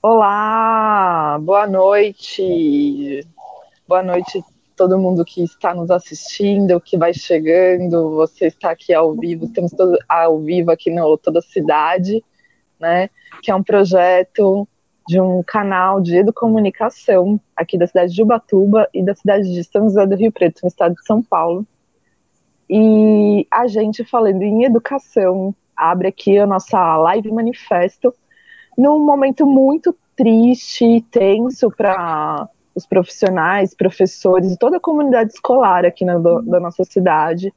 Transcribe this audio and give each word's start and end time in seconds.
Olá, 0.00 1.40
boa 1.40 1.66
noite. 1.66 3.26
Boa 3.86 4.00
noite 4.00 4.40
todo 4.76 4.96
mundo 4.96 5.24
que 5.24 5.42
está 5.42 5.74
nos 5.74 5.90
assistindo, 5.90 6.80
que 6.80 6.96
vai 6.96 7.12
chegando. 7.12 8.14
Você 8.14 8.46
está 8.46 8.70
aqui 8.70 8.94
ao 8.94 9.12
vivo, 9.16 9.46
estamos 9.46 9.72
todos 9.72 9.98
ao 10.08 10.38
vivo 10.38 10.70
aqui 10.70 10.88
no 10.88 11.18
Toda 11.18 11.40
Cidade, 11.40 12.24
né? 12.78 13.10
Que 13.42 13.50
é 13.50 13.54
um 13.56 13.62
projeto 13.62 14.68
de 15.08 15.20
um 15.20 15.42
canal 15.42 16.00
de 16.00 16.16
educomunicação 16.16 17.40
aqui 17.56 17.76
da 17.76 17.88
cidade 17.88 18.14
de 18.14 18.22
Ubatuba 18.22 18.88
e 18.94 19.04
da 19.04 19.16
cidade 19.16 19.52
de 19.52 19.64
São 19.64 19.82
José 19.88 20.06
do 20.06 20.14
Rio 20.14 20.30
Preto, 20.30 20.60
no 20.62 20.68
estado 20.68 20.94
de 20.94 21.04
São 21.04 21.20
Paulo. 21.20 21.66
E 22.70 23.48
a 23.50 23.66
gente 23.66 24.04
falando 24.04 24.42
em 24.42 24.62
educação, 24.62 25.52
abre 25.76 26.06
aqui 26.06 26.38
a 26.38 26.46
nossa 26.46 26.96
live 26.98 27.32
manifesto 27.32 28.14
num 28.78 29.00
momento 29.04 29.44
muito 29.44 29.94
triste 30.14 30.84
e 30.84 31.02
tenso 31.02 31.68
para 31.68 32.48
os 32.76 32.86
profissionais, 32.86 33.74
professores 33.74 34.52
e 34.52 34.56
toda 34.56 34.76
a 34.76 34.80
comunidade 34.80 35.32
escolar 35.32 35.84
aqui 35.84 36.04
na, 36.04 36.16
da 36.16 36.60
nossa 36.60 36.84
cidade, 36.84 37.52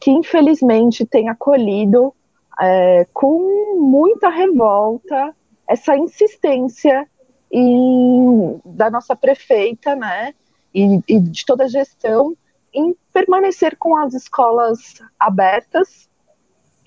que 0.00 0.10
infelizmente 0.10 1.06
tem 1.06 1.28
acolhido 1.28 2.12
é, 2.60 3.06
com 3.12 3.78
muita 3.78 4.28
revolta 4.28 5.34
essa 5.68 5.96
insistência 5.96 7.08
em, 7.50 8.60
da 8.64 8.90
nossa 8.90 9.14
prefeita, 9.14 9.94
né, 9.94 10.34
e, 10.74 11.00
e 11.08 11.20
de 11.20 11.46
toda 11.46 11.64
a 11.64 11.68
gestão 11.68 12.36
em 12.72 12.96
permanecer 13.12 13.76
com 13.78 13.96
as 13.96 14.12
escolas 14.12 15.00
abertas 15.20 16.08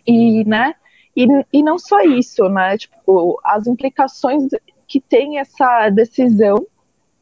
e, 0.06 0.44
né, 0.44 0.76
e, 1.18 1.28
e 1.52 1.64
não 1.64 1.80
só 1.80 2.00
isso, 2.02 2.48
né? 2.48 2.78
Tipo, 2.78 3.40
as 3.44 3.66
implicações 3.66 4.44
que 4.88 5.02
tem 5.02 5.40
essa 5.40 5.90
decisão, 5.90 6.66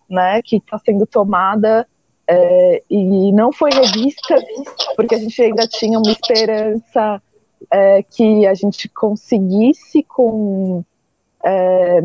né, 0.10 0.42
que 0.44 0.58
está 0.58 0.78
sendo 0.78 1.08
tomada 1.08 1.88
é, 2.28 2.84
e 2.90 3.32
não 3.32 3.54
foi 3.54 3.72
revista, 3.72 4.36
porque 4.98 5.16
a 5.16 5.18
gente 5.18 5.42
ainda 5.42 5.66
tinha 5.66 5.98
uma 5.98 6.12
esperança 6.12 7.22
é, 7.72 8.04
que 8.04 8.46
a 8.46 8.54
gente 8.54 8.90
conseguisse 8.90 10.04
com 10.04 10.84
é, 11.44 12.02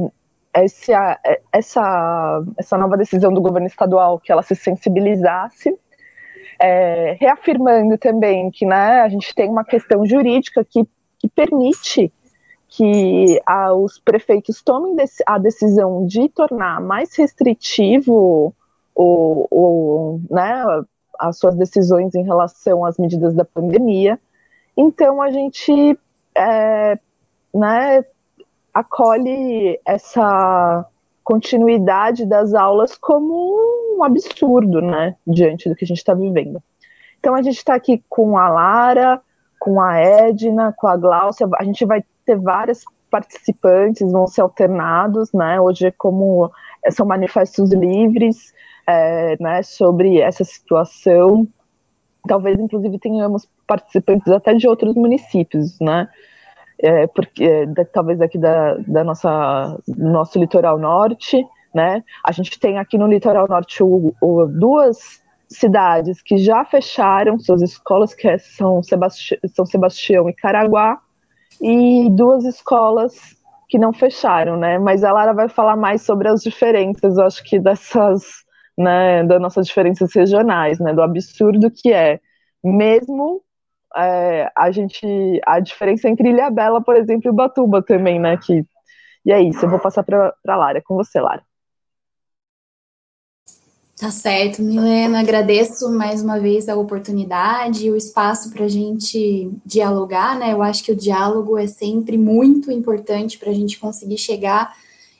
essa, 0.55 1.19
essa, 1.53 2.43
essa 2.57 2.79
nova 2.79 2.97
decisão 2.97 3.33
do 3.33 3.41
governo 3.41 3.67
estadual 3.67 4.19
que 4.21 4.31
ela 4.31 4.43
se 4.43 4.55
sensibilizasse, 4.55 5.77
é, 6.59 7.17
reafirmando 7.19 7.99
também 7.99 8.51
que 8.51 8.65
né, 8.65 9.01
a 9.01 9.09
gente 9.09 9.35
tem 9.35 9.51
uma 9.51 9.65
questão 9.65 10.07
jurídica 10.07 10.65
que 10.65 10.87
que 11.21 11.29
permite 11.29 12.13
que 12.67 13.41
ah, 13.47 13.75
os 13.75 13.99
prefeitos 13.99 14.63
tomem 14.63 14.97
a 15.27 15.39
decisão 15.39 16.07
de 16.07 16.29
tornar 16.29 16.81
mais 16.81 17.15
restritivo 17.17 18.55
o, 18.95 19.47
o, 19.51 20.21
né, 20.31 20.65
as 21.19 21.39
suas 21.39 21.57
decisões 21.57 22.15
em 22.15 22.23
relação 22.23 22.85
às 22.85 22.97
medidas 22.97 23.35
da 23.35 23.45
pandemia. 23.45 24.19
Então, 24.77 25.21
a 25.21 25.31
gente 25.31 25.99
é, 26.35 26.99
né, 27.53 28.05
acolhe 28.73 29.79
essa 29.85 30.87
continuidade 31.25 32.25
das 32.25 32.55
aulas 32.55 32.97
como 32.97 33.97
um 33.97 34.05
absurdo, 34.05 34.81
né, 34.81 35.17
diante 35.27 35.69
do 35.69 35.75
que 35.75 35.85
a 35.85 35.89
gente 35.89 35.99
está 35.99 36.15
vivendo. 36.15 36.63
Então, 37.19 37.35
a 37.35 37.43
gente 37.43 37.59
está 37.59 37.75
aqui 37.75 38.03
com 38.09 38.39
a 38.39 38.49
Lara, 38.49 39.21
com 39.61 39.79
a 39.81 39.99
Edna, 39.99 40.75
com 40.77 40.89
a 40.89 40.97
Gláucia, 40.97 41.47
a 41.59 41.65
gente 41.65 41.85
vai 41.85 42.03
ter 42.25 42.37
várias 42.37 42.83
participantes, 43.11 44.11
vão 44.11 44.27
ser 44.27 44.41
alternados, 44.41 45.33
né? 45.33 45.61
Hoje 45.61 45.87
é 45.87 45.91
como 45.91 46.51
são 46.91 47.05
manifestos 47.07 47.71
livres, 47.73 48.55
é, 48.87 49.37
né, 49.39 49.63
sobre 49.63 50.19
essa 50.19 50.45
situação. 50.45 51.47
Talvez, 52.27 52.59
inclusive, 52.59 52.99
tenhamos 52.99 53.47
participantes 53.67 54.33
até 54.33 54.55
de 54.55 54.67
outros 54.67 54.95
municípios, 54.95 55.79
né? 55.79 56.09
É, 56.79 57.07
porque 57.09 57.45
é, 57.45 57.85
talvez 57.85 58.21
aqui 58.23 58.39
da, 58.39 58.77
da 58.87 59.05
nossa 59.05 59.79
nosso 59.87 60.39
litoral 60.39 60.79
norte, 60.79 61.47
né? 61.75 62.03
A 62.25 62.33
gente 62.33 62.59
tem 62.59 62.79
aqui 62.79 62.97
no 62.97 63.07
litoral 63.07 63.47
norte 63.47 63.83
o, 63.83 64.15
o, 64.21 64.47
duas 64.47 65.20
cidades 65.51 66.23
que 66.23 66.39
já 66.39 66.65
fecharam 66.65 67.39
suas 67.39 67.61
escolas, 67.61 68.15
que 68.15 68.29
é 68.29 68.39
São, 68.39 68.83
Sebasti 68.83 69.39
São 69.49 69.67
Sebastião 69.67 70.29
e 70.29 70.33
Caraguá, 70.33 71.01
e 71.61 72.09
duas 72.11 72.45
escolas 72.45 73.37
que 73.69 73.79
não 73.79 73.93
fecharam, 73.93 74.57
né? 74.57 74.79
Mas 74.79 75.05
a 75.05 75.13
Lara 75.13 75.33
vai 75.33 75.49
falar 75.49 75.77
mais 75.77 76.03
sobre 76.03 76.29
as 76.29 76.43
diferenças, 76.43 77.19
eu 77.19 77.25
acho 77.25 77.43
que 77.45 77.59
dessas, 77.59 78.23
né, 78.79 79.25
das 79.25 79.41
nossas 79.41 79.67
diferenças 79.67 80.13
regionais, 80.15 80.79
né? 80.79 80.93
Do 80.93 81.03
absurdo 81.03 81.71
que 81.71 81.93
é, 81.93 82.21
mesmo 82.63 83.43
é, 83.97 84.51
a 84.57 84.71
gente, 84.71 85.07
a 85.47 85.61
diferença 85.61 86.09
entre 86.09 86.31
Ilha 86.31 86.51
Bela, 86.51 86.83
por 86.83 86.97
exemplo, 86.97 87.31
e 87.31 87.35
Batuba 87.35 87.83
também, 87.83 88.19
né? 88.21 88.37
Que, 88.37 88.65
e 89.25 89.33
é 89.33 89.41
isso, 89.41 89.65
eu 89.65 89.71
vou 89.71 89.81
passar 89.81 90.03
para 90.05 90.33
Lara, 90.47 90.79
é 90.79 90.83
com 90.83 90.95
você, 90.95 91.21
Lara. 91.21 91.43
Tá 94.01 94.11
certo, 94.11 94.63
Milena. 94.63 95.21
Agradeço 95.21 95.91
mais 95.91 96.23
uma 96.23 96.41
vez 96.41 96.71
a 96.71 96.75
oportunidade 96.75 97.85
e 97.85 97.91
o 97.91 97.97
espaço 97.97 98.51
para 98.51 98.65
a 98.65 98.69
gente 98.69 99.51
dialogar, 99.63 100.39
né? 100.39 100.55
Eu 100.55 100.63
acho 100.63 100.83
que 100.83 100.91
o 100.91 100.97
diálogo 100.97 101.59
é 101.59 101.67
sempre 101.67 102.17
muito 102.17 102.73
importante 102.73 103.37
para 103.37 103.51
a 103.51 103.53
gente 103.53 103.79
conseguir 103.79 104.17
chegar 104.17 104.75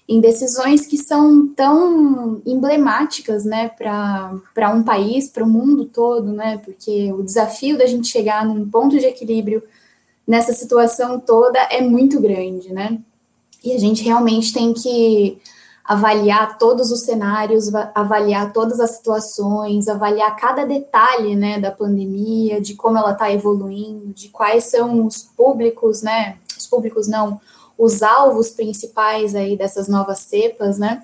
em 0.09 0.19
decisões 0.19 0.87
que 0.87 0.97
são 0.97 1.47
tão 1.49 2.41
emblemáticas, 2.47 3.45
né, 3.45 3.69
para 3.69 4.71
um 4.75 4.83
país, 4.83 5.29
para 5.29 5.45
o 5.45 5.49
mundo 5.49 5.85
todo, 5.85 6.33
né? 6.33 6.57
Porque 6.65 7.13
o 7.13 7.23
desafio 7.23 7.77
da 7.77 7.85
gente 7.85 8.09
chegar 8.09 8.47
num 8.47 8.67
ponto 8.67 8.99
de 8.99 9.05
equilíbrio 9.05 9.63
nessa 10.27 10.55
situação 10.55 11.21
toda 11.21 11.59
é 11.71 11.83
muito 11.83 12.19
grande, 12.19 12.73
né? 12.73 12.99
E 13.63 13.75
a 13.75 13.79
gente 13.79 14.03
realmente 14.03 14.55
tem 14.55 14.73
que 14.73 15.39
avaliar 15.91 16.57
todos 16.57 16.93
os 16.93 17.01
cenários, 17.01 17.75
avaliar 17.97 18.53
todas 18.53 18.79
as 18.79 18.93
situações, 18.93 19.89
avaliar 19.89 20.37
cada 20.37 20.65
detalhe, 20.65 21.35
né, 21.35 21.59
da 21.59 21.73
pandemia, 21.73 22.61
de 22.61 22.77
como 22.77 22.97
ela 22.97 23.11
está 23.11 23.33
evoluindo, 23.33 24.15
de 24.15 24.29
quais 24.29 24.67
são 24.67 25.05
os 25.05 25.25
públicos, 25.37 26.01
né, 26.01 26.37
os 26.57 26.65
públicos 26.65 27.09
não, 27.09 27.41
os 27.77 28.05
alvos 28.05 28.51
principais 28.51 29.35
aí 29.35 29.57
dessas 29.57 29.89
novas 29.89 30.21
cepas, 30.21 30.79
né, 30.79 31.03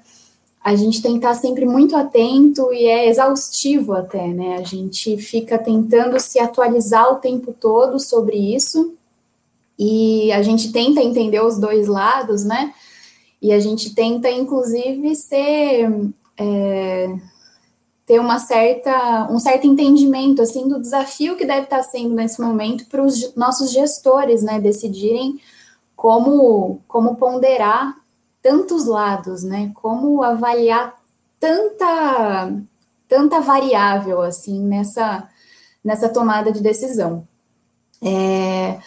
a 0.62 0.76
gente 0.76 1.02
tem 1.02 1.14
que 1.14 1.18
estar 1.18 1.34
sempre 1.34 1.66
muito 1.66 1.96
atento 1.96 2.72
e 2.72 2.86
é 2.86 3.08
exaustivo 3.08 3.92
até, 3.92 4.28
né, 4.28 4.56
a 4.56 4.62
gente 4.62 5.16
fica 5.16 5.58
tentando 5.58 6.20
se 6.20 6.38
atualizar 6.38 7.12
o 7.12 7.16
tempo 7.16 7.52
todo 7.52 7.98
sobre 7.98 8.36
isso, 8.54 8.94
e 9.76 10.30
a 10.30 10.42
gente 10.42 10.70
tenta 10.70 11.02
entender 11.02 11.42
os 11.42 11.58
dois 11.58 11.88
lados, 11.88 12.44
né, 12.44 12.72
e 13.40 13.52
a 13.52 13.60
gente 13.60 13.94
tenta, 13.94 14.30
inclusive, 14.30 15.14
ser. 15.14 15.90
É, 16.38 17.16
ter 18.06 18.20
uma 18.20 18.38
certa, 18.38 19.26
um 19.30 19.38
certo 19.40 19.66
entendimento 19.66 20.40
assim 20.40 20.68
do 20.68 20.80
desafio 20.80 21.36
que 21.36 21.44
deve 21.44 21.64
estar 21.64 21.82
sendo 21.82 22.14
nesse 22.14 22.40
momento 22.40 22.86
para 22.86 23.02
os 23.02 23.34
nossos 23.34 23.72
gestores, 23.72 24.44
né, 24.44 24.60
decidirem 24.60 25.40
como 25.96 26.80
como 26.86 27.16
ponderar 27.16 27.96
tantos 28.40 28.86
lados, 28.86 29.42
né, 29.42 29.72
como 29.74 30.22
avaliar 30.22 30.94
tanta 31.40 32.52
tanta 33.08 33.40
variável 33.40 34.22
assim 34.22 34.60
nessa 34.60 35.28
nessa 35.82 36.08
tomada 36.08 36.52
de 36.52 36.60
decisão. 36.60 37.26
É, 38.00 38.78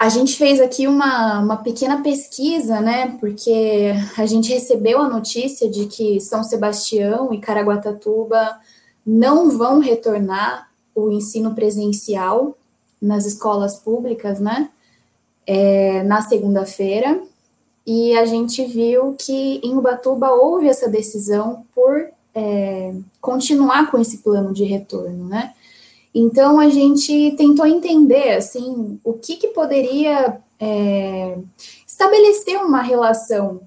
a 0.00 0.08
gente 0.08 0.38
fez 0.38 0.62
aqui 0.62 0.86
uma, 0.86 1.40
uma 1.40 1.56
pequena 1.58 2.02
pesquisa, 2.02 2.80
né? 2.80 3.18
Porque 3.20 3.92
a 4.16 4.24
gente 4.24 4.50
recebeu 4.50 4.98
a 4.98 5.08
notícia 5.10 5.68
de 5.68 5.84
que 5.84 6.18
São 6.20 6.42
Sebastião 6.42 7.34
e 7.34 7.38
Caraguatatuba 7.38 8.58
não 9.04 9.50
vão 9.50 9.78
retornar 9.78 10.70
o 10.94 11.10
ensino 11.10 11.54
presencial 11.54 12.56
nas 13.00 13.26
escolas 13.26 13.76
públicas, 13.76 14.40
né? 14.40 14.70
É, 15.46 16.02
na 16.04 16.22
segunda-feira. 16.22 17.20
E 17.86 18.16
a 18.16 18.24
gente 18.24 18.64
viu 18.64 19.14
que 19.18 19.60
em 19.62 19.76
Ubatuba 19.76 20.30
houve 20.30 20.66
essa 20.66 20.88
decisão 20.88 21.66
por 21.74 22.08
é, 22.34 22.94
continuar 23.20 23.90
com 23.90 23.98
esse 23.98 24.18
plano 24.18 24.54
de 24.54 24.64
retorno, 24.64 25.28
né? 25.28 25.52
Então 26.14 26.58
a 26.58 26.68
gente 26.68 27.34
tentou 27.36 27.66
entender 27.66 28.36
assim 28.36 28.98
o 29.04 29.12
que, 29.12 29.36
que 29.36 29.48
poderia 29.48 30.40
é, 30.58 31.38
estabelecer 31.86 32.58
uma 32.58 32.82
relação 32.82 33.60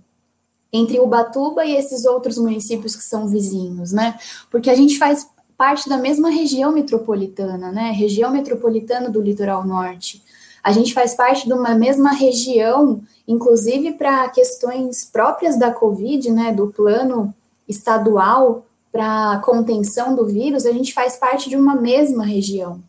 entre 0.72 1.00
Ubatuba 1.00 1.64
e 1.66 1.76
esses 1.76 2.04
outros 2.04 2.38
municípios 2.38 2.96
que 2.96 3.04
são 3.04 3.28
vizinhos, 3.28 3.92
né? 3.92 4.18
Porque 4.50 4.70
a 4.70 4.76
gente 4.76 4.98
faz 4.98 5.28
parte 5.56 5.88
da 5.88 5.98
mesma 5.98 6.30
região 6.30 6.72
metropolitana, 6.72 7.72
né? 7.72 7.92
Região 7.92 8.32
metropolitana 8.32 9.10
do 9.10 9.22
litoral 9.22 9.66
norte. 9.66 10.22
A 10.64 10.72
gente 10.72 10.94
faz 10.94 11.14
parte 11.14 11.46
de 11.46 11.54
uma 11.54 11.76
mesma 11.76 12.12
região, 12.12 13.02
inclusive 13.28 13.94
para 13.94 14.28
questões 14.30 15.06
próprias 15.06 15.60
da 15.60 15.72
Covid, 15.72 16.32
né, 16.32 16.54
do 16.54 16.68
plano 16.68 17.34
estadual 17.68 18.66
para 18.94 19.42
contenção 19.44 20.16
do 20.16 20.28
vírus, 20.28 20.68
a 20.68 20.72
gente 20.72 20.94
faz 20.94 21.16
parte 21.16 21.50
de 21.50 21.58
uma 21.58 21.76
mesma 21.76 22.24
região. 22.24 22.80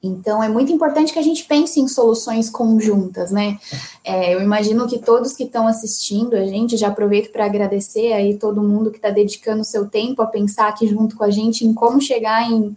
Então, 0.00 0.40
é 0.40 0.48
muito 0.48 0.70
importante 0.70 1.12
que 1.12 1.18
a 1.18 1.22
gente 1.22 1.44
pense 1.44 1.80
em 1.80 1.88
soluções 1.88 2.48
conjuntas, 2.48 3.32
né? 3.32 3.58
É, 4.04 4.32
eu 4.32 4.40
imagino 4.40 4.86
que 4.86 5.00
todos 5.00 5.32
que 5.32 5.42
estão 5.42 5.66
assistindo 5.66 6.36
a 6.36 6.46
gente, 6.46 6.76
já 6.76 6.86
aproveito 6.86 7.32
para 7.32 7.44
agradecer 7.44 8.12
aí 8.12 8.38
todo 8.38 8.62
mundo 8.62 8.92
que 8.92 8.98
está 8.98 9.10
dedicando 9.10 9.64
seu 9.64 9.88
tempo 9.88 10.22
a 10.22 10.26
pensar 10.26 10.68
aqui 10.68 10.86
junto 10.86 11.16
com 11.16 11.24
a 11.24 11.30
gente 11.30 11.66
em 11.66 11.74
como 11.74 12.00
chegar 12.00 12.48
em, 12.48 12.76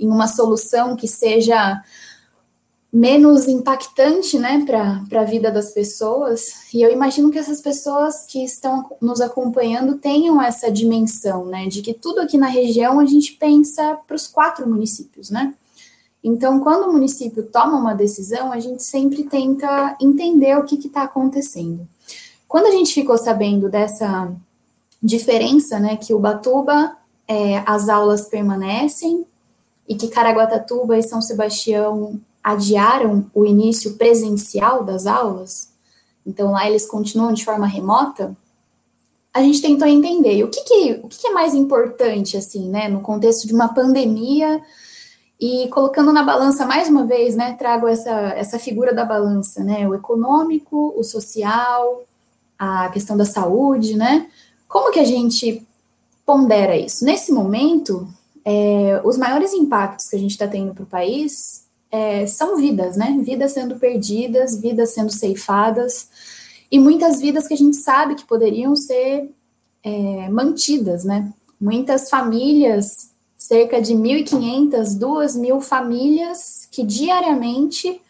em 0.00 0.08
uma 0.08 0.26
solução 0.26 0.96
que 0.96 1.06
seja 1.06 1.82
menos 2.92 3.48
impactante, 3.48 4.38
né, 4.38 4.66
para 4.66 5.22
a 5.22 5.24
vida 5.24 5.50
das 5.50 5.70
pessoas. 5.70 6.66
E 6.74 6.82
eu 6.82 6.92
imagino 6.92 7.30
que 7.30 7.38
essas 7.38 7.62
pessoas 7.62 8.26
que 8.26 8.44
estão 8.44 8.84
nos 9.00 9.22
acompanhando 9.22 9.96
tenham 9.96 10.42
essa 10.42 10.70
dimensão, 10.70 11.46
né, 11.46 11.66
de 11.68 11.80
que 11.80 11.94
tudo 11.94 12.20
aqui 12.20 12.36
na 12.36 12.48
região 12.48 13.00
a 13.00 13.06
gente 13.06 13.32
pensa 13.32 13.98
para 14.06 14.14
os 14.14 14.26
quatro 14.26 14.68
municípios, 14.68 15.30
né? 15.30 15.54
Então, 16.22 16.60
quando 16.60 16.88
o 16.88 16.92
município 16.92 17.42
toma 17.42 17.78
uma 17.78 17.94
decisão, 17.94 18.52
a 18.52 18.60
gente 18.60 18.82
sempre 18.82 19.24
tenta 19.24 19.96
entender 20.00 20.56
o 20.56 20.64
que 20.64 20.76
está 20.76 21.02
acontecendo. 21.02 21.88
Quando 22.46 22.66
a 22.66 22.70
gente 22.70 22.94
ficou 22.94 23.18
sabendo 23.18 23.68
dessa 23.68 24.30
diferença, 25.02 25.80
né, 25.80 25.96
que 25.96 26.14
o 26.14 26.20
Batuba, 26.20 26.96
é, 27.26 27.62
as 27.66 27.88
aulas 27.88 28.28
permanecem, 28.28 29.26
e 29.88 29.96
que 29.96 30.08
Caraguatatuba 30.08 30.96
e 30.96 31.02
São 31.02 31.20
Sebastião 31.20 32.20
adiaram 32.42 33.26
o 33.34 33.44
início 33.44 33.94
presencial 33.94 34.84
das 34.84 35.06
aulas, 35.06 35.70
então 36.26 36.52
lá 36.52 36.68
eles 36.68 36.86
continuam 36.86 37.32
de 37.32 37.44
forma 37.44 37.66
remota, 37.66 38.36
a 39.34 39.40
gente 39.40 39.62
tentou 39.62 39.88
entender 39.88 40.44
o 40.44 40.48
que, 40.48 40.62
que 40.62 41.00
o 41.02 41.08
que, 41.08 41.20
que 41.20 41.26
é 41.28 41.32
mais 41.32 41.54
importante, 41.54 42.36
assim, 42.36 42.68
né, 42.68 42.88
no 42.88 43.00
contexto 43.00 43.46
de 43.46 43.54
uma 43.54 43.68
pandemia, 43.68 44.60
e 45.40 45.66
colocando 45.68 46.12
na 46.12 46.22
balança 46.22 46.64
mais 46.66 46.88
uma 46.88 47.04
vez, 47.04 47.34
né, 47.34 47.54
trago 47.58 47.88
essa, 47.88 48.10
essa 48.10 48.58
figura 48.58 48.94
da 48.94 49.04
balança, 49.04 49.64
né, 49.64 49.88
o 49.88 49.94
econômico, 49.94 50.94
o 50.96 51.02
social, 51.02 52.04
a 52.56 52.88
questão 52.90 53.16
da 53.16 53.24
saúde, 53.24 53.96
né? 53.96 54.28
Como 54.68 54.92
que 54.92 55.00
a 55.00 55.04
gente 55.04 55.66
pondera 56.24 56.76
isso? 56.76 57.04
Nesse 57.04 57.32
momento, 57.32 58.06
é, 58.44 59.00
os 59.02 59.18
maiores 59.18 59.52
impactos 59.52 60.08
que 60.08 60.14
a 60.14 60.18
gente 60.18 60.30
está 60.30 60.46
tendo 60.46 60.72
para 60.72 60.84
o 60.84 60.86
país 60.86 61.66
é, 61.92 62.26
são 62.26 62.56
vidas, 62.56 62.96
né? 62.96 63.18
Vidas 63.20 63.52
sendo 63.52 63.76
perdidas, 63.76 64.58
vidas 64.58 64.94
sendo 64.94 65.12
ceifadas, 65.12 66.08
e 66.70 66.78
muitas 66.78 67.20
vidas 67.20 67.46
que 67.46 67.52
a 67.52 67.56
gente 67.56 67.76
sabe 67.76 68.14
que 68.14 68.24
poderiam 68.24 68.74
ser 68.74 69.30
é, 69.84 70.28
mantidas, 70.30 71.04
né? 71.04 71.30
Muitas 71.60 72.08
famílias 72.08 73.12
cerca 73.36 73.82
de 73.82 73.92
1.500, 73.92 74.98
2.000 74.98 75.60
famílias 75.60 76.66
que 76.70 76.82
diariamente 76.82 78.00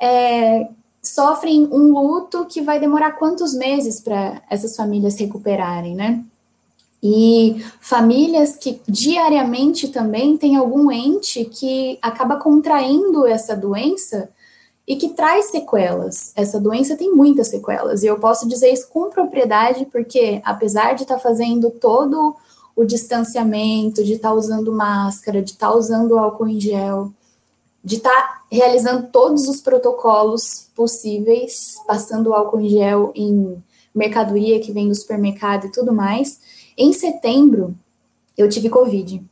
é, 0.00 0.68
sofrem 1.02 1.68
um 1.70 1.92
luto 1.92 2.46
que 2.46 2.62
vai 2.62 2.80
demorar 2.80 3.12
quantos 3.12 3.54
meses 3.54 4.00
para 4.00 4.40
essas 4.48 4.74
famílias 4.74 5.18
recuperarem, 5.18 5.94
né? 5.94 6.24
E 7.02 7.64
famílias 7.80 8.54
que 8.54 8.80
diariamente 8.86 9.88
também 9.88 10.36
têm 10.36 10.54
algum 10.54 10.90
ente 10.90 11.44
que 11.44 11.98
acaba 12.00 12.36
contraindo 12.36 13.26
essa 13.26 13.56
doença 13.56 14.30
e 14.86 14.96
que 14.96 15.08
traz 15.08 15.46
sequelas. 15.46 16.32
Essa 16.36 16.60
doença 16.60 16.96
tem 16.96 17.10
muitas 17.12 17.48
sequelas, 17.48 18.02
e 18.02 18.06
eu 18.06 18.18
posso 18.18 18.48
dizer 18.48 18.72
isso 18.72 18.88
com 18.88 19.10
propriedade, 19.10 19.86
porque 19.86 20.40
apesar 20.44 20.94
de 20.94 21.02
estar 21.02 21.16
tá 21.16 21.20
fazendo 21.20 21.70
todo 21.70 22.36
o 22.74 22.84
distanciamento, 22.84 24.02
de 24.02 24.14
estar 24.14 24.30
tá 24.30 24.34
usando 24.34 24.72
máscara, 24.72 25.42
de 25.42 25.52
estar 25.52 25.68
tá 25.68 25.74
usando 25.74 26.18
álcool 26.18 26.48
em 26.48 26.60
gel, 26.60 27.12
de 27.84 27.96
estar 27.96 28.10
tá 28.10 28.42
realizando 28.50 29.08
todos 29.08 29.48
os 29.48 29.60
protocolos 29.60 30.68
possíveis, 30.74 31.76
passando 31.86 32.32
álcool 32.32 32.60
em 32.60 32.68
gel 32.68 33.12
em 33.14 33.62
mercadoria 33.94 34.60
que 34.60 34.72
vem 34.72 34.88
do 34.88 34.94
supermercado 34.94 35.66
e 35.66 35.72
tudo 35.72 35.92
mais. 35.92 36.40
Em 36.76 36.92
setembro, 36.92 37.74
eu 38.36 38.48
tive 38.48 38.68
Covid. 38.68 39.22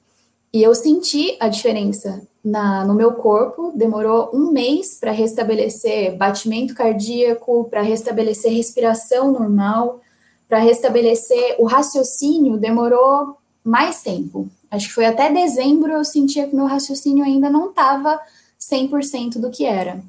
E 0.52 0.62
eu 0.62 0.74
senti 0.74 1.36
a 1.38 1.48
diferença 1.48 2.22
na, 2.44 2.84
no 2.84 2.94
meu 2.94 3.12
corpo. 3.12 3.72
Demorou 3.74 4.30
um 4.32 4.50
mês 4.50 4.98
para 4.98 5.12
restabelecer 5.12 6.16
batimento 6.16 6.74
cardíaco, 6.74 7.64
para 7.70 7.82
restabelecer 7.82 8.52
respiração 8.52 9.32
normal, 9.32 10.00
para 10.48 10.58
restabelecer 10.58 11.56
o 11.58 11.64
raciocínio 11.64 12.56
demorou 12.56 13.36
mais 13.62 14.02
tempo. 14.02 14.48
Acho 14.70 14.88
que 14.88 14.94
foi 14.94 15.06
até 15.06 15.32
dezembro 15.32 15.92
eu 15.92 16.04
sentia 16.04 16.46
que 16.48 16.56
meu 16.56 16.66
raciocínio 16.66 17.24
ainda 17.24 17.48
não 17.48 17.70
estava 17.70 18.20
100% 18.60 19.38
do 19.38 19.50
que 19.50 19.64
era. 19.64 20.02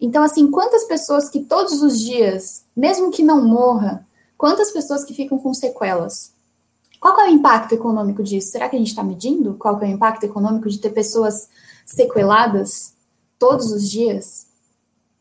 Então, 0.00 0.22
assim, 0.22 0.50
quantas 0.50 0.84
pessoas 0.84 1.30
que 1.30 1.40
todos 1.40 1.80
os 1.82 1.98
dias, 1.98 2.64
mesmo 2.76 3.10
que 3.10 3.22
não 3.22 3.42
morra, 3.42 4.06
quantas 4.36 4.70
pessoas 4.70 5.04
que 5.04 5.14
ficam 5.14 5.38
com 5.38 5.54
sequelas? 5.54 6.35
Qual 7.00 7.18
é 7.20 7.28
o 7.28 7.32
impacto 7.32 7.74
econômico 7.74 8.22
disso? 8.22 8.50
Será 8.50 8.68
que 8.68 8.76
a 8.76 8.78
gente 8.78 8.88
está 8.88 9.02
medindo? 9.02 9.54
Qual 9.54 9.80
é 9.82 9.86
o 9.86 9.90
impacto 9.90 10.24
econômico 10.24 10.68
de 10.68 10.78
ter 10.78 10.90
pessoas 10.90 11.48
sequeladas 11.84 12.94
todos 13.38 13.70
os 13.70 13.88
dias? 13.88 14.46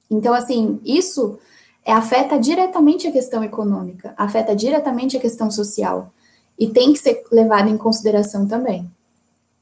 Então, 0.10 0.34
assim, 0.34 0.80
isso 0.84 1.38
afeta 1.86 2.40
diretamente 2.40 3.08
a 3.08 3.12
questão 3.12 3.44
econômica, 3.44 4.14
afeta 4.18 4.56
diretamente 4.56 5.18
a 5.18 5.20
questão 5.20 5.52
social 5.52 6.12
e 6.58 6.68
tem 6.68 6.94
que 6.94 7.00
ser 7.00 7.24
levado 7.32 7.70
em 7.70 7.78
consideração 7.78 8.48
também. 8.48 8.90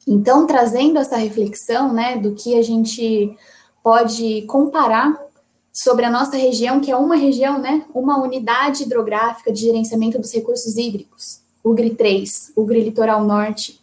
Então, 0.08 0.46
trazendo 0.46 1.00
essa 1.00 1.18
reflexão, 1.18 1.92
né, 1.94 2.18
do 2.18 2.34
que 2.34 2.58
a 2.58 2.62
gente 2.62 3.36
pode 3.82 4.44
comparar 4.44 5.20
sobre 5.72 6.06
a 6.06 6.10
nossa 6.10 6.38
região, 6.38 6.80
que 6.80 6.92
é 6.92 6.96
uma 6.96 7.16
região, 7.16 7.58
né, 7.58 7.86
uma 7.94 8.22
unidade 8.22 8.84
hidrográfica 8.84 9.52
de 9.52 9.62
gerenciamento 9.62 10.20
dos 10.20 10.32
recursos 10.32 10.78
hídricos, 10.78 11.43
o 11.64 11.74
GRI 11.74 11.96
3, 11.96 12.52
o 12.56 12.66
GRI 12.66 12.82
Litoral 12.82 13.24
Norte. 13.24 13.80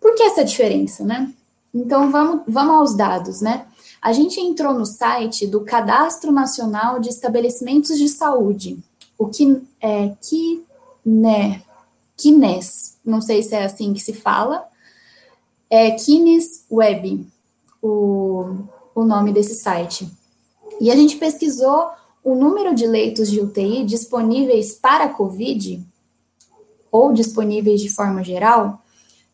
Por 0.00 0.14
que 0.14 0.22
essa 0.22 0.44
diferença, 0.44 1.04
né? 1.04 1.32
Então, 1.74 2.10
vamos, 2.10 2.42
vamos 2.46 2.74
aos 2.74 2.94
dados, 2.94 3.40
né? 3.40 3.66
A 4.00 4.12
gente 4.12 4.40
entrou 4.40 4.74
no 4.74 4.84
site 4.84 5.46
do 5.46 5.60
Cadastro 5.60 6.32
Nacional 6.32 6.98
de 6.98 7.08
Estabelecimentos 7.08 7.96
de 7.96 8.08
Saúde, 8.08 8.78
o 9.16 9.28
que 9.28 9.62
é 9.80 10.12
que 10.20 10.64
né, 11.04 11.62
Kines, 12.16 12.98
não 13.04 13.20
sei 13.20 13.42
se 13.42 13.54
é 13.54 13.64
assim 13.64 13.92
que 13.92 14.00
se 14.00 14.12
fala, 14.12 14.64
é 15.70 15.90
Kines 15.92 16.64
Web, 16.70 17.26
o, 17.80 18.56
o 18.94 19.04
nome 19.04 19.32
desse 19.32 19.54
site. 19.54 20.08
E 20.80 20.90
a 20.90 20.96
gente 20.96 21.16
pesquisou 21.16 21.90
o 22.22 22.34
número 22.34 22.74
de 22.74 22.86
leitos 22.86 23.30
de 23.30 23.40
UTI 23.40 23.84
disponíveis 23.84 24.74
para 24.74 25.08
COVID, 25.08 25.84
ou 26.92 27.12
disponíveis 27.12 27.80
de 27.80 27.88
forma 27.88 28.22
geral, 28.22 28.82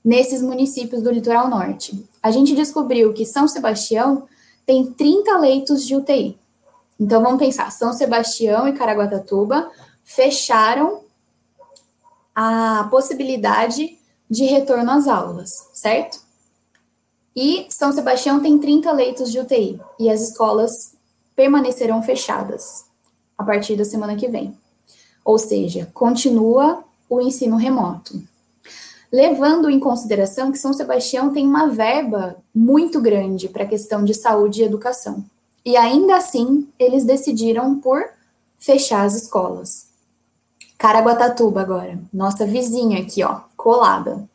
nesses 0.05 0.41
municípios 0.41 1.03
do 1.03 1.11
litoral 1.11 1.50
norte. 1.50 2.09
A 2.23 2.31
gente 2.31 2.55
descobriu 2.55 3.12
que 3.12 3.27
São 3.27 3.49
Sebastião 3.49 4.29
tem 4.65 4.87
30 4.87 5.37
leitos 5.38 5.85
de 5.85 5.97
UTI. 5.97 6.38
Então 6.99 7.23
vamos 7.23 7.38
pensar, 7.38 7.71
São 7.73 7.93
Sebastião 7.93 8.69
e 8.69 8.73
Caraguatatuba 8.73 9.71
fecharam 10.05 11.00
a 12.35 12.87
possibilidade 12.91 13.99
de 14.31 14.45
retorno 14.45 14.91
às 14.93 15.09
aulas, 15.09 15.50
certo? 15.73 16.21
E 17.35 17.67
São 17.69 17.93
Sebastião 17.93 18.41
tem 18.41 18.59
30 18.59 18.93
leitos 18.93 19.31
de 19.31 19.38
UTI 19.38 19.81
e 19.99 20.09
as 20.09 20.21
escolas 20.21 20.97
permanecerão 21.35 22.03
fechadas 22.03 22.85
a 23.37 23.45
partir 23.45 23.77
da 23.77 23.85
semana 23.85 24.17
que 24.17 24.29
vem. 24.29 24.57
Ou 25.25 25.38
seja, 25.38 25.88
continua 25.93 26.85
o 27.09 27.21
ensino 27.21 27.57
remoto 27.57 28.23
levando 29.11 29.71
em 29.71 29.81
consideração 29.81 30.53
que 30.53 30.59
São 30.59 30.73
Sebastião 30.73 31.33
tem 31.33 31.47
uma 31.47 31.69
verba 31.69 32.37
muito 32.55 33.00
grande 33.00 33.49
para 33.49 33.65
a 33.65 33.69
questão 33.69 34.05
de 34.05 34.15
saúde 34.15 34.61
e 34.61 34.65
educação. 34.65 35.25
E 35.65 35.77
ainda 35.77 36.17
assim, 36.17 36.69
eles 36.79 37.05
decidiram 37.05 37.79
por 37.79 38.05
fechar 38.59 39.05
as 39.05 39.15
escolas. 39.15 39.88
Caraguatatuba 40.77 41.61
agora, 41.61 41.99
nossa 42.12 42.47
vizinha 42.47 43.00
aqui, 43.00 43.23
ó, 43.25 43.41
colada. 43.57 44.29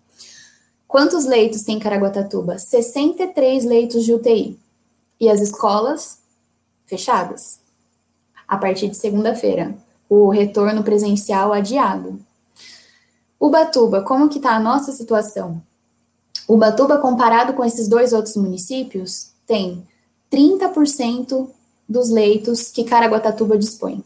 Quantos 0.87 1.25
leitos 1.25 1.63
tem 1.63 1.79
Caraguatatuba? 1.79 2.57
63 2.57 3.63
leitos 3.63 4.03
de 4.03 4.13
UTI. 4.13 4.59
E 5.19 5.29
as 5.29 5.39
escolas 5.39 6.19
fechadas. 6.85 7.59
A 8.47 8.57
partir 8.57 8.89
de 8.89 8.97
segunda-feira, 8.97 9.75
o 10.09 10.29
retorno 10.29 10.83
presencial 10.83 11.53
adiado. 11.53 12.19
Ubatuba, 13.43 14.01
como 14.03 14.29
que 14.29 14.37
está 14.37 14.55
a 14.55 14.59
nossa 14.59 14.93
situação? 14.93 15.61
Ubatuba, 16.47 16.97
comparado 16.99 17.51
com 17.51 17.65
esses 17.65 17.89
dois 17.89 18.13
outros 18.13 18.37
municípios, 18.37 19.31
tem 19.45 19.85
30% 20.31 21.49
dos 21.87 22.09
leitos 22.09 22.69
que 22.69 22.85
Caraguatatuba 22.85 23.57
dispõe. 23.57 24.01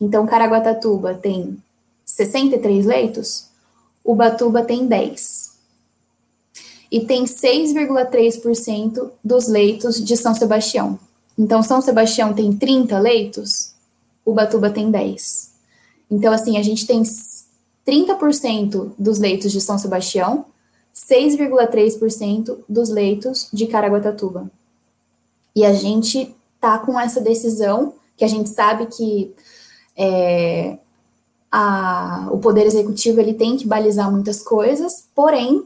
Então, 0.00 0.24
Caraguatatuba 0.24 1.14
tem 1.14 1.60
63 2.06 2.86
leitos, 2.86 3.46
Ubatuba 4.04 4.62
tem 4.62 4.86
10. 4.86 5.52
E 6.92 7.00
tem 7.00 7.24
6,3% 7.24 9.10
dos 9.24 9.48
leitos 9.48 10.00
de 10.00 10.16
São 10.16 10.32
Sebastião. 10.32 10.96
Então, 11.36 11.60
São 11.60 11.80
Sebastião 11.80 12.32
tem 12.32 12.52
30 12.56 13.00
leitos, 13.00 13.72
Ubatuba 14.24 14.70
tem 14.70 14.92
10. 14.92 15.50
Então, 16.08 16.32
assim, 16.32 16.56
a 16.56 16.62
gente 16.62 16.86
tem 16.86 17.02
30% 17.86 18.92
dos 18.98 19.18
leitos 19.18 19.52
de 19.52 19.60
São 19.60 19.78
Sebastião, 19.78 20.46
6,3% 20.94 22.58
dos 22.68 22.88
leitos 22.88 23.48
de 23.52 23.66
Caraguatatuba. 23.66 24.50
E 25.54 25.64
a 25.64 25.72
gente 25.72 26.34
tá 26.60 26.78
com 26.78 26.98
essa 26.98 27.20
decisão, 27.20 27.94
que 28.16 28.24
a 28.24 28.28
gente 28.28 28.48
sabe 28.48 28.86
que 28.86 29.34
é, 29.96 30.78
a, 31.50 32.28
o 32.32 32.38
Poder 32.38 32.66
Executivo 32.66 33.20
ele 33.20 33.34
tem 33.34 33.56
que 33.56 33.66
balizar 33.66 34.10
muitas 34.10 34.42
coisas, 34.42 35.06
porém, 35.14 35.64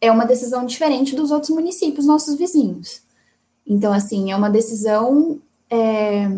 é 0.00 0.10
uma 0.10 0.26
decisão 0.26 0.64
diferente 0.64 1.16
dos 1.16 1.30
outros 1.30 1.50
municípios, 1.50 2.06
nossos 2.06 2.36
vizinhos. 2.36 3.00
Então, 3.66 3.92
assim, 3.92 4.30
é 4.30 4.36
uma 4.36 4.50
decisão 4.50 5.40
é, 5.68 6.28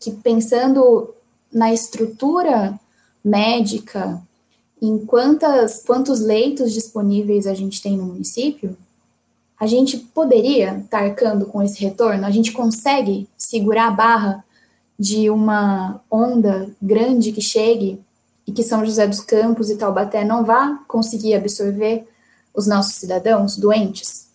que, 0.00 0.10
pensando 0.10 1.14
na 1.52 1.72
estrutura 1.72 2.78
médica, 3.24 4.20
em 4.82 4.98
quantas, 4.98 5.84
quantos 5.84 6.18
leitos 6.18 6.72
disponíveis 6.72 7.46
a 7.46 7.54
gente 7.54 7.80
tem 7.80 7.96
no 7.96 8.04
município, 8.04 8.76
a 9.58 9.64
gente 9.64 9.96
poderia 9.96 10.78
estar 10.78 11.04
arcando 11.04 11.46
com 11.46 11.62
esse 11.62 11.80
retorno? 11.80 12.26
A 12.26 12.30
gente 12.32 12.50
consegue 12.50 13.28
segurar 13.38 13.86
a 13.86 13.92
barra 13.92 14.44
de 14.98 15.30
uma 15.30 16.00
onda 16.10 16.68
grande 16.82 17.30
que 17.30 17.40
chegue 17.40 18.00
e 18.44 18.50
que 18.50 18.64
São 18.64 18.84
José 18.84 19.06
dos 19.06 19.20
Campos 19.20 19.70
e 19.70 19.76
Taubaté 19.76 20.24
não 20.24 20.44
vá 20.44 20.80
conseguir 20.88 21.34
absorver 21.34 22.04
os 22.52 22.66
nossos 22.66 22.94
cidadãos 22.94 23.56
doentes? 23.56 24.26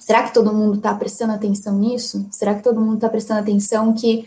Será 0.00 0.24
que 0.24 0.34
todo 0.34 0.52
mundo 0.52 0.78
está 0.78 0.92
prestando 0.94 1.32
atenção 1.32 1.78
nisso? 1.78 2.26
Será 2.32 2.56
que 2.56 2.64
todo 2.64 2.80
mundo 2.80 2.96
está 2.96 3.08
prestando 3.08 3.38
atenção 3.38 3.92
que 3.92 4.26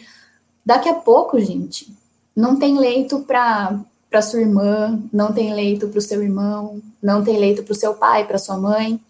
daqui 0.66 0.88
a 0.88 0.94
pouco, 0.94 1.38
gente, 1.38 1.94
não 2.34 2.56
tem 2.56 2.80
leito 2.80 3.20
para 3.20 3.78
para 4.14 4.22
sua 4.22 4.42
irmã, 4.42 5.02
não 5.12 5.34
tem 5.34 5.56
leito 5.56 5.88
para 5.88 5.98
o 5.98 6.02
seu 6.02 6.22
irmão, 6.22 6.80
não 7.02 7.24
tem 7.24 7.36
leito 7.36 7.64
para 7.64 7.72
o 7.72 7.76
seu 7.76 7.96
pai, 7.96 8.28
para 8.28 8.38
sua 8.38 8.56
mãe, 8.56 9.02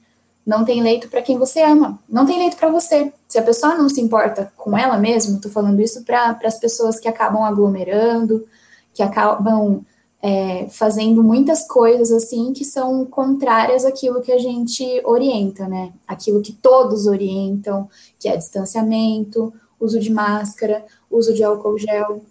não 0.45 0.63
tem 0.63 0.81
leito 0.81 1.10
para 1.10 1.22
quem 1.22 1.38
você 1.38 1.62
ama, 1.62 2.00
não 2.07 2.25
tem 2.25 2.39
leito 2.39 2.55
para 2.55 2.72
você. 2.72 3.12
Se 3.27 3.38
a 3.38 3.43
pessoa 3.43 3.75
não 3.75 3.89
se 3.89 4.00
importa 4.00 4.53
com 4.55 4.77
ela 4.77 4.98
mesma, 4.98 5.36
estou 5.36 5.51
falando 5.51 5.81
isso 5.81 6.05
para 6.05 6.39
as 6.45 6.57
pessoas 6.57 7.01
que 7.01 7.10
acabam 7.10 7.43
aglomerando, 7.43 8.48
que 8.93 9.03
acabam 9.03 9.81
é, 10.22 10.69
fazendo 10.69 11.22
muitas 11.22 11.67
coisas 11.67 12.10
assim 12.10 12.53
que 12.53 12.63
são 12.63 13.03
contrárias 13.03 13.83
àquilo 13.83 14.22
que 14.22 14.31
a 14.31 14.39
gente 14.39 14.86
orienta, 15.03 15.67
né? 15.67 15.91
Aquilo 16.07 16.41
que 16.41 16.53
todos 16.53 17.07
orientam, 17.07 17.89
que 18.17 18.29
é 18.29 18.38
distanciamento, 18.38 19.53
uso 19.77 20.00
de 20.00 20.10
máscara, 20.10 20.86
uso 21.12 21.33
de 21.33 21.43
álcool 21.43 21.77
gel. 21.77 22.22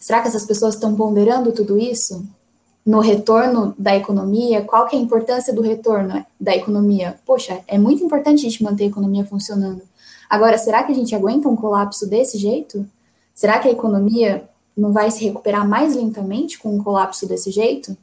Será 0.00 0.22
que 0.22 0.28
essas 0.28 0.46
pessoas 0.46 0.74
estão 0.74 0.96
ponderando 0.96 1.52
tudo 1.52 1.78
isso? 1.78 2.26
No 2.84 3.00
retorno 3.00 3.74
da 3.78 3.94
economia, 3.94 4.62
qual 4.62 4.86
que 4.86 4.96
é 4.96 4.98
a 4.98 5.02
importância 5.02 5.52
do 5.52 5.60
retorno 5.60 6.24
da 6.40 6.56
economia? 6.56 7.20
Poxa, 7.26 7.60
é 7.68 7.76
muito 7.76 8.02
importante 8.02 8.46
a 8.46 8.48
gente 8.48 8.64
manter 8.64 8.84
a 8.84 8.88
economia 8.88 9.26
funcionando. 9.26 9.82
Agora, 10.28 10.56
será 10.56 10.82
que 10.82 10.90
a 10.90 10.94
gente 10.94 11.14
aguenta 11.14 11.48
um 11.48 11.54
colapso 11.54 12.08
desse 12.08 12.38
jeito? 12.38 12.88
Será 13.34 13.58
que 13.58 13.68
a 13.68 13.72
economia 13.72 14.48
não 14.74 14.90
vai 14.90 15.10
se 15.10 15.22
recuperar 15.22 15.68
mais 15.68 15.94
lentamente 15.94 16.58
com 16.58 16.74
um 16.74 16.82
colapso 16.82 17.28
desse 17.28 17.50
jeito? 17.50 17.94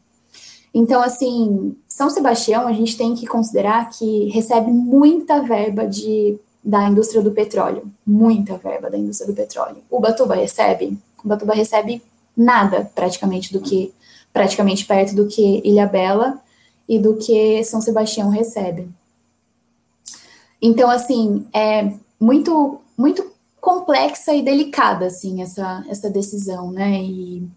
Então, 0.71 1.01
assim, 1.01 1.75
São 1.87 2.09
Sebastião, 2.11 2.67
a 2.67 2.73
gente 2.73 2.95
tem 2.95 3.15
que 3.15 3.25
considerar 3.25 3.89
que 3.89 4.29
recebe 4.29 4.69
muita 4.69 5.41
verba 5.41 5.87
de, 5.87 6.37
da 6.63 6.87
indústria 6.87 7.21
do 7.21 7.31
petróleo, 7.31 7.91
muita 8.05 8.57
verba 8.57 8.87
da 8.87 8.97
indústria 8.97 9.27
do 9.27 9.35
petróleo. 9.35 9.77
O 9.89 9.99
Batuba 9.99 10.35
recebe? 10.35 10.95
O 11.23 11.27
Batuba 11.27 11.53
recebe 11.53 12.01
nada, 12.35 12.89
praticamente, 12.93 13.51
do 13.51 13.61
que, 13.61 13.93
praticamente 14.31 14.85
perto 14.85 15.15
do 15.15 15.27
que 15.27 15.61
Ilha 15.65 15.87
Bela 15.87 16.39
e 16.87 16.99
do 16.99 17.17
que 17.17 17.63
São 17.63 17.81
Sebastião 17.81 18.29
recebe. 18.29 18.87
Então, 20.61 20.89
assim, 20.89 21.45
é 21.53 21.91
muito, 22.19 22.79
muito 22.97 23.31
complexa 23.59 24.33
e 24.33 24.41
delicada, 24.41 25.07
assim, 25.07 25.41
essa, 25.41 25.83
essa 25.89 26.09
decisão, 26.09 26.71
né? 26.71 27.01
E 27.01 27.47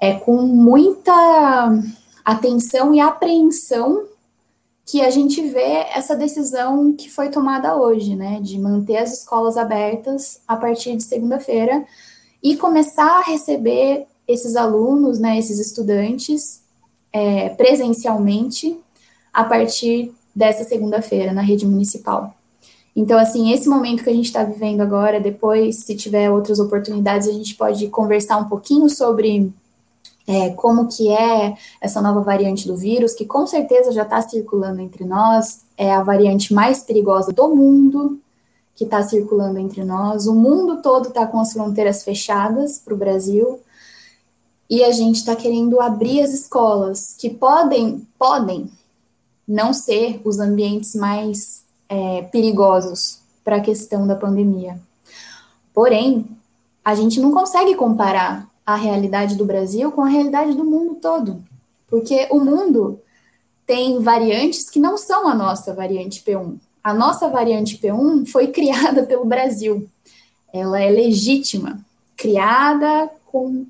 é 0.00 0.14
com 0.14 0.42
muita 0.42 1.12
atenção 2.24 2.94
e 2.94 3.00
apreensão 3.00 4.06
que 4.86 5.02
a 5.02 5.10
gente 5.10 5.40
vê 5.42 5.86
essa 5.94 6.16
decisão 6.16 6.92
que 6.92 7.08
foi 7.08 7.28
tomada 7.28 7.76
hoje, 7.76 8.16
né? 8.16 8.40
De 8.40 8.58
manter 8.58 8.96
as 8.96 9.12
escolas 9.12 9.56
abertas 9.56 10.40
a 10.48 10.56
partir 10.56 10.96
de 10.96 11.04
segunda-feira 11.04 11.84
e 12.42 12.56
começar 12.56 13.18
a 13.18 13.22
receber 13.22 14.06
esses 14.26 14.56
alunos, 14.56 15.18
né, 15.18 15.38
esses 15.38 15.58
estudantes, 15.58 16.62
é, 17.12 17.48
presencialmente 17.50 18.78
a 19.32 19.44
partir 19.44 20.12
dessa 20.34 20.64
segunda-feira 20.64 21.32
na 21.32 21.42
rede 21.42 21.66
municipal. 21.66 22.34
Então, 22.94 23.18
assim, 23.18 23.52
esse 23.52 23.68
momento 23.68 24.02
que 24.02 24.10
a 24.10 24.14
gente 24.14 24.26
está 24.26 24.42
vivendo 24.42 24.80
agora, 24.80 25.20
depois, 25.20 25.84
se 25.84 25.96
tiver 25.96 26.30
outras 26.30 26.58
oportunidades, 26.58 27.28
a 27.28 27.32
gente 27.32 27.54
pode 27.54 27.86
conversar 27.88 28.36
um 28.38 28.48
pouquinho 28.48 28.88
sobre 28.88 29.52
é, 30.26 30.50
como 30.50 30.88
que 30.88 31.08
é 31.08 31.54
essa 31.80 32.00
nova 32.00 32.20
variante 32.20 32.66
do 32.66 32.76
vírus, 32.76 33.14
que 33.14 33.24
com 33.24 33.46
certeza 33.46 33.92
já 33.92 34.02
está 34.02 34.20
circulando 34.22 34.80
entre 34.80 35.04
nós, 35.04 35.62
é 35.76 35.92
a 35.92 36.02
variante 36.02 36.52
mais 36.52 36.82
perigosa 36.82 37.32
do 37.32 37.54
mundo 37.54 38.18
que 38.80 38.84
está 38.84 39.02
circulando 39.02 39.58
entre 39.58 39.84
nós. 39.84 40.26
O 40.26 40.34
mundo 40.34 40.80
todo 40.80 41.08
está 41.08 41.26
com 41.26 41.38
as 41.38 41.52
fronteiras 41.52 42.02
fechadas 42.02 42.78
para 42.78 42.94
o 42.94 42.96
Brasil 42.96 43.60
e 44.70 44.82
a 44.82 44.90
gente 44.90 45.16
está 45.16 45.36
querendo 45.36 45.82
abrir 45.82 46.22
as 46.22 46.32
escolas, 46.32 47.14
que 47.18 47.28
podem, 47.28 48.08
podem 48.18 48.70
não 49.46 49.74
ser 49.74 50.22
os 50.24 50.38
ambientes 50.38 50.94
mais 50.94 51.62
é, 51.90 52.22
perigosos 52.32 53.18
para 53.44 53.56
a 53.56 53.60
questão 53.60 54.06
da 54.06 54.16
pandemia. 54.16 54.80
Porém, 55.74 56.24
a 56.82 56.94
gente 56.94 57.20
não 57.20 57.32
consegue 57.32 57.74
comparar 57.74 58.48
a 58.64 58.76
realidade 58.76 59.36
do 59.36 59.44
Brasil 59.44 59.92
com 59.92 60.00
a 60.00 60.08
realidade 60.08 60.54
do 60.54 60.64
mundo 60.64 60.94
todo, 60.94 61.44
porque 61.86 62.28
o 62.30 62.40
mundo 62.40 62.98
tem 63.66 64.00
variantes 64.00 64.70
que 64.70 64.80
não 64.80 64.96
são 64.96 65.28
a 65.28 65.34
nossa 65.34 65.74
variante 65.74 66.22
P1. 66.24 66.56
A 66.82 66.94
nossa 66.94 67.28
variante 67.28 67.78
P1 67.78 68.26
foi 68.26 68.48
criada 68.52 69.04
pelo 69.04 69.24
Brasil. 69.24 69.88
Ela 70.52 70.80
é 70.80 70.90
legítima, 70.90 71.80
criada 72.16 73.10
com, 73.26 73.66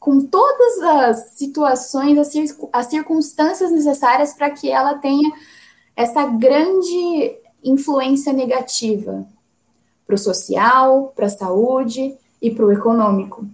com 0.00 0.20
todas 0.20 0.78
as 0.80 1.30
situações, 1.34 2.18
as, 2.18 2.32
as 2.72 2.86
circunstâncias 2.86 3.70
necessárias 3.70 4.32
para 4.32 4.50
que 4.50 4.70
ela 4.70 4.94
tenha 4.94 5.30
essa 5.94 6.26
grande 6.26 7.36
influência 7.64 8.32
negativa 8.32 9.26
para 10.06 10.14
o 10.14 10.18
social, 10.18 11.12
para 11.16 11.26
a 11.26 11.30
saúde 11.30 12.14
e 12.40 12.50
para 12.50 12.64
o 12.64 12.72
econômico. 12.72 13.46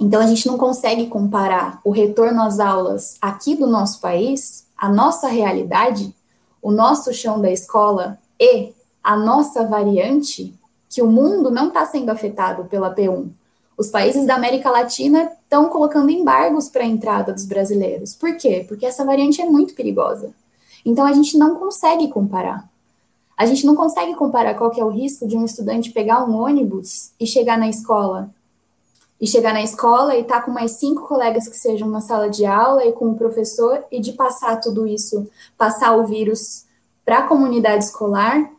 Então, 0.00 0.20
a 0.20 0.26
gente 0.26 0.46
não 0.46 0.56
consegue 0.56 1.08
comparar 1.08 1.80
o 1.84 1.90
retorno 1.90 2.42
às 2.42 2.58
aulas 2.58 3.18
aqui 3.20 3.54
do 3.54 3.66
nosso 3.66 4.00
país, 4.00 4.66
a 4.76 4.88
nossa 4.88 5.28
realidade, 5.28 6.14
o 6.62 6.70
nosso 6.70 7.12
chão 7.12 7.40
da 7.40 7.50
escola 7.50 8.18
e 8.38 8.72
a 9.02 9.16
nossa 9.16 9.66
variante, 9.66 10.54
que 10.88 11.02
o 11.02 11.06
mundo 11.06 11.50
não 11.50 11.68
está 11.68 11.84
sendo 11.86 12.10
afetado 12.10 12.64
pela 12.64 12.94
P1. 12.94 13.28
Os 13.76 13.88
países 13.88 14.26
da 14.26 14.34
América 14.34 14.70
Latina 14.70 15.32
estão 15.42 15.70
colocando 15.70 16.10
embargos 16.10 16.68
para 16.68 16.82
a 16.82 16.86
entrada 16.86 17.32
dos 17.32 17.46
brasileiros. 17.46 18.14
Por 18.14 18.36
quê? 18.36 18.64
Porque 18.68 18.84
essa 18.84 19.04
variante 19.04 19.40
é 19.40 19.46
muito 19.46 19.74
perigosa. 19.74 20.34
Então, 20.84 21.06
a 21.06 21.12
gente 21.12 21.38
não 21.38 21.54
consegue 21.54 22.08
comparar. 22.08 22.68
A 23.36 23.46
gente 23.46 23.64
não 23.64 23.74
consegue 23.74 24.14
comparar 24.14 24.54
qual 24.54 24.70
que 24.70 24.80
é 24.80 24.84
o 24.84 24.90
risco 24.90 25.26
de 25.26 25.34
um 25.34 25.46
estudante 25.46 25.92
pegar 25.92 26.22
um 26.24 26.36
ônibus 26.36 27.12
e 27.18 27.26
chegar 27.26 27.56
na 27.56 27.70
escola. 27.70 28.28
E 29.20 29.26
chegar 29.26 29.52
na 29.52 29.62
escola 29.62 30.16
e 30.16 30.22
estar 30.22 30.36
tá 30.36 30.42
com 30.42 30.50
mais 30.50 30.72
cinco 30.72 31.06
colegas 31.06 31.46
que 31.46 31.56
sejam 31.56 31.88
na 31.88 32.00
sala 32.00 32.30
de 32.30 32.46
aula 32.46 32.84
e 32.84 32.92
com 32.92 33.10
o 33.10 33.16
professor 33.16 33.84
e 33.90 34.00
de 34.00 34.12
passar 34.12 34.56
tudo 34.60 34.86
isso, 34.86 35.28
passar 35.58 35.94
o 35.96 36.06
vírus 36.06 36.64
para 37.04 37.18
a 37.18 37.26
comunidade 37.26 37.84
escolar 37.84 38.50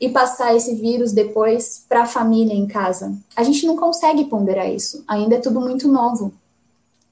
e 0.00 0.08
passar 0.08 0.54
esse 0.54 0.74
vírus 0.74 1.12
depois 1.12 1.84
para 1.88 2.02
a 2.02 2.06
família 2.06 2.54
em 2.54 2.66
casa. 2.66 3.16
A 3.34 3.42
gente 3.42 3.66
não 3.66 3.76
consegue 3.76 4.24
ponderar 4.24 4.70
isso, 4.70 5.02
ainda 5.06 5.36
é 5.36 5.40
tudo 5.40 5.60
muito 5.60 5.88
novo. 5.88 6.32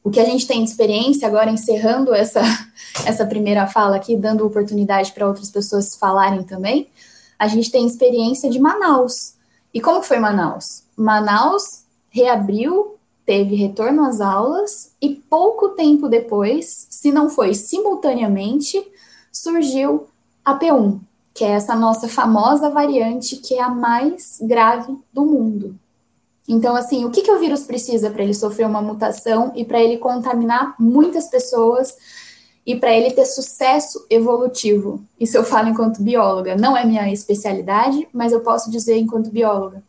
O 0.03 0.11
que 0.11 0.21
a 0.21 0.25
gente 0.25 0.47
tem 0.47 0.63
de 0.63 0.71
experiência, 0.71 1.27
agora 1.27 1.51
encerrando 1.51 2.15
essa, 2.15 2.43
essa 3.07 3.25
primeira 3.25 3.67
fala 3.67 3.97
aqui, 3.97 4.17
dando 4.17 4.47
oportunidade 4.47 5.13
para 5.13 5.27
outras 5.27 5.51
pessoas 5.51 5.97
falarem 5.97 6.43
também, 6.43 6.89
a 7.39 7.49
gente 7.49 7.71
tem 7.71 7.87
experiência 7.87 8.51
de 8.51 8.59
Manaus. 8.59 9.35
E 9.73 9.81
como 9.81 10.03
foi 10.03 10.19
Manaus? 10.19 10.85
Manaus 10.97 11.85
reabriu, 12.11 12.94
teve 13.25 13.55
retorno 13.55 14.05
às 14.05 14.21
aulas 14.21 14.93
e 15.01 15.15
pouco 15.15 15.71
tempo 15.71 16.09
depois, 16.09 16.87
se 16.91 17.11
não 17.11 17.29
foi 17.29 17.55
simultaneamente, 17.55 18.83
surgiu 19.33 20.07
a 20.45 20.59
P1, 20.59 20.99
que 21.33 21.45
é 21.45 21.51
essa 21.51 21.75
nossa 21.75 22.07
famosa 22.09 22.71
variante 22.71 23.37
que 23.37 23.55
é 23.55 23.63
a 23.63 23.71
mais 23.71 24.39
grave 24.43 24.97
do 25.13 25.25
mundo. 25.25 25.75
Então, 26.47 26.77
assim, 26.77 27.05
o 27.07 27.11
que, 27.11 27.23
que 27.23 27.31
o 27.31 27.39
vírus 27.41 27.63
precisa 27.63 28.11
para 28.11 28.23
ele 28.23 28.35
sofrer 28.35 28.67
uma 28.67 28.83
mutação 28.83 29.53
e 29.55 29.65
para 29.65 29.83
ele 29.83 29.97
contaminar 29.97 30.75
muitas 30.79 31.29
pessoas 31.29 31.97
e 32.67 32.77
para 32.77 32.95
ele 32.95 33.13
ter 33.13 33.25
sucesso 33.25 34.05
evolutivo? 34.11 35.01
Isso 35.19 35.39
eu 35.39 35.45
falo 35.45 35.71
enquanto 35.71 36.03
bióloga. 36.03 36.55
Não 36.55 36.77
é 36.77 36.85
minha 36.85 37.11
especialidade, 37.11 38.07
mas 38.13 38.31
eu 38.31 38.41
posso 38.41 38.71
dizer 38.71 38.99
enquanto 38.99 39.31
bióloga. 39.31 39.83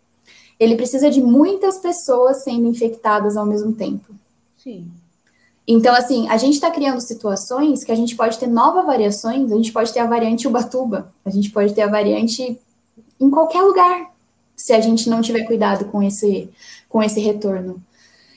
Ele 0.60 0.76
precisa 0.76 1.10
de 1.10 1.22
muitas 1.22 1.78
pessoas 1.78 2.44
sendo 2.44 2.68
infectadas 2.68 3.36
ao 3.36 3.46
mesmo 3.46 3.74
tempo. 3.74 4.14
Sim. 4.58 4.90
Então, 5.68 5.96
assim, 5.96 6.28
a 6.30 6.38
gente 6.38 6.54
está 6.54 6.70
criando 6.70 7.02
situações 7.02 7.84
que 7.84 7.92
a 7.92 7.96
gente 7.96 8.16
pode 8.16 8.38
ter 8.38 8.48
novas 8.48 8.86
variações, 8.86 9.52
a 9.52 9.56
gente 9.56 9.72
pode 9.72 9.92
ter 9.92 10.00
a 10.00 10.06
variante 10.06 10.48
Ubatuba, 10.48 11.12
a 11.26 11.30
gente 11.30 11.50
pode 11.50 11.74
ter 11.74 11.82
a 11.82 11.88
variante 11.88 12.60
em 13.20 13.30
qualquer 13.30 13.62
lugar, 13.64 14.12
se 14.56 14.74
a 14.74 14.80
gente 14.80 15.10
não 15.10 15.22
tiver 15.22 15.44
cuidado 15.44 15.86
com 15.86 16.04
esse, 16.04 16.50
com 16.88 17.02
esse 17.02 17.20
retorno. 17.20 17.82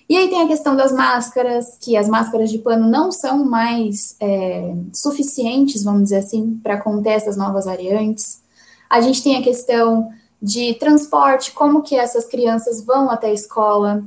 E 0.09 0.17
aí 0.17 0.29
tem 0.29 0.41
a 0.41 0.49
questão 0.49 0.75
das 0.75 0.91
máscaras, 0.91 1.77
que 1.79 1.95
as 1.95 2.09
máscaras 2.09 2.51
de 2.51 2.59
pano 2.59 2.89
não 2.89 3.13
são 3.13 3.45
mais 3.45 4.17
é, 4.19 4.75
suficientes, 4.93 5.85
vamos 5.85 6.05
dizer 6.05 6.17
assim, 6.17 6.59
para 6.63 6.81
conter 6.81 7.11
essas 7.11 7.37
novas 7.37 7.67
variantes. 7.67 8.41
A 8.89 9.03
gente 9.03 9.23
tem 9.23 9.37
a 9.37 9.43
questão 9.43 10.11
de 10.41 10.75
transporte, 10.75 11.53
como 11.53 11.83
que 11.83 11.97
essas 11.97 12.27
crianças 12.27 12.85
vão 12.85 13.11
até 13.11 13.29
a 13.29 13.33
escola. 13.33 14.05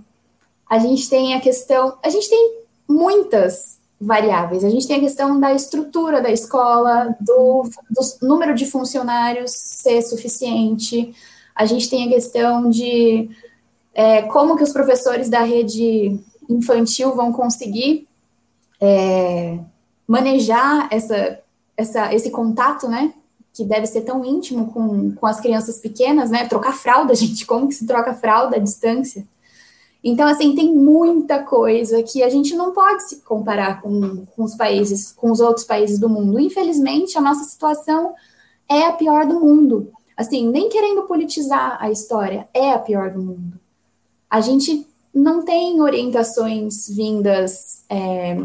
A 0.70 0.80
gente 0.80 1.10
tem 1.10 1.34
a 1.34 1.42
questão, 1.42 1.98
a 2.02 2.10
gente 2.10 2.30
tem 2.30 2.62
muitas 2.88 3.80
variáveis. 4.00 4.64
A 4.64 4.70
gente 4.70 4.88
tem 4.88 4.98
a 4.98 5.02
questão 5.02 5.40
da 5.40 5.54
estrutura 5.54 6.22
da 6.22 6.32
escola, 6.32 7.16
do, 7.20 7.70
do 7.90 8.28
número 8.28 8.56
de 8.56 8.66
funcionários 8.66 9.52
ser 9.52 10.02
suficiente, 10.02 11.14
a 11.56 11.66
gente 11.66 11.90
tem 11.90 12.08
a 12.08 12.10
questão 12.10 12.70
de 12.70 13.30
é, 13.94 14.24
como 14.24 14.58
que 14.58 14.64
os 14.64 14.72
professores 14.72 15.30
da 15.30 15.44
rede 15.44 16.20
infantil 16.50 17.14
vão 17.14 17.32
conseguir 17.32 18.08
é, 18.80 19.60
manejar 20.08 20.88
essa, 20.92 21.40
essa, 21.78 22.14
esse 22.14 22.32
contato, 22.32 22.88
né? 22.88 23.14
Que 23.54 23.66
deve 23.66 23.86
ser 23.86 24.02
tão 24.02 24.24
íntimo 24.24 24.72
com, 24.72 25.12
com 25.14 25.26
as 25.26 25.40
crianças 25.40 25.78
pequenas, 25.78 26.30
né? 26.30 26.48
Trocar 26.48 26.74
fralda, 26.74 27.14
gente, 27.16 27.46
como 27.46 27.68
que 27.68 27.76
se 27.76 27.86
troca 27.86 28.14
fralda 28.14 28.58
à 28.58 28.60
distância? 28.60 29.26
Então, 30.04 30.28
assim, 30.28 30.56
tem 30.56 30.74
muita 30.74 31.44
coisa 31.44 32.02
que 32.02 32.24
a 32.24 32.30
gente 32.30 32.56
não 32.56 32.72
pode 32.72 33.08
se 33.08 33.18
comparar 33.18 33.82
com, 33.82 34.26
com 34.26 34.44
os 34.44 34.56
países, 34.56 35.12
com 35.12 35.32
os 35.32 35.40
outros 35.40 35.66
países 35.66 36.00
do 36.00 36.10
mundo. 36.10 36.40
Infelizmente, 36.40 37.18
a 37.18 37.22
nossa 37.22 37.44
situação 37.44 38.16
é 38.68 38.84
a 38.86 38.94
pior 38.94 39.28
do 39.28 39.40
mundo 39.40 39.92
assim, 40.22 40.48
nem 40.48 40.70
querendo 40.70 41.04
politizar 41.04 41.78
a 41.80 41.90
história, 41.90 42.48
é 42.54 42.72
a 42.72 42.80
pior 42.80 43.12
do 43.12 43.22
mundo. 43.22 43.60
A 44.30 44.40
gente 44.40 44.88
não 45.14 45.44
tem 45.44 45.82
orientações 45.82 46.88
vindas 46.88 47.84
é, 47.90 48.38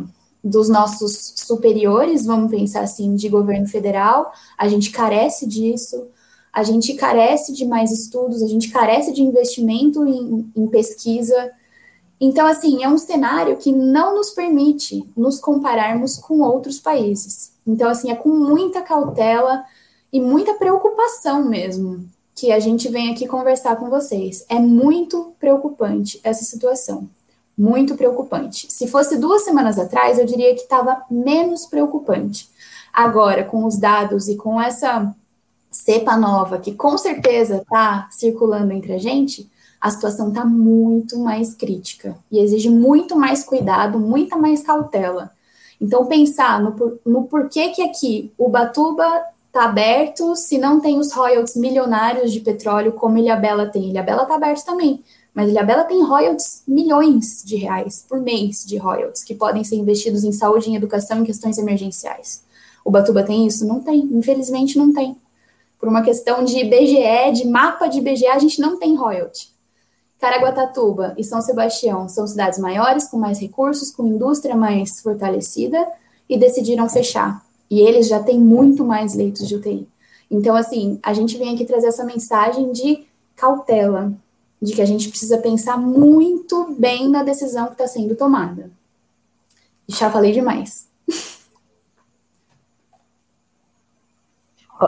dos 0.48 0.68
nossos 0.68 1.34
superiores, 1.36 2.24
vamos 2.24 2.50
pensar 2.50 2.80
assim, 2.80 3.14
de 3.14 3.28
governo 3.28 3.66
federal, 3.66 4.32
a 4.56 4.68
gente 4.68 4.90
carece 4.90 5.46
disso, 5.46 6.06
a 6.52 6.62
gente 6.62 6.94
carece 6.94 7.52
de 7.52 7.66
mais 7.66 7.90
estudos, 7.90 8.42
a 8.42 8.46
gente 8.46 8.70
carece 8.70 9.12
de 9.12 9.22
investimento 9.22 10.06
em, 10.06 10.50
em 10.56 10.66
pesquisa. 10.68 11.50
Então, 12.20 12.46
assim, 12.46 12.82
é 12.82 12.88
um 12.88 12.96
cenário 12.96 13.56
que 13.56 13.72
não 13.72 14.14
nos 14.14 14.30
permite 14.30 15.04
nos 15.16 15.38
compararmos 15.38 16.16
com 16.16 16.40
outros 16.40 16.78
países. 16.78 17.52
Então, 17.66 17.90
assim, 17.90 18.10
é 18.10 18.14
com 18.14 18.30
muita 18.30 18.80
cautela, 18.80 19.64
e 20.16 20.20
muita 20.20 20.54
preocupação 20.54 21.44
mesmo 21.44 22.08
que 22.34 22.50
a 22.52 22.58
gente 22.58 22.88
vem 22.88 23.12
aqui 23.12 23.26
conversar 23.26 23.76
com 23.76 23.90
vocês. 23.90 24.46
É 24.48 24.58
muito 24.58 25.34
preocupante 25.38 26.20
essa 26.22 26.44
situação. 26.44 27.08
Muito 27.56 27.96
preocupante. 27.96 28.66
Se 28.70 28.86
fosse 28.86 29.16
duas 29.16 29.42
semanas 29.42 29.78
atrás, 29.78 30.18
eu 30.18 30.26
diria 30.26 30.54
que 30.54 30.62
estava 30.62 31.02
menos 31.10 31.66
preocupante. 31.66 32.50
Agora, 32.92 33.44
com 33.44 33.64
os 33.64 33.78
dados 33.78 34.28
e 34.28 34.36
com 34.36 34.60
essa 34.60 35.14
cepa 35.70 36.16
nova, 36.16 36.58
que 36.58 36.74
com 36.74 36.96
certeza 36.96 37.58
está 37.58 38.08
circulando 38.10 38.72
entre 38.72 38.94
a 38.94 38.98
gente, 38.98 39.50
a 39.80 39.90
situação 39.90 40.28
está 40.28 40.44
muito 40.44 41.18
mais 41.18 41.54
crítica 41.54 42.16
e 42.30 42.38
exige 42.38 42.70
muito 42.70 43.14
mais 43.16 43.44
cuidado, 43.44 43.98
muita 43.98 44.36
mais 44.36 44.62
cautela. 44.62 45.30
Então, 45.80 46.06
pensar 46.06 46.60
no, 46.60 46.98
no 47.04 47.24
porquê 47.24 47.68
que 47.68 47.82
aqui 47.82 48.32
o 48.38 48.48
Batuba 48.48 49.22
está 49.46 49.64
aberto 49.64 50.34
se 50.34 50.58
não 50.58 50.80
tem 50.80 50.98
os 50.98 51.12
royalties 51.12 51.56
milionários 51.56 52.32
de 52.32 52.40
petróleo 52.40 52.92
como 52.92 53.18
Ilhabela 53.18 53.66
tem. 53.66 53.90
Ilhabela 53.90 54.22
está 54.22 54.34
aberto 54.34 54.64
também, 54.64 55.02
mas 55.36 55.50
Ilhabela 55.50 55.84
tem 55.84 56.02
royalties 56.02 56.62
milhões 56.66 57.42
de 57.44 57.56
reais 57.56 58.02
por 58.08 58.18
mês 58.22 58.64
de 58.64 58.78
royalties 58.78 59.22
que 59.22 59.34
podem 59.34 59.62
ser 59.62 59.76
investidos 59.76 60.24
em 60.24 60.32
saúde, 60.32 60.70
em 60.70 60.76
educação, 60.76 61.20
em 61.20 61.24
questões 61.24 61.58
emergenciais. 61.58 62.42
O 62.82 62.90
Batuba 62.90 63.22
tem 63.22 63.46
isso? 63.46 63.66
Não 63.66 63.82
tem, 63.82 63.98
infelizmente 64.12 64.78
não 64.78 64.94
tem. 64.94 65.14
Por 65.78 65.90
uma 65.90 66.00
questão 66.00 66.42
de 66.42 66.58
IBGE, 66.58 67.32
de 67.34 67.46
mapa 67.46 67.86
de 67.86 67.98
IBGE, 67.98 68.28
a 68.28 68.38
gente 68.38 68.58
não 68.62 68.78
tem 68.78 68.96
royalty. 68.96 69.54
Caraguatatuba 70.18 71.14
e 71.18 71.22
São 71.22 71.42
Sebastião 71.42 72.08
são 72.08 72.26
cidades 72.26 72.58
maiores, 72.58 73.06
com 73.06 73.18
mais 73.18 73.38
recursos, 73.38 73.90
com 73.90 74.06
indústria 74.06 74.56
mais 74.56 75.02
fortalecida, 75.02 75.86
e 76.30 76.38
decidiram 76.38 76.88
fechar. 76.88 77.44
E 77.70 77.80
eles 77.80 78.08
já 78.08 78.22
têm 78.22 78.40
muito 78.40 78.82
mais 78.86 79.14
leitos 79.14 79.46
de 79.46 79.54
UTI. 79.54 79.86
Então, 80.30 80.56
assim, 80.56 80.98
a 81.02 81.12
gente 81.12 81.36
vem 81.36 81.54
aqui 81.54 81.66
trazer 81.66 81.88
essa 81.88 82.04
mensagem 82.06 82.72
de 82.72 83.04
cautela, 83.36 84.14
de 84.60 84.74
que 84.74 84.82
a 84.82 84.86
gente 84.86 85.08
precisa 85.08 85.38
pensar 85.38 85.76
muito 85.76 86.74
bem 86.78 87.08
na 87.08 87.22
decisão 87.22 87.66
que 87.66 87.72
está 87.72 87.86
sendo 87.86 88.16
tomada. 88.16 88.70
Já 89.88 90.10
falei 90.10 90.32
demais. 90.32 90.88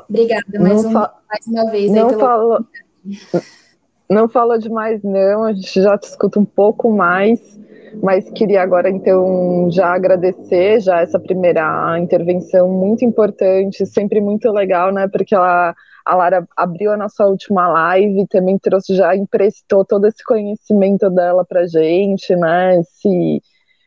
Obrigada 0.09 0.61
mais, 0.61 0.85
um, 0.85 0.93
mais, 0.93 1.47
uma 1.47 1.71
vez. 1.71 1.91
Não, 1.91 2.09
pelo... 2.09 2.21
falou, 2.21 2.67
não 4.11 4.29
falou 4.29 4.59
demais, 4.59 5.03
não. 5.03 5.45
A 5.45 5.53
gente 5.53 5.81
já 5.81 5.97
te 5.97 6.09
escuta 6.09 6.39
um 6.39 6.45
pouco 6.45 6.91
mais 6.91 7.59
mas 8.03 8.29
queria 8.31 8.63
agora 8.63 8.89
então 8.91 9.69
já 9.71 9.95
agradecer 9.95 10.81
já 10.81 11.01
essa 11.01 11.19
primeira 11.19 11.99
intervenção 11.99 12.69
muito 12.69 13.05
importante, 13.05 13.87
sempre 13.87 14.21
muito 14.21 14.51
legal, 14.51 14.93
né? 14.93 15.09
Porque 15.09 15.35
ela 15.35 15.75
a 16.09 16.15
Lara 16.15 16.49
abriu 16.57 16.91
a 16.91 16.97
nossa 16.97 17.27
última 17.27 17.69
live, 17.69 18.27
também 18.29 18.59
trouxe 18.59 18.97
já 18.97 19.15
emprestou 19.15 19.85
todo 19.85 20.07
esse 20.07 20.25
conhecimento 20.25 21.11
dela 21.11 21.45
para 21.45 21.67
gente, 21.67 22.35
né? 22.35 22.81
Esse 22.81 23.43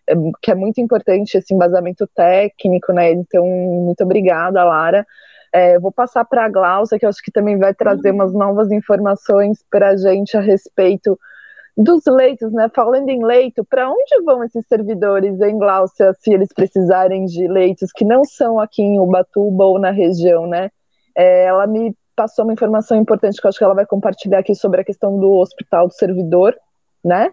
é, 0.08 0.14
que 0.40 0.52
é 0.52 0.56
muito 0.56 0.80
importante 0.80 1.36
esse 1.36 1.52
embasamento 1.52 2.08
técnico, 2.16 2.94
né? 2.94 3.12
Então 3.12 3.44
muito 3.44 4.04
obrigada, 4.04 4.64
Lara. 4.64 5.04
É, 5.52 5.80
vou 5.80 5.92
passar 5.92 6.24
para 6.24 6.46
a 6.46 6.50
Glaucia, 6.50 7.00
que 7.00 7.06
eu 7.06 7.10
acho 7.10 7.24
que 7.24 7.32
também 7.32 7.58
vai 7.58 7.74
trazer 7.74 8.12
umas 8.12 8.34
novas 8.34 8.72
informações 8.72 9.66
para 9.72 9.90
a 9.90 9.98
gente 9.98 10.38
a 10.38 10.42
respeito 10.42 11.18
dos 11.76 12.04
leitos, 12.06 12.54
né? 12.54 12.70
Falando 12.72 13.10
em 13.10 13.26
leito, 13.26 13.66
para 13.66 13.90
onde 13.90 14.24
vão 14.24 14.44
esses 14.44 14.64
servidores 14.68 15.42
em 15.42 15.58
Gláucia 15.58 16.14
se 16.20 16.32
eles 16.32 16.54
precisarem 16.54 17.26
de 17.26 17.48
leitos 17.48 17.92
que 17.92 18.06
não 18.06 18.24
são 18.24 18.60
aqui 18.60 18.84
em 18.84 19.00
Ubatuba 19.00 19.66
ou 19.66 19.80
na 19.80 19.90
região, 19.90 20.46
né? 20.46 20.70
É, 21.18 21.46
ela 21.46 21.66
me 21.66 21.96
passou 22.22 22.46
uma 22.46 22.54
informação 22.54 22.98
importante 22.98 23.40
que 23.40 23.48
eu 23.48 23.50
acho 23.50 23.58
que 23.58 23.64
ela 23.64 23.74
vai 23.74 23.86
compartilhar 23.86 24.40
aqui 24.40 24.54
sobre 24.54 24.82
a 24.82 24.84
questão 24.84 25.20
do 25.20 25.32
hospital 25.34 25.88
do 25.88 25.94
servidor, 25.94 26.56
né? 27.04 27.32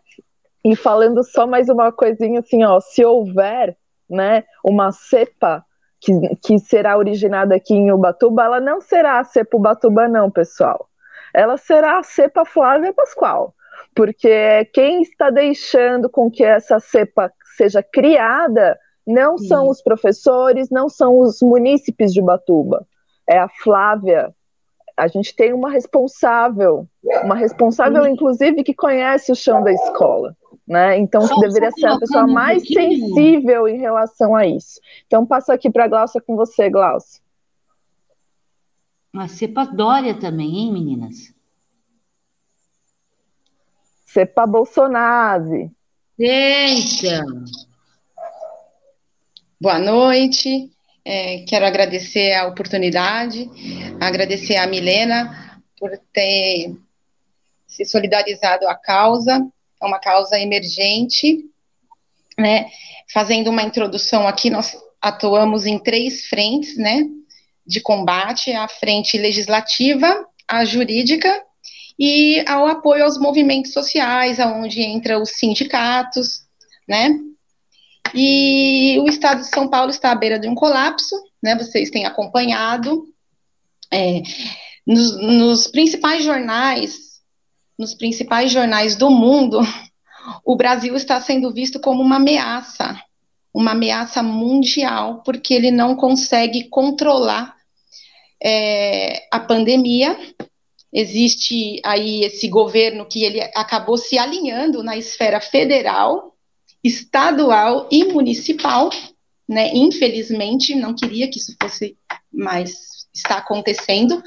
E 0.64 0.74
falando 0.74 1.22
só 1.22 1.46
mais 1.46 1.68
uma 1.68 1.92
coisinha 1.92 2.40
assim, 2.40 2.64
ó, 2.64 2.80
se 2.80 3.04
houver, 3.04 3.76
né, 4.08 4.44
uma 4.64 4.90
cepa 4.90 5.62
que, 6.00 6.12
que 6.42 6.58
será 6.58 6.96
originada 6.96 7.54
aqui 7.54 7.74
em 7.74 7.92
Ubatuba, 7.92 8.44
ela 8.44 8.60
não 8.60 8.80
será 8.80 9.18
a 9.18 9.24
cepa 9.24 9.56
Ubatuba 9.56 10.08
não, 10.08 10.30
pessoal. 10.30 10.88
Ela 11.34 11.58
será 11.58 11.98
a 11.98 12.02
cepa 12.02 12.44
Flávia 12.46 12.92
Pascoal 12.92 13.54
porque 13.94 14.64
quem 14.72 15.02
está 15.02 15.28
deixando 15.28 16.08
com 16.08 16.30
que 16.30 16.44
essa 16.44 16.78
cepa 16.78 17.32
seja 17.56 17.82
criada 17.82 18.78
não 19.06 19.36
Sim. 19.36 19.48
são 19.48 19.68
os 19.68 19.82
professores, 19.82 20.70
não 20.70 20.88
são 20.88 21.18
os 21.18 21.40
munícipes 21.42 22.12
de 22.12 22.22
Batuba, 22.22 22.86
é 23.28 23.38
a 23.38 23.48
Flávia. 23.48 24.32
A 24.98 25.06
gente 25.06 25.34
tem 25.34 25.52
uma 25.52 25.70
responsável, 25.70 26.88
uma 27.22 27.36
responsável, 27.36 28.04
inclusive, 28.04 28.64
que 28.64 28.74
conhece 28.74 29.30
o 29.30 29.36
chão 29.36 29.62
da 29.62 29.72
escola. 29.72 30.36
Né? 30.66 30.98
Então, 30.98 31.22
Só 31.22 31.36
deveria 31.38 31.70
ser 31.70 31.86
a 31.86 31.98
pessoa 31.98 32.26
mais 32.26 32.66
sensível 32.66 33.68
em 33.68 33.78
relação 33.78 34.34
a 34.34 34.44
isso. 34.44 34.80
Então, 35.06 35.24
passo 35.24 35.52
aqui 35.52 35.70
para 35.70 35.84
a 35.84 35.88
Glaucia 35.88 36.20
com 36.20 36.34
você, 36.34 36.68
Glaucia. 36.68 37.22
A 39.14 39.28
cepa 39.28 39.64
Dória 39.64 40.18
também, 40.18 40.58
hein, 40.58 40.72
meninas? 40.72 41.32
Sepa 44.04 44.46
Bolsonaro. 44.46 45.70
Então. 46.18 47.44
Boa 49.60 49.78
noite. 49.78 50.70
É, 51.10 51.38
quero 51.48 51.64
agradecer 51.64 52.34
a 52.34 52.46
oportunidade, 52.46 53.50
agradecer 53.98 54.56
a 54.56 54.66
Milena 54.66 55.58
por 55.80 55.90
ter 56.12 56.76
se 57.66 57.86
solidarizado 57.86 58.68
à 58.68 58.74
causa, 58.74 59.42
é 59.82 59.86
uma 59.86 59.98
causa 59.98 60.38
emergente, 60.38 61.46
né? 62.36 62.66
Fazendo 63.10 63.48
uma 63.48 63.62
introdução 63.62 64.28
aqui, 64.28 64.50
nós 64.50 64.76
atuamos 65.00 65.64
em 65.64 65.78
três 65.78 66.26
frentes, 66.26 66.76
né? 66.76 67.06
De 67.66 67.80
combate: 67.80 68.52
a 68.52 68.68
frente 68.68 69.16
legislativa, 69.16 70.26
a 70.46 70.62
jurídica 70.66 71.42
e 71.98 72.44
ao 72.46 72.66
apoio 72.66 73.04
aos 73.04 73.18
movimentos 73.18 73.72
sociais, 73.72 74.38
aonde 74.38 74.82
entra 74.82 75.18
os 75.18 75.30
sindicatos, 75.30 76.42
né? 76.86 77.18
E 78.14 78.98
o 79.00 79.08
Estado 79.08 79.40
de 79.40 79.48
São 79.48 79.68
Paulo 79.68 79.90
está 79.90 80.10
à 80.10 80.14
beira 80.14 80.38
de 80.38 80.48
um 80.48 80.54
colapso, 80.54 81.14
né? 81.42 81.56
Vocês 81.56 81.90
têm 81.90 82.06
acompanhado 82.06 83.06
é, 83.92 84.22
nos, 84.86 85.16
nos 85.20 85.66
principais 85.66 86.24
jornais, 86.24 87.20
nos 87.78 87.94
principais 87.94 88.50
jornais 88.50 88.96
do 88.96 89.10
mundo, 89.10 89.60
o 90.44 90.56
Brasil 90.56 90.96
está 90.96 91.20
sendo 91.20 91.52
visto 91.52 91.80
como 91.80 92.02
uma 92.02 92.16
ameaça, 92.16 93.00
uma 93.52 93.72
ameaça 93.72 94.22
mundial, 94.22 95.22
porque 95.24 95.54
ele 95.54 95.70
não 95.70 95.94
consegue 95.96 96.68
controlar 96.68 97.56
é, 98.42 99.26
a 99.32 99.40
pandemia 99.40 100.16
existe 100.92 101.80
aí 101.84 102.24
esse 102.24 102.48
governo 102.48 103.06
que 103.06 103.24
ele 103.24 103.40
acabou 103.54 103.96
se 103.96 104.18
alinhando 104.18 104.82
na 104.82 104.96
esfera 104.96 105.40
federal, 105.40 106.34
estadual 106.88 107.88
e 107.90 108.04
municipal, 108.04 108.90
né? 109.48 109.70
Infelizmente, 109.74 110.74
não 110.74 110.94
queria 110.94 111.30
que 111.30 111.38
isso 111.38 111.54
fosse 111.60 111.96
mais 112.32 112.88
está 113.18 113.38
acontecendo. 113.38 114.22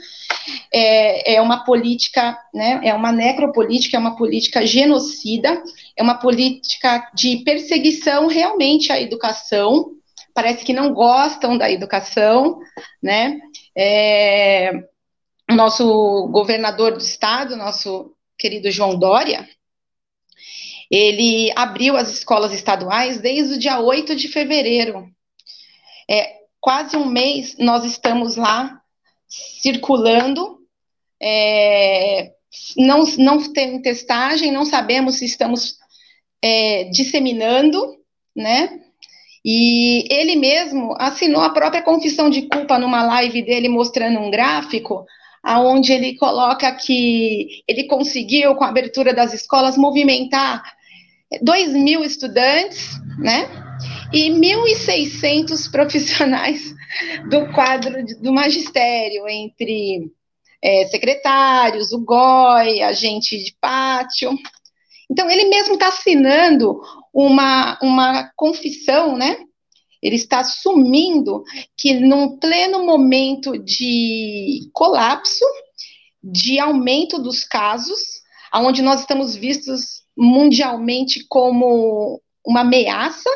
É, 0.73 1.35
é 1.35 1.41
uma 1.41 1.63
política, 1.63 2.37
né? 2.53 2.81
É 2.83 2.93
uma 2.93 3.11
necropolítica, 3.11 3.97
é 3.97 3.99
uma 3.99 4.15
política 4.15 4.65
genocida, 4.65 5.61
é 5.95 6.03
uma 6.03 6.15
política 6.15 7.09
de 7.13 7.37
perseguição 7.37 8.27
realmente 8.27 8.91
à 8.91 8.99
educação. 8.99 9.91
Parece 10.33 10.63
que 10.63 10.73
não 10.73 10.93
gostam 10.93 11.57
da 11.57 11.71
educação, 11.71 12.59
né? 13.01 13.39
É, 13.77 14.71
nosso 15.49 16.27
governador 16.31 16.93
do 16.93 16.99
estado, 16.99 17.55
nosso 17.55 18.13
querido 18.37 18.71
João 18.71 18.97
Dória, 18.97 19.47
ele 20.91 21.53
abriu 21.55 21.95
as 21.95 22.11
escolas 22.11 22.51
estaduais 22.51 23.21
desde 23.21 23.55
o 23.55 23.57
dia 23.57 23.79
8 23.79 24.13
de 24.13 24.27
fevereiro. 24.27 25.07
É, 26.09 26.33
quase 26.59 26.97
um 26.97 27.05
mês 27.05 27.55
nós 27.57 27.85
estamos 27.85 28.35
lá 28.35 28.81
circulando, 29.29 30.59
é, 31.21 32.33
não, 32.75 33.03
não 33.17 33.53
tem 33.53 33.81
testagem, 33.81 34.51
não 34.51 34.65
sabemos 34.65 35.15
se 35.15 35.25
estamos 35.25 35.77
é, 36.41 36.83
disseminando, 36.85 37.97
né? 38.35 38.81
E 39.45 40.05
ele 40.13 40.35
mesmo 40.35 40.93
assinou 40.99 41.41
a 41.41 41.51
própria 41.51 41.81
confissão 41.81 42.29
de 42.29 42.43
culpa 42.43 42.77
numa 42.77 43.01
live 43.03 43.41
dele 43.41 43.69
mostrando 43.69 44.19
um 44.19 44.29
gráfico 44.29 45.05
aonde 45.41 45.91
ele 45.91 46.15
coloca 46.17 46.71
que 46.73 47.63
ele 47.67 47.85
conseguiu, 47.85 48.53
com 48.55 48.63
a 48.63 48.67
abertura 48.67 49.13
das 49.13 49.33
escolas, 49.33 49.77
movimentar 49.77 50.61
2 51.41 51.73
mil 51.73 52.03
estudantes, 52.03 52.89
né? 53.17 53.49
E 54.13 54.29
1.600 54.29 55.71
profissionais 55.71 56.73
do 57.29 57.51
quadro 57.53 58.03
do 58.19 58.33
magistério, 58.33 59.27
entre 59.27 60.11
é, 60.61 60.85
secretários, 60.87 61.91
o 61.91 61.99
GOI, 61.99 62.81
agente 62.81 63.37
de 63.37 63.55
pátio. 63.59 64.31
Então, 65.09 65.29
ele 65.29 65.45
mesmo 65.45 65.75
está 65.75 65.87
assinando 65.87 66.81
uma, 67.13 67.77
uma 67.81 68.31
confissão, 68.35 69.17
né? 69.17 69.37
ele 70.01 70.15
está 70.15 70.39
assumindo 70.39 71.43
que 71.77 71.93
num 71.93 72.37
pleno 72.37 72.83
momento 72.83 73.57
de 73.57 74.69
colapso, 74.73 75.45
de 76.23 76.59
aumento 76.59 77.19
dos 77.19 77.43
casos, 77.43 78.21
onde 78.55 78.81
nós 78.81 79.01
estamos 79.01 79.35
vistos 79.35 80.00
mundialmente 80.17 81.25
como 81.27 82.21
uma 82.45 82.61
ameaça, 82.61 83.29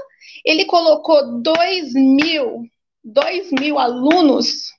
ele 0.44 0.66
colocou 0.66 1.42
2 1.42 1.94
mil, 1.94 2.64
2 3.04 3.52
mil 3.60 3.80
alunos 3.80 4.72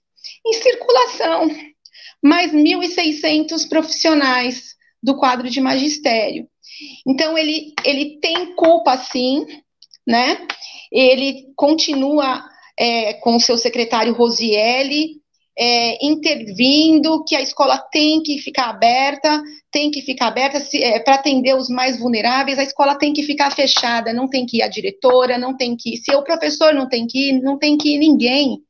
em 0.46 0.52
circulação, 0.54 1.48
mais 2.22 2.52
1.600 2.52 3.68
profissionais 3.68 4.74
do 5.02 5.16
quadro 5.16 5.48
de 5.48 5.60
magistério. 5.60 6.48
Então, 7.06 7.36
ele, 7.38 7.72
ele 7.84 8.18
tem 8.20 8.54
culpa, 8.54 8.96
sim, 8.96 9.46
né? 10.06 10.46
ele 10.90 11.52
continua 11.56 12.44
é, 12.78 13.14
com 13.14 13.36
o 13.36 13.40
seu 13.40 13.56
secretário 13.56 14.14
Rosielli, 14.14 15.20
é, 15.58 16.04
intervindo, 16.04 17.24
que 17.24 17.34
a 17.34 17.40
escola 17.40 17.78
tem 17.78 18.22
que 18.22 18.38
ficar 18.38 18.68
aberta, 18.68 19.42
tem 19.70 19.90
que 19.90 20.02
ficar 20.02 20.26
aberta 20.26 20.58
é, 20.74 21.00
para 21.00 21.14
atender 21.14 21.56
os 21.56 21.68
mais 21.68 21.98
vulneráveis, 21.98 22.58
a 22.58 22.62
escola 22.62 22.94
tem 22.94 23.12
que 23.12 23.22
ficar 23.22 23.50
fechada, 23.50 24.12
não 24.12 24.28
tem 24.28 24.44
que 24.44 24.58
ir 24.58 24.62
a 24.62 24.68
diretora, 24.68 25.38
não 25.38 25.56
tem 25.56 25.74
que 25.76 25.94
ir, 25.94 25.96
se 25.96 26.14
o 26.14 26.22
professor 26.22 26.74
não 26.74 26.88
tem 26.88 27.06
que 27.06 27.30
ir, 27.30 27.40
não 27.40 27.58
tem 27.58 27.78
que 27.78 27.94
ir 27.94 27.98
ninguém. 27.98 28.62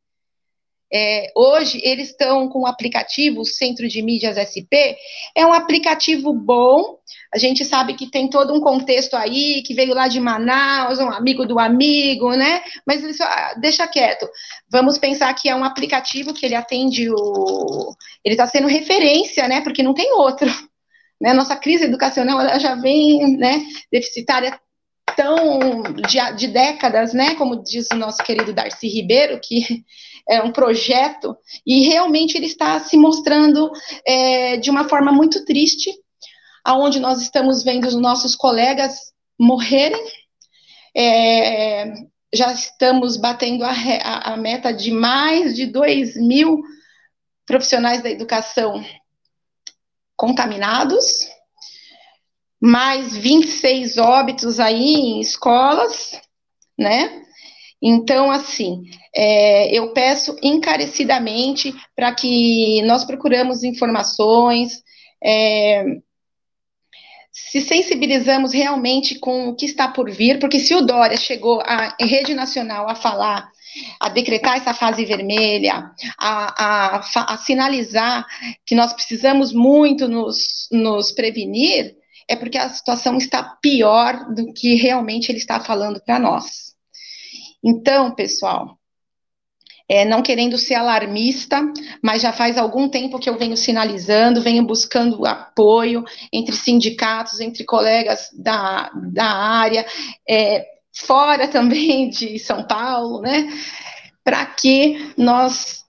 É, 0.93 1.33
hoje 1.35 1.81
eles 1.83 2.11
estão 2.11 2.49
com 2.49 2.61
o 2.61 2.67
aplicativo 2.67 3.45
Centro 3.45 3.89
de 3.89 4.01
Mídias 4.01 4.37
SP, 4.39 4.95
é 5.35 5.45
um 5.45 5.53
aplicativo 5.53 6.33
bom. 6.33 6.99
A 7.35 7.39
gente 7.39 7.65
sabe 7.65 7.95
que 7.95 8.11
tem 8.11 8.29
todo 8.29 8.55
um 8.55 8.61
contexto 8.61 9.15
aí, 9.15 9.63
que 9.63 9.75
veio 9.75 9.95
lá 9.95 10.09
de 10.09 10.21
Manaus, 10.21 10.99
um 10.99 11.11
amigo 11.11 11.45
do 11.47 11.59
amigo, 11.59 12.31
né? 12.35 12.63
Mas 12.87 13.03
isso, 13.03 13.23
ah, 13.23 13.55
deixa 13.61 13.87
quieto. 13.87 14.29
Vamos 14.71 14.99
pensar 14.99 15.33
que 15.35 15.49
é 15.49 15.55
um 15.55 15.65
aplicativo 15.65 16.33
que 16.33 16.47
ele 16.47 16.55
atende 16.55 17.11
o. 17.11 17.95
Ele 18.25 18.35
está 18.35 18.47
sendo 18.47 18.69
referência, 18.69 19.49
né? 19.49 19.61
Porque 19.61 19.83
não 19.83 19.95
tem 19.95 20.13
outro. 20.13 20.47
Né? 21.19 21.33
Nossa 21.33 21.57
crise 21.57 21.85
educacional 21.85 22.39
ela 22.39 22.59
já 22.59 22.75
vem 22.75 23.39
né, 23.39 23.65
deficitária 23.91 24.61
tão 25.17 25.83
de, 26.07 26.37
de 26.37 26.49
décadas, 26.49 27.15
né? 27.15 27.35
Como 27.37 27.63
diz 27.63 27.89
o 27.91 27.97
nosso 27.97 28.23
querido 28.23 28.53
Darcy 28.53 28.87
Ribeiro, 28.87 29.41
que 29.43 29.83
é 30.29 30.43
um 30.43 30.53
projeto, 30.53 31.37
e 31.67 31.89
realmente 31.89 32.37
ele 32.37 32.47
está 32.47 32.79
se 32.81 32.97
mostrando 32.97 33.71
é, 34.07 34.59
de 34.59 34.71
uma 34.71 34.89
forma 34.89 35.11
muito 35.11 35.45
triste, 35.45 35.91
aonde 36.67 36.99
nós 36.99 37.23
estamos 37.23 37.63
vendo 37.63 37.87
os 37.87 37.95
nossos 37.95 38.35
colegas 38.35 39.13
morrerem, 39.39 40.05
é, 40.97 41.95
já 42.35 42.53
estamos 42.53 43.17
batendo 43.17 43.63
a, 43.63 43.71
a, 43.71 44.33
a, 44.33 44.37
meta 44.37 44.73
de 44.73 44.91
mais 44.91 45.55
de 45.55 45.67
2 45.67 46.17
mil 46.17 46.61
profissionais 47.47 48.03
da 48.03 48.11
educação 48.11 48.85
contaminados, 50.17 51.29
mais 52.61 53.17
26 53.17 53.99
óbitos 53.99 54.59
aí 54.59 54.95
em 54.95 55.21
escolas, 55.21 56.21
né? 56.77 57.23
Então, 57.81 58.29
assim, 58.29 58.83
é, 59.15 59.73
eu 59.73 59.93
peço 59.93 60.37
encarecidamente 60.43 61.73
para 61.95 62.13
que 62.13 62.83
nós 62.83 63.05
procuramos 63.05 63.63
informações, 63.63 64.83
é, 65.23 65.85
se 67.37 67.61
sensibilizamos 67.61 68.55
realmente 68.55 69.19
com 69.19 69.49
o 69.49 69.55
que 69.55 69.67
está 69.67 69.89
por 69.89 70.11
vir, 70.11 70.39
porque 70.39 70.59
se 70.59 70.75
o 70.75 70.81
Dória 70.81 71.19
chegou 71.19 71.61
à 71.61 71.95
rede 72.01 72.33
nacional 72.33 72.89
a 72.89 72.95
falar, 72.95 73.47
a 74.01 74.09
decretar 74.09 74.57
essa 74.57 74.73
fase 74.73 75.05
vermelha, 75.05 75.91
a, 76.19 76.97
a, 76.97 77.35
a 77.35 77.37
sinalizar 77.37 78.27
que 78.65 78.75
nós 78.75 78.95
precisamos 78.95 79.53
muito 79.53 80.09
nos, 80.09 80.67
nos 80.73 81.13
prevenir, 81.13 81.95
é 82.27 82.35
porque 82.35 82.57
a 82.57 82.71
situação 82.71 83.19
está 83.19 83.43
pior 83.61 84.33
do 84.35 84.53
que 84.55 84.75
realmente 84.75 85.31
ele 85.31 85.39
está 85.39 85.61
falando 85.61 86.01
para 86.01 86.19
nós. 86.19 86.75
Então, 87.63 88.15
pessoal, 88.15 88.76
é, 89.89 90.05
não 90.05 90.23
querendo 90.23 90.59
ser 90.59 90.75
alarmista, 90.75 91.63
mas 92.03 92.23
já 92.23 92.33
faz 92.33 92.59
algum 92.59 92.89
tempo 92.89 93.19
que 93.19 93.31
eu 93.31 93.39
venho 93.39 93.57
sinalizando, 93.57 94.43
venho 94.43 94.65
buscando 94.65 95.25
apoio 95.27 96.05
entre 96.33 96.55
sindicatos, 96.55 97.41
entre 97.41 97.65
colegas 97.65 98.31
da, 98.33 98.91
da 99.13 99.27
área, 99.27 99.87
é, 100.29 100.67
fora 100.93 101.47
também 101.49 102.09
de 102.09 102.39
São 102.39 102.65
Paulo, 102.65 103.21
né, 103.21 103.49
para 104.25 104.45
que 104.47 105.13
nós 105.17 105.85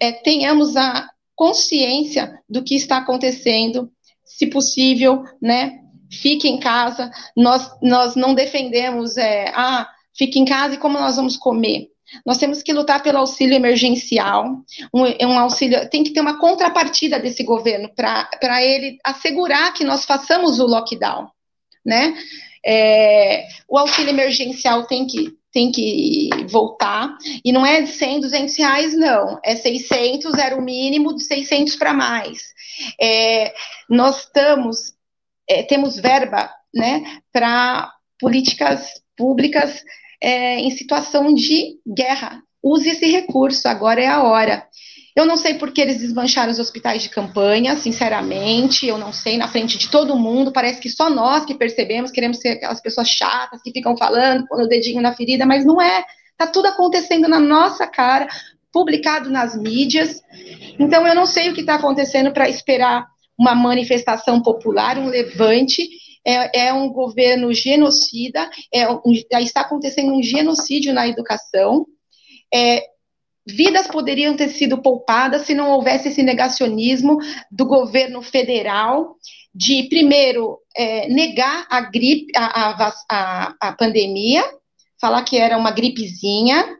é, 0.00 0.12
tenhamos 0.12 0.76
a 0.76 1.08
consciência 1.34 2.40
do 2.48 2.62
que 2.62 2.76
está 2.76 2.98
acontecendo, 2.98 3.90
se 4.24 4.46
possível, 4.46 5.24
né, 5.42 5.80
fique 6.10 6.48
em 6.48 6.60
casa, 6.60 7.10
nós, 7.36 7.68
nós 7.82 8.14
não 8.14 8.32
defendemos, 8.32 9.16
é, 9.16 9.48
ah, 9.54 9.88
fique 10.16 10.38
em 10.38 10.44
casa 10.44 10.74
e 10.74 10.78
como 10.78 10.98
nós 10.98 11.16
vamos 11.16 11.36
comer? 11.36 11.88
Nós 12.24 12.38
temos 12.38 12.62
que 12.62 12.72
lutar 12.72 13.02
pelo 13.02 13.18
auxílio 13.18 13.54
emergencial, 13.54 14.44
um, 14.94 15.26
um 15.26 15.38
auxílio, 15.38 15.88
tem 15.90 16.04
que 16.04 16.12
ter 16.12 16.20
uma 16.20 16.38
contrapartida 16.38 17.18
desse 17.18 17.42
governo 17.42 17.90
para 17.94 18.62
ele 18.62 18.98
assegurar 19.04 19.72
que 19.74 19.84
nós 19.84 20.04
façamos 20.04 20.60
o 20.60 20.66
lockdown, 20.66 21.28
né? 21.84 22.16
É, 22.64 23.46
o 23.68 23.78
auxílio 23.78 24.10
emergencial 24.10 24.86
tem 24.86 25.06
que, 25.06 25.32
tem 25.52 25.70
que 25.70 26.30
voltar, 26.48 27.16
e 27.44 27.52
não 27.52 27.64
é 27.64 27.86
100, 27.86 28.20
200 28.20 28.56
reais, 28.56 28.96
não, 28.96 29.38
é 29.44 29.54
600, 29.54 30.34
era 30.34 30.56
o 30.56 30.62
mínimo 30.62 31.14
de 31.14 31.22
600 31.22 31.76
para 31.76 31.92
mais. 31.92 32.52
É, 33.00 33.54
nós 33.88 34.24
estamos, 34.24 34.94
é, 35.48 35.62
temos 35.62 35.96
verba, 35.96 36.52
né, 36.74 37.20
para 37.32 37.92
políticas 38.18 39.00
públicas 39.16 39.82
é, 40.22 40.58
em 40.60 40.70
situação 40.70 41.32
de 41.32 41.76
guerra. 41.86 42.42
Use 42.62 42.88
esse 42.88 43.06
recurso, 43.06 43.68
agora 43.68 44.00
é 44.00 44.06
a 44.06 44.22
hora. 44.22 44.66
Eu 45.16 45.24
não 45.24 45.38
sei 45.38 45.54
por 45.54 45.72
que 45.72 45.80
eles 45.80 46.00
desmancharam 46.00 46.52
os 46.52 46.58
hospitais 46.58 47.02
de 47.02 47.08
campanha, 47.08 47.74
sinceramente, 47.76 48.86
eu 48.86 48.98
não 48.98 49.14
sei, 49.14 49.38
na 49.38 49.48
frente 49.48 49.78
de 49.78 49.88
todo 49.88 50.18
mundo, 50.18 50.52
parece 50.52 50.78
que 50.78 50.90
só 50.90 51.08
nós 51.08 51.46
que 51.46 51.54
percebemos, 51.54 52.10
queremos 52.10 52.38
ser 52.38 52.50
aquelas 52.50 52.82
pessoas 52.82 53.08
chatas 53.08 53.62
que 53.62 53.72
ficam 53.72 53.96
falando, 53.96 54.46
pondo 54.46 54.64
o 54.64 54.68
dedinho 54.68 55.00
na 55.00 55.14
ferida, 55.14 55.46
mas 55.46 55.64
não 55.64 55.80
é. 55.80 56.04
Tá 56.36 56.46
tudo 56.46 56.66
acontecendo 56.66 57.28
na 57.28 57.40
nossa 57.40 57.86
cara, 57.86 58.28
publicado 58.70 59.30
nas 59.30 59.56
mídias. 59.56 60.20
Então 60.78 61.06
eu 61.06 61.14
não 61.14 61.24
sei 61.24 61.48
o 61.48 61.54
que 61.54 61.62
está 61.62 61.76
acontecendo 61.76 62.30
para 62.30 62.46
esperar 62.46 63.06
uma 63.38 63.54
manifestação 63.54 64.42
popular, 64.42 64.98
um 64.98 65.08
levante. 65.08 65.88
É, 66.26 66.66
é 66.66 66.72
um 66.72 66.88
governo 66.88 67.52
genocida, 67.54 68.50
é, 68.72 68.90
um, 68.90 69.12
está 69.40 69.60
acontecendo 69.60 70.12
um 70.12 70.22
genocídio 70.22 70.92
na 70.92 71.06
educação. 71.06 71.86
É, 72.52 72.82
vidas 73.46 73.86
poderiam 73.86 74.36
ter 74.36 74.48
sido 74.48 74.82
poupadas 74.82 75.42
se 75.42 75.54
não 75.54 75.70
houvesse 75.70 76.08
esse 76.08 76.22
negacionismo 76.22 77.18
do 77.50 77.64
governo 77.64 78.20
federal 78.20 79.14
de, 79.54 79.84
primeiro, 79.84 80.58
é, 80.76 81.08
negar 81.08 81.66
a 81.70 81.80
gripe, 81.80 82.32
a, 82.36 82.44
a, 82.44 82.94
a, 83.10 83.54
a, 83.60 83.72
pandemia, 83.72 84.44
falar 85.00 85.22
que 85.22 85.38
era 85.38 85.56
uma 85.56 85.70
gripezinha, 85.70 86.76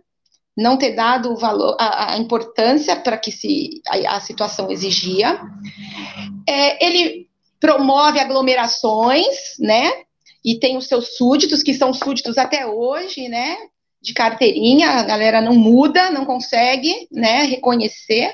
não 0.54 0.76
ter 0.76 0.94
dado 0.94 1.32
o 1.32 1.36
valor, 1.36 1.76
a, 1.78 2.18
importância 2.18 2.96
para 2.96 3.16
que 3.16 3.30
se, 3.30 3.80
a, 4.08 4.20
situação 4.20 4.70
exigia. 4.70 5.40
É, 6.46 6.84
ele 6.84 7.28
promove 7.60 8.18
aglomerações, 8.18 9.56
né? 9.58 9.90
E 10.44 10.58
tem 10.58 10.76
os 10.76 10.86
seus 10.86 11.16
súditos, 11.16 11.62
que 11.62 11.74
são 11.74 11.92
súditos 11.92 12.38
até 12.38 12.66
hoje, 12.66 13.28
né? 13.28 13.56
de 14.06 14.14
carteirinha, 14.14 14.90
a 14.90 15.02
galera 15.02 15.40
não 15.40 15.54
muda, 15.54 16.10
não 16.10 16.24
consegue, 16.24 17.08
né, 17.10 17.42
reconhecer. 17.42 18.32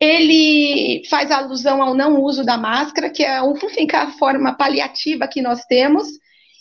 Ele 0.00 1.02
faz 1.08 1.30
alusão 1.30 1.80
ao 1.80 1.94
não 1.94 2.20
uso 2.20 2.44
da 2.44 2.58
máscara, 2.58 3.08
que 3.08 3.22
é 3.22 3.36
a 3.36 3.44
única 3.44 4.10
forma 4.18 4.56
paliativa 4.56 5.28
que 5.28 5.40
nós 5.40 5.64
temos, 5.66 6.08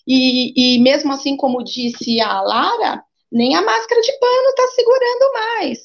e, 0.07 0.75
e 0.75 0.79
mesmo 0.79 1.11
assim, 1.11 1.35
como 1.35 1.63
disse 1.63 2.21
a 2.21 2.41
Lara, 2.41 3.03
nem 3.31 3.55
a 3.55 3.61
máscara 3.63 3.99
de 4.01 4.19
pano 4.19 4.49
está 4.49 4.67
segurando 4.75 5.33
mais. 5.33 5.79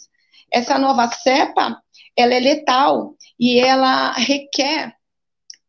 Essa 0.52 0.78
nova 0.78 1.08
cepa, 1.08 1.80
ela 2.14 2.34
é 2.34 2.38
letal 2.38 3.14
e 3.38 3.58
ela 3.58 4.12
requer 4.12 4.94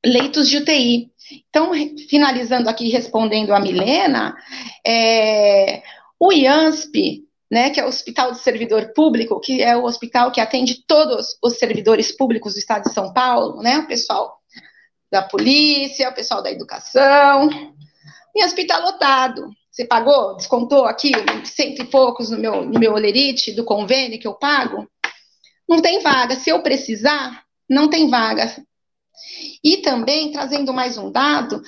leitos 0.05 0.49
de 0.49 0.57
UTI. 0.57 1.11
Então, 1.49 1.71
finalizando 2.09 2.69
aqui, 2.69 2.89
respondendo 2.89 3.53
a 3.53 3.59
Milena, 3.59 4.35
é, 4.85 5.81
o 6.19 6.31
IANSP, 6.31 7.23
né, 7.49 7.69
que 7.69 7.79
é 7.79 7.85
o 7.85 7.87
Hospital 7.87 8.31
de 8.31 8.39
Servidor 8.39 8.93
Público, 8.93 9.39
que 9.39 9.61
é 9.61 9.75
o 9.75 9.83
hospital 9.83 10.31
que 10.31 10.41
atende 10.41 10.85
todos 10.85 11.37
os 11.41 11.57
servidores 11.57 12.11
públicos 12.11 12.53
do 12.53 12.59
Estado 12.59 12.83
de 12.83 12.93
São 12.93 13.13
Paulo, 13.13 13.61
né, 13.61 13.79
o 13.79 13.87
pessoal 13.87 14.37
da 15.11 15.21
polícia, 15.21 16.09
o 16.09 16.13
pessoal 16.13 16.41
da 16.41 16.51
educação. 16.51 17.47
O 18.33 18.39
IANSP 18.39 18.61
está 18.61 18.77
lotado. 18.79 19.49
Você 19.69 19.85
pagou, 19.85 20.35
descontou 20.35 20.85
aqui 20.85 21.11
cento 21.45 21.81
e 21.81 21.85
poucos 21.85 22.29
no 22.29 22.37
meu, 22.37 22.65
no 22.65 22.79
meu 22.79 22.93
olerite 22.93 23.53
do 23.53 23.63
convênio 23.63 24.19
que 24.19 24.27
eu 24.27 24.33
pago? 24.33 24.87
Não 25.67 25.81
tem 25.81 26.01
vaga. 26.01 26.35
Se 26.35 26.49
eu 26.49 26.61
precisar, 26.61 27.43
não 27.69 27.89
tem 27.89 28.09
vaga. 28.09 28.53
E 29.63 29.77
também, 29.77 30.31
trazendo 30.31 30.73
mais 30.73 30.97
um 30.97 31.11
dado, 31.11 31.61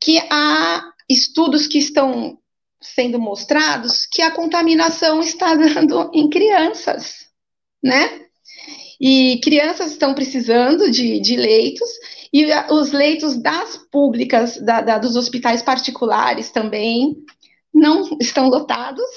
que 0.00 0.18
há 0.30 0.92
estudos 1.08 1.66
que 1.66 1.78
estão 1.78 2.38
sendo 2.80 3.18
mostrados 3.18 4.06
que 4.06 4.22
a 4.22 4.30
contaminação 4.30 5.20
está 5.20 5.54
dando 5.56 6.10
em 6.14 6.28
crianças, 6.28 7.26
né? 7.82 8.26
E 9.00 9.40
crianças 9.42 9.92
estão 9.92 10.14
precisando 10.14 10.90
de, 10.90 11.20
de 11.20 11.36
leitos, 11.36 11.88
e 12.32 12.46
os 12.70 12.92
leitos 12.92 13.40
das 13.40 13.76
públicas, 13.90 14.60
da, 14.60 14.80
da, 14.80 14.98
dos 14.98 15.16
hospitais 15.16 15.62
particulares 15.62 16.50
também, 16.50 17.16
não 17.72 18.08
estão 18.20 18.48
lotados. 18.48 19.08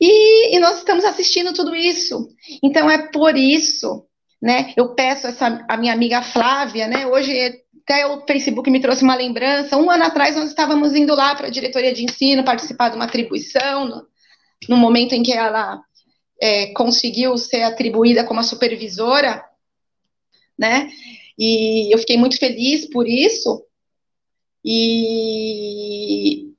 E, 0.00 0.56
e, 0.56 0.60
nós 0.60 0.78
estamos 0.78 1.04
assistindo 1.04 1.52
tudo 1.52 1.74
isso. 1.74 2.28
Então, 2.62 2.88
é 2.88 3.10
por 3.10 3.36
isso, 3.36 4.06
né? 4.40 4.72
Eu 4.76 4.94
peço 4.94 5.26
essa, 5.26 5.64
a 5.68 5.76
minha 5.76 5.92
amiga 5.92 6.22
Flávia, 6.22 6.86
né? 6.86 7.06
Hoje 7.06 7.62
até 7.82 8.06
o 8.06 8.24
Facebook 8.26 8.70
me 8.70 8.80
trouxe 8.80 9.02
uma 9.02 9.14
lembrança. 9.14 9.76
Um 9.76 9.90
ano 9.90 10.04
atrás, 10.04 10.36
nós 10.36 10.50
estávamos 10.50 10.94
indo 10.94 11.14
lá 11.14 11.34
para 11.34 11.46
a 11.46 11.50
diretoria 11.50 11.92
de 11.92 12.04
ensino 12.04 12.44
participar 12.44 12.90
de 12.90 12.96
uma 12.96 13.06
atribuição, 13.06 13.86
no, 13.86 14.06
no 14.68 14.76
momento 14.76 15.14
em 15.14 15.22
que 15.22 15.32
ela 15.32 15.80
é, 16.40 16.66
conseguiu 16.74 17.36
ser 17.38 17.62
atribuída 17.62 18.24
como 18.24 18.40
a 18.40 18.42
supervisora, 18.42 19.42
né? 20.58 20.90
E 21.38 21.92
eu 21.92 21.98
fiquei 21.98 22.18
muito 22.18 22.38
feliz 22.38 22.84
por 22.86 23.08
isso. 23.08 23.64
E 24.64 26.52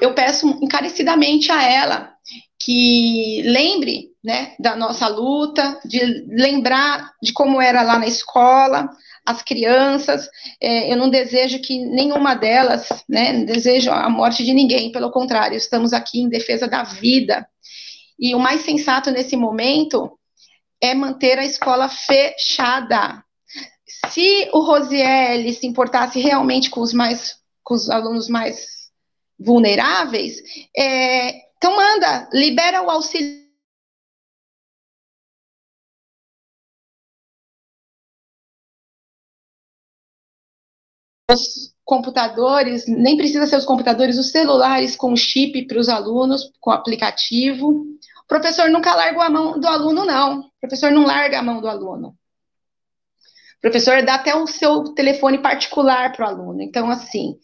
eu 0.00 0.14
peço 0.14 0.48
encarecidamente 0.62 1.52
a 1.52 1.62
ela 1.62 2.12
que 2.58 3.42
lembre 3.44 4.07
né, 4.28 4.52
da 4.58 4.76
nossa 4.76 5.08
luta, 5.08 5.80
de 5.86 6.00
lembrar 6.28 7.14
de 7.22 7.32
como 7.32 7.62
era 7.62 7.80
lá 7.80 7.98
na 7.98 8.06
escola, 8.06 8.90
as 9.24 9.40
crianças, 9.40 10.28
é, 10.60 10.92
eu 10.92 10.98
não 10.98 11.08
desejo 11.08 11.62
que 11.62 11.78
nenhuma 11.78 12.34
delas, 12.34 12.90
né, 13.08 13.32
não 13.32 13.46
desejo 13.46 13.90
a 13.90 14.06
morte 14.10 14.44
de 14.44 14.52
ninguém, 14.52 14.92
pelo 14.92 15.10
contrário, 15.10 15.56
estamos 15.56 15.94
aqui 15.94 16.20
em 16.20 16.28
defesa 16.28 16.68
da 16.68 16.82
vida. 16.82 17.48
E 18.18 18.34
o 18.34 18.38
mais 18.38 18.60
sensato 18.60 19.10
nesse 19.10 19.34
momento 19.34 20.12
é 20.78 20.92
manter 20.92 21.38
a 21.38 21.44
escola 21.46 21.88
fechada. 21.88 23.24
Se 24.10 24.50
o 24.52 24.60
Rosiel 24.60 25.50
se 25.54 25.66
importasse 25.66 26.20
realmente 26.20 26.68
com 26.68 26.82
os 26.82 26.92
mais, 26.92 27.38
com 27.64 27.72
os 27.72 27.88
alunos 27.88 28.28
mais 28.28 28.90
vulneráveis, 29.40 30.42
é, 30.76 31.30
então 31.56 31.74
manda, 31.74 32.28
libera 32.30 32.82
o 32.82 32.90
auxílio 32.90 33.47
os 41.30 41.74
computadores, 41.84 42.86
nem 42.86 43.16
precisa 43.16 43.46
ser 43.46 43.56
os 43.56 43.64
computadores, 43.64 44.18
os 44.18 44.30
celulares 44.30 44.96
com 44.96 45.14
chip 45.14 45.66
para 45.66 45.78
os 45.78 45.88
alunos, 45.88 46.50
com 46.60 46.70
aplicativo. 46.70 47.70
O 47.70 48.28
professor 48.28 48.68
nunca 48.70 48.94
larga 48.94 49.24
a 49.24 49.30
mão 49.30 49.58
do 49.58 49.66
aluno, 49.66 50.04
não. 50.04 50.40
O 50.40 50.60
professor 50.60 50.90
não 50.90 51.04
larga 51.04 51.38
a 51.38 51.42
mão 51.42 51.60
do 51.60 51.68
aluno. 51.68 52.08
O 52.08 53.60
professor 53.60 54.02
dá 54.02 54.14
até 54.14 54.34
o 54.34 54.46
seu 54.46 54.84
telefone 54.94 55.38
particular 55.38 56.12
para 56.12 56.26
o 56.26 56.28
aluno. 56.28 56.62
Então, 56.62 56.90
assim, 56.90 57.36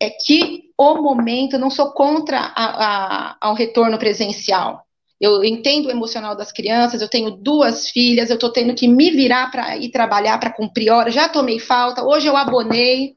é 0.00 0.10
que 0.10 0.64
o 0.76 0.96
momento, 0.96 1.58
não 1.58 1.70
sou 1.70 1.92
contra 1.92 2.38
a, 2.38 2.50
a, 2.54 3.36
ao 3.40 3.54
retorno 3.54 3.98
presencial. 3.98 4.84
Eu 5.20 5.44
entendo 5.44 5.86
o 5.86 5.90
emocional 5.90 6.36
das 6.36 6.50
crianças, 6.50 7.00
eu 7.00 7.08
tenho 7.08 7.30
duas 7.30 7.88
filhas, 7.88 8.28
eu 8.28 8.34
estou 8.34 8.50
tendo 8.50 8.74
que 8.74 8.88
me 8.88 9.10
virar 9.12 9.50
para 9.50 9.76
ir 9.76 9.90
trabalhar, 9.90 10.38
para 10.38 10.52
cumprir 10.52 10.90
hora, 10.90 11.10
já 11.10 11.28
tomei 11.28 11.60
falta, 11.60 12.04
hoje 12.04 12.26
eu 12.26 12.36
abonei, 12.36 13.16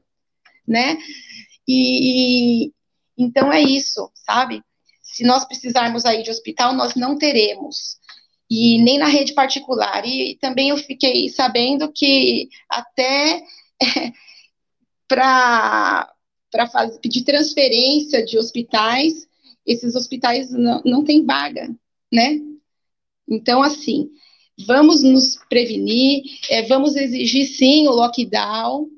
né? 0.66 0.98
E 1.66 2.72
então 3.18 3.52
é 3.52 3.60
isso, 3.60 4.10
sabe? 4.14 4.62
Se 5.02 5.24
nós 5.24 5.44
precisarmos 5.44 6.04
aí 6.04 6.22
de 6.22 6.30
hospital, 6.30 6.74
nós 6.74 6.94
não 6.94 7.16
teremos. 7.16 7.96
E 8.50 8.80
nem 8.82 8.98
na 8.98 9.06
rede 9.06 9.32
particular. 9.32 10.06
E 10.06 10.36
também 10.40 10.68
eu 10.68 10.76
fiquei 10.76 11.28
sabendo 11.28 11.90
que 11.92 12.48
até 12.68 13.42
é, 13.82 14.12
para 15.08 16.12
pedir 17.00 17.24
transferência 17.24 18.24
de 18.24 18.38
hospitais, 18.38 19.26
esses 19.64 19.94
hospitais 19.94 20.50
não, 20.52 20.82
não 20.84 21.04
têm 21.04 21.24
vaga, 21.24 21.74
né? 22.12 22.40
Então, 23.28 23.62
assim, 23.62 24.10
vamos 24.66 25.02
nos 25.02 25.36
prevenir, 25.48 26.22
é, 26.50 26.62
vamos 26.62 26.94
exigir 26.96 27.46
sim 27.46 27.88
o 27.88 27.92
lockdown, 27.92 28.88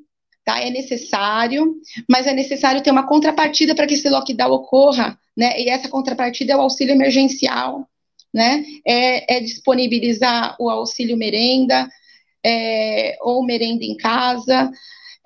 tá? 0.49 0.59
É 0.63 0.71
necessário, 0.71 1.77
mas 2.09 2.27
é 2.27 2.33
necessário 2.33 2.83
ter 2.83 2.91
uma 2.91 3.07
contrapartida 3.07 3.75
para 3.75 3.87
que 3.87 3.93
esse 3.93 4.09
lockdown 4.09 4.51
ocorra, 4.51 5.19
né? 5.37 5.61
E 5.61 5.69
essa 5.69 5.91
contrapartida 5.91 6.55
é 6.55 6.57
o 6.57 6.63
auxílio 6.63 6.95
emergencial, 6.95 7.87
né? 8.33 8.65
É, 8.87 9.37
é 9.37 9.41
disponibilizar 9.41 10.57
o 10.59 10.71
auxílio 10.71 11.19
merenda, 11.19 11.87
é, 12.43 13.19
ou 13.21 13.45
merenda 13.45 13.85
em 13.85 13.95
casa, 13.95 14.71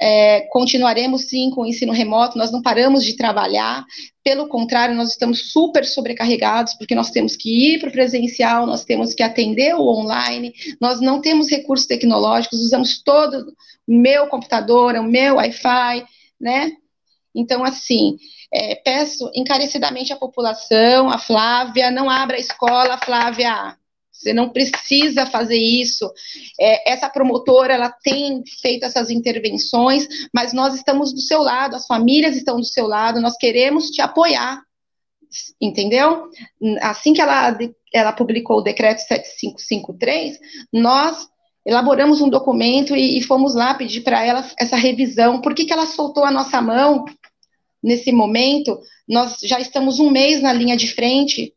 é, 0.04 0.40
continuaremos 0.50 1.28
sim 1.28 1.48
com 1.50 1.60
o 1.60 1.66
ensino 1.66 1.92
remoto, 1.92 2.36
nós 2.36 2.50
não 2.50 2.60
paramos 2.60 3.04
de 3.04 3.16
trabalhar, 3.16 3.86
pelo 4.24 4.48
contrário, 4.48 4.96
nós 4.96 5.10
estamos 5.10 5.52
super 5.52 5.84
sobrecarregados, 5.84 6.74
porque 6.74 6.92
nós 6.92 7.12
temos 7.12 7.36
que 7.36 7.74
ir 7.74 7.78
para 7.78 7.88
o 7.88 7.92
presencial, 7.92 8.66
nós 8.66 8.84
temos 8.84 9.14
que 9.14 9.22
atender 9.22 9.76
o 9.76 9.86
online, 9.86 10.52
nós 10.80 11.00
não 11.00 11.20
temos 11.20 11.48
recursos 11.48 11.86
tecnológicos, 11.86 12.58
usamos 12.58 13.00
todo 13.00 13.54
o 13.86 13.94
meu 13.94 14.26
computador, 14.26 14.96
o 14.96 15.04
meu 15.04 15.36
Wi-Fi, 15.36 16.04
né? 16.40 16.72
Então, 17.32 17.62
assim, 17.62 18.16
é, 18.52 18.74
peço 18.74 19.30
encarecidamente 19.36 20.12
à 20.12 20.16
população, 20.16 21.10
a 21.10 21.18
Flávia, 21.18 21.92
não 21.92 22.10
abra 22.10 22.36
a 22.36 22.40
escola, 22.40 22.98
Flávia, 22.98 23.76
você 24.22 24.32
não 24.32 24.50
precisa 24.50 25.26
fazer 25.26 25.58
isso. 25.58 26.10
É, 26.60 26.92
essa 26.92 27.10
promotora, 27.10 27.74
ela 27.74 27.90
tem 27.90 28.42
feito 28.60 28.84
essas 28.84 29.10
intervenções, 29.10 30.06
mas 30.32 30.52
nós 30.52 30.74
estamos 30.74 31.12
do 31.12 31.20
seu 31.20 31.42
lado, 31.42 31.74
as 31.74 31.86
famílias 31.86 32.36
estão 32.36 32.56
do 32.56 32.64
seu 32.64 32.86
lado, 32.86 33.20
nós 33.20 33.36
queremos 33.36 33.90
te 33.90 34.00
apoiar, 34.00 34.62
entendeu? 35.60 36.28
Assim 36.80 37.12
que 37.12 37.20
ela, 37.20 37.58
ela 37.92 38.12
publicou 38.12 38.58
o 38.58 38.62
decreto 38.62 39.00
7553, 39.00 40.38
nós 40.72 41.28
elaboramos 41.64 42.20
um 42.20 42.28
documento 42.28 42.94
e, 42.94 43.18
e 43.18 43.22
fomos 43.22 43.54
lá 43.54 43.74
pedir 43.74 44.02
para 44.02 44.24
ela 44.24 44.48
essa 44.58 44.76
revisão. 44.76 45.40
Por 45.40 45.54
que, 45.54 45.64
que 45.64 45.72
ela 45.72 45.86
soltou 45.86 46.24
a 46.24 46.30
nossa 46.30 46.60
mão 46.60 47.04
nesse 47.82 48.12
momento? 48.12 48.80
Nós 49.08 49.38
já 49.42 49.60
estamos 49.60 49.98
um 49.98 50.10
mês 50.10 50.40
na 50.40 50.52
linha 50.52 50.76
de 50.76 50.88
frente, 50.88 51.54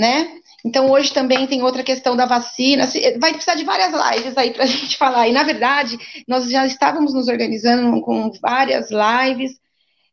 né? 0.00 0.40
Então, 0.64 0.90
hoje 0.90 1.12
também 1.12 1.46
tem 1.46 1.62
outra 1.62 1.82
questão 1.82 2.16
da 2.16 2.24
vacina. 2.24 2.88
Vai 3.18 3.32
precisar 3.32 3.54
de 3.54 3.64
várias 3.64 3.92
lives 3.92 4.36
aí 4.36 4.50
para 4.50 4.64
a 4.64 4.66
gente 4.66 4.96
falar. 4.96 5.28
E, 5.28 5.32
na 5.32 5.42
verdade, 5.42 5.98
nós 6.26 6.50
já 6.50 6.66
estávamos 6.66 7.12
nos 7.12 7.28
organizando 7.28 8.00
com 8.00 8.32
várias 8.40 8.88
lives 8.90 9.60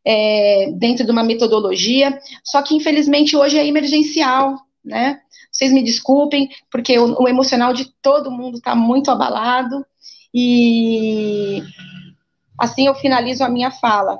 é, 0.06 0.70
dentro 0.76 1.06
de 1.06 1.10
uma 1.10 1.24
metodologia, 1.24 2.18
só 2.44 2.62
que, 2.62 2.74
infelizmente, 2.74 3.34
hoje 3.34 3.58
é 3.58 3.66
emergencial, 3.66 4.58
né? 4.84 5.20
Vocês 5.50 5.72
me 5.72 5.82
desculpem, 5.82 6.50
porque 6.70 6.98
o, 6.98 7.22
o 7.22 7.28
emocional 7.28 7.72
de 7.72 7.90
todo 8.02 8.30
mundo 8.30 8.58
está 8.58 8.74
muito 8.74 9.10
abalado. 9.10 9.84
E 10.32 11.62
assim 12.58 12.86
eu 12.86 12.94
finalizo 12.94 13.42
a 13.42 13.48
minha 13.48 13.70
fala. 13.70 14.18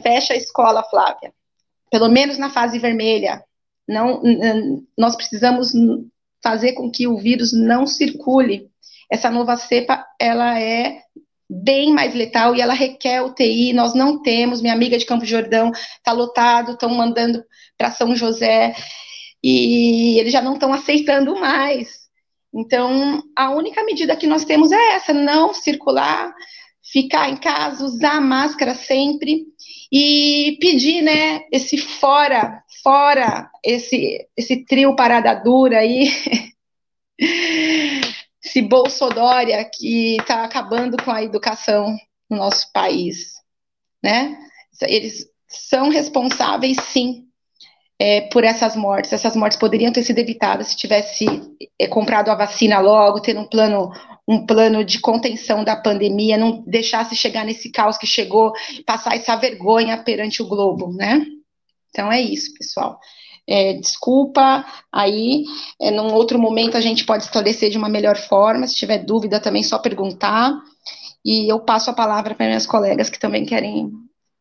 Fecha 0.00 0.32
a 0.32 0.36
escola, 0.36 0.84
Flávia. 0.84 1.32
Pelo 1.90 2.08
menos 2.08 2.38
na 2.38 2.50
fase 2.50 2.78
vermelha, 2.78 3.44
não, 3.88 4.22
nós 4.96 5.16
precisamos 5.16 5.72
fazer 6.42 6.72
com 6.72 6.90
que 6.90 7.06
o 7.06 7.16
vírus 7.16 7.52
não 7.52 7.86
circule. 7.86 8.68
Essa 9.10 9.30
nova 9.30 9.56
cepa, 9.56 10.04
ela 10.20 10.58
é 10.60 11.00
bem 11.48 11.92
mais 11.92 12.14
letal 12.14 12.54
e 12.54 12.60
ela 12.60 12.74
requer 12.74 13.22
UTI. 13.22 13.72
Nós 13.72 13.94
não 13.94 14.20
temos. 14.22 14.60
Minha 14.60 14.74
amiga 14.74 14.98
de 14.98 15.06
Campo 15.06 15.24
Jordão 15.24 15.70
está 15.72 16.12
lotado, 16.12 16.72
estão 16.72 16.90
mandando 16.90 17.44
para 17.76 17.90
São 17.90 18.14
José 18.16 18.74
e 19.42 20.18
eles 20.18 20.32
já 20.32 20.40
não 20.40 20.54
estão 20.54 20.72
aceitando 20.72 21.38
mais. 21.38 22.04
Então, 22.54 23.22
a 23.36 23.50
única 23.50 23.84
medida 23.84 24.16
que 24.16 24.26
nós 24.26 24.44
temos 24.44 24.72
é 24.72 24.94
essa: 24.94 25.12
não 25.12 25.52
circular, 25.52 26.32
ficar 26.94 27.28
em 27.28 27.36
casa, 27.36 27.84
usar 27.84 28.20
máscara 28.20 28.72
sempre 28.72 29.46
e 29.90 30.56
pedir, 30.60 31.02
né, 31.02 31.40
esse 31.50 31.76
fora, 31.76 32.62
fora 32.84 33.50
esse 33.64 34.28
esse 34.36 34.64
trio 34.64 34.94
parada 34.94 35.34
dura 35.34 35.78
aí, 35.78 36.08
esse 38.40 38.62
Bolsodória 38.62 39.64
que 39.64 40.18
está 40.20 40.44
acabando 40.44 40.96
com 41.02 41.10
a 41.10 41.24
educação 41.24 41.96
no 42.30 42.36
nosso 42.36 42.70
país, 42.72 43.34
né? 44.00 44.38
Eles 44.82 45.26
são 45.48 45.88
responsáveis, 45.88 46.76
sim, 46.80 47.24
é, 47.98 48.22
por 48.22 48.44
essas 48.44 48.76
mortes. 48.76 49.12
Essas 49.12 49.34
mortes 49.34 49.58
poderiam 49.58 49.92
ter 49.92 50.02
sido 50.04 50.18
evitadas 50.18 50.68
se 50.68 50.76
tivesse 50.76 51.26
é, 51.78 51.88
comprado 51.88 52.28
a 52.30 52.34
vacina 52.36 52.78
logo, 52.78 53.20
ter 53.20 53.36
um 53.36 53.48
plano 53.48 53.92
um 54.26 54.46
plano 54.46 54.84
de 54.84 54.98
contenção 55.00 55.62
da 55.62 55.76
pandemia, 55.76 56.38
não 56.38 56.62
deixasse 56.66 57.14
chegar 57.14 57.44
nesse 57.44 57.70
caos 57.70 57.98
que 57.98 58.06
chegou, 58.06 58.52
passar 58.86 59.14
essa 59.14 59.36
vergonha 59.36 60.02
perante 60.02 60.42
o 60.42 60.48
globo, 60.48 60.92
né? 60.92 61.26
Então 61.90 62.10
é 62.10 62.20
isso, 62.20 62.52
pessoal. 62.54 62.98
É, 63.46 63.74
desculpa, 63.74 64.64
aí, 64.90 65.44
é, 65.80 65.90
num 65.90 66.14
outro 66.14 66.38
momento 66.38 66.76
a 66.76 66.80
gente 66.80 67.04
pode 67.04 67.24
esclarecer 67.24 67.70
de 67.70 67.76
uma 67.76 67.90
melhor 67.90 68.16
forma, 68.16 68.66
se 68.66 68.74
tiver 68.74 68.98
dúvida 68.98 69.38
também 69.38 69.62
só 69.62 69.78
perguntar, 69.78 70.58
e 71.24 71.50
eu 71.50 71.60
passo 71.60 71.90
a 71.90 71.94
palavra 71.94 72.34
para 72.34 72.46
minhas 72.46 72.66
colegas 72.66 73.10
que 73.10 73.18
também 73.18 73.44
querem 73.44 73.90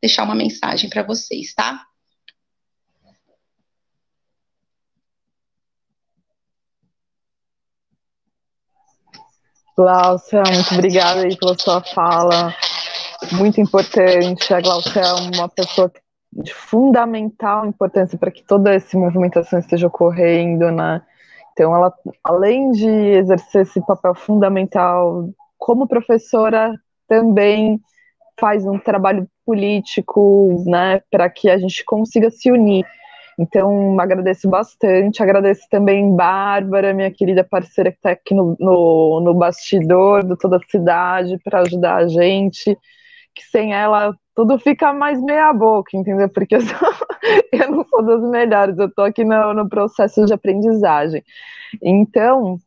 deixar 0.01 0.23
uma 0.23 0.35
mensagem 0.35 0.89
para 0.89 1.03
vocês, 1.03 1.53
tá? 1.53 1.85
Glaucia, 9.75 10.43
muito 10.53 10.73
obrigada 10.73 11.21
aí 11.21 11.35
pela 11.35 11.57
sua 11.57 11.81
fala, 11.81 12.53
muito 13.31 13.59
importante. 13.59 14.53
A 14.53 14.61
Glaucia 14.61 15.01
é 15.01 15.13
uma 15.35 15.49
pessoa 15.49 15.91
de 16.31 16.53
fundamental 16.53 17.65
importância 17.65 18.17
para 18.17 18.31
que 18.31 18.43
toda 18.43 18.73
essa 18.73 18.97
movimentação 18.97 19.59
esteja 19.59 19.87
ocorrendo, 19.87 20.71
né? 20.71 21.01
Então, 21.53 21.75
ela, 21.75 21.93
além 22.23 22.71
de 22.71 22.87
exercer 22.87 23.61
esse 23.61 23.79
papel 23.85 24.15
fundamental 24.15 25.29
como 25.57 25.87
professora, 25.87 26.73
também 27.07 27.79
faz 28.39 28.65
um 28.65 28.79
trabalho 28.79 29.27
político, 29.45 30.63
né, 30.65 31.01
para 31.11 31.29
que 31.29 31.49
a 31.49 31.57
gente 31.57 31.83
consiga 31.85 32.31
se 32.31 32.51
unir 32.51 32.85
então, 33.39 33.99
agradeço 33.99 34.49
bastante. 34.49 35.21
Agradeço 35.21 35.67
também 35.69 36.15
Bárbara, 36.15 36.93
minha 36.93 37.11
querida 37.11 37.43
parceira 37.43 37.91
que 37.91 37.97
está 37.97 38.11
aqui 38.11 38.33
no, 38.33 38.55
no, 38.59 39.21
no 39.21 39.33
bastidor 39.33 40.23
do 40.23 40.37
Toda 40.37 40.57
a 40.57 40.69
Cidade 40.69 41.37
para 41.43 41.61
ajudar 41.61 41.97
a 41.97 42.07
gente. 42.07 42.77
Que 43.33 43.43
sem 43.43 43.73
ela 43.73 44.15
tudo 44.35 44.57
fica 44.59 44.93
mais 44.93 45.21
meia-boca, 45.21 45.95
entendeu? 45.95 46.29
Porque 46.29 46.55
eu, 46.55 46.61
sou, 46.61 46.77
eu, 47.51 47.71
não 47.71 47.85
sou 47.85 48.03
das 48.03 48.21
melhores, 48.29 48.77
eu 48.77 48.87
estou 48.87 49.05
aqui 49.05 49.23
no, 49.23 49.53
no 49.53 49.69
processo 49.69 50.25
de 50.25 50.33
aprendizagem. 50.33 51.23
Então, 51.81 52.57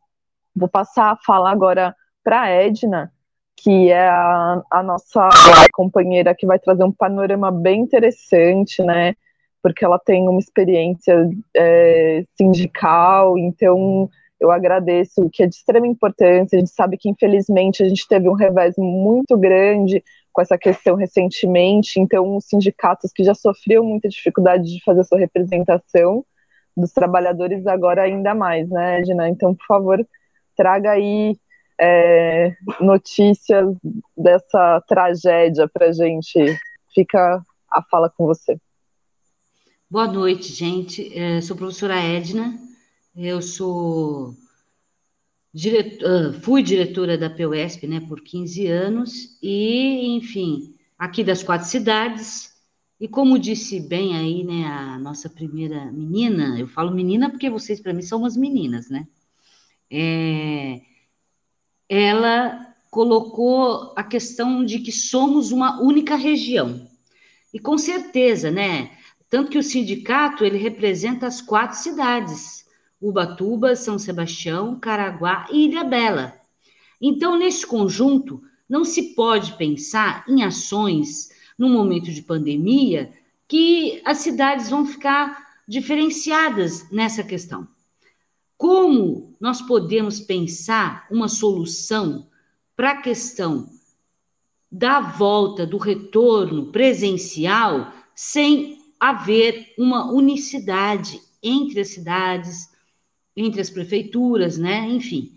vou 0.55 0.67
passar 0.67 1.11
a 1.11 1.17
falar 1.17 1.51
agora 1.51 1.95
para 2.23 2.41
a 2.41 2.49
Edna, 2.49 3.11
que 3.55 3.89
é 3.89 4.07
a, 4.07 4.61
a 4.71 4.83
nossa 4.83 5.27
companheira 5.73 6.35
que 6.35 6.45
vai 6.45 6.59
trazer 6.59 6.83
um 6.83 6.91
panorama 6.91 7.51
bem 7.51 7.81
interessante, 7.81 8.81
né? 8.83 9.15
Porque 9.61 9.83
ela 9.83 9.99
tem 9.99 10.27
uma 10.27 10.39
experiência 10.39 11.29
é, 11.55 12.23
sindical, 12.37 13.37
então 13.37 14.09
eu 14.39 14.51
agradeço, 14.51 15.29
que 15.31 15.43
é 15.43 15.47
de 15.47 15.55
extrema 15.55 15.87
importância. 15.87 16.55
A 16.55 16.59
gente 16.59 16.71
sabe 16.71 16.97
que, 16.97 17.09
infelizmente, 17.09 17.81
a 17.81 17.89
gente 17.89 18.07
teve 18.07 18.29
um 18.29 18.33
revés 18.33 18.75
muito 18.77 19.35
grande 19.37 20.03
com 20.31 20.41
essa 20.41 20.57
questão 20.57 20.95
recentemente, 20.95 21.99
então, 21.99 22.35
os 22.35 22.45
sindicatos 22.45 23.11
que 23.11 23.23
já 23.23 23.33
sofriam 23.33 23.83
muita 23.83 24.07
dificuldade 24.07 24.65
de 24.65 24.83
fazer 24.83 25.03
sua 25.03 25.17
representação 25.17 26.23
dos 26.75 26.93
trabalhadores, 26.93 27.65
agora 27.65 28.03
ainda 28.03 28.35
mais, 28.35 28.69
né, 28.69 28.99
Edna? 28.99 29.27
Então, 29.27 29.55
por 29.55 29.65
favor, 29.65 30.07
traga 30.55 30.91
aí 30.91 31.35
é, 31.79 32.55
notícias 32.79 33.75
dessa 34.15 34.79
tragédia 34.87 35.67
para 35.67 35.87
a 35.87 35.91
gente. 35.91 36.55
Fica 36.93 37.41
a 37.71 37.81
fala 37.81 38.11
com 38.15 38.27
você. 38.27 38.59
Boa 39.89 40.05
noite, 40.05 40.51
gente. 40.51 41.17
É, 41.17 41.39
sou 41.39 41.55
professora 41.55 41.95
Edna. 41.95 42.59
Eu 43.15 43.41
sou 43.41 44.35
diretor, 45.53 46.33
fui 46.41 46.61
diretora 46.61 47.17
da 47.17 47.29
PUESP 47.29 47.87
né, 47.87 48.01
por 48.01 48.19
15 48.19 48.67
anos 48.67 49.39
e, 49.41 50.17
enfim, 50.17 50.75
aqui 50.99 51.23
das 51.23 51.41
quatro 51.41 51.69
cidades. 51.69 52.53
E 52.99 53.07
como 53.07 53.39
disse 53.39 53.79
bem 53.79 54.17
aí, 54.17 54.43
né, 54.43 54.65
a 54.65 54.99
nossa 54.99 55.29
primeira 55.29 55.89
menina, 55.89 56.59
eu 56.59 56.67
falo 56.67 56.91
menina 56.91 57.29
porque 57.29 57.49
vocês 57.49 57.79
para 57.79 57.93
mim 57.93 58.01
são 58.01 58.19
umas 58.19 58.35
meninas, 58.35 58.89
né? 58.89 59.07
É, 59.89 60.81
ela 61.87 62.75
colocou 62.91 63.93
a 63.95 64.03
questão 64.03 64.65
de 64.65 64.79
que 64.79 64.91
somos 64.91 65.53
uma 65.53 65.81
única 65.81 66.17
região. 66.17 66.85
E 67.53 67.59
com 67.59 67.77
certeza, 67.77 68.51
né? 68.51 68.97
Tanto 69.29 69.51
que 69.51 69.57
o 69.57 69.63
sindicato 69.63 70.45
ele 70.45 70.57
representa 70.57 71.27
as 71.27 71.41
quatro 71.41 71.77
cidades: 71.77 72.65
Ubatuba, 73.01 73.75
São 73.75 73.99
Sebastião, 73.99 74.79
Caraguá 74.79 75.47
e 75.51 75.65
Ilha 75.65 75.83
Bela. 75.83 76.33
Então, 77.01 77.37
nesse 77.37 77.65
conjunto, 77.65 78.41
Não 78.69 78.83
se 78.83 79.15
pode 79.15 79.53
pensar 79.53 80.25
em 80.27 80.43
ações 80.43 81.29
no 81.57 81.69
momento 81.69 82.11
de 82.11 82.21
pandemia 82.21 83.13
que 83.47 84.01
as 84.03 84.17
cidades 84.17 84.69
vão 84.69 84.85
ficar 84.85 85.61
diferenciadas 85.67 86.89
nessa 86.91 87.23
questão. 87.23 87.67
Como 88.57 89.35
nós 89.39 89.61
podemos 89.61 90.19
pensar 90.19 91.07
uma 91.09 91.29
solução 91.29 92.27
para 92.75 92.91
a 92.91 93.01
questão 93.01 93.69
da 94.69 94.99
volta, 94.99 95.65
do 95.65 95.77
retorno 95.77 96.71
presencial, 96.71 97.93
sem 98.13 98.76
haver 98.99 99.73
uma 99.77 100.11
unicidade 100.11 101.19
entre 101.41 101.79
as 101.79 101.89
cidades, 101.89 102.69
entre 103.35 103.61
as 103.61 103.69
prefeituras, 103.69 104.57
né? 104.57 104.87
Enfim. 104.89 105.35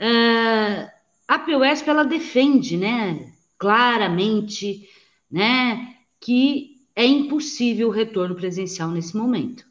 Uh, 0.00 0.88
a 1.28 1.38
PUESP, 1.38 1.90
ela 1.90 2.04
defende, 2.04 2.76
né, 2.76 3.32
claramente, 3.58 4.88
né, 5.30 5.96
que 6.20 6.76
é 6.94 7.04
impossível 7.04 7.88
o 7.88 7.92
retorno 7.92 8.34
presencial 8.34 8.90
nesse 8.90 9.16
momento. 9.16 9.66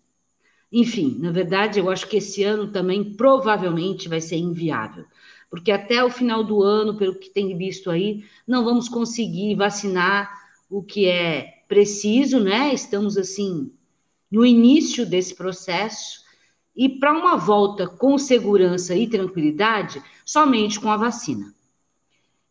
Enfim, 0.71 1.17
na 1.19 1.31
verdade, 1.31 1.79
eu 1.79 1.89
acho 1.89 2.07
que 2.07 2.17
esse 2.17 2.43
ano 2.43 2.71
também 2.71 3.15
provavelmente 3.15 4.09
vai 4.09 4.19
ser 4.19 4.35
inviável, 4.35 5.05
porque 5.49 5.71
até 5.71 6.03
o 6.03 6.09
final 6.09 6.43
do 6.43 6.61
ano, 6.61 6.97
pelo 6.97 7.15
que 7.15 7.29
tem 7.29 7.57
visto 7.57 7.89
aí, 7.89 8.25
não 8.45 8.65
vamos 8.65 8.89
conseguir 8.89 9.55
vacinar 9.55 10.29
o 10.69 10.83
que 10.83 11.07
é 11.07 11.54
preciso, 11.67 12.39
né? 12.39 12.73
Estamos 12.73 13.17
assim 13.17 13.71
no 14.31 14.45
início 14.45 15.05
desse 15.05 15.35
processo 15.35 16.23
e 16.75 16.89
para 16.89 17.13
uma 17.13 17.37
volta 17.37 17.87
com 17.87 18.17
segurança 18.17 18.95
e 18.95 19.07
tranquilidade, 19.07 20.03
somente 20.25 20.79
com 20.79 20.89
a 20.89 20.97
vacina. 20.97 21.53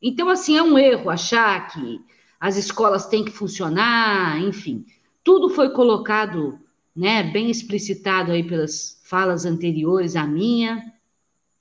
Então, 0.00 0.28
assim, 0.28 0.56
é 0.56 0.62
um 0.62 0.78
erro 0.78 1.10
achar 1.10 1.68
que 1.68 2.00
as 2.40 2.56
escolas 2.56 3.06
têm 3.06 3.24
que 3.24 3.30
funcionar, 3.30 4.40
enfim, 4.40 4.84
tudo 5.22 5.48
foi 5.48 5.70
colocado, 5.70 6.58
né, 6.94 7.22
bem 7.22 7.50
explicitado 7.50 8.32
aí 8.32 8.42
pelas 8.42 9.00
falas 9.04 9.44
anteriores 9.44 10.16
à 10.16 10.26
minha, 10.26 10.92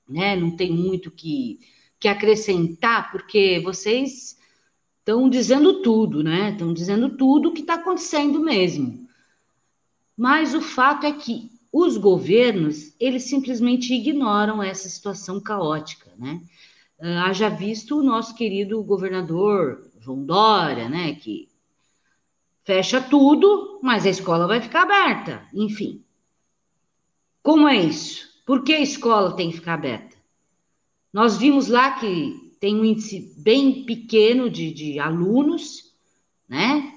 né, 0.08 0.36
não 0.36 0.50
tem 0.50 0.70
muito 0.70 1.10
que, 1.10 1.58
que 1.98 2.06
acrescentar, 2.06 3.10
porque 3.10 3.60
vocês 3.64 4.36
estão 5.04 5.28
dizendo 5.28 5.82
tudo, 5.82 6.22
né, 6.22 6.50
estão 6.50 6.72
dizendo 6.72 7.10
tudo 7.10 7.50
o 7.50 7.52
que 7.52 7.60
está 7.60 7.74
acontecendo 7.74 8.40
mesmo. 8.40 9.06
Mas 10.16 10.54
o 10.54 10.62
fato 10.62 11.04
é 11.04 11.12
que 11.12 11.50
os 11.70 11.98
governos, 11.98 12.94
eles 12.98 13.24
simplesmente 13.24 13.92
ignoram 13.92 14.62
essa 14.62 14.88
situação 14.88 15.38
caótica, 15.40 16.10
né? 16.16 16.40
Uh, 16.98 17.18
haja 17.26 17.50
visto 17.50 17.98
o 17.98 18.02
nosso 18.02 18.34
querido 18.34 18.82
governador 18.82 19.90
João 20.00 20.24
Dória, 20.24 20.88
né, 20.88 21.14
que 21.16 21.48
fecha 22.64 23.00
tudo, 23.00 23.80
mas 23.82 24.06
a 24.06 24.10
escola 24.10 24.46
vai 24.46 24.60
ficar 24.60 24.82
aberta, 24.82 25.46
enfim. 25.52 26.02
Como 27.42 27.68
é 27.68 27.76
isso? 27.76 28.26
Por 28.46 28.62
que 28.62 28.72
a 28.72 28.80
escola 28.80 29.36
tem 29.36 29.50
que 29.50 29.56
ficar 29.56 29.74
aberta? 29.74 30.16
Nós 31.12 31.36
vimos 31.36 31.68
lá 31.68 31.90
que 31.90 32.43
tem 32.64 32.80
um 32.80 32.84
índice 32.86 33.30
bem 33.36 33.84
pequeno 33.84 34.48
de, 34.48 34.72
de 34.72 34.98
alunos, 34.98 35.92
né? 36.48 36.94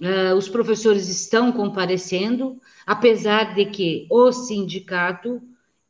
Uh, 0.00 0.34
os 0.34 0.48
professores 0.48 1.10
estão 1.10 1.52
comparecendo, 1.52 2.58
apesar 2.86 3.54
de 3.54 3.66
que 3.66 4.06
o 4.10 4.32
sindicato 4.32 5.42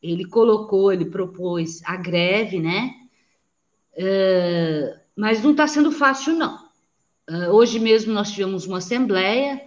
ele 0.02 0.24
colocou, 0.24 0.92
ele 0.92 1.04
propôs 1.04 1.80
a 1.84 1.94
greve, 1.94 2.58
né? 2.58 2.90
Uh, 3.92 4.98
mas 5.14 5.40
não 5.44 5.52
está 5.52 5.68
sendo 5.68 5.92
fácil, 5.92 6.34
não. 6.34 6.56
Uh, 7.30 7.50
hoje 7.52 7.78
mesmo 7.78 8.12
nós 8.12 8.32
tivemos 8.32 8.66
uma 8.66 8.78
assembleia, 8.78 9.62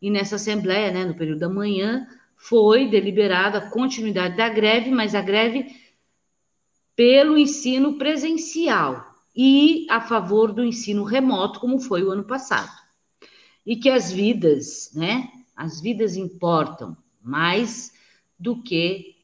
e 0.00 0.08
nessa 0.08 0.36
assembleia, 0.36 0.92
né, 0.92 1.04
no 1.04 1.16
período 1.16 1.40
da 1.40 1.48
manhã, 1.48 2.06
foi 2.36 2.88
deliberada 2.88 3.58
a 3.58 3.70
continuidade 3.70 4.36
da 4.36 4.48
greve, 4.48 4.88
mas 4.88 5.16
a 5.16 5.20
greve 5.20 5.66
pelo 6.94 7.38
ensino 7.38 7.96
presencial 7.96 9.06
e 9.34 9.86
a 9.90 10.00
favor 10.00 10.52
do 10.52 10.64
ensino 10.64 11.04
remoto, 11.04 11.60
como 11.60 11.78
foi 11.78 12.02
o 12.02 12.10
ano 12.10 12.24
passado 12.24 12.80
e 13.64 13.76
que 13.76 13.88
as 13.88 14.10
vidas, 14.10 14.90
né? 14.94 15.30
As 15.54 15.80
vidas 15.80 16.16
importam 16.16 16.96
mais 17.22 17.92
do 18.38 18.62
que 18.62 19.16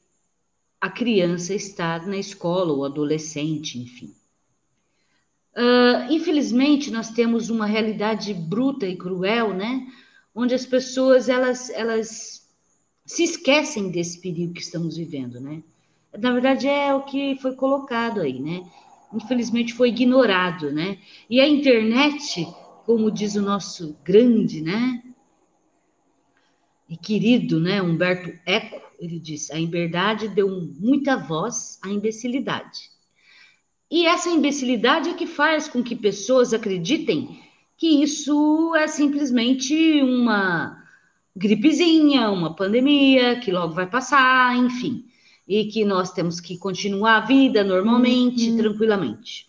a 0.80 0.90
criança 0.90 1.54
estar 1.54 2.06
na 2.06 2.16
escola 2.16 2.72
ou 2.72 2.84
adolescente, 2.84 3.78
enfim. 3.78 4.14
Uh, 5.56 6.12
infelizmente, 6.12 6.90
nós 6.90 7.10
temos 7.10 7.48
uma 7.48 7.64
realidade 7.64 8.34
bruta 8.34 8.86
e 8.86 8.94
cruel, 8.94 9.54
né? 9.54 9.90
Onde 10.34 10.54
as 10.54 10.66
pessoas 10.66 11.30
elas, 11.30 11.70
elas 11.70 12.46
se 13.06 13.22
esquecem 13.22 13.90
desse 13.90 14.20
perigo 14.20 14.52
que 14.52 14.60
estamos 14.60 14.98
vivendo, 14.98 15.40
né? 15.40 15.62
Na 16.18 16.32
verdade, 16.32 16.68
é 16.68 16.94
o 16.94 17.02
que 17.02 17.36
foi 17.36 17.54
colocado 17.54 18.20
aí, 18.20 18.40
né? 18.40 18.62
Infelizmente, 19.12 19.74
foi 19.74 19.88
ignorado, 19.88 20.72
né? 20.72 20.98
E 21.28 21.40
a 21.40 21.48
internet 21.48 22.46
como 22.86 23.10
diz 23.10 23.34
o 23.34 23.42
nosso 23.42 23.98
grande, 24.04 24.60
né? 24.60 25.02
E 26.88 26.96
querido, 26.96 27.58
né, 27.58 27.82
Humberto 27.82 28.32
Eco, 28.46 28.80
ele 29.00 29.18
diz: 29.18 29.50
a 29.50 29.56
liberdade 29.56 30.28
deu 30.28 30.48
muita 30.78 31.16
voz 31.16 31.80
à 31.82 31.88
imbecilidade. 31.88 32.90
E 33.90 34.06
essa 34.06 34.30
imbecilidade 34.30 35.10
é 35.10 35.14
que 35.14 35.26
faz 35.26 35.68
com 35.68 35.82
que 35.82 35.96
pessoas 35.96 36.54
acreditem 36.54 37.40
que 37.76 38.02
isso 38.02 38.74
é 38.76 38.86
simplesmente 38.86 40.00
uma 40.00 40.82
gripezinha, 41.34 42.30
uma 42.30 42.54
pandemia, 42.54 43.38
que 43.40 43.50
logo 43.50 43.74
vai 43.74 43.86
passar, 43.86 44.56
enfim, 44.56 45.05
e 45.46 45.66
que 45.66 45.84
nós 45.84 46.12
temos 46.12 46.40
que 46.40 46.58
continuar 46.58 47.16
a 47.16 47.26
vida 47.26 47.62
normalmente, 47.62 48.50
uhum. 48.50 48.56
tranquilamente. 48.56 49.46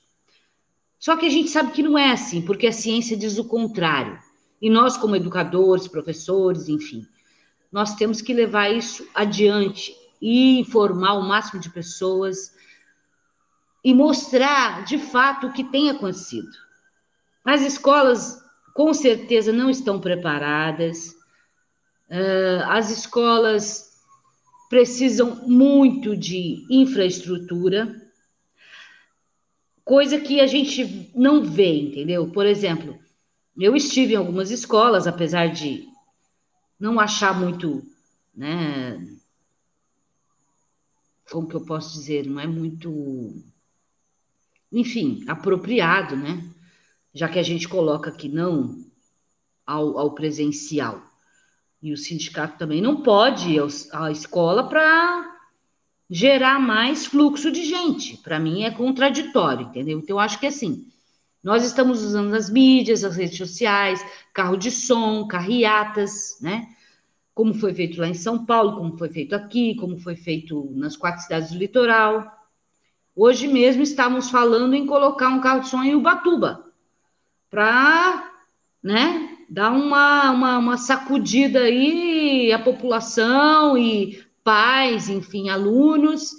Só 0.99 1.15
que 1.15 1.25
a 1.25 1.29
gente 1.29 1.49
sabe 1.49 1.71
que 1.71 1.83
não 1.83 1.97
é 1.97 2.11
assim, 2.11 2.41
porque 2.41 2.67
a 2.67 2.71
ciência 2.71 3.17
diz 3.17 3.37
o 3.37 3.45
contrário. 3.45 4.19
E 4.61 4.69
nós, 4.69 4.97
como 4.97 5.15
educadores, 5.15 5.87
professores, 5.87 6.67
enfim, 6.67 7.07
nós 7.71 7.95
temos 7.95 8.21
que 8.21 8.33
levar 8.33 8.69
isso 8.69 9.07
adiante 9.13 9.95
e 10.21 10.59
informar 10.59 11.13
o 11.13 11.21
máximo 11.21 11.59
de 11.59 11.69
pessoas 11.69 12.55
e 13.83 13.93
mostrar 13.93 14.83
de 14.83 14.97
fato 14.97 15.47
o 15.47 15.53
que 15.53 15.63
tem 15.63 15.89
acontecido. 15.89 16.51
As 17.45 17.61
escolas, 17.61 18.43
com 18.73 18.93
certeza, 18.93 19.53
não 19.53 19.69
estão 19.69 19.99
preparadas, 19.99 21.15
as 22.67 22.89
escolas 22.89 23.86
precisam 24.69 25.47
muito 25.47 26.15
de 26.15 26.65
infraestrutura 26.69 28.07
coisa 29.87 30.19
que 30.19 30.41
a 30.41 30.45
gente 30.45 31.09
não 31.15 31.45
vê, 31.45 31.79
entendeu? 31.79 32.29
Por 32.29 32.45
exemplo, 32.45 32.99
eu 33.57 33.73
estive 33.73 34.13
em 34.13 34.17
algumas 34.17 34.51
escolas, 34.51 35.07
apesar 35.07 35.47
de 35.47 35.87
não 36.77 36.99
achar 36.99 37.39
muito, 37.39 37.81
né? 38.35 39.17
Como 41.31 41.47
que 41.47 41.55
eu 41.55 41.65
posso 41.65 41.93
dizer? 41.93 42.25
Não 42.27 42.37
é 42.37 42.45
muito, 42.45 43.41
enfim, 44.71 45.23
apropriado, 45.25 46.17
né? 46.17 46.43
Já 47.13 47.29
que 47.29 47.39
a 47.39 47.43
gente 47.43 47.67
coloca 47.67 48.11
que 48.11 48.27
não 48.27 48.85
ao, 49.65 49.97
ao 49.97 50.13
presencial. 50.13 51.01
E 51.81 51.93
o 51.93 51.97
sindicato 51.97 52.57
também 52.57 52.81
não 52.81 53.01
pode 53.01 53.51
ir 53.51 53.61
à 53.93 54.11
escola 54.11 54.67
para 54.67 55.37
gerar 56.09 56.59
mais 56.59 57.05
fluxo 57.05 57.51
de 57.51 57.63
gente. 57.65 58.17
Para 58.17 58.39
mim 58.39 58.63
é 58.63 58.71
contraditório, 58.71 59.67
entendeu? 59.67 59.99
Então 59.99 60.15
eu 60.15 60.19
acho 60.19 60.39
que 60.39 60.47
assim, 60.47 60.87
nós 61.43 61.63
estamos 61.63 62.03
usando 62.03 62.33
as 62.33 62.49
mídias, 62.49 63.03
as 63.03 63.15
redes 63.15 63.37
sociais, 63.37 64.03
carro 64.33 64.57
de 64.57 64.71
som, 64.71 65.27
carreatas, 65.27 66.37
né? 66.41 66.67
Como 67.33 67.53
foi 67.53 67.73
feito 67.73 67.99
lá 68.01 68.07
em 68.07 68.13
São 68.13 68.45
Paulo, 68.45 68.77
como 68.77 68.97
foi 68.97 69.09
feito 69.09 69.35
aqui, 69.35 69.75
como 69.75 69.99
foi 69.99 70.15
feito 70.15 70.71
nas 70.75 70.97
quatro 70.97 71.21
cidades 71.21 71.51
do 71.51 71.57
litoral. 71.57 72.35
Hoje 73.15 73.47
mesmo 73.47 73.83
estávamos 73.83 74.29
falando 74.29 74.73
em 74.73 74.85
colocar 74.85 75.29
um 75.29 75.41
carro 75.41 75.61
de 75.61 75.69
som 75.69 75.83
em 75.83 75.95
Ubatuba, 75.95 76.65
para, 77.49 78.31
né, 78.81 79.26
dar 79.49 79.71
uma, 79.71 80.31
uma, 80.31 80.57
uma 80.57 80.77
sacudida 80.77 81.61
aí 81.61 82.51
a 82.51 82.59
população 82.59 83.77
e 83.77 84.23
pais, 84.43 85.09
enfim, 85.09 85.49
alunos 85.49 86.31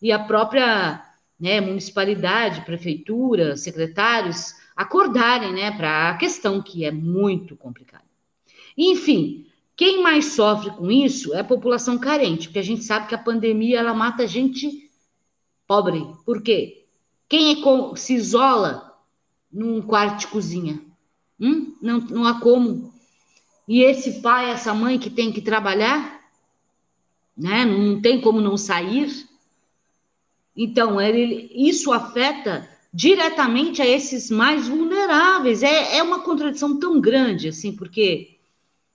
e 0.00 0.12
a 0.12 0.18
própria 0.18 1.02
né, 1.38 1.60
municipalidade, 1.60 2.64
prefeitura, 2.64 3.56
secretários 3.56 4.54
acordarem 4.76 5.52
né, 5.52 5.70
para 5.70 6.10
a 6.10 6.16
questão 6.16 6.60
que 6.60 6.84
é 6.84 6.90
muito 6.90 7.56
complicada. 7.56 8.04
Enfim, 8.76 9.46
quem 9.76 10.02
mais 10.02 10.26
sofre 10.26 10.70
com 10.70 10.90
isso 10.90 11.34
é 11.34 11.40
a 11.40 11.44
população 11.44 11.98
carente, 11.98 12.48
porque 12.48 12.58
a 12.58 12.64
gente 12.64 12.84
sabe 12.84 13.06
que 13.06 13.14
a 13.14 13.18
pandemia 13.18 13.78
ela 13.78 13.94
mata 13.94 14.26
gente 14.26 14.90
pobre. 15.66 16.04
Por 16.24 16.42
quê? 16.42 16.86
Quem 17.28 17.52
é 17.52 17.62
com, 17.62 17.96
se 17.96 18.14
isola 18.14 18.92
num 19.52 19.80
quarto 19.80 20.20
de 20.20 20.26
cozinha. 20.26 20.83
Hum? 21.40 21.74
Não, 21.80 22.00
não 22.00 22.26
há 22.26 22.40
como. 22.40 22.92
E 23.66 23.82
esse 23.82 24.20
pai, 24.20 24.50
essa 24.50 24.74
mãe 24.74 24.98
que 24.98 25.10
tem 25.10 25.32
que 25.32 25.40
trabalhar, 25.40 26.20
né? 27.36 27.64
Não 27.64 28.00
tem 28.00 28.20
como 28.20 28.40
não 28.40 28.56
sair. 28.56 29.26
Então, 30.56 31.00
ele, 31.00 31.50
isso 31.54 31.92
afeta 31.92 32.68
diretamente 32.92 33.82
a 33.82 33.86
esses 33.86 34.30
mais 34.30 34.68
vulneráveis. 34.68 35.62
É, 35.62 35.96
é 35.96 36.02
uma 36.02 36.20
contradição 36.20 36.78
tão 36.78 37.00
grande, 37.00 37.48
assim, 37.48 37.74
porque 37.74 38.38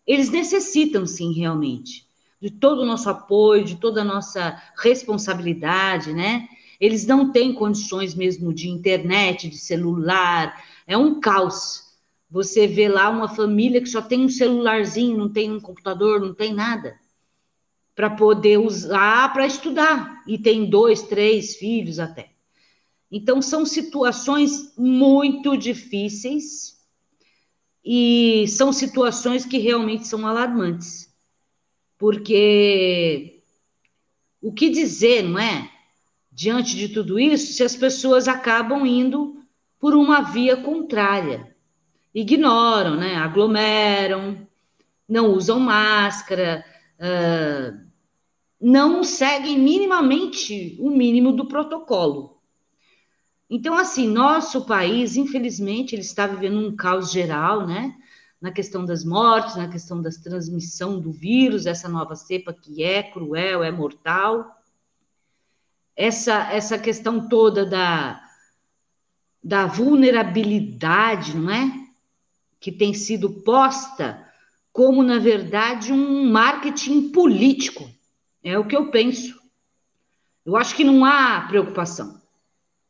eles 0.07 0.29
necessitam, 0.29 1.05
sim, 1.05 1.33
realmente, 1.33 2.07
de 2.41 2.49
todo 2.49 2.81
o 2.81 2.85
nosso 2.85 3.09
apoio, 3.09 3.65
de 3.65 3.75
toda 3.75 4.01
a 4.01 4.05
nossa 4.05 4.61
responsabilidade, 4.77 6.13
né? 6.13 6.47
Eles 6.79 7.05
não 7.05 7.31
têm 7.31 7.53
condições 7.53 8.15
mesmo 8.15 8.53
de 8.53 8.69
internet, 8.69 9.49
de 9.49 9.57
celular, 9.57 10.63
é 10.87 10.97
um 10.97 11.19
caos. 11.19 11.88
Você 12.29 12.67
vê 12.67 12.87
lá 12.87 13.09
uma 13.09 13.27
família 13.27 13.81
que 13.81 13.89
só 13.89 14.01
tem 14.01 14.25
um 14.25 14.29
celularzinho, 14.29 15.17
não 15.17 15.29
tem 15.29 15.51
um 15.51 15.59
computador, 15.59 16.19
não 16.19 16.33
tem 16.33 16.53
nada 16.53 16.99
para 17.99 18.09
poder 18.09 18.57
usar 18.57 19.33
para 19.33 19.45
estudar 19.45 20.23
e 20.25 20.37
tem 20.37 20.69
dois, 20.69 21.01
três 21.01 21.57
filhos 21.57 21.99
até. 21.99 22.31
Então 23.11 23.41
são 23.41 23.65
situações 23.65 24.73
muito 24.77 25.57
difíceis 25.57 26.79
e 27.83 28.45
são 28.47 28.71
situações 28.71 29.45
que 29.45 29.57
realmente 29.57 30.07
são 30.07 30.25
alarmantes, 30.25 31.13
porque 31.97 33.41
o 34.41 34.53
que 34.53 34.69
dizer, 34.69 35.23
não 35.23 35.37
é? 35.37 35.69
Diante 36.31 36.77
de 36.77 36.87
tudo 36.87 37.19
isso, 37.19 37.51
se 37.51 37.63
as 37.63 37.75
pessoas 37.75 38.29
acabam 38.29 38.85
indo 38.85 39.43
por 39.77 39.93
uma 39.93 40.21
via 40.21 40.55
contrária, 40.55 41.53
ignoram, 42.13 42.95
né? 42.95 43.15
Aglomeram, 43.15 44.47
não 45.07 45.33
usam 45.33 45.59
máscara. 45.59 46.65
Uh, 46.99 47.89
não 48.59 49.03
seguem 49.03 49.57
minimamente 49.57 50.75
o 50.79 50.89
mínimo 50.89 51.31
do 51.31 51.47
protocolo. 51.47 52.41
Então, 53.49 53.75
assim, 53.75 54.07
nosso 54.07 54.65
país, 54.65 55.15
infelizmente, 55.15 55.95
ele 55.95 56.01
está 56.01 56.27
vivendo 56.27 56.59
um 56.59 56.75
caos 56.75 57.11
geral, 57.11 57.65
né? 57.65 57.95
Na 58.39 58.51
questão 58.51 58.85
das 58.85 59.03
mortes, 59.03 59.55
na 59.55 59.67
questão 59.67 60.01
da 60.01 60.09
transmissão 60.09 60.99
do 60.99 61.11
vírus, 61.11 61.65
essa 61.65 61.89
nova 61.89 62.15
cepa 62.15 62.53
que 62.53 62.83
é 62.83 63.01
cruel, 63.01 63.63
é 63.63 63.71
mortal. 63.71 64.55
Essa, 65.95 66.51
essa 66.51 66.77
questão 66.77 67.27
toda 67.27 67.65
da, 67.65 68.21
da 69.43 69.65
vulnerabilidade, 69.65 71.35
não 71.35 71.49
é? 71.49 71.78
Que 72.59 72.71
tem 72.71 72.93
sido 72.93 73.29
posta 73.29 74.27
como, 74.71 75.03
na 75.03 75.19
verdade, 75.19 75.91
um 75.91 76.29
marketing 76.31 77.09
político 77.09 77.89
é 78.43 78.57
o 78.57 78.65
que 78.65 78.75
eu 78.75 78.89
penso. 78.89 79.39
Eu 80.45 80.55
acho 80.55 80.75
que 80.75 80.83
não 80.83 81.03
há 81.03 81.41
preocupação. 81.47 82.21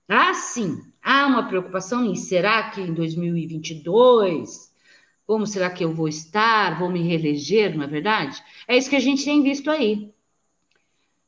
Ah, 0.07 0.33
sim, 0.33 0.81
há 1.01 1.25
uma 1.27 1.47
preocupação 1.47 2.05
em 2.05 2.15
será 2.15 2.69
que 2.71 2.81
em 2.81 2.93
2022, 2.93 4.73
como 5.25 5.45
será 5.45 5.69
que 5.69 5.83
eu 5.83 5.93
vou 5.93 6.07
estar, 6.07 6.79
vou 6.79 6.89
me 6.89 7.01
reeleger, 7.01 7.75
não 7.75 7.83
é 7.83 7.87
verdade? 7.87 8.41
É 8.67 8.77
isso 8.77 8.89
que 8.89 8.95
a 8.95 8.99
gente 8.99 9.23
tem 9.23 9.43
visto 9.43 9.69
aí. 9.69 10.11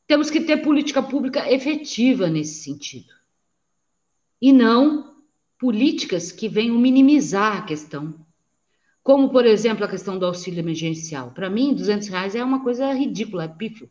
Temos 0.06 0.30
que 0.30 0.40
ter 0.40 0.58
política 0.58 1.02
pública 1.02 1.50
efetiva 1.50 2.28
nesse 2.28 2.64
sentido. 2.64 3.12
E 4.40 4.52
não 4.52 5.14
políticas 5.58 6.32
que 6.32 6.48
venham 6.48 6.76
minimizar 6.76 7.58
a 7.58 7.62
questão. 7.62 8.14
Como, 9.02 9.30
por 9.30 9.44
exemplo, 9.44 9.84
a 9.84 9.88
questão 9.88 10.18
do 10.18 10.26
auxílio 10.26 10.60
emergencial. 10.60 11.32
Para 11.32 11.50
mim, 11.50 11.74
200 11.74 12.08
reais 12.08 12.34
é 12.34 12.44
uma 12.44 12.62
coisa 12.62 12.92
ridícula, 12.92 13.44
é 13.44 13.48
pífio. 13.48 13.90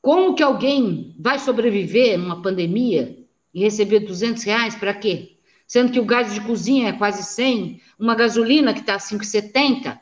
Como 0.00 0.34
que 0.34 0.42
alguém 0.42 1.14
vai 1.18 1.38
sobreviver 1.38 2.18
numa 2.18 2.40
pandemia 2.40 3.18
e 3.52 3.60
receber 3.60 4.00
200 4.00 4.42
reais 4.44 4.74
para 4.74 4.94
quê? 4.94 5.36
Sendo 5.66 5.92
que 5.92 6.00
o 6.00 6.04
gás 6.04 6.32
de 6.32 6.40
cozinha 6.40 6.88
é 6.88 6.92
quase 6.92 7.22
100, 7.22 7.80
uma 7.98 8.14
gasolina 8.14 8.72
que 8.72 8.80
está 8.80 8.96
5,70, 8.96 9.98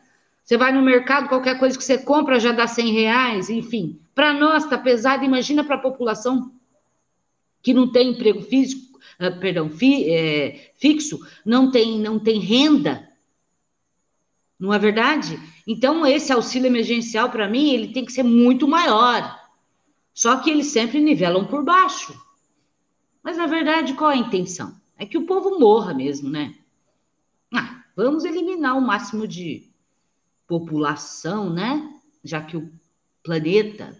você 0.46 0.56
vai 0.56 0.70
no 0.70 0.80
mercado, 0.80 1.28
qualquer 1.28 1.58
coisa 1.58 1.76
que 1.76 1.82
você 1.82 1.98
compra 1.98 2.38
já 2.38 2.52
dá 2.52 2.68
100 2.68 2.92
reais, 2.92 3.50
enfim. 3.50 3.98
Para 4.14 4.32
nós 4.32 4.62
está 4.62 4.78
pesado, 4.78 5.24
imagina 5.24 5.64
para 5.64 5.74
a 5.74 5.80
população 5.80 6.52
que 7.60 7.74
não 7.74 7.90
tem 7.90 8.10
emprego 8.10 8.40
físico, 8.42 8.96
uh, 9.20 9.40
perdão, 9.40 9.68
fi, 9.68 10.08
é, 10.08 10.70
fixo, 10.76 11.18
não 11.44 11.68
tem, 11.72 11.98
não 11.98 12.16
tem 12.16 12.38
renda. 12.38 13.08
Não 14.58 14.72
é 14.72 14.78
verdade? 14.78 15.38
Então, 15.66 16.06
esse 16.06 16.32
auxílio 16.32 16.66
emergencial, 16.66 17.30
para 17.30 17.48
mim, 17.48 17.70
ele 17.70 17.92
tem 17.92 18.04
que 18.04 18.12
ser 18.12 18.22
muito 18.22 18.66
maior. 18.66 19.38
Só 20.14 20.38
que 20.38 20.50
eles 20.50 20.68
sempre 20.68 21.00
nivelam 21.00 21.46
por 21.46 21.62
baixo. 21.62 22.18
Mas, 23.22 23.36
na 23.36 23.46
verdade, 23.46 23.92
qual 23.94 24.10
é 24.10 24.14
a 24.14 24.18
intenção? 24.18 24.74
É 24.96 25.04
que 25.04 25.18
o 25.18 25.26
povo 25.26 25.58
morra 25.58 25.92
mesmo, 25.92 26.30
né? 26.30 26.54
Ah, 27.54 27.84
vamos 27.94 28.24
eliminar 28.24 28.78
o 28.78 28.80
máximo 28.80 29.28
de 29.28 29.70
população, 30.46 31.52
né? 31.52 32.00
Já 32.24 32.40
que 32.40 32.56
o 32.56 32.72
planeta, 33.22 33.94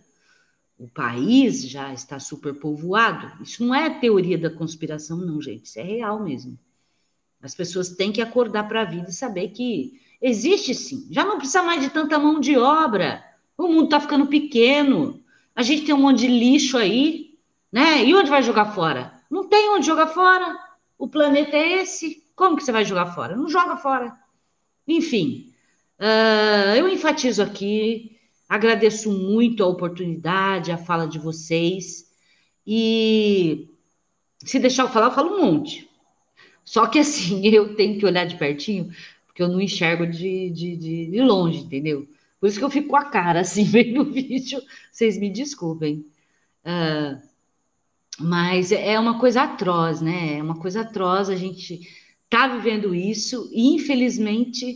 o 0.79 0.89
país 0.89 1.69
já 1.69 1.93
está 1.93 2.19
superpovoado. 2.19 3.43
Isso 3.43 3.65
não 3.65 3.75
é 3.75 3.91
teoria 3.99 4.39
da 4.39 4.49
conspiração, 4.49 5.19
não, 5.19 5.43
gente. 5.43 5.67
Isso 5.67 5.79
é 5.79 5.83
real 5.83 6.23
mesmo. 6.23 6.59
As 7.43 7.55
pessoas 7.55 7.91
têm 7.91 8.11
que 8.11 8.23
acordar 8.23 8.67
para 8.69 8.83
a 8.83 8.85
vida 8.85 9.11
e 9.11 9.13
saber 9.13 9.49
que 9.49 10.01
existe 10.21 10.75
sim. 10.75 11.07
Já 11.11 11.25
não 11.25 11.39
precisa 11.39 11.63
mais 11.63 11.83
de 11.83 11.91
tanta 11.91 12.19
mão 12.19 12.41
de 12.41 12.57
obra. 12.57 13.25
O 13.57 13.69
mundo 13.69 13.85
está 13.85 14.01
ficando 14.01 14.27
pequeno. 14.27 15.23
A 15.55 15.63
gente 15.63 15.87
tem 15.87 15.95
um 15.95 16.01
monte 16.03 16.21
de 16.21 16.29
lixo 16.29 16.77
aí, 16.77 17.35
né? 17.73 18.05
E 18.05 18.15
onde 18.15 18.31
vai 18.31 18.43
jogar 18.43 18.67
fora? 18.67 19.13
Não 19.31 19.49
tem 19.49 19.71
onde 19.71 19.87
jogar 19.87 20.09
fora. 20.09 20.59
O 20.99 21.09
planeta 21.09 21.57
é 21.57 21.83
esse. 21.83 22.25
Como 22.35 22.57
que 22.57 22.63
você 22.63 22.73
vai 22.73 22.85
jogar 22.85 23.07
fora? 23.07 23.37
Não 23.37 23.49
joga 23.49 23.77
fora. 23.77 24.17
Enfim, 24.87 25.53
uh, 25.99 26.77
eu 26.77 26.89
enfatizo 26.89 27.43
aqui, 27.43 28.19
agradeço 28.49 29.11
muito 29.11 29.65
a 29.65 29.67
oportunidade, 29.67 30.71
a 30.71 30.79
fala 30.79 31.07
de 31.07 31.19
vocês. 31.19 32.07
E 32.67 33.69
se 34.45 34.59
deixar 34.59 34.85
eu 34.85 34.89
falar, 34.89 35.07
eu 35.07 35.13
falo 35.13 35.37
um 35.37 35.45
monte. 35.45 35.89
Só 36.65 36.87
que 36.87 36.99
assim, 36.99 37.47
eu 37.49 37.75
tenho 37.75 37.99
que 37.99 38.07
olhar 38.07 38.27
de 38.27 38.37
pertinho, 38.37 38.93
porque 39.37 39.43
eu 39.43 39.49
não 39.49 39.61
enxergo 39.61 40.07
de, 40.07 40.49
de, 40.49 40.77
de, 40.77 41.07
de 41.11 41.21
longe, 41.21 41.59
entendeu? 41.59 42.09
Por 42.41 42.47
isso 42.47 42.59
que 42.59 42.65
eu 42.65 42.71
fico 42.71 42.89
com 42.89 42.97
a 42.97 43.05
cara 43.05 43.41
assim, 43.41 43.67
bem 43.71 43.93
no 43.93 44.05
vídeo. 44.05 44.63
Vocês 44.91 45.19
me 45.19 45.29
desculpem. 45.29 46.07
Uh, 46.65 47.21
mas 48.19 48.73
é 48.73 48.99
uma 48.99 49.21
coisa 49.21 49.43
atroz, 49.43 50.01
né? 50.01 50.39
É 50.39 50.43
uma 50.43 50.59
coisa 50.59 50.81
atroz. 50.81 51.29
A 51.29 51.37
gente 51.37 51.87
está 52.25 52.49
vivendo 52.49 52.95
isso 52.95 53.51
e, 53.53 53.75
infelizmente, 53.75 54.75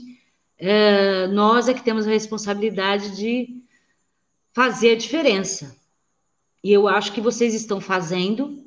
uh, 0.60 1.32
nós 1.32 1.66
é 1.66 1.72
que 1.72 1.82
temos 1.82 2.06
a 2.06 2.10
responsabilidade 2.10 3.16
de 3.16 3.62
fazer 4.52 4.90
a 4.90 4.96
diferença. 4.96 5.74
E 6.62 6.70
eu 6.70 6.86
acho 6.86 7.14
que 7.14 7.20
vocês 7.22 7.54
estão 7.54 7.80
fazendo. 7.80 8.62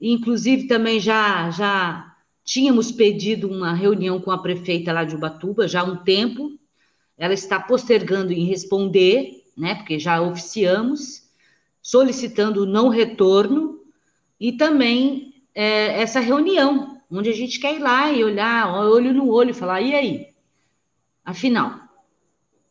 Inclusive, 0.00 0.66
também 0.66 0.98
já, 0.98 1.52
já 1.52 2.09
tínhamos 2.44 2.90
pedido 2.90 3.48
uma 3.48 3.72
reunião 3.72 4.20
com 4.20 4.30
a 4.30 4.38
prefeita 4.38 4.92
lá 4.92 5.04
de 5.04 5.14
Ubatuba 5.14 5.68
já 5.68 5.80
há 5.80 5.84
um 5.84 5.96
tempo 5.96 6.58
ela 7.20 7.34
está 7.34 7.60
postergando 7.60 8.32
em 8.32 8.46
responder, 8.46 9.44
né, 9.54 9.74
porque 9.74 9.98
já 9.98 10.22
oficiamos, 10.22 11.28
solicitando 11.82 12.62
o 12.62 12.66
não 12.66 12.88
retorno 12.88 13.78
e 14.40 14.52
também 14.52 15.34
é, 15.54 16.00
essa 16.00 16.18
reunião, 16.18 16.98
onde 17.10 17.28
a 17.28 17.34
gente 17.34 17.60
quer 17.60 17.76
ir 17.76 17.78
lá 17.80 18.10
e 18.10 18.24
olhar 18.24 18.74
olho 18.74 19.12
no 19.12 19.28
olho 19.28 19.50
e 19.50 19.54
falar, 19.54 19.82
e 19.82 19.94
aí? 19.94 20.28
Afinal, 21.22 21.78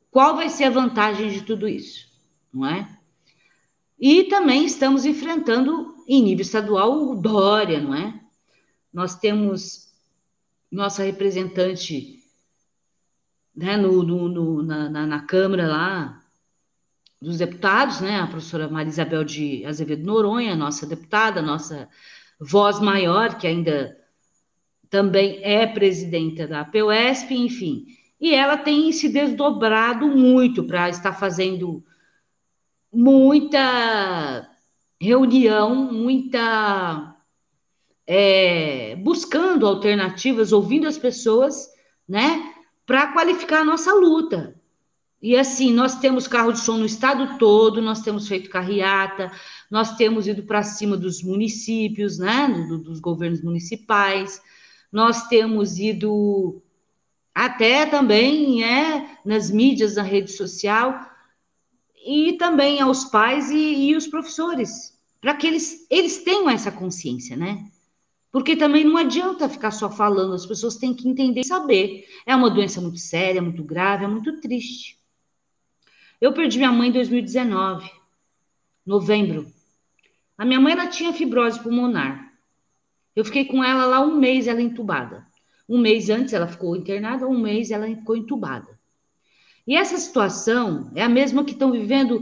qual 0.09 0.36
vai 0.36 0.49
ser 0.49 0.63
a 0.63 0.72
vantagem 0.72 1.30
de 1.30 1.43
tudo 1.43 1.67
isso? 1.67 2.07
Não 2.51 2.65
é? 2.65 2.89
E 3.99 4.24
também 4.24 4.65
estamos 4.65 5.05
enfrentando, 5.05 5.93
em 6.07 6.24
nível 6.24 6.41
estadual, 6.41 7.11
o 7.11 7.15
Dória, 7.15 7.80
não 7.80 7.93
é? 7.93 8.20
Nós 8.94 9.16
temos 9.16 9.94
nossa 10.72 11.04
representante 11.04 12.20
né, 13.56 13.76
no, 13.78 14.04
no, 14.04 14.30
no 14.30 14.64
na, 14.64 14.90
na, 14.90 15.06
na, 15.06 15.22
Câmara 15.22 15.68
lá 15.68 16.24
dos 17.22 17.38
deputados, 17.38 18.00
né, 18.00 18.20
a 18.20 18.28
professora 18.28 18.70
Maria 18.70 18.90
Isabel 18.90 19.24
de 19.24 19.66
Azevedo 19.66 20.06
Noronha, 20.06 20.56
nossa 20.56 20.86
deputada, 20.86 21.42
nossa 21.42 21.90
voz 22.40 22.80
maior, 22.80 23.38
que 23.38 23.46
ainda 23.46 23.98
também 24.90 25.44
é 25.44 25.68
presidenta 25.68 26.48
da 26.48 26.64
POSP, 26.64 27.36
enfim. 27.36 27.86
E 28.20 28.34
ela 28.34 28.58
tem 28.58 28.92
se 28.92 29.10
desdobrado 29.10 30.08
muito 30.08 30.64
para 30.64 30.90
estar 30.90 31.14
fazendo 31.14 31.84
muita 32.92 34.50
reunião, 35.00 35.76
muita 35.92 37.16
é, 38.12 38.95
buscando 38.95 39.68
alternativas, 39.68 40.51
ouvindo 40.51 40.88
as 40.88 40.97
pessoas, 40.97 41.70
né, 42.07 42.55
para 42.84 43.14
qualificar 43.14 43.62
a 43.62 43.66
nossa 43.66 43.93
luta. 43.93 44.60
E 45.22 45.38
assim, 45.38 45.72
nós 45.72 45.99
temos 45.99 46.28
carro 46.28 46.51
de 46.51 46.60
som 46.60 46.78
no 46.78 46.88
estado 46.88 47.38
todo, 47.38 47.84
nós 47.84 48.01
temos 48.01 48.28
feito 48.28 48.49
carreata, 48.49 49.32
nós 49.70 49.95
temos 49.95 50.26
ido 50.26 50.41
para 50.41 50.64
cima 50.64 50.97
dos 50.97 51.22
municípios, 51.22 52.18
né, 52.18 52.47
do, 52.68 52.80
dos 52.80 52.99
governos 52.99 53.43
municipais, 53.43 54.41
nós 54.91 55.28
temos 55.28 55.78
ido 55.78 56.64
até 57.36 57.86
também 57.86 58.64
é, 58.64 59.20
nas 59.24 59.51
mídias, 59.51 59.97
na 59.97 60.01
rede 60.01 60.32
social, 60.32 60.99
e 62.03 62.34
também 62.39 62.82
aos 62.82 63.05
pais 63.05 63.51
e, 63.51 63.89
e 63.89 63.95
os 63.95 64.07
professores, 64.07 64.97
para 65.22 65.36
que 65.36 65.45
eles, 65.45 65.86
eles 65.91 66.24
tenham 66.24 66.49
essa 66.49 66.72
consciência, 66.72 67.38
né? 67.38 67.70
Porque 68.32 68.55
também 68.55 68.84
não 68.84 68.97
adianta 68.97 69.49
ficar 69.49 69.71
só 69.71 69.89
falando, 69.89 70.34
as 70.34 70.45
pessoas 70.45 70.77
têm 70.77 70.93
que 70.93 71.07
entender 71.07 71.41
e 71.41 71.47
saber. 71.47 72.05
É 72.25 72.36
uma 72.36 72.49
doença 72.49 72.80
muito 72.80 72.99
séria, 72.99 73.41
muito 73.41 73.63
grave, 73.63 74.05
é 74.05 74.07
muito 74.07 74.39
triste. 74.39 74.99
Eu 76.21 76.34
perdi 76.34 76.57
minha 76.57 76.71
mãe 76.71 76.89
em 76.89 76.91
2019, 76.91 77.89
novembro. 78.86 79.47
A 80.38 80.45
minha 80.45 80.59
mãe 80.59 80.73
ela 80.73 80.88
tinha 80.88 81.13
fibrose 81.13 81.59
pulmonar. 81.61 82.34
Eu 83.15 83.25
fiquei 83.25 83.45
com 83.45 83.63
ela 83.63 83.86
lá 83.86 84.01
um 84.01 84.15
mês, 84.15 84.47
ela 84.47 84.61
entubada. 84.61 85.25
Um 85.67 85.80
mês 85.80 86.09
antes 86.09 86.34
ela 86.34 86.47
ficou 86.47 86.75
internada, 86.75 87.27
um 87.27 87.39
mês 87.39 87.71
ela 87.71 87.88
ficou 87.88 88.15
entubada. 88.15 88.80
E 89.65 89.75
essa 89.75 89.97
situação 89.97 90.91
é 90.95 91.03
a 91.03 91.09
mesma 91.09 91.43
que 91.43 91.51
estão 91.51 91.71
vivendo 91.71 92.21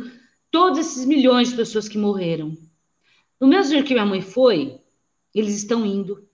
todos 0.51 0.79
esses 0.79 1.05
milhões 1.05 1.49
de 1.49 1.55
pessoas 1.55 1.87
que 1.87 1.97
morreram. 1.97 2.57
No 3.39 3.47
mesmo 3.47 3.73
dia 3.73 3.83
que 3.83 3.93
minha 3.93 4.05
mãe 4.05 4.21
foi, 4.21 4.79
eles 5.39 5.55
estão 5.55 5.85
indo. 5.85 6.27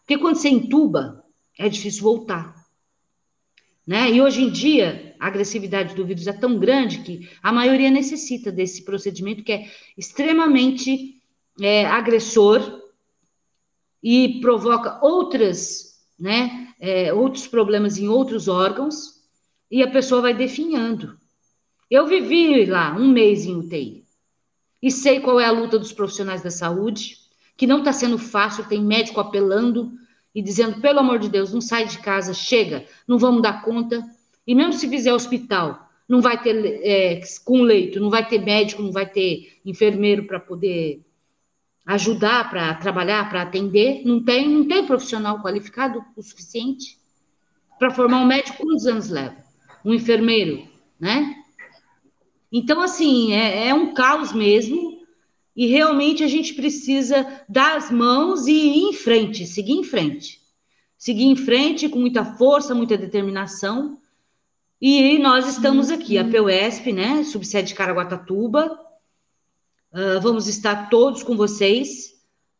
Porque 0.00 0.18
quando 0.18 0.36
você 0.36 0.48
entuba, 0.48 1.24
é 1.58 1.68
difícil 1.68 2.02
voltar. 2.02 2.64
Né? 3.86 4.12
E 4.12 4.22
hoje 4.22 4.42
em 4.42 4.50
dia, 4.50 5.14
a 5.20 5.26
agressividade 5.26 5.94
do 5.94 6.06
vírus 6.06 6.26
é 6.26 6.32
tão 6.32 6.58
grande 6.58 6.98
que 6.98 7.28
a 7.42 7.52
maioria 7.52 7.90
necessita 7.90 8.50
desse 8.50 8.84
procedimento 8.84 9.44
que 9.44 9.52
é 9.52 9.70
extremamente 9.96 11.22
é, 11.60 11.86
agressor 11.86 12.82
e 14.02 14.40
provoca 14.40 14.98
outras, 15.02 16.04
né, 16.18 16.74
é, 16.80 17.12
outros 17.12 17.46
problemas 17.46 17.98
em 17.98 18.08
outros 18.08 18.48
órgãos 18.48 19.22
e 19.70 19.82
a 19.82 19.90
pessoa 19.90 20.22
vai 20.22 20.34
definhando. 20.34 21.18
Eu 21.90 22.06
vivi 22.06 22.66
lá 22.66 22.94
um 22.96 23.08
mês 23.08 23.44
em 23.44 23.56
UTI 23.56 24.04
e 24.82 24.90
sei 24.90 25.20
qual 25.20 25.40
é 25.40 25.46
a 25.46 25.50
luta 25.50 25.78
dos 25.78 25.92
profissionais 25.92 26.42
da 26.42 26.50
saúde, 26.50 27.16
que 27.56 27.66
não 27.66 27.78
está 27.78 27.92
sendo 27.92 28.18
fácil, 28.18 28.64
tem 28.64 28.82
médico 28.82 29.20
apelando 29.20 29.92
e 30.34 30.42
dizendo, 30.42 30.80
pelo 30.80 30.98
amor 30.98 31.18
de 31.18 31.28
Deus, 31.28 31.52
não 31.52 31.60
sai 31.60 31.86
de 31.86 31.98
casa, 31.98 32.34
chega, 32.34 32.84
não 33.06 33.18
vamos 33.18 33.42
dar 33.42 33.62
conta. 33.62 34.04
E 34.46 34.54
mesmo 34.54 34.72
se 34.72 34.88
fizer 34.88 35.12
hospital, 35.12 35.88
não 36.08 36.20
vai 36.20 36.40
ter 36.42 36.80
é, 36.82 37.20
com 37.44 37.62
leito, 37.62 38.00
não 38.00 38.10
vai 38.10 38.26
ter 38.26 38.38
médico, 38.38 38.82
não 38.82 38.92
vai 38.92 39.06
ter 39.06 39.58
enfermeiro 39.64 40.26
para 40.26 40.40
poder 40.40 41.02
ajudar, 41.86 42.50
para 42.50 42.74
trabalhar, 42.74 43.28
para 43.28 43.42
atender. 43.42 44.02
Não 44.04 44.22
tem, 44.22 44.48
não 44.48 44.66
tem 44.66 44.86
profissional 44.86 45.40
qualificado 45.40 46.04
o 46.16 46.22
suficiente 46.22 46.98
para 47.78 47.90
formar 47.90 48.20
um 48.20 48.26
médico. 48.26 48.58
Quantos 48.58 48.86
anos 48.86 49.08
leva? 49.08 49.36
Um 49.84 49.94
enfermeiro, 49.94 50.66
né? 50.98 51.36
Então, 52.50 52.80
assim, 52.80 53.32
é, 53.32 53.68
é 53.68 53.74
um 53.74 53.94
caos 53.94 54.32
mesmo. 54.32 54.93
E 55.56 55.66
realmente 55.66 56.24
a 56.24 56.26
gente 56.26 56.54
precisa 56.54 57.42
dar 57.48 57.76
as 57.76 57.90
mãos 57.90 58.46
e 58.46 58.52
ir 58.52 58.88
em 58.88 58.92
frente, 58.92 59.46
seguir 59.46 59.72
em 59.72 59.84
frente. 59.84 60.40
Seguir 60.98 61.24
em 61.24 61.36
frente 61.36 61.88
com 61.88 61.98
muita 61.98 62.24
força, 62.24 62.74
muita 62.74 62.96
determinação. 62.96 63.98
E 64.80 65.18
nós 65.18 65.48
estamos 65.48 65.90
aqui, 65.90 66.18
a 66.18 66.24
PUESP, 66.24 66.92
né, 66.92 67.22
subsede 67.24 67.74
Caraguatatuba. 67.74 68.78
Uh, 69.92 70.20
vamos 70.20 70.48
estar 70.48 70.90
todos 70.90 71.22
com 71.22 71.36
vocês. 71.36 72.14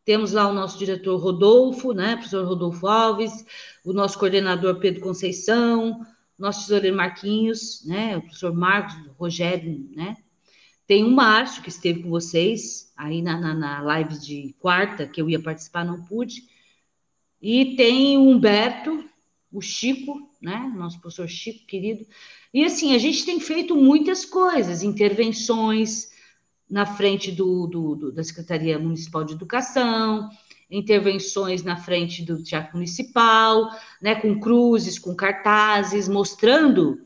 Temos 0.05 0.31
lá 0.31 0.47
o 0.47 0.53
nosso 0.53 0.77
diretor 0.77 1.17
Rodolfo, 1.17 1.91
né, 1.91 2.15
professor 2.15 2.45
Rodolfo 2.45 2.87
Alves, 2.87 3.45
o 3.83 3.91
nosso 3.91 4.17
coordenador 4.17 4.79
Pedro 4.79 5.01
Conceição, 5.01 6.05
nosso 6.37 6.61
tesoureiro 6.61 6.95
Marquinhos, 6.95 7.83
né, 7.85 8.15
o 8.15 8.21
professor 8.21 8.53
Marcos, 8.53 8.95
Rogério, 9.17 9.89
né, 9.95 10.15
tem 10.87 11.03
o 11.03 11.09
Márcio, 11.09 11.63
que 11.63 11.69
esteve 11.69 12.03
com 12.03 12.09
vocês 12.09 12.91
aí 12.95 13.21
na, 13.21 13.37
na, 13.39 13.53
na 13.53 13.81
live 13.81 14.19
de 14.19 14.55
quarta, 14.59 15.07
que 15.07 15.19
eu 15.19 15.29
ia 15.29 15.41
participar, 15.41 15.83
não 15.83 16.03
pude. 16.03 16.43
E 17.41 17.75
tem 17.75 18.17
o 18.17 18.29
Humberto, 18.29 19.03
o 19.51 19.61
Chico, 19.61 20.29
né? 20.41 20.71
Nosso 20.75 20.99
professor 20.99 21.27
Chico, 21.27 21.65
querido. 21.65 22.05
E 22.53 22.63
assim, 22.63 22.93
a 22.93 22.99
gente 22.99 23.25
tem 23.25 23.39
feito 23.39 23.75
muitas 23.75 24.25
coisas, 24.25 24.83
intervenções 24.83 26.13
na 26.69 26.85
frente 26.85 27.31
do, 27.31 27.67
do, 27.67 27.95
do, 27.95 28.11
da 28.11 28.23
Secretaria 28.23 28.77
Municipal 28.77 29.23
de 29.23 29.33
Educação, 29.33 30.29
intervenções 30.69 31.63
na 31.63 31.77
frente 31.77 32.23
do 32.23 32.41
Teatro 32.43 32.75
Municipal, 32.75 33.69
né, 34.01 34.15
com 34.15 34.39
cruzes, 34.39 34.97
com 34.97 35.15
cartazes, 35.15 36.07
mostrando 36.07 37.05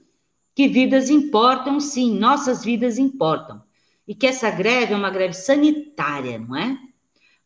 que 0.56 0.68
vidas 0.68 1.10
importam, 1.10 1.80
sim, 1.80 2.18
nossas 2.18 2.64
vidas 2.64 2.98
importam 2.98 3.62
e 4.10 4.16
que 4.16 4.26
essa 4.26 4.50
greve 4.50 4.92
é 4.92 4.98
uma 4.98 5.12
greve 5.12 5.36
sanitária, 5.36 6.40
não 6.40 6.56
é? 6.58 6.76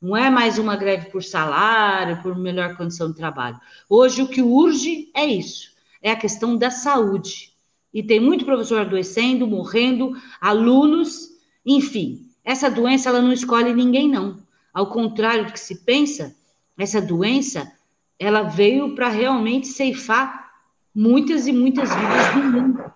Não 0.02 0.16
é 0.16 0.30
mais 0.30 0.58
uma 0.58 0.78
greve 0.78 1.10
por 1.10 1.22
salário, 1.22 2.22
por 2.22 2.38
melhor 2.38 2.78
condição 2.78 3.12
de 3.12 3.18
trabalho. 3.18 3.60
Hoje 3.90 4.22
o 4.22 4.30
que 4.30 4.42
urge 4.42 5.12
é 5.14 5.26
isso, 5.26 5.74
é 6.02 6.10
a 6.10 6.16
questão 6.16 6.56
da 6.56 6.72
saúde. 6.72 7.52
E 7.94 8.02
tem 8.02 8.18
muito 8.18 8.46
professor 8.46 8.80
adoecendo, 8.80 9.46
morrendo, 9.46 10.14
alunos, 10.40 11.32
enfim. 11.66 12.22
Essa 12.46 12.72
doença 12.72 13.10
ela 13.10 13.22
não 13.22 13.34
escolhe 13.34 13.74
ninguém 13.74 14.08
não. 14.08 14.38
Ao 14.74 14.88
contrário 14.88 15.48
do 15.48 15.52
que 15.52 15.60
se 15.60 15.84
pensa, 15.84 16.34
essa 16.80 17.02
doença 17.02 17.70
ela 18.18 18.44
veio 18.44 18.96
para 18.96 19.10
realmente 19.10 19.68
ceifar 19.68 20.50
muitas 20.96 21.46
e 21.46 21.52
muitas 21.52 21.94
vidas 21.94 22.34
do 22.34 22.44
mundo. 22.44 22.94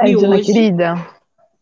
É, 0.00 0.10
e 0.10 0.16
hoje, 0.16 0.52
querida, 0.52 1.13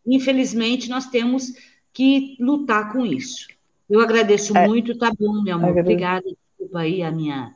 Infelizmente, 0.05 0.89
nós 0.89 1.07
temos 1.07 1.53
que 1.93 2.35
lutar 2.39 2.91
com 2.91 3.05
isso. 3.05 3.47
Eu 3.89 4.01
agradeço 4.01 4.57
é, 4.57 4.67
muito, 4.67 4.97
tá 4.97 5.11
bom, 5.17 5.41
meu 5.43 5.55
amor. 5.55 5.69
Agradeço. 5.69 5.91
Obrigada. 5.91 6.23
Desculpa 6.25 6.79
aí 6.79 7.03
a 7.03 7.11
minha. 7.11 7.53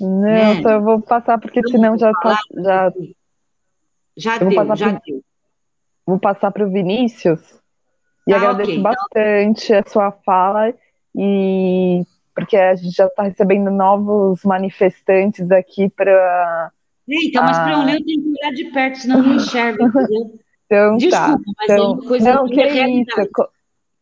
Não, 0.00 0.20
né? 0.20 0.62
só 0.62 0.70
eu 0.70 0.82
vou 0.82 1.00
passar, 1.00 1.38
porque 1.38 1.60
senão 1.68 1.98
já 1.98 2.12
tá. 2.12 2.38
Já, 2.56 2.92
já 4.16 4.38
deu, 4.38 4.76
já 4.76 4.92
pro, 4.92 5.02
deu. 5.06 5.24
Vou 6.06 6.18
passar 6.18 6.50
para 6.50 6.66
o 6.66 6.70
Vinícius. 6.70 7.40
E 8.26 8.32
ah, 8.32 8.36
agradeço 8.36 8.70
okay, 8.70 8.82
bastante 8.82 9.72
então... 9.72 9.80
a 9.80 9.90
sua 9.90 10.12
fala. 10.12 10.74
E 11.14 12.02
porque 12.34 12.56
a 12.56 12.74
gente 12.74 12.96
já 12.96 13.06
está 13.06 13.24
recebendo 13.24 13.70
novos 13.70 14.42
manifestantes 14.44 15.50
aqui 15.50 15.88
para. 15.90 16.72
Então, 17.08 17.42
mas 17.42 17.58
para 17.58 17.72
eu 17.72 17.82
ler 17.82 17.96
eu 17.96 18.04
tenho 18.04 18.22
que 18.22 18.28
olhar 18.28 18.52
de 18.52 18.64
perto, 18.66 18.98
senão 18.98 19.22
não 19.22 19.34
enxergo, 19.34 19.82
entendeu? 19.88 20.38
Então, 20.70 20.96
tá. 21.10 21.34
Desculpa, 21.36 21.42
tá. 21.44 21.52
mas 21.58 21.70
então, 21.70 21.76
é 21.76 21.88
uma 21.88 22.06
coisa 22.06 22.34
não, 22.34 22.46
que 22.46 22.60
é 22.60 22.88
isso. 22.88 23.28
Com, 23.34 23.44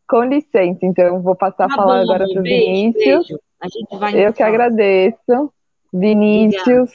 com, 0.06 0.22
licença, 0.24 0.78
então, 0.82 1.22
vou 1.22 1.34
passar 1.34 1.66
tá 1.66 1.74
a 1.74 1.76
bom, 1.76 1.90
agora 1.90 2.26
para 2.28 2.40
o 2.40 2.42
Vinícius. 2.42 3.26
Beijo. 3.26 3.40
A 3.60 3.66
gente 3.68 3.96
vai 3.98 4.26
Eu 4.26 4.32
que 4.32 4.42
agradeço. 4.42 5.52
Vinícius, 5.92 6.92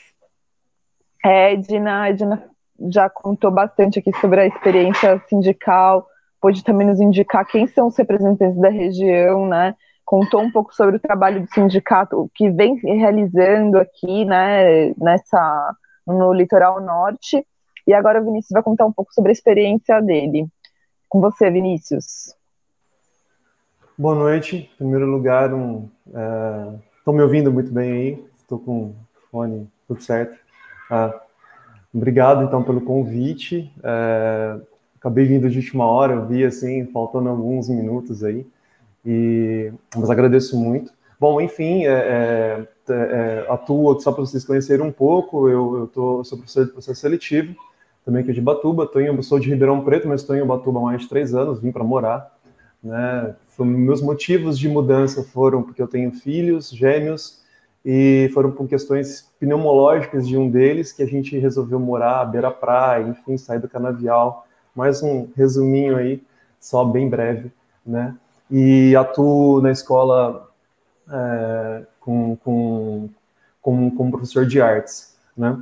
Edna, 1.26 2.10
Edna 2.10 2.44
já 2.92 3.10
contou 3.10 3.50
bastante 3.50 3.98
aqui 3.98 4.12
sobre 4.20 4.42
a 4.42 4.46
experiência 4.46 5.20
sindical, 5.28 6.08
pôde 6.40 6.64
também 6.64 6.86
nos 6.86 7.02
indicar 7.02 7.46
quem 7.46 7.66
são 7.66 7.88
os 7.88 7.98
representantes 7.98 8.60
da 8.62 8.70
região, 8.70 9.48
né? 9.48 9.76
Contou 10.06 10.42
um 10.42 10.52
pouco 10.52 10.76
sobre 10.76 10.98
o 10.98 11.00
trabalho 11.00 11.42
do 11.42 11.52
sindicato 11.52 12.30
que 12.36 12.52
vem 12.52 12.76
realizando 12.76 13.80
aqui, 13.80 14.26
né, 14.26 14.94
nessa 14.98 15.76
no 16.06 16.32
litoral 16.34 16.82
norte. 16.82 17.44
E 17.86 17.94
agora 17.94 18.22
o 18.22 18.26
Vinícius 18.26 18.52
vai 18.52 18.64
contar 18.64 18.86
um 18.86 18.92
pouco 18.92 19.14
sobre 19.14 19.30
a 19.30 19.34
experiência 19.34 20.02
dele. 20.02 20.48
Com 21.10 21.20
você, 21.20 21.50
Vinícius. 21.50 22.36
Boa 23.98 24.16
noite. 24.16 24.72
Em 24.74 24.78
primeiro 24.78 25.06
lugar, 25.06 25.50
estão 25.50 25.90
é... 26.14 27.12
me 27.12 27.22
ouvindo 27.22 27.52
muito 27.52 27.72
bem 27.72 27.92
aí? 27.92 28.26
Estou 28.38 28.58
com 28.58 28.86
o 28.86 28.96
fone, 29.30 29.70
tudo 29.88 30.02
certo? 30.02 30.38
Ah, 30.90 31.14
obrigado, 31.94 32.44
então, 32.44 32.64
pelo 32.64 32.82
convite. 32.82 33.72
É... 33.84 34.60
Acabei 34.98 35.26
vindo 35.26 35.50
de 35.50 35.60
última 35.60 35.86
hora, 35.86 36.14
eu 36.14 36.26
vi, 36.26 36.46
assim, 36.46 36.86
faltando 36.88 37.30
alguns 37.30 37.68
minutos 37.70 38.24
aí. 38.24 38.48
E... 39.06 39.72
Mas 39.96 40.10
agradeço 40.10 40.58
muito. 40.58 40.92
Bom, 41.20 41.40
enfim, 41.40 41.86
é, 41.86 41.92
é, 41.92 42.68
é, 42.90 43.46
atuo, 43.48 43.98
só 44.02 44.12
para 44.12 44.26
vocês 44.26 44.44
conhecerem 44.44 44.86
um 44.86 44.92
pouco, 44.92 45.48
eu, 45.48 45.78
eu, 45.78 45.88
tô, 45.88 46.20
eu 46.20 46.24
sou 46.26 46.38
professor 46.38 46.66
de 46.66 46.72
processo 46.72 47.00
seletivo, 47.00 47.56
também 48.06 48.22
aqui 48.22 48.34
de 48.34 48.42
Batuba. 48.42 48.86
Tô 48.86 49.00
em, 49.00 49.22
sou 49.22 49.40
de 49.40 49.50
Ribeirão 49.50 49.84
Preto, 49.84 50.08
mas 50.08 50.22
estou 50.22 50.36
em 50.36 50.46
Batuba 50.46 50.80
há 50.80 50.84
mais 50.84 51.02
de 51.02 51.10
três 51.10 51.34
anos, 51.34 51.60
vim 51.60 51.72
para 51.72 51.84
morar. 51.84 52.36
Né? 52.84 53.36
Meus 53.60 54.02
motivos 54.02 54.60
de 54.60 54.68
mudança 54.68 55.24
foram 55.24 55.64
porque 55.64 55.82
eu 55.82 55.88
tenho 55.88 56.12
filhos, 56.12 56.70
gêmeos, 56.70 57.42
e 57.86 58.30
foram 58.34 58.52
por 58.52 58.68
questões 58.68 59.30
pneumológicas 59.40 60.28
de 60.28 60.38
um 60.38 60.50
deles 60.50 60.92
que 60.92 61.04
a 61.04 61.06
gente 61.06 61.38
resolveu 61.38 61.80
morar 61.80 62.22
à 62.22 62.26
beira-praia, 62.26 63.08
enfim, 63.08 63.38
sair 63.38 63.60
do 63.60 63.68
canavial. 63.68 64.48
Mais 64.76 65.04
um 65.04 65.28
resuminho 65.36 65.98
aí, 65.98 66.22
só 66.60 66.84
bem 66.86 67.10
breve, 67.10 67.52
né? 67.86 68.16
E 68.50 68.96
atuo 68.96 69.62
na 69.62 69.72
escola 69.72 70.50
é, 71.10 71.84
com, 72.00 72.36
com, 72.38 73.10
com, 73.62 73.92
como 73.92 74.12
professor 74.12 74.46
de 74.46 74.62
artes, 74.62 75.18
né? 75.36 75.62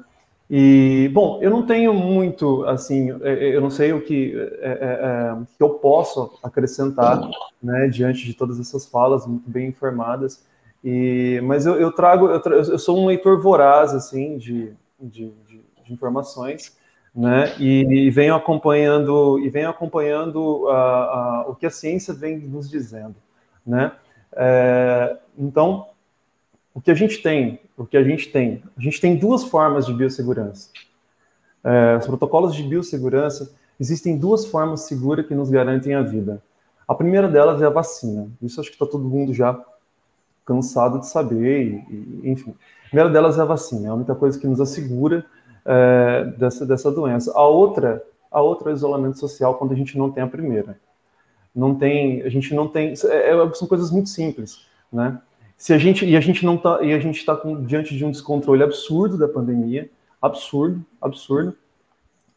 E, 0.54 1.10
bom, 1.14 1.40
eu 1.42 1.50
não 1.50 1.66
tenho 1.66 1.94
muito, 1.94 2.66
assim, 2.66 3.10
é, 3.22 3.32
é, 3.32 3.56
eu 3.56 3.62
não 3.62 3.70
sei 3.70 3.94
o 3.94 4.02
que, 4.02 4.34
é, 4.60 4.70
é, 4.70 5.38
que 5.58 5.64
eu 5.64 5.76
posso 5.76 6.38
acrescentar, 6.44 7.22
né, 7.64 7.88
diante 7.88 8.26
de 8.26 8.34
todas 8.34 8.60
essas 8.60 8.86
falas 8.86 9.26
muito 9.26 9.50
bem 9.50 9.70
informadas, 9.70 10.46
e, 10.84 11.40
mas 11.46 11.66
eu, 11.66 11.76
eu 11.76 11.90
trago, 11.94 12.26
eu, 12.26 12.42
tra 12.42 12.54
eu, 12.54 12.78
sou 12.78 13.02
um 13.02 13.06
leitor 13.06 13.42
voraz, 13.42 13.94
assim, 13.94 14.38
de, 14.38 14.74
de, 15.00 15.32
de, 15.48 15.62
de 15.86 15.94
informações, 15.94 16.78
né, 17.16 17.56
e, 17.58 18.08
e, 18.08 18.12
venho 18.12 18.36
acompanhando, 18.36 19.40
e 19.40 19.50
venho 19.50 19.70
acompanhando 19.70 20.68
a, 20.68 20.76
a, 20.76 21.46
o 21.48 21.56
que 21.56 21.66
a 21.66 21.72
ciência 21.72 22.14
vem 22.14 22.38
nos 22.38 22.70
dizendo, 22.70 23.16
né, 23.66 23.94
é, 24.34 25.16
então, 25.38 25.88
o 26.74 26.82
que 26.82 26.92
a 26.92 26.96
gente 26.96 27.22
tem, 27.24 27.61
o 27.78 27.86
que 27.86 27.98
a 27.98 28.04
gente 28.04 28.30
tem, 28.32 28.64
a 28.78 28.82
gente 28.82 29.00
tem 29.00 29.16
duas 29.16 29.44
formas 29.44 29.86
de 29.86 29.94
biossegurança. 29.94 30.70
É, 31.64 31.98
os 31.98 32.06
protocolos 32.06 32.56
de 32.56 32.64
biossegurança 32.64 33.54
existem 33.80 34.18
duas 34.18 34.46
formas 34.46 34.82
seguras 34.82 35.26
que 35.26 35.36
nos 35.36 35.50
garantem 35.50 35.96
a 35.96 36.02
vida. 36.02 36.42
A 36.88 36.94
primeira 36.94 37.28
delas 37.28 37.62
é 37.62 37.66
a 37.66 37.70
vacina. 37.70 38.30
Isso 38.42 38.60
acho 38.60 38.70
que 38.70 38.76
está 38.76 38.86
todo 38.86 39.04
mundo 39.04 39.34
já 39.34 39.60
cansado 40.46 41.00
de 41.00 41.08
saber, 41.08 41.86
e, 41.90 41.94
e, 41.94 42.30
enfim. 42.30 42.54
A 42.86 42.88
primeira 42.90 43.10
delas 43.10 43.40
é 43.40 43.42
a 43.42 43.46
vacina, 43.46 43.88
é 43.88 43.90
a 43.90 43.94
única 43.94 44.14
coisa 44.14 44.38
que 44.38 44.48
nos 44.48 44.60
assegura 44.60 45.26
é, 45.66 46.26
dessa, 46.38 46.66
dessa 46.66 46.92
doença. 46.92 47.32
A 47.34 47.48
outra, 47.48 48.04
a 48.30 48.42
outra 48.42 48.70
é 48.70 48.74
o 48.74 48.76
isolamento 48.76 49.18
social 49.18 49.56
quando 49.56 49.72
a 49.72 49.76
gente 49.76 49.98
não 49.98 50.12
tem 50.12 50.24
a 50.24 50.28
primeira. 50.28 50.78
Não 51.56 51.76
tem, 51.76 52.22
a 52.24 52.30
gente 52.30 52.54
não 52.54 52.68
tem, 52.68 52.94
é, 53.06 53.30
é 53.30 53.54
são 53.54 53.68
coisas 53.68 53.92
muito 53.92 54.10
simples, 54.10 54.66
né? 54.92 55.20
Se 55.62 55.74
a 55.74 55.78
gente 55.78 56.04
e 56.04 56.18
a 56.18 56.20
gente 56.20 56.44
não 56.44 56.58
tá 56.58 56.82
e 56.82 56.92
a 56.92 56.98
gente 56.98 57.20
está 57.20 57.40
diante 57.60 57.96
de 57.96 58.04
um 58.04 58.10
descontrole 58.10 58.64
absurdo 58.64 59.16
da 59.16 59.28
pandemia, 59.28 59.88
absurdo, 60.20 60.84
absurdo. 61.00 61.56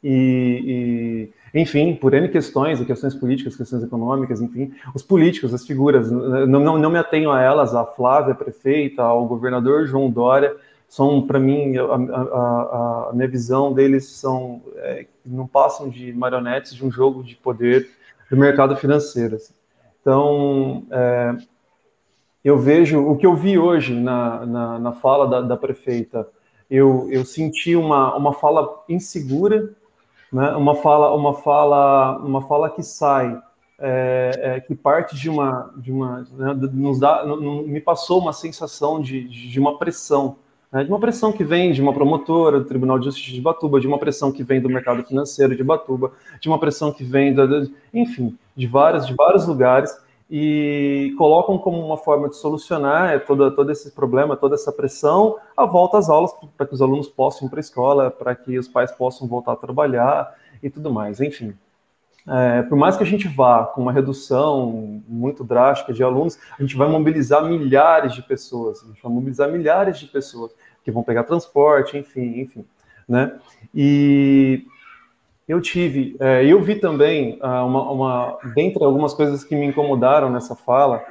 E, 0.03 1.31
e, 1.55 1.59
enfim, 1.59 1.95
por 1.95 2.13
N 2.13 2.29
questões, 2.29 2.85
questões 2.85 3.15
políticas, 3.15 3.57
questões 3.57 3.83
econômicas, 3.83 4.43
enfim, 4.43 4.75
os 4.95 5.03
políticos, 5.03 5.55
as 5.55 5.67
figuras, 5.67 6.11
não, 6.11 6.61
não, 6.61 6.77
não 6.77 6.91
me 6.91 6.99
atenho 6.99 7.31
a 7.31 7.41
elas, 7.41 7.75
a 7.75 7.87
Flávia, 7.87 8.35
a 8.35 8.37
prefeita, 8.37 9.03
ao 9.03 9.25
governador 9.25 9.87
João 9.87 10.11
Dória, 10.11 10.55
são, 10.87 11.27
para 11.27 11.41
mim, 11.41 11.79
a, 11.79 11.83
a, 11.85 13.09
a, 13.09 13.11
minha 13.15 13.27
visão 13.27 13.73
deles 13.73 14.07
são, 14.07 14.61
é, 14.77 15.07
não 15.25 15.47
passam 15.47 15.89
de 15.89 16.13
marionetes 16.13 16.75
de 16.75 16.85
um 16.85 16.91
jogo 16.91 17.25
de 17.25 17.37
poder 17.37 17.89
do 18.31 18.37
mercado 18.37 18.77
financeiro. 18.77 19.37
Assim. 19.37 19.55
Então, 20.03 20.85
é, 20.91 21.37
eu 22.45 22.59
vejo 22.59 23.01
o 23.01 23.17
que 23.17 23.25
eu 23.25 23.35
vi 23.35 23.59
hoje 23.59 23.95
na, 23.95 24.45
na, 24.45 24.79
na 24.79 24.93
fala 24.93 25.27
da, 25.27 25.41
da, 25.41 25.57
prefeita. 25.57 26.29
Eu, 26.71 27.09
eu 27.11 27.25
senti 27.25 27.75
uma, 27.75 28.15
uma 28.15 28.35
fala 28.35 28.85
insegura, 28.87 29.71
né? 30.31 30.51
uma 30.51 30.75
fala 30.75 31.15
uma 31.15 31.33
fala 31.33 32.19
uma 32.19 32.43
fala 32.43 32.69
que 32.69 32.83
sai 32.83 33.41
é, 33.79 34.41
é, 34.43 34.61
que 34.61 34.75
parte 34.75 35.17
de 35.17 35.31
uma 35.31 35.73
de 35.77 35.91
uma 35.91 36.27
né? 36.33 36.55
nos 36.73 36.99
dá 36.99 37.25
me 37.27 37.81
passou 37.81 38.21
uma 38.21 38.33
sensação 38.33 39.01
de, 39.01 39.29
de 39.29 39.61
uma 39.61 39.79
pressão 39.79 40.37
né? 40.73 40.85
de 40.85 40.91
uma 40.91 40.99
pressão 40.99 41.33
que 41.33 41.45
vem 41.45 41.73
de 41.73 41.81
uma 41.81 41.93
promotora 41.93 42.59
do 42.61 42.67
Tribunal 42.67 42.99
de 42.99 43.07
Justiça 43.07 43.33
de 43.33 43.41
Batuba 43.41 43.81
de 43.81 43.87
uma 43.87 43.99
pressão 43.99 44.33
que 44.33 44.43
vem 44.43 44.61
do 44.61 44.69
mercado 44.69 45.05
financeiro 45.05 45.57
de 45.57 45.63
Batuba 45.63 46.13
de 46.41 46.49
uma 46.49 46.59
pressão 46.59 46.93
que 46.93 47.05
vem 47.05 47.35
da, 47.35 47.45
enfim 47.93 48.37
de 48.57 48.67
várias 48.67 49.07
de 49.07 49.15
vários 49.15 49.47
lugares 49.47 50.04
e 50.31 51.15
colocam 51.19 51.59
como 51.59 51.85
uma 51.85 51.97
forma 51.97 52.29
de 52.29 52.37
solucionar 52.37 53.13
é, 53.13 53.19
todo, 53.19 53.51
todo 53.55 53.71
esse 53.71 53.91
problema, 53.93 54.37
toda 54.37 54.55
essa 54.55 54.73
pressão, 54.73 55.37
a 55.57 55.67
volta 55.67 55.99
às 55.99 56.09
aulas 56.09 56.33
para 56.57 56.67
que 56.67 56.75
os 56.75 56.81
alunos 56.81 57.09
possam 57.09 57.47
ir 57.47 57.51
para 57.51 57.59
a 57.59 57.61
escola, 57.61 58.11
para 58.11 58.35
que 58.35 58.59
os 58.59 58.67
pais 58.67 58.91
possam 58.91 59.29
voltar 59.29 59.53
a 59.53 59.57
trabalhar 59.57 60.35
e 60.63 60.71
tudo 60.71 60.91
mais. 60.91 61.21
Enfim, 61.21 61.55
é, 62.27 62.63
por 62.63 62.77
mais 62.77 62.97
que 62.97 63.03
a 63.03 63.07
gente 63.07 63.29
vá 63.29 63.65
com 63.67 63.83
uma 63.83 63.93
redução 63.93 65.03
muito 65.07 65.45
drástica 65.45 65.93
de 65.93 66.03
alunos, 66.03 66.39
a 66.59 66.63
gente 66.63 66.77
vai 66.77 66.89
mobilizar 66.89 67.45
milhares 67.45 68.15
de 68.15 68.23
pessoas, 68.23 68.83
a 68.83 68.87
gente 68.87 69.03
vai 69.03 69.13
mobilizar 69.13 69.51
milhares 69.51 69.99
de 69.99 70.07
pessoas 70.07 70.53
que 70.83 70.91
vão 70.91 71.03
pegar 71.03 71.25
transporte, 71.25 71.99
enfim, 71.99 72.41
enfim, 72.41 72.65
né? 73.07 73.39
E 73.75 74.65
eu 75.47 75.61
tive, 75.61 76.17
é, 76.19 76.45
eu 76.45 76.63
vi 76.63 76.77
também 76.77 77.39
uh, 77.43 77.67
uma, 77.67 77.91
uma, 77.91 78.39
dentre 78.55 78.83
algumas 78.83 79.13
coisas 79.13 79.45
que 79.45 79.55
me 79.55 79.67
incomodaram 79.67 80.31
nessa 80.31 80.57
fala, 80.57 81.05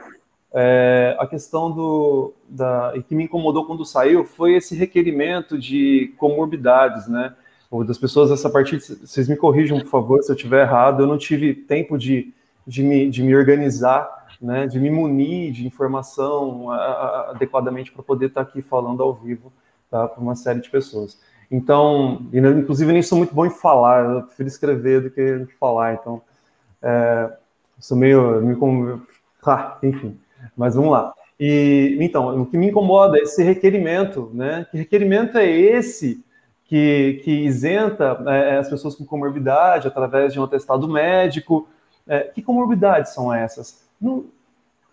é, 0.56 1.16
a 1.20 1.26
questão 1.26 1.72
do, 1.72 2.34
da, 2.48 2.94
e 2.96 3.02
que 3.02 3.16
me 3.16 3.24
incomodou 3.24 3.66
quando 3.66 3.84
saiu 3.86 4.24
foi 4.24 4.56
esse 4.56 4.76
requerimento 4.76 5.58
de 5.58 6.14
comorbidades, 6.18 7.08
né? 7.08 7.34
Ou 7.72 7.84
das 7.84 7.98
pessoas, 7.98 8.30
essa 8.30 8.52
parte, 8.52 8.78
vocês 8.78 9.28
me 9.28 9.36
corrijam, 9.36 9.80
por 9.80 9.88
favor, 9.88 10.22
se 10.22 10.32
eu 10.32 10.36
estiver 10.36 10.62
errado, 10.62 11.02
eu 11.02 11.08
não 11.08 11.18
tive 11.18 11.56
tempo 11.56 11.98
de, 11.98 12.32
de, 12.68 12.84
me, 12.84 13.10
de 13.10 13.24
me 13.24 13.36
organizar, 13.36 14.28
né? 14.40 14.68
De 14.68 14.80
me 14.80 14.92
munir 14.92 15.52
de 15.52 15.66
informação 15.66 16.70
adequadamente 16.70 17.92
para 17.92 18.04
poder 18.04 18.28
estar 18.28 18.42
aqui 18.42 18.62
falando 18.62 19.02
ao 19.02 19.12
vivo, 19.12 19.52
tá? 19.90 20.08
Para 20.08 20.22
uma 20.22 20.36
série 20.36 20.62
de 20.62 20.70
pessoas. 20.70 21.20
Então, 21.54 22.26
inclusive 22.34 22.92
nem 22.92 23.04
sou 23.04 23.16
muito 23.16 23.36
bom 23.36 23.46
em 23.46 23.52
falar, 23.52 24.04
eu 24.06 24.24
prefiro 24.24 24.48
escrever 24.48 25.02
do 25.02 25.12
que 25.12 25.46
falar, 25.60 25.94
então 25.94 26.20
é, 26.82 27.32
sou 27.78 27.96
meio, 27.96 28.42
ah, 29.46 29.78
enfim, 29.84 30.20
mas 30.58 30.74
vamos 30.74 30.92
lá. 30.92 31.14
E 31.40 31.96
então, 32.02 32.42
o 32.42 32.46
que 32.48 32.58
me 32.58 32.70
incomoda 32.70 33.20
é 33.20 33.22
esse 33.22 33.44
requerimento, 33.44 34.32
né? 34.34 34.66
Que 34.72 34.78
requerimento 34.80 35.38
é 35.38 35.48
esse 35.48 36.26
que, 36.66 37.22
que 37.24 37.32
isenta 37.46 38.24
é, 38.26 38.58
as 38.58 38.68
pessoas 38.68 38.96
com 38.96 39.06
comorbidade 39.06 39.88
através 39.88 40.34
de 40.34 40.40
um 40.40 40.44
atestado 40.46 40.88
médico? 40.88 41.68
É, 42.08 42.22
que 42.22 42.42
comorbidades 42.42 43.14
são 43.14 43.32
essas? 43.32 43.88
Não, 44.02 44.26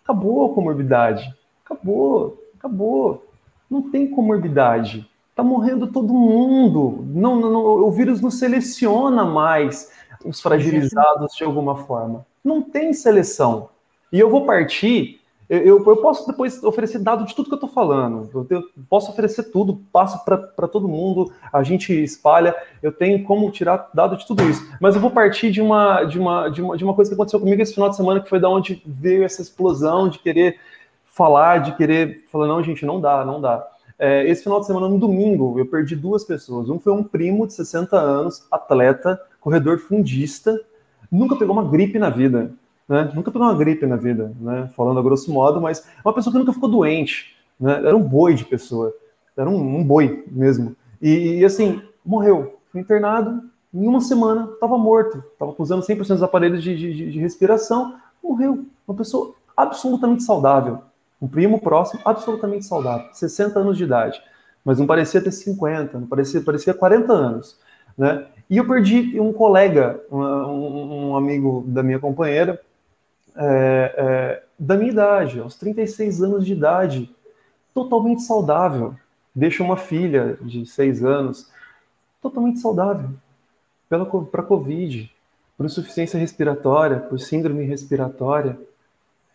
acabou 0.03 0.51
a 0.51 0.53
comorbidade, 0.53 1.35
acabou, 1.65 2.39
acabou. 2.55 3.27
Não 3.67 3.89
tem 3.89 4.07
comorbidade. 4.07 5.09
Está 5.41 5.49
morrendo 5.49 5.87
todo 5.87 6.13
mundo. 6.13 7.03
Não, 7.07 7.35
não, 7.35 7.51
não, 7.51 7.61
o 7.63 7.89
vírus 7.89 8.21
não 8.21 8.29
seleciona 8.29 9.25
mais 9.25 9.91
os 10.23 10.39
fragilizados 10.39 11.35
de 11.35 11.43
alguma 11.43 11.77
forma. 11.77 12.23
Não 12.43 12.61
tem 12.61 12.93
seleção. 12.93 13.69
E 14.13 14.19
eu 14.19 14.29
vou 14.29 14.45
partir. 14.45 15.19
Eu, 15.49 15.83
eu 15.83 15.97
posso 15.97 16.27
depois 16.27 16.63
oferecer 16.63 16.99
dado 16.99 17.25
de 17.25 17.33
tudo 17.35 17.47
que 17.47 17.53
eu 17.53 17.57
estou 17.57 17.71
falando. 17.71 18.29
Eu, 18.31 18.45
eu, 18.51 18.63
posso 18.87 19.09
oferecer 19.09 19.45
tudo, 19.45 19.81
passo 19.91 20.23
para 20.23 20.67
todo 20.67 20.87
mundo, 20.87 21.33
a 21.51 21.63
gente 21.63 21.91
espalha. 21.91 22.55
Eu 22.83 22.91
tenho 22.91 23.23
como 23.23 23.49
tirar 23.49 23.89
dado 23.95 24.15
de 24.15 24.27
tudo 24.27 24.47
isso. 24.47 24.63
Mas 24.79 24.93
eu 24.93 25.01
vou 25.01 25.09
partir 25.09 25.49
de 25.49 25.59
uma, 25.59 26.03
de 26.03 26.19
uma, 26.19 26.49
de 26.49 26.61
uma, 26.61 26.77
de 26.77 26.83
uma 26.83 26.93
coisa 26.93 27.09
que 27.09 27.15
aconteceu 27.15 27.39
comigo 27.39 27.59
esse 27.63 27.73
final 27.73 27.89
de 27.89 27.95
semana, 27.95 28.21
que 28.21 28.29
foi 28.29 28.39
da 28.39 28.47
onde 28.47 28.79
veio 28.85 29.23
essa 29.23 29.41
explosão 29.41 30.07
de 30.07 30.19
querer 30.19 30.59
falar, 31.07 31.63
de 31.63 31.75
querer 31.75 32.25
falar, 32.31 32.45
não, 32.45 32.63
gente, 32.63 32.85
não 32.85 33.01
dá, 33.01 33.25
não 33.25 33.41
dá. 33.41 33.70
É, 34.03 34.27
esse 34.27 34.41
final 34.41 34.59
de 34.59 34.65
semana, 34.65 34.89
no 34.89 34.97
domingo, 34.97 35.59
eu 35.59 35.65
perdi 35.67 35.95
duas 35.95 36.23
pessoas. 36.23 36.67
Um 36.69 36.79
foi 36.79 36.91
um 36.91 37.03
primo 37.03 37.45
de 37.45 37.53
60 37.53 37.95
anos, 37.95 38.47
atleta, 38.49 39.21
corredor 39.39 39.77
fundista, 39.77 40.59
nunca 41.11 41.35
pegou 41.35 41.53
uma 41.53 41.69
gripe 41.69 41.99
na 41.99 42.09
vida, 42.09 42.51
né? 42.89 43.11
Nunca 43.13 43.29
pegou 43.29 43.47
uma 43.47 43.55
gripe 43.55 43.85
na 43.85 43.97
vida, 43.97 44.33
né? 44.41 44.71
Falando 44.75 44.99
a 44.99 45.03
grosso 45.03 45.31
modo, 45.31 45.61
mas 45.61 45.85
é 45.85 46.01
uma 46.03 46.15
pessoa 46.15 46.33
que 46.33 46.39
nunca 46.39 46.51
ficou 46.51 46.67
doente, 46.67 47.35
né? 47.59 47.73
Era 47.73 47.95
um 47.95 48.01
boi 48.01 48.33
de 48.33 48.43
pessoa, 48.43 48.91
era 49.37 49.47
um, 49.47 49.77
um 49.77 49.83
boi 49.83 50.25
mesmo. 50.31 50.75
E, 50.99 51.35
e, 51.35 51.45
assim, 51.45 51.79
morreu, 52.03 52.59
foi 52.71 52.81
internado, 52.81 53.43
em 53.71 53.85
uma 53.85 54.01
semana 54.01 54.49
estava 54.51 54.79
morto, 54.79 55.23
estava 55.31 55.53
usando 55.59 55.83
100% 55.83 56.07
dos 56.07 56.23
aparelhos 56.23 56.63
de, 56.63 56.75
de, 56.75 57.11
de 57.11 57.19
respiração, 57.19 57.97
morreu. 58.23 58.65
Uma 58.87 58.97
pessoa 58.97 59.35
absolutamente 59.55 60.23
saudável. 60.23 60.79
Um 61.21 61.27
primo 61.27 61.59
próximo, 61.59 62.01
absolutamente 62.03 62.65
saudável, 62.65 63.07
60 63.13 63.59
anos 63.59 63.77
de 63.77 63.83
idade, 63.83 64.21
mas 64.65 64.79
não 64.79 64.87
parecia 64.87 65.21
ter 65.21 65.31
50, 65.31 65.99
não 65.99 66.07
parecia, 66.07 66.41
parecia 66.41 66.73
40 66.73 67.13
anos, 67.13 67.59
né? 67.97 68.25
E 68.49 68.57
eu 68.57 68.67
perdi 68.67 69.19
um 69.19 69.31
colega, 69.31 70.01
um, 70.11 71.11
um 71.11 71.15
amigo 71.15 71.63
da 71.67 71.81
minha 71.81 71.99
companheira, 71.99 72.59
é, 73.35 73.95
é, 73.97 74.43
da 74.59 74.75
minha 74.75 74.91
idade, 74.91 75.39
aos 75.39 75.55
36 75.55 76.21
anos 76.21 76.45
de 76.45 76.53
idade, 76.53 77.09
totalmente 77.73 78.23
saudável. 78.23 78.95
Deixa 79.33 79.63
uma 79.63 79.77
filha 79.77 80.37
de 80.41 80.65
6 80.65 81.03
anos, 81.03 81.49
totalmente 82.21 82.59
saudável, 82.59 83.09
para 83.89 84.43
Covid, 84.43 85.09
por 85.57 85.65
insuficiência 85.65 86.19
respiratória, 86.19 86.99
por 86.99 87.19
síndrome 87.19 87.63
respiratória. 87.63 88.59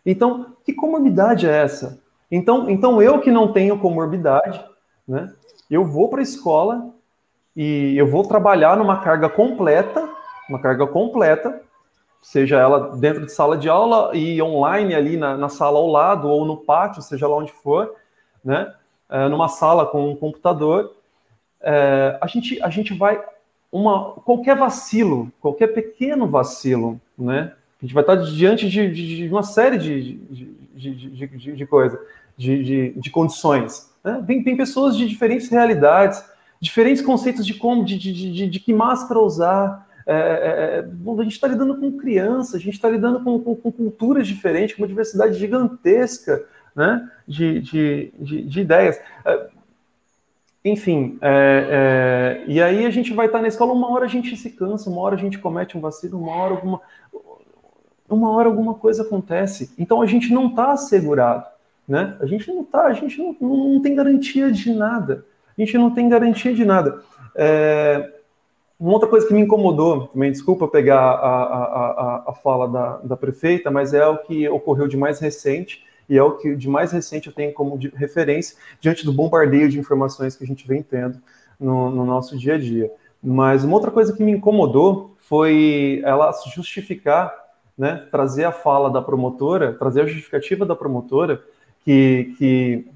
Então, 0.09 0.55
que 0.63 0.71
comorbidade 0.71 1.45
é 1.45 1.51
essa? 1.51 2.01
Então, 2.31 2.69
então 2.69 3.01
eu 3.01 3.19
que 3.19 3.29
não 3.29 3.51
tenho 3.51 3.77
comorbidade, 3.77 4.63
né? 5.05 5.33
Eu 5.69 5.83
vou 5.83 6.07
para 6.07 6.19
a 6.19 6.23
escola 6.23 6.93
e 7.53 7.93
eu 7.97 8.07
vou 8.07 8.25
trabalhar 8.25 8.77
numa 8.77 9.01
carga 9.01 9.27
completa, 9.27 10.07
uma 10.47 10.61
carga 10.61 10.87
completa, 10.87 11.61
seja 12.21 12.57
ela 12.57 12.95
dentro 12.95 13.25
de 13.25 13.33
sala 13.33 13.57
de 13.57 13.67
aula 13.67 14.15
e 14.15 14.41
online 14.41 14.95
ali 14.95 15.17
na, 15.17 15.35
na 15.35 15.49
sala 15.49 15.77
ao 15.77 15.87
lado 15.87 16.29
ou 16.29 16.45
no 16.45 16.55
pátio, 16.55 17.01
seja 17.01 17.27
lá 17.27 17.35
onde 17.35 17.51
for, 17.51 17.93
né? 18.41 18.73
É, 19.09 19.27
numa 19.27 19.49
sala 19.49 19.85
com 19.85 20.09
um 20.09 20.15
computador, 20.15 20.95
é, 21.59 22.17
a 22.21 22.27
gente 22.27 22.63
a 22.63 22.69
gente 22.69 22.93
vai 22.93 23.21
uma 23.69 24.13
qualquer 24.21 24.55
vacilo, 24.55 25.29
qualquer 25.41 25.67
pequeno 25.67 26.29
vacilo, 26.29 26.97
né? 27.17 27.56
A 27.81 27.85
gente 27.85 27.93
vai 27.93 28.03
estar 28.03 28.15
diante 28.15 28.69
de, 28.69 28.91
de, 28.91 29.17
de 29.17 29.29
uma 29.29 29.43
série 29.43 29.77
de, 29.77 30.13
de, 30.13 30.95
de, 30.95 31.55
de 31.55 31.65
coisas, 31.65 31.99
de, 32.35 32.63
de, 32.63 32.93
de 32.99 33.09
condições. 33.09 33.91
Né? 34.03 34.23
Tem, 34.25 34.43
tem 34.43 34.57
pessoas 34.57 34.97
de 34.97 35.07
diferentes 35.07 35.49
realidades, 35.49 36.23
diferentes 36.59 37.01
conceitos 37.01 37.45
de 37.45 37.53
como, 37.53 37.85
de, 37.85 37.97
de, 37.97 38.13
de, 38.13 38.47
de 38.47 38.59
que 38.59 38.73
máscara 38.73 39.19
usar. 39.19 39.87
É, 40.05 40.13
é, 40.13 40.79
é 40.79 41.19
a 41.19 41.23
gente 41.23 41.33
está 41.33 41.47
lidando 41.47 41.77
com 41.77 41.97
criança, 41.97 42.57
a 42.57 42.59
gente 42.59 42.73
está 42.73 42.89
lidando 42.89 43.23
com, 43.23 43.39
com, 43.39 43.55
com, 43.55 43.71
culturas 43.71 44.27
diferentes, 44.27 44.75
com 44.75 44.81
uma 44.81 44.87
diversidade 44.87 45.37
gigantesca 45.37 46.45
né? 46.75 47.09
de, 47.27 47.61
de, 47.61 48.13
de, 48.19 48.41
de 48.43 48.59
ideias. 48.61 48.99
É, 49.23 49.49
enfim, 50.65 51.17
é, 51.21 52.43
é, 52.45 52.51
e 52.51 52.61
aí 52.61 52.85
a 52.85 52.89
gente 52.89 53.13
vai 53.13 53.27
estar 53.27 53.41
na 53.41 53.47
escola, 53.47 53.71
uma 53.71 53.89
hora 53.91 54.05
a 54.05 54.09
gente 54.09 54.35
se 54.35 54.49
cansa, 54.49 54.89
uma 54.89 55.01
hora 55.01 55.15
a 55.15 55.19
gente 55.19 55.37
comete 55.37 55.77
um 55.77 55.81
vacilo, 55.81 56.19
uma 56.19 56.35
hora 56.35 56.55
alguma, 56.55 56.81
uma 58.09 58.31
hora 58.31 58.47
alguma 58.47 58.73
coisa 58.73 59.03
acontece. 59.03 59.71
Então 59.77 60.01
a 60.01 60.05
gente 60.05 60.33
não 60.33 60.47
está 60.47 60.71
assegurado, 60.71 61.45
né? 61.87 62.17
A 62.19 62.25
gente 62.25 62.47
não 62.47 62.61
está, 62.61 62.85
a 62.85 62.93
gente 62.93 63.17
não, 63.17 63.35
não, 63.39 63.81
tem 63.81 63.95
garantia 63.95 64.51
de 64.51 64.73
nada. 64.73 65.25
A 65.57 65.61
gente 65.61 65.77
não 65.77 65.91
tem 65.91 66.07
garantia 66.07 66.53
de 66.53 66.63
nada. 66.63 67.01
É, 67.35 68.13
uma 68.79 68.93
outra 68.93 69.09
coisa 69.09 69.27
que 69.27 69.33
me 69.33 69.41
incomodou, 69.41 70.07
também 70.07 70.31
desculpa 70.31 70.67
pegar 70.67 70.99
a, 70.99 71.43
a, 71.43 71.63
a, 71.63 72.23
a 72.27 72.33
fala 72.33 72.67
da, 72.67 72.97
da 72.97 73.17
prefeita, 73.17 73.71
mas 73.71 73.93
é 73.93 74.05
o 74.07 74.19
que 74.19 74.47
ocorreu 74.47 74.87
de 74.87 74.95
mais 74.95 75.19
recente 75.19 75.83
e 76.09 76.17
é 76.17 76.23
o 76.23 76.37
que 76.37 76.55
de 76.55 76.69
mais 76.69 76.91
recente 76.91 77.27
eu 77.27 77.33
tenho 77.33 77.53
como 77.53 77.77
referência 77.95 78.55
diante 78.79 79.03
do 79.03 79.11
bombardeio 79.11 79.67
de 79.67 79.79
informações 79.79 80.35
que 80.35 80.43
a 80.43 80.47
gente 80.47 80.67
vem 80.67 80.81
tendo 80.81 81.19
no, 81.59 81.89
no 81.89 82.05
nosso 82.05 82.37
dia 82.37 82.55
a 82.55 82.57
dia. 82.57 82.91
Mas 83.21 83.63
uma 83.63 83.73
outra 83.73 83.91
coisa 83.91 84.13
que 84.13 84.23
me 84.23 84.31
incomodou 84.31 85.15
foi 85.17 86.01
ela 86.05 86.31
justificar, 86.53 87.33
né, 87.77 88.07
trazer 88.09 88.45
a 88.45 88.51
fala 88.51 88.89
da 88.89 89.01
promotora, 89.01 89.73
trazer 89.73 90.01
a 90.01 90.05
justificativa 90.05 90.65
da 90.65 90.75
promotora 90.75 91.43
que, 91.83 92.33
que, 92.37 92.87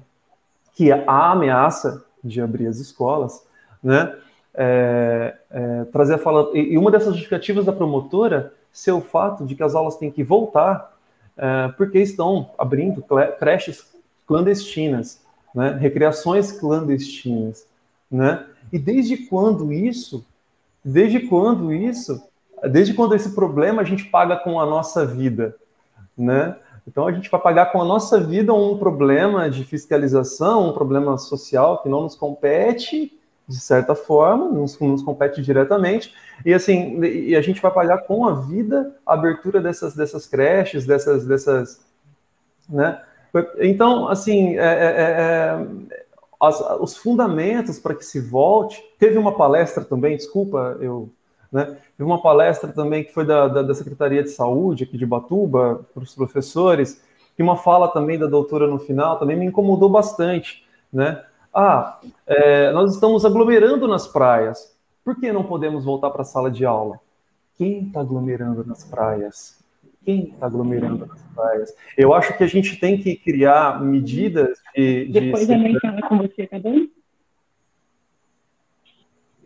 que 0.74 0.92
a 0.92 1.30
ameaça 1.30 2.04
de 2.22 2.40
abrir 2.40 2.66
as 2.66 2.78
escolas, 2.78 3.46
né, 3.82 4.14
é, 4.54 5.36
é, 5.50 5.84
trazer 5.84 6.14
a 6.14 6.18
fala, 6.18 6.50
e 6.56 6.76
uma 6.76 6.90
dessas 6.90 7.14
justificativas 7.14 7.64
da 7.64 7.72
promotora 7.72 8.52
ser 8.72 8.92
o 8.92 9.00
fato 9.00 9.44
de 9.44 9.54
que 9.54 9.62
as 9.62 9.74
aulas 9.74 9.96
têm 9.96 10.10
que 10.10 10.24
voltar 10.24 10.92
é, 11.36 11.68
porque 11.76 11.98
estão 11.98 12.50
abrindo 12.58 13.04
creches 13.38 13.94
clandestinas, 14.26 15.20
né, 15.54 15.76
recreações 15.80 16.52
clandestinas, 16.52 17.66
né? 18.10 18.46
E 18.72 18.78
desde 18.78 19.16
quando 19.16 19.72
isso? 19.72 20.24
Desde 20.84 21.20
quando 21.20 21.72
isso? 21.72 22.22
Desde 22.70 22.94
quando 22.94 23.14
esse 23.14 23.34
problema 23.34 23.82
a 23.82 23.84
gente 23.84 24.04
paga 24.04 24.36
com 24.36 24.60
a 24.60 24.66
nossa 24.66 25.04
vida, 25.04 25.56
né? 26.16 26.56
Então 26.86 27.06
a 27.06 27.12
gente 27.12 27.30
vai 27.30 27.40
pagar 27.40 27.66
com 27.66 27.80
a 27.80 27.84
nossa 27.84 28.20
vida 28.20 28.52
um 28.52 28.76
problema 28.76 29.48
de 29.48 29.64
fiscalização, 29.64 30.68
um 30.68 30.72
problema 30.72 31.16
social 31.16 31.82
que 31.82 31.88
não 31.88 32.02
nos 32.02 32.14
compete 32.14 33.18
de 33.46 33.60
certa 33.60 33.94
forma, 33.94 34.48
nos, 34.48 34.78
nos 34.78 35.02
compete 35.02 35.42
diretamente, 35.42 36.14
e 36.44 36.54
assim, 36.54 37.02
e 37.02 37.36
a 37.36 37.42
gente 37.42 37.60
vai 37.60 37.70
pagar 37.70 37.98
com 37.98 38.26
a 38.26 38.34
vida 38.34 38.94
a 39.04 39.14
abertura 39.14 39.60
dessas, 39.60 39.94
dessas 39.94 40.26
creches, 40.26 40.86
dessas, 40.86 41.26
dessas, 41.26 41.80
né? 42.68 43.00
Então, 43.60 44.08
assim, 44.08 44.58
é, 44.58 44.62
é, 44.62 45.00
é, 45.00 45.66
as, 46.40 46.60
os 46.80 46.96
fundamentos 46.96 47.78
para 47.78 47.94
que 47.94 48.04
se 48.04 48.20
volte, 48.20 48.82
teve 48.98 49.18
uma 49.18 49.32
palestra 49.36 49.84
também, 49.84 50.16
desculpa, 50.16 50.76
eu, 50.80 51.10
né? 51.52 51.76
Teve 51.96 52.10
uma 52.10 52.22
palestra 52.22 52.72
também 52.72 53.04
que 53.04 53.12
foi 53.12 53.26
da, 53.26 53.46
da, 53.46 53.62
da 53.62 53.74
Secretaria 53.74 54.22
de 54.22 54.30
Saúde 54.30 54.84
aqui 54.84 54.96
de 54.96 55.04
Batuba, 55.04 55.86
para 55.92 56.02
os 56.02 56.14
professores, 56.14 57.02
e 57.38 57.42
uma 57.42 57.56
fala 57.56 57.88
também 57.88 58.18
da 58.18 58.26
doutora 58.26 58.66
no 58.66 58.78
final 58.78 59.18
também 59.18 59.36
me 59.36 59.46
incomodou 59.46 59.88
bastante, 59.88 60.64
né? 60.92 61.22
Ah, 61.54 62.00
é, 62.26 62.72
nós 62.72 62.94
estamos 62.94 63.24
aglomerando 63.26 63.86
nas 63.86 64.06
praias. 64.06 64.74
Por 65.04 65.16
que 65.16 65.30
não 65.30 65.44
podemos 65.44 65.84
voltar 65.84 66.10
para 66.10 66.22
a 66.22 66.24
sala 66.24 66.50
de 66.50 66.64
aula? 66.64 66.98
Quem 67.56 67.86
está 67.86 68.00
aglomerando 68.00 68.64
nas 68.64 68.84
praias? 68.84 69.62
Quem 70.04 70.30
está 70.30 70.46
aglomerando 70.46 71.06
nas 71.06 71.22
praias? 71.34 71.74
Eu 71.96 72.14
acho 72.14 72.36
que 72.36 72.44
a 72.44 72.46
gente 72.46 72.80
tem 72.80 72.96
que 72.96 73.16
criar 73.16 73.82
medidas 73.82 74.58
de. 74.74 75.06
de 75.06 75.20
Depois 75.20 75.50
a 75.50 75.58
mãe 75.58 75.78
fala 75.78 76.02
com 76.08 76.18
você, 76.18 76.46
tá 76.46 76.58
bom? 76.58 76.86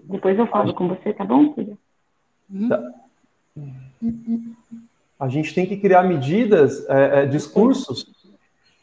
Depois 0.05 0.39
eu 0.39 0.47
falo 0.47 0.73
com 0.73 0.89
você, 0.89 1.13
tá 1.13 1.25
bom, 1.25 1.53
filha? 1.55 1.77
Tá. 2.69 2.93
A 5.19 5.29
gente 5.29 5.55
tem 5.55 5.67
que 5.67 5.77
criar 5.77 6.03
medidas, 6.03 6.85
é, 6.89 7.23
é, 7.23 7.27
discursos 7.27 8.15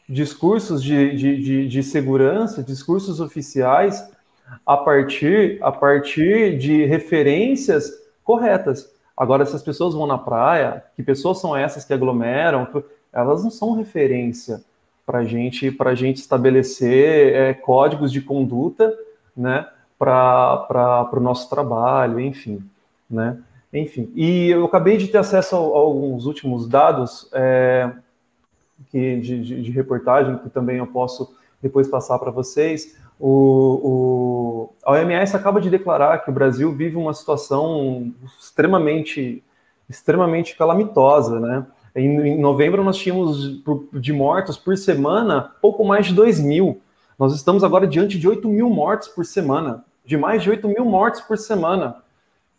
discursos 0.08 0.82
de, 0.82 1.16
de, 1.16 1.42
de, 1.42 1.68
de, 1.68 1.82
segurança, 1.82 2.62
discursos 2.62 3.20
oficiais, 3.20 4.06
a 4.66 4.76
partir, 4.76 5.58
a 5.62 5.72
partir 5.72 6.58
de 6.58 6.84
referências 6.84 7.90
corretas. 8.22 8.92
Agora, 9.16 9.46
se 9.46 9.56
as 9.56 9.62
pessoas 9.62 9.94
vão 9.94 10.06
na 10.06 10.18
praia, 10.18 10.84
que 10.94 11.02
pessoas 11.02 11.40
são 11.40 11.56
essas 11.56 11.84
que 11.84 11.92
aglomeram? 11.94 12.68
Elas 13.12 13.42
não 13.42 13.50
são 13.50 13.72
referência 13.72 14.62
para 15.06 15.24
gente, 15.24 15.74
a 15.78 15.94
gente 15.94 16.18
estabelecer 16.18 17.34
é, 17.34 17.54
códigos 17.54 18.10
de 18.10 18.20
conduta 18.20 18.94
né, 19.36 19.66
para 19.98 21.08
o 21.12 21.20
nosso 21.20 21.48
trabalho, 21.48 22.18
enfim. 22.18 22.62
Né? 23.08 23.38
Enfim, 23.74 24.10
e 24.14 24.48
eu 24.50 24.64
acabei 24.64 24.96
de 24.96 25.08
ter 25.08 25.18
acesso 25.18 25.56
a, 25.56 25.58
a 25.58 25.62
alguns 25.62 26.24
últimos 26.24 26.68
dados. 26.68 27.28
É, 27.32 27.92
que, 28.90 29.16
de, 29.16 29.42
de, 29.42 29.62
de 29.62 29.70
reportagem, 29.70 30.38
que 30.38 30.50
também 30.50 30.78
eu 30.78 30.86
posso 30.86 31.34
depois 31.62 31.88
passar 31.88 32.18
para 32.18 32.30
vocês. 32.30 32.96
O, 33.18 33.28
o, 33.28 34.74
a 34.84 34.92
OMS 34.92 35.36
acaba 35.36 35.60
de 35.60 35.70
declarar 35.70 36.18
que 36.18 36.30
o 36.30 36.32
Brasil 36.32 36.72
vive 36.72 36.96
uma 36.96 37.14
situação 37.14 38.12
extremamente, 38.38 39.42
extremamente 39.88 40.56
calamitosa, 40.56 41.40
né? 41.40 41.66
Em, 41.94 42.20
em 42.20 42.40
novembro 42.40 42.82
nós 42.82 42.96
tínhamos 42.96 43.62
de 43.92 44.12
mortos 44.12 44.56
por 44.56 44.76
semana 44.76 45.52
pouco 45.62 45.84
mais 45.84 46.06
de 46.06 46.14
2 46.14 46.40
mil. 46.40 46.80
Nós 47.16 47.32
estamos 47.32 47.62
agora 47.62 47.86
diante 47.86 48.18
de 48.18 48.28
8 48.28 48.48
mil 48.48 48.68
mortes 48.68 49.06
por 49.06 49.24
semana, 49.24 49.84
de 50.04 50.16
mais 50.16 50.42
de 50.42 50.50
8 50.50 50.66
mil 50.68 50.84
mortes 50.84 51.20
por 51.20 51.38
semana, 51.38 51.96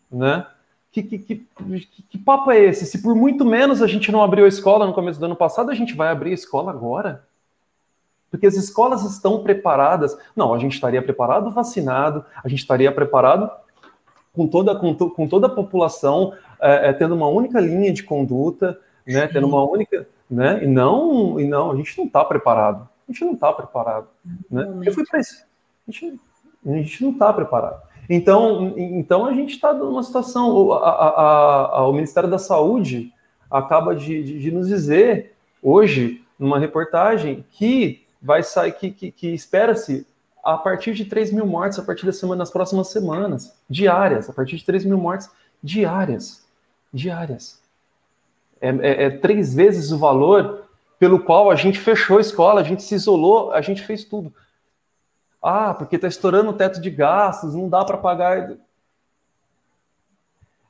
né? 0.09 0.47
Que, 0.95 1.03
que, 1.03 1.19
que, 1.19 1.45
que, 2.09 2.17
papo 2.17 2.49
é 2.51 2.57
esse? 2.57 2.85
Se 2.85 3.01
por 3.01 3.13
muito 3.13 3.43
menos 3.43 3.81
a 3.81 3.87
gente 3.87 4.13
não 4.13 4.23
abriu 4.23 4.45
a 4.45 4.47
escola 4.47 4.87
no 4.87 4.93
começo 4.93 5.19
do 5.19 5.25
ano 5.25 5.35
passado, 5.35 5.69
a 5.69 5.75
gente 5.75 5.93
vai 5.93 6.07
abrir 6.07 6.31
a 6.31 6.35
escola 6.35 6.71
agora? 6.71 7.25
Porque 8.31 8.47
as 8.47 8.55
escolas 8.55 9.03
estão 9.03 9.43
preparadas. 9.43 10.17
Não, 10.33 10.53
a 10.53 10.57
gente 10.57 10.75
estaria 10.75 11.01
preparado 11.01 11.51
vacinado, 11.51 12.23
a 12.41 12.47
gente 12.47 12.59
estaria 12.59 12.89
preparado 12.93 13.51
com 14.33 14.47
toda, 14.47 14.73
com, 14.73 14.93
to, 14.93 15.09
com 15.09 15.27
toda 15.27 15.47
a 15.47 15.49
população 15.49 16.31
é, 16.61 16.87
é, 16.87 16.93
tendo 16.93 17.13
uma 17.13 17.27
única 17.27 17.59
linha 17.59 17.91
de 17.91 18.03
conduta, 18.03 18.79
né, 19.05 19.27
tendo 19.27 19.47
uma 19.47 19.69
única. 19.69 20.07
Né, 20.31 20.63
e, 20.63 20.67
não, 20.67 21.37
e 21.37 21.45
não, 21.45 21.73
a 21.73 21.75
gente 21.75 21.97
não 21.97 22.05
está 22.05 22.23
preparado. 22.23 22.87
A 23.05 23.11
gente 23.11 23.25
não 23.25 23.33
está 23.33 23.51
preparado. 23.51 24.07
Né? 24.49 24.65
Eu 24.85 24.93
fui 24.93 25.05
para 25.05 25.19
isso. 25.19 25.43
A 25.85 25.91
gente, 25.91 26.17
a 26.65 26.71
gente 26.71 27.03
não 27.03 27.11
está 27.11 27.33
preparado. 27.33 27.81
Então, 28.09 28.73
então 28.77 29.25
a 29.25 29.33
gente 29.33 29.55
está 29.55 29.73
numa 29.73 30.03
situação. 30.03 30.71
A, 30.73 30.89
a, 30.89 31.77
a, 31.79 31.87
o 31.87 31.93
Ministério 31.93 32.29
da 32.29 32.37
Saúde 32.37 33.11
acaba 33.49 33.95
de, 33.95 34.23
de, 34.23 34.39
de, 34.39 34.51
nos 34.51 34.67
dizer 34.67 35.35
hoje, 35.61 36.23
numa 36.37 36.59
reportagem, 36.59 37.45
que 37.51 38.05
vai 38.21 38.43
sair, 38.43 38.71
que, 38.73 38.91
que, 38.91 39.11
que 39.11 39.27
espera-se 39.29 40.05
a 40.43 40.57
partir 40.57 40.93
de 40.93 41.05
3 41.05 41.31
mil 41.31 41.45
mortes 41.45 41.79
a 41.79 41.83
partir 41.83 42.05
da 42.05 42.13
semana, 42.13 42.39
nas 42.39 42.51
próximas 42.51 42.89
semanas, 42.89 43.57
diárias, 43.69 44.29
a 44.29 44.33
partir 44.33 44.57
de 44.57 44.65
3 44.65 44.85
mil 44.85 44.97
mortes 44.97 45.29
diárias. 45.61 46.45
Diárias. 46.93 47.59
É, 48.61 48.69
é, 48.69 49.03
é 49.05 49.09
três 49.09 49.53
vezes 49.53 49.91
o 49.91 49.97
valor 49.97 50.65
pelo 50.99 51.19
qual 51.19 51.51
a 51.51 51.55
gente 51.55 51.79
fechou 51.79 52.17
a 52.17 52.21
escola, 52.21 52.61
a 52.61 52.63
gente 52.63 52.83
se 52.83 52.95
isolou, 52.95 53.51
a 53.51 53.61
gente 53.61 53.81
fez 53.81 54.03
tudo. 54.03 54.33
Ah, 55.47 55.75
porque 55.75 55.95
está 55.95 56.07
estourando 56.07 56.49
o 56.49 56.53
teto 56.53 56.81
de 56.81 56.89
gastos, 56.89 57.53
não 57.53 57.69
dá 57.69 57.85
para 57.85 57.99
pagar. 57.99 58.57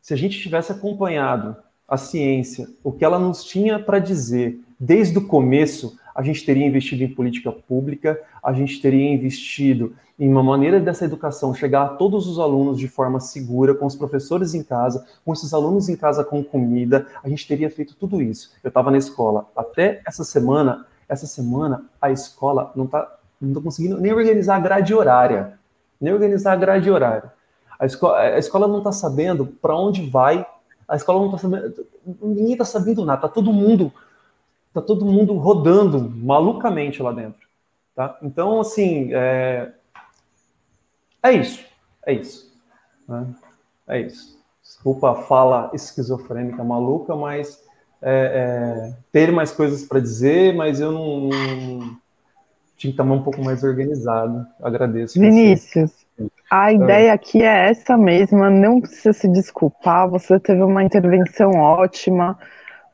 Se 0.01 0.13
a 0.13 0.17
gente 0.17 0.37
tivesse 0.37 0.69
acompanhado 0.69 1.55
a 1.87 1.95
ciência, 1.95 2.67
o 2.83 2.91
que 2.91 3.05
ela 3.05 3.17
nos 3.17 3.45
tinha 3.45 3.79
para 3.79 3.99
dizer 3.99 4.59
desde 4.77 5.17
o 5.17 5.25
começo, 5.25 5.97
a 6.13 6.21
gente 6.21 6.45
teria 6.45 6.67
investido 6.67 7.03
em 7.03 7.15
política 7.15 7.53
pública, 7.53 8.21
a 8.43 8.51
gente 8.51 8.81
teria 8.81 9.13
investido 9.13 9.95
em 10.19 10.29
uma 10.29 10.43
maneira 10.43 10.77
dessa 10.77 11.05
educação 11.05 11.55
chegar 11.55 11.83
a 11.83 11.89
todos 11.95 12.27
os 12.27 12.37
alunos 12.37 12.77
de 12.77 12.89
forma 12.89 13.21
segura, 13.21 13.73
com 13.73 13.85
os 13.85 13.95
professores 13.95 14.53
em 14.53 14.61
casa, 14.61 15.07
com 15.23 15.31
esses 15.31 15.53
alunos 15.53 15.87
em 15.87 15.95
casa 15.95 16.21
com 16.21 16.43
comida, 16.43 17.07
a 17.23 17.29
gente 17.29 17.47
teria 17.47 17.69
feito 17.69 17.95
tudo 17.95 18.21
isso. 18.21 18.51
Eu 18.61 18.67
estava 18.67 18.91
na 18.91 18.97
escola 18.97 19.47
até 19.55 20.01
essa 20.05 20.25
semana, 20.25 20.85
essa 21.07 21.25
semana 21.25 21.85
a 22.01 22.11
escola 22.11 22.73
não 22.75 22.83
está 22.83 23.19
não 23.45 23.53
tô 23.53 23.61
conseguindo 23.61 23.99
nem 23.99 24.13
organizar 24.13 24.55
a 24.55 24.59
grade 24.59 24.93
horária, 24.93 25.59
nem 25.99 26.13
organizar 26.13 26.53
a 26.53 26.57
grade 26.57 26.89
horária. 26.89 27.31
A 27.79 27.85
escola, 27.85 28.19
a 28.19 28.37
escola 28.37 28.67
não 28.67 28.79
está 28.79 28.91
sabendo 28.91 29.45
para 29.45 29.75
onde 29.75 30.09
vai, 30.09 30.45
a 30.87 30.95
escola 30.95 31.19
não 31.19 31.27
está 31.27 31.37
sabendo, 31.37 31.85
ninguém 32.21 32.53
está 32.53 32.65
sabendo 32.65 33.05
nada, 33.05 33.21
tá 33.21 33.27
todo 33.27 33.51
mundo 33.51 33.91
tá 34.75 34.81
todo 34.81 35.05
mundo 35.05 35.33
rodando 35.37 36.01
malucamente 36.01 37.01
lá 37.01 37.13
dentro. 37.13 37.47
Tá? 37.95 38.17
Então, 38.21 38.59
assim, 38.59 39.09
é, 39.13 39.71
é 41.23 41.31
isso. 41.31 41.63
É 42.05 42.13
isso. 42.13 42.53
Né? 43.07 43.25
É 43.87 44.01
isso. 44.01 44.37
Desculpa 44.61 45.11
a 45.11 45.15
fala 45.15 45.71
esquizofrênica 45.73 46.61
maluca, 46.61 47.15
mas 47.15 47.63
é, 48.01 48.91
é, 48.91 48.97
ter 49.13 49.31
mais 49.31 49.51
coisas 49.51 49.83
para 49.83 50.01
dizer, 50.01 50.53
mas 50.53 50.81
eu 50.81 50.91
não, 50.91 51.29
não, 51.29 51.97
tinha 52.77 52.91
que 52.91 53.01
estar 53.01 53.03
um 53.03 53.23
pouco 53.23 53.43
mais 53.43 53.63
organizado. 53.63 54.45
Agradeço. 54.61 55.19
Vinícius, 55.19 55.91
você. 56.17 56.29
a 56.51 56.73
ideia 56.73 57.13
aqui 57.13 57.41
é 57.41 57.69
essa 57.69 57.97
mesma, 57.97 58.49
não 58.49 58.81
precisa 58.81 59.13
se 59.13 59.27
desculpar, 59.27 60.09
você 60.09 60.39
teve 60.39 60.61
uma 60.61 60.83
intervenção 60.83 61.51
ótima 61.51 62.37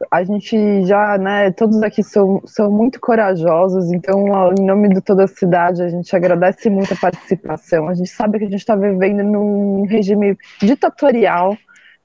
a 0.10 0.24
gente 0.24 0.86
já, 0.86 1.18
né, 1.18 1.52
todos 1.52 1.84
aqui 1.84 2.02
são, 2.02 2.42
são 2.46 2.72
muito 2.72 3.00
corajosos, 3.00 3.92
então, 3.92 4.54
em 4.58 4.66
nome 4.66 4.90
de 4.90 5.02
toda 5.02 5.26
a 5.26 5.28
cidade, 5.28 5.84
a 5.84 5.90
gente 5.90 6.16
agradece 6.16 6.70
muito 6.70 6.94
a 6.94 6.98
participação. 6.98 7.88
A 7.90 7.94
gente 7.94 8.10
sabe 8.10 8.40
que 8.40 8.46
a 8.46 8.50
gente 8.50 8.60
está 8.60 8.76
vivendo 8.76 9.24
num 9.24 9.86
regime 9.86 10.38
ditatorial, 10.62 11.58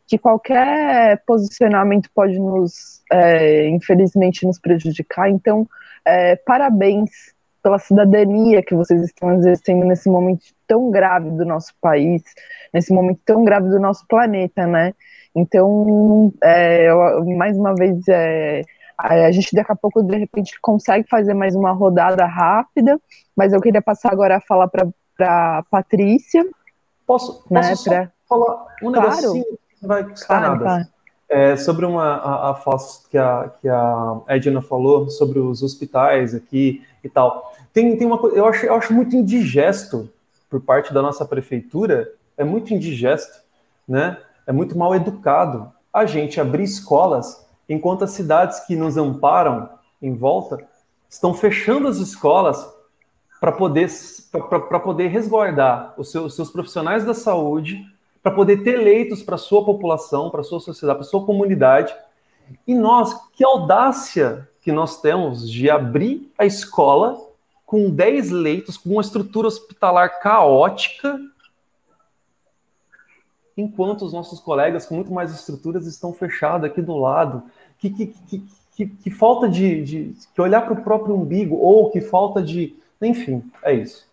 que 0.07 0.18
qualquer 0.18 1.22
posicionamento 1.27 2.11
pode 2.14 2.39
nos, 2.39 3.03
é, 3.11 3.68
infelizmente, 3.68 4.47
nos 4.47 4.59
prejudicar. 4.59 5.31
Então, 5.31 5.66
é, 6.05 6.37
parabéns 6.37 7.35
pela 7.67 7.81
cidadania 7.81 8.62
que 8.62 8.77
vocês 8.77 9.03
estão 9.03 9.33
exercendo 9.33 9.85
nesse 9.85 10.09
momento 10.09 10.45
tão 10.69 10.89
grave 10.89 11.33
do 11.33 11.45
nosso 11.45 11.75
país, 11.81 12.23
nesse 12.73 12.95
momento 12.95 13.19
tão 13.25 13.45
grave 13.45 13.69
do 13.69 13.81
nosso 13.81 14.07
planeta, 14.07 14.69
né? 14.69 14.95
Então, 15.35 16.33
é, 16.41 16.89
mais 17.37 17.59
uma 17.59 17.75
vez, 17.75 18.07
é, 18.07 18.62
a 18.97 19.33
gente 19.33 19.53
daqui 19.53 19.73
a 19.73 19.75
pouco, 19.75 20.01
de 20.01 20.17
repente, 20.17 20.61
consegue 20.61 21.09
fazer 21.09 21.35
mais 21.35 21.57
uma 21.57 21.73
rodada 21.73 22.25
rápida, 22.25 23.01
mas 23.37 23.53
eu 23.53 23.61
queria 23.61 23.83
passar 23.83 24.12
agora 24.12 24.37
a 24.37 24.41
falar 24.41 24.69
para 24.69 24.87
a 25.59 25.64
Patrícia. 25.69 26.49
Posso, 27.05 27.45
né, 27.51 27.71
posso 27.71 27.91
pra... 27.91 28.12
falar 28.29 28.67
um 28.81 28.93
claro. 28.93 29.11
negocinho 29.11 29.45
que 29.45 29.83
não 29.83 29.89
vai 29.89 30.05
custar 30.05 30.39
claro, 30.39 30.53
nada? 30.53 30.64
Claro. 30.64 30.95
É, 31.29 31.57
sobre 31.57 31.85
uma, 31.85 32.05
a, 32.05 32.51
a 32.51 32.79
que 33.11 33.18
a, 33.18 33.51
que 33.61 33.68
a 33.68 34.20
Edna 34.29 34.62
falou, 34.62 35.11
sobre 35.11 35.41
os 35.41 35.61
hospitais 35.61 36.35
aqui 36.35 36.85
e 37.03 37.09
tal. 37.09 37.53
Tem, 37.72 37.97
tem 37.97 38.07
uma 38.07 38.16
coisa, 38.16 38.37
eu 38.37 38.47
acho, 38.47 38.64
eu 38.64 38.74
acho 38.74 38.93
muito 38.93 39.16
indigesto 39.16 40.09
por 40.49 40.61
parte 40.61 40.95
da 40.95 41.03
nossa 41.03 41.24
prefeitura, 41.24 42.12
é 42.37 42.45
muito 42.45 42.72
indigesto, 42.72 43.43
né? 43.89 44.18
é 44.47 44.53
muito 44.53 44.79
mal 44.79 44.95
educado 44.95 45.72
a 45.93 46.07
gente 46.07 46.41
abrir 46.41 46.62
escolas 46.62 47.45
enquanto 47.68 48.05
as 48.05 48.12
cidades 48.12 48.61
que 48.61 48.77
nos 48.77 48.97
amparam 48.97 49.68
em 50.01 50.14
volta 50.14 50.59
estão 51.09 51.35
fechando 51.35 51.89
as 51.89 51.97
escolas 51.97 52.64
para 53.41 53.51
poder, 53.51 53.89
poder 54.83 55.09
resguardar 55.09 55.95
os 55.99 56.11
seus, 56.11 56.27
os 56.27 56.37
seus 56.37 56.51
profissionais 56.51 57.05
da 57.05 57.12
saúde, 57.12 57.85
para 58.27 58.35
poder 58.35 58.64
ter 58.64 58.79
leitos 58.79 59.22
para 59.22 59.39
sua 59.39 59.64
população, 59.64 60.31
para 60.31 60.43
sua 60.43 60.59
sociedade, 60.59 60.99
para 60.99 61.07
sua 61.07 61.24
comunidade. 61.24 61.95
E 62.66 62.74
nós, 62.74 63.14
que 63.31 63.45
audácia 63.45 64.51
que 64.61 64.72
nós 64.72 65.01
temos 65.01 65.49
de 65.49 65.70
abrir 65.70 66.33
a 66.37 66.45
escola 66.45 67.16
com 67.64 67.89
10 67.89 68.33
leitos, 68.33 68.77
com 68.77 68.91
uma 68.91 69.01
estrutura 69.01 69.47
hospitalar 69.47 70.18
caótica, 70.18 71.20
enquanto 73.57 74.05
os 74.05 74.12
nossos 74.12 74.41
colegas 74.41 74.87
com 74.87 74.97
muito 74.97 75.12
mais 75.12 75.33
estruturas 75.33 75.87
estão 75.87 76.12
fechados 76.12 76.68
aqui 76.68 76.83
do 76.83 76.97
lado. 76.97 77.45
Que, 77.79 77.91
que, 77.91 78.07
que, 78.07 78.45
que, 78.74 78.87
que 78.89 79.11
falta 79.11 79.49
de, 79.49 79.85
de 79.85 80.16
que 80.35 80.41
olhar 80.43 80.62
para 80.62 80.72
o 80.74 80.83
próprio 80.83 81.14
umbigo, 81.14 81.55
ou 81.55 81.93
que 81.93 82.01
falta 82.01 82.43
de. 82.43 82.74
Enfim, 83.01 83.45
é 83.62 83.72
isso. 83.72 84.05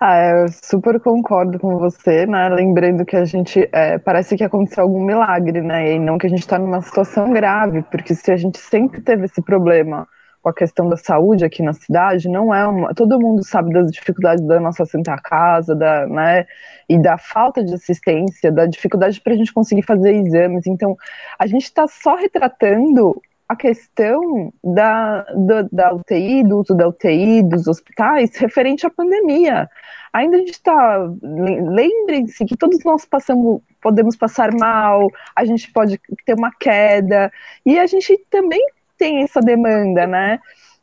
Ah, 0.00 0.16
eu 0.30 0.48
super 0.48 1.00
concordo 1.00 1.58
com 1.58 1.76
você, 1.76 2.24
né? 2.24 2.48
Lembrando 2.48 3.04
que 3.04 3.16
a 3.16 3.24
gente 3.24 3.68
é, 3.72 3.98
parece 3.98 4.36
que 4.36 4.44
aconteceu 4.44 4.84
algum 4.84 5.04
milagre, 5.04 5.60
né? 5.60 5.94
E 5.94 5.98
não 5.98 6.18
que 6.18 6.26
a 6.26 6.30
gente 6.30 6.40
está 6.40 6.56
numa 6.56 6.80
situação 6.80 7.32
grave, 7.32 7.82
porque 7.82 8.14
se 8.14 8.30
a 8.30 8.36
gente 8.36 8.58
sempre 8.58 9.00
teve 9.00 9.24
esse 9.24 9.42
problema 9.42 10.06
com 10.40 10.50
a 10.50 10.54
questão 10.54 10.88
da 10.88 10.96
saúde 10.96 11.44
aqui 11.44 11.64
na 11.64 11.72
cidade, 11.72 12.28
não 12.28 12.54
é 12.54 12.64
uma. 12.64 12.94
Todo 12.94 13.18
mundo 13.18 13.44
sabe 13.44 13.72
das 13.72 13.90
dificuldades 13.90 14.46
da 14.46 14.60
nossa 14.60 14.86
Santa 14.86 15.16
Casa, 15.16 15.74
da, 15.74 16.06
né, 16.06 16.46
e 16.88 16.96
da 16.96 17.18
falta 17.18 17.64
de 17.64 17.74
assistência, 17.74 18.52
da 18.52 18.66
dificuldade 18.66 19.20
para 19.20 19.32
a 19.32 19.36
gente 19.36 19.52
conseguir 19.52 19.82
fazer 19.82 20.14
exames. 20.14 20.64
Então, 20.68 20.96
a 21.36 21.46
gente 21.48 21.64
está 21.64 21.88
só 21.88 22.14
retratando 22.14 23.20
a 23.48 23.56
questão 23.56 24.52
da, 24.62 25.22
da, 25.34 25.62
da, 25.72 25.94
UTI, 25.94 26.44
do 26.44 26.58
uso 26.58 26.74
da 26.74 26.86
UTI, 26.86 27.42
dos 27.42 27.66
hospitais, 27.66 28.36
referente 28.36 28.86
à 28.86 28.90
pandemia. 28.90 29.68
Ainda 30.12 30.36
a 30.36 30.40
gente 30.40 30.52
está. 30.52 30.98
Lembrem-se 31.22 32.44
que 32.44 32.56
todos 32.56 32.84
nós 32.84 33.04
passamos, 33.06 33.62
podemos 33.80 34.16
passar 34.16 34.52
mal, 34.54 35.08
a 35.34 35.44
gente 35.44 35.72
pode 35.72 35.98
ter 36.26 36.34
uma 36.34 36.50
queda, 36.52 37.32
e 37.64 37.78
a 37.78 37.86
gente 37.86 38.18
também 38.30 38.64
tem 38.98 39.22
essa 39.22 39.40
demanda, 39.40 40.06
né? 40.06 40.38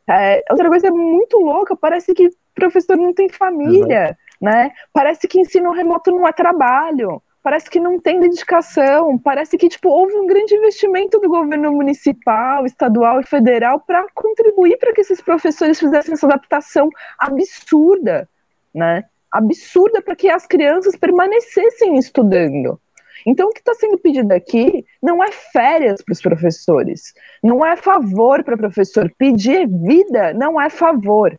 É, 0.08 0.42
outra 0.50 0.68
coisa 0.68 0.90
muito 0.90 1.38
louca, 1.38 1.76
parece 1.76 2.14
que 2.14 2.30
professor 2.54 2.96
não 2.96 3.12
tem 3.12 3.28
família, 3.28 4.16
uhum. 4.40 4.48
né? 4.48 4.72
Parece 4.92 5.28
que 5.28 5.40
ensino 5.40 5.72
remoto 5.72 6.10
não 6.10 6.26
é 6.26 6.32
trabalho, 6.32 7.22
parece 7.46 7.70
que 7.70 7.78
não 7.78 8.00
tem 8.00 8.18
dedicação, 8.18 9.16
parece 9.16 9.56
que 9.56 9.68
tipo 9.68 9.88
houve 9.88 10.16
um 10.16 10.26
grande 10.26 10.52
investimento 10.56 11.20
do 11.20 11.28
governo 11.28 11.70
municipal, 11.70 12.66
estadual 12.66 13.20
e 13.20 13.24
federal 13.24 13.78
para 13.78 14.04
contribuir 14.12 14.76
para 14.78 14.92
que 14.92 15.00
esses 15.00 15.20
professores 15.20 15.78
fizessem 15.78 16.14
essa 16.14 16.26
adaptação 16.26 16.90
absurda, 17.16 18.28
né? 18.74 19.04
Absurda 19.30 20.02
para 20.02 20.16
que 20.16 20.28
as 20.28 20.44
crianças 20.44 20.96
permanecessem 20.96 21.96
estudando. 21.96 22.80
Então, 23.24 23.46
o 23.48 23.52
que 23.52 23.60
está 23.60 23.74
sendo 23.74 23.96
pedido 23.96 24.32
aqui 24.32 24.84
não 25.00 25.22
é 25.22 25.30
férias 25.30 26.02
para 26.02 26.14
os 26.14 26.20
professores, 26.20 27.14
não 27.40 27.64
é 27.64 27.76
favor 27.76 28.42
para 28.42 28.56
o 28.56 28.58
professor. 28.58 29.08
Pedir 29.16 29.68
vida 29.68 30.34
não 30.34 30.60
é 30.60 30.68
favor. 30.68 31.38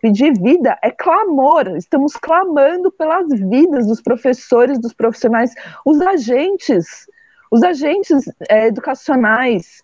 Pedir 0.00 0.32
vida 0.32 0.78
é 0.82 0.90
clamor. 0.90 1.76
Estamos 1.76 2.14
clamando 2.14 2.90
pelas 2.90 3.28
vidas 3.28 3.86
dos 3.86 4.00
professores, 4.00 4.78
dos 4.78 4.94
profissionais, 4.94 5.54
os 5.84 6.00
agentes, 6.00 7.06
os 7.50 7.62
agentes 7.62 8.24
é, 8.48 8.66
educacionais, 8.68 9.82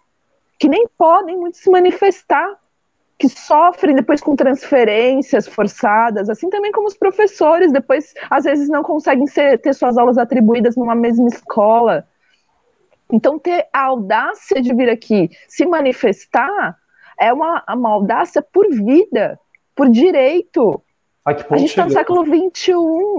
que 0.59 0.69
nem 0.69 0.89
podem 0.97 1.37
muito 1.37 1.59
se 1.59 1.71
manifestar 1.71 2.59
que 3.19 3.29
sofrem 3.29 3.95
depois 3.95 4.21
com 4.21 4.37
transferências 4.37 5.47
forçadas, 5.47 6.29
assim 6.29 6.51
também 6.51 6.71
como 6.71 6.87
os 6.87 6.97
professores, 6.97 7.73
depois 7.73 8.13
às 8.29 8.45
vezes 8.45 8.69
não 8.69 8.83
conseguem 8.83 9.27
ser, 9.27 9.59
ter 9.59 9.75
suas 9.75 9.97
aulas 9.97 10.19
atribuídas 10.19 10.77
numa 10.77 10.95
mesma 10.95 11.29
escola. 11.29 12.07
Então, 13.11 13.39
ter 13.39 13.67
a 13.73 13.85
audácia 13.85 14.61
de 14.61 14.75
vir 14.75 14.91
aqui 14.91 15.31
se 15.49 15.65
manifestar 15.65 16.77
é 17.19 17.33
uma, 17.33 17.65
uma 17.71 17.91
audácia 17.91 18.43
por 18.43 18.69
vida, 18.69 19.39
por 19.77 19.89
direito. 19.91 20.83
A, 21.25 21.31
a 21.31 21.57
gente 21.59 21.69
está 21.69 21.85
no 21.85 21.93
século 21.93 22.25
XXI, 22.25 22.73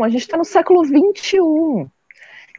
a 0.03 0.09
gente 0.09 0.21
está 0.21 0.37
no 0.37 0.45
século 0.45 0.83
XXI. 0.83 1.87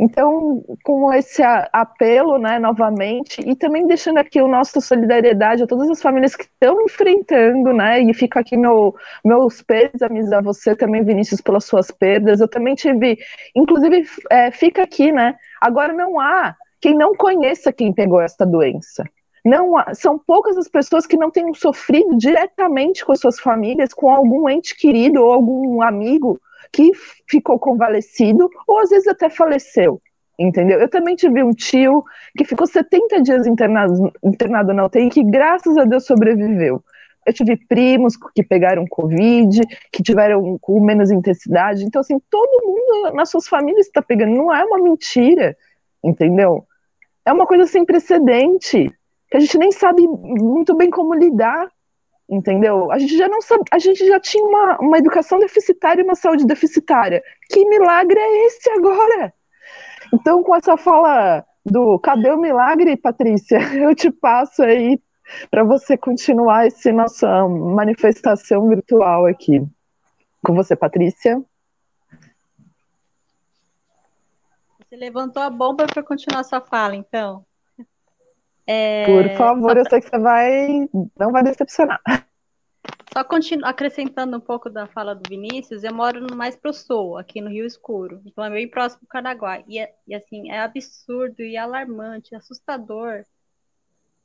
Então, 0.01 0.63
com 0.85 1.13
esse 1.13 1.43
apelo, 1.73 2.39
né, 2.39 2.57
novamente, 2.61 3.41
e 3.45 3.57
também 3.57 3.85
deixando 3.85 4.19
aqui 4.19 4.41
o 4.41 4.47
nosso 4.47 4.81
solidariedade 4.81 5.65
a 5.65 5.67
todas 5.67 5.91
as 5.91 6.01
famílias 6.01 6.37
que 6.37 6.45
estão 6.45 6.81
enfrentando, 6.83 7.73
né, 7.73 8.01
e 8.01 8.15
fica 8.15 8.39
aqui 8.39 8.57
meu, 8.57 8.95
meus 9.25 9.61
pêsames 9.61 10.33
a 10.33 10.41
você 10.41 10.77
também, 10.77 11.03
Vinícius, 11.03 11.41
pelas 11.41 11.65
suas 11.65 11.91
perdas. 11.91 12.41
Eu 12.41 12.47
também 12.47 12.77
tive, 12.77 13.19
inclusive, 13.57 14.07
é, 14.31 14.53
fica 14.53 14.85
aqui, 14.85 15.11
né, 15.11 15.35
agora 15.61 15.93
não 15.93 16.21
há 16.21 16.55
quem 16.81 16.95
não 16.95 17.13
conheça 17.17 17.73
quem 17.73 17.93
pegou 17.93 18.21
esta 18.21 18.47
doença. 18.47 19.03
Não 19.45 19.74
são 19.95 20.18
poucas 20.18 20.57
as 20.57 20.68
pessoas 20.68 21.07
que 21.07 21.16
não 21.16 21.30
tenham 21.30 21.55
sofrido 21.55 22.16
diretamente 22.16 23.05
com 23.05 23.12
as 23.12 23.20
suas 23.20 23.39
famílias, 23.39 23.95
com 23.95 24.11
algum 24.11 24.49
ente 24.49 24.76
querido 24.76 25.22
ou 25.22 25.32
algum 25.32 25.82
amigo 25.82 26.41
que 26.72 26.93
ficou 27.28 27.59
convalescido 27.59 28.51
ou 28.66 28.80
às 28.80 28.91
vezes 28.91 29.09
até 29.09 29.28
faleceu. 29.28 30.01
entendeu? 30.39 30.78
Eu 30.78 30.89
também 30.89 31.16
tive 31.16 31.43
um 31.43 31.51
tio 31.51 32.05
que 32.36 32.45
ficou 32.45 32.66
70 32.66 33.22
dias 33.22 33.47
internado, 33.47 34.12
internado 34.22 34.72
na 34.72 34.86
UTI, 34.86 35.09
que 35.09 35.24
graças 35.24 35.76
a 35.76 35.84
Deus 35.84 36.07
sobreviveu. 36.07 36.82
Eu 37.26 37.32
tive 37.32 37.57
primos 37.57 38.16
que 38.34 38.43
pegaram 38.43 38.86
Covid, 38.86 39.61
que 39.93 40.03
tiveram 40.03 40.57
com 40.59 40.80
menos 40.80 41.11
intensidade. 41.11 41.84
Então, 41.84 42.01
assim, 42.01 42.18
todo 42.30 42.66
mundo 42.66 43.14
nas 43.14 43.28
suas 43.28 43.47
famílias 43.47 43.86
está 43.86 44.01
pegando. 44.01 44.34
Não 44.34 44.55
é 44.55 44.64
uma 44.64 44.78
mentira, 44.78 45.55
entendeu? 46.03 46.64
É 47.26 47.32
uma 47.32 47.47
coisa 47.47 47.66
sem 47.66 47.84
precedente, 47.84 48.91
que 49.31 49.37
a 49.37 49.41
gente 49.41 49.59
nem 49.59 49.70
sabe 49.72 50.07
muito 50.07 50.74
bem 50.76 50.91
como 50.91 51.14
lidar, 51.14 51.70
entendeu? 52.29 52.91
A 52.91 52.99
gente 52.99 53.16
já 53.16 53.29
não 53.29 53.41
sabe, 53.41 53.64
a 53.70 53.79
gente 53.79 54.07
já 54.07 54.20
tinha 54.20 54.45
uma, 54.45 54.79
uma 54.81 54.99
educação 54.99 55.39
deficitária 55.39 56.03
e 56.03 56.05
uma 56.05 56.14
saúde 56.14 56.47
deficitária. 56.47 57.22
Que 57.51 57.64
milagre 57.68 58.18
é 58.18 58.47
esse 58.47 58.70
agora? 58.70 59.33
Então, 60.12 60.43
com 60.43 60.55
essa 60.55 60.76
fala 60.76 61.45
do 61.64 61.99
cadê 61.99 62.31
o 62.31 62.39
milagre, 62.39 62.97
Patrícia? 62.97 63.59
Eu 63.76 63.95
te 63.95 64.11
passo 64.11 64.62
aí 64.62 65.01
para 65.51 65.62
você 65.62 65.97
continuar 65.97 66.66
essa 66.66 66.93
nossa 66.93 67.47
manifestação 67.49 68.68
virtual 68.68 69.26
aqui. 69.26 69.62
Com 70.45 70.55
você, 70.55 70.74
Patrícia. 70.74 71.43
Você 74.79 74.97
levantou 74.97 75.43
a 75.43 75.51
bomba 75.51 75.87
para 75.87 76.03
continuar 76.03 76.45
sua 76.45 76.62
fala, 76.62 76.97
então. 76.97 77.45
É... 78.71 79.07
Por 79.07 79.31
favor, 79.39 79.79
eu 79.79 79.89
sei 79.89 79.99
que 80.03 80.11
você 80.11 80.19
vai, 80.19 80.87
não 81.19 81.33
vai 81.33 81.43
decepcionar. 81.43 82.03
Só 83.11 83.25
continu... 83.25 83.64
acrescentando 83.64 84.37
um 84.37 84.41
pouco 84.41 84.69
da 84.69 84.87
fala 84.87 85.14
do 85.14 85.27
Vinícius, 85.27 85.85
eu 85.85 85.95
moro 85.95 86.37
mais 86.37 86.55
pro 86.55 86.75
sul, 86.75 87.16
aqui 87.16 87.41
no 87.41 87.49
Rio 87.49 87.64
Escuro, 87.64 88.21
então 88.27 88.45
é 88.45 88.51
bem 88.51 88.69
próximo 88.69 89.01
do 89.01 89.09
Canaguá. 89.09 89.64
E, 89.66 89.79
é, 89.79 89.95
e 90.07 90.14
assim, 90.14 90.51
é 90.51 90.61
absurdo 90.61 91.41
e 91.41 91.57
alarmante, 91.57 92.35
assustador 92.35 93.25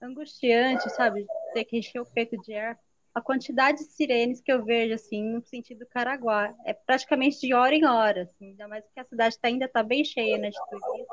angustiante, 0.01 0.89
sabe? 0.89 1.25
Ter 1.53 1.63
que 1.63 1.77
encher 1.77 2.01
o 2.01 2.05
peito 2.05 2.35
de 2.41 2.53
ar. 2.53 2.77
A 3.15 3.21
quantidade 3.21 3.77
de 3.77 3.85
sirenes 3.85 4.41
que 4.41 4.51
eu 4.51 4.65
vejo, 4.65 4.93
assim, 4.93 5.23
no 5.23 5.41
sentido 5.41 5.85
Caraguá, 5.85 6.53
é 6.65 6.73
praticamente 6.73 7.39
de 7.39 7.53
hora 7.53 7.73
em 7.73 7.85
hora, 7.85 8.23
assim, 8.23 8.47
ainda 8.47 8.67
mais 8.67 8.83
que 8.93 8.99
a 8.99 9.05
cidade 9.05 9.39
tá, 9.39 9.47
ainda 9.47 9.65
está 9.65 9.81
bem 9.81 10.03
cheia 10.03 10.37
né, 10.37 10.49
de 10.49 10.57
turistas, 10.69 11.07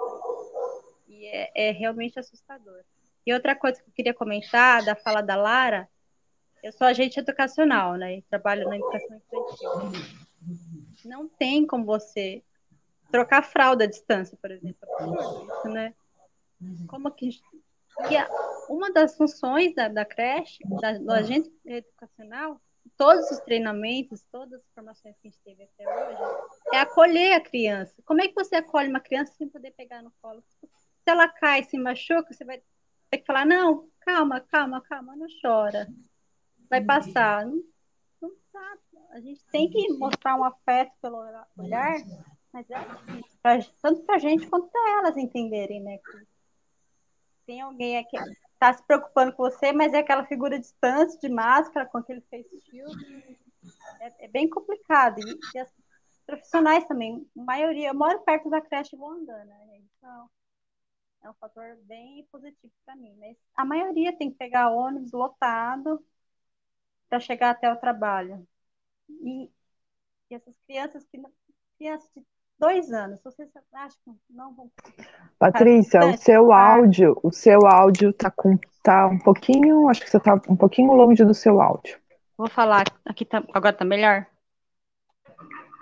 e 1.09 1.27
é, 1.27 1.69
é 1.69 1.71
realmente 1.71 2.19
assustador. 2.19 2.83
E 3.27 3.33
outra 3.33 3.55
coisa 3.55 3.81
que 3.81 3.89
eu 3.89 3.95
queria 3.95 4.15
comentar, 4.15 4.85
da 4.85 4.95
fala 4.95 5.21
da 5.21 5.37
Lara, 5.37 5.89
eu 6.63 6.73
sou 6.73 6.87
agente 6.87 7.19
educacional, 7.19 7.95
né, 7.95 8.19
e 8.19 8.23
trabalho 8.23 8.69
na 8.69 8.77
educação 8.77 9.17
infantil. 9.17 9.71
Não 11.05 11.29
tem 11.29 11.67
como 11.67 11.85
você 11.85 12.43
trocar 13.11 13.43
fralda 13.43 13.85
à 13.85 13.87
distância, 13.87 14.39
por 14.41 14.51
exemplo, 14.51 14.89
é 15.01 15.05
isso, 15.05 15.69
né? 15.69 15.95
Como 16.87 17.11
que 17.11 17.31
e 18.09 18.73
uma 18.73 18.91
das 18.93 19.17
funções 19.17 19.75
da, 19.75 19.89
da 19.89 20.05
creche, 20.05 20.63
da, 20.81 20.93
do 20.97 21.11
agente 21.11 21.53
educacional, 21.67 22.61
todos 22.97 23.31
os 23.31 23.41
treinamentos, 23.41 24.25
todas 24.31 24.61
as 24.61 24.73
formações 24.75 25.17
que 25.19 25.29
a 25.29 25.31
gente 25.31 25.41
teve 25.43 25.65
até 25.65 25.89
hoje, 25.89 26.55
é 26.73 26.79
acolher 26.79 27.35
a 27.35 27.41
criança. 27.41 27.95
Como 28.05 28.23
é 28.23 28.29
que 28.29 28.35
você 28.35 28.57
acolhe 28.57 28.89
uma 28.89 29.01
criança 29.01 29.35
sem 29.35 29.49
poder 29.49 29.73
pegar 29.73 30.03
no 30.03 30.13
colo? 30.23 30.43
Se 30.49 30.69
ela 31.07 31.29
cai, 31.29 31.65
se 31.65 31.77
machuca, 31.79 32.33
você 32.33 32.45
vai 32.45 32.63
ter 33.11 33.19
que 33.19 33.27
falar, 33.27 33.45
não, 33.45 33.89
calma, 34.01 34.41
calma, 34.41 34.81
calma, 34.81 35.17
não 35.17 35.27
chora. 35.43 35.89
Vai 36.69 36.83
passar. 36.85 37.45
Não, 37.45 37.63
não 38.23 38.31
tá. 38.53 38.79
A 39.11 39.21
gente 39.21 39.45
tem 39.47 39.69
que 39.69 39.93
mostrar 39.95 40.37
um 40.37 40.45
afeto 40.45 40.93
pelo 41.03 41.19
olhar, 41.57 41.99
mas 42.53 42.71
é 42.71 42.77
pra, 43.43 43.59
tanto 43.83 44.03
para 44.03 44.17
a 44.17 44.19
gente 44.19 44.47
quanto 44.49 44.69
para 44.69 44.99
elas 44.99 45.17
entenderem, 45.17 45.81
né? 45.83 45.99
Que 45.99 46.27
tem 47.47 47.61
alguém 47.61 47.99
aqui 47.99 48.17
que 48.17 48.31
está 48.53 48.73
se 48.73 48.83
preocupando 48.85 49.33
com 49.33 49.43
você, 49.43 49.73
mas 49.73 49.93
é 49.93 49.99
aquela 49.99 50.25
figura 50.27 50.59
distante, 50.59 51.19
de 51.21 51.29
máscara, 51.29 51.87
com 51.87 51.99
aquele 51.99 52.21
face 52.23 52.61
shield. 52.71 53.47
É, 54.01 54.27
é 54.27 54.29
bem 54.29 54.49
complicado. 54.49 55.19
E, 55.19 55.39
e, 55.55 55.59
as 55.59 55.73
profissionais 56.25 56.87
também, 56.87 57.27
a 57.37 57.43
maioria, 57.43 57.89
eu 57.89 57.95
moro 57.95 58.21
perto 58.21 58.49
da 58.49 58.61
creche 58.61 58.97
vou 58.97 59.11
andando, 59.11 59.47
né? 59.47 59.81
Então, 59.99 60.31
é 61.23 61.31
um 61.31 61.35
fator 61.35 61.77
bem 61.83 62.27
positivo 62.31 62.73
para 62.85 62.97
mim. 62.97 63.15
Mas 63.19 63.37
a 63.55 63.65
maioria 63.65 64.17
tem 64.17 64.31
que 64.31 64.39
pegar 64.39 64.71
ônibus 64.71 65.13
lotado 65.13 66.05
para 67.09 67.21
chegar 67.21 67.51
até 67.51 67.73
o 67.73 67.77
trabalho. 67.77 68.47
E, 69.09 69.51
e 70.31 70.35
essas 70.35 70.55
crianças 70.67 71.05
que 71.07 71.21
crianças 71.79 72.11
de 72.15 72.23
dois 72.59 72.93
anos. 72.93 73.21
Vocês 73.23 73.49
acham 73.73 74.15
que 74.15 74.33
não 74.33 74.55
vão. 74.55 74.71
Patrícia, 75.39 76.01
o 76.07 76.17
seu 76.17 76.53
áudio, 76.53 77.19
o 77.23 77.33
seu 77.33 77.67
áudio 77.67 78.13
tá 78.13 78.31
com 78.31 78.59
tá 78.83 79.07
um 79.07 79.19
pouquinho, 79.19 79.89
acho 79.89 80.01
que 80.01 80.11
você 80.11 80.21
tá 80.21 80.35
um 80.49 80.57
pouquinho 80.57 80.93
longe 80.93 81.25
do 81.25 81.35
seu 81.35 81.61
áudio. 81.61 81.99
Vou 82.37 82.49
falar 82.49 82.85
aqui 83.05 83.25
tá, 83.25 83.43
agora 83.53 83.75
tá 83.75 83.85
melhor. 83.85 84.27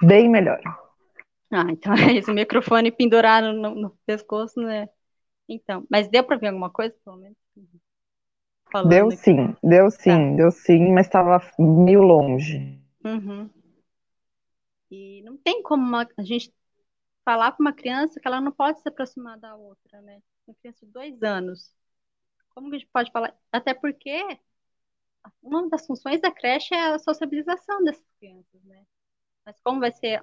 Bem 0.02 0.28
melhor. 0.28 0.60
Ah, 1.50 1.66
então 1.68 1.92
é 1.94 2.14
esse 2.14 2.32
microfone 2.32 2.90
pendurado 2.90 3.52
no, 3.52 3.74
no 3.74 3.90
pescoço, 4.06 4.60
né? 4.60 4.88
Então, 5.48 5.86
mas 5.90 6.08
deu 6.08 6.22
para 6.24 6.36
ver 6.36 6.48
alguma 6.48 6.70
coisa, 6.70 6.94
pelo 7.04 7.16
menos? 7.16 7.36
Falando 8.70 8.90
deu 8.90 9.06
aqui. 9.06 9.16
sim, 9.16 9.56
deu 9.62 9.90
sim, 9.90 10.30
tá. 10.30 10.36
deu 10.36 10.50
sim, 10.50 10.92
mas 10.92 11.06
estava 11.06 11.40
meio 11.58 12.02
longe. 12.02 12.78
Uhum. 13.04 13.48
E 14.90 15.22
não 15.22 15.36
tem 15.36 15.62
como 15.62 15.82
uma, 15.82 16.06
a 16.16 16.22
gente 16.22 16.52
falar 17.24 17.52
para 17.52 17.62
uma 17.62 17.72
criança 17.72 18.20
que 18.20 18.26
ela 18.26 18.40
não 18.40 18.52
pode 18.52 18.80
se 18.80 18.88
aproximar 18.88 19.38
da 19.38 19.54
outra, 19.54 20.00
né? 20.02 20.20
Uma 20.46 20.54
criança 20.56 20.84
de 20.84 20.92
dois 20.92 21.22
anos. 21.22 21.74
Como 22.50 22.70
que 22.70 22.76
a 22.76 22.78
gente 22.78 22.90
pode 22.92 23.10
falar? 23.10 23.34
Até 23.52 23.74
porque 23.74 24.38
uma 25.42 25.68
das 25.68 25.86
funções 25.86 26.20
da 26.20 26.30
creche 26.30 26.74
é 26.74 26.94
a 26.94 26.98
sociabilização 26.98 27.82
dessas 27.84 28.06
crianças, 28.18 28.62
né? 28.64 28.84
Mas 29.44 29.60
como 29.60 29.80
vai 29.80 29.92
ser 29.92 30.22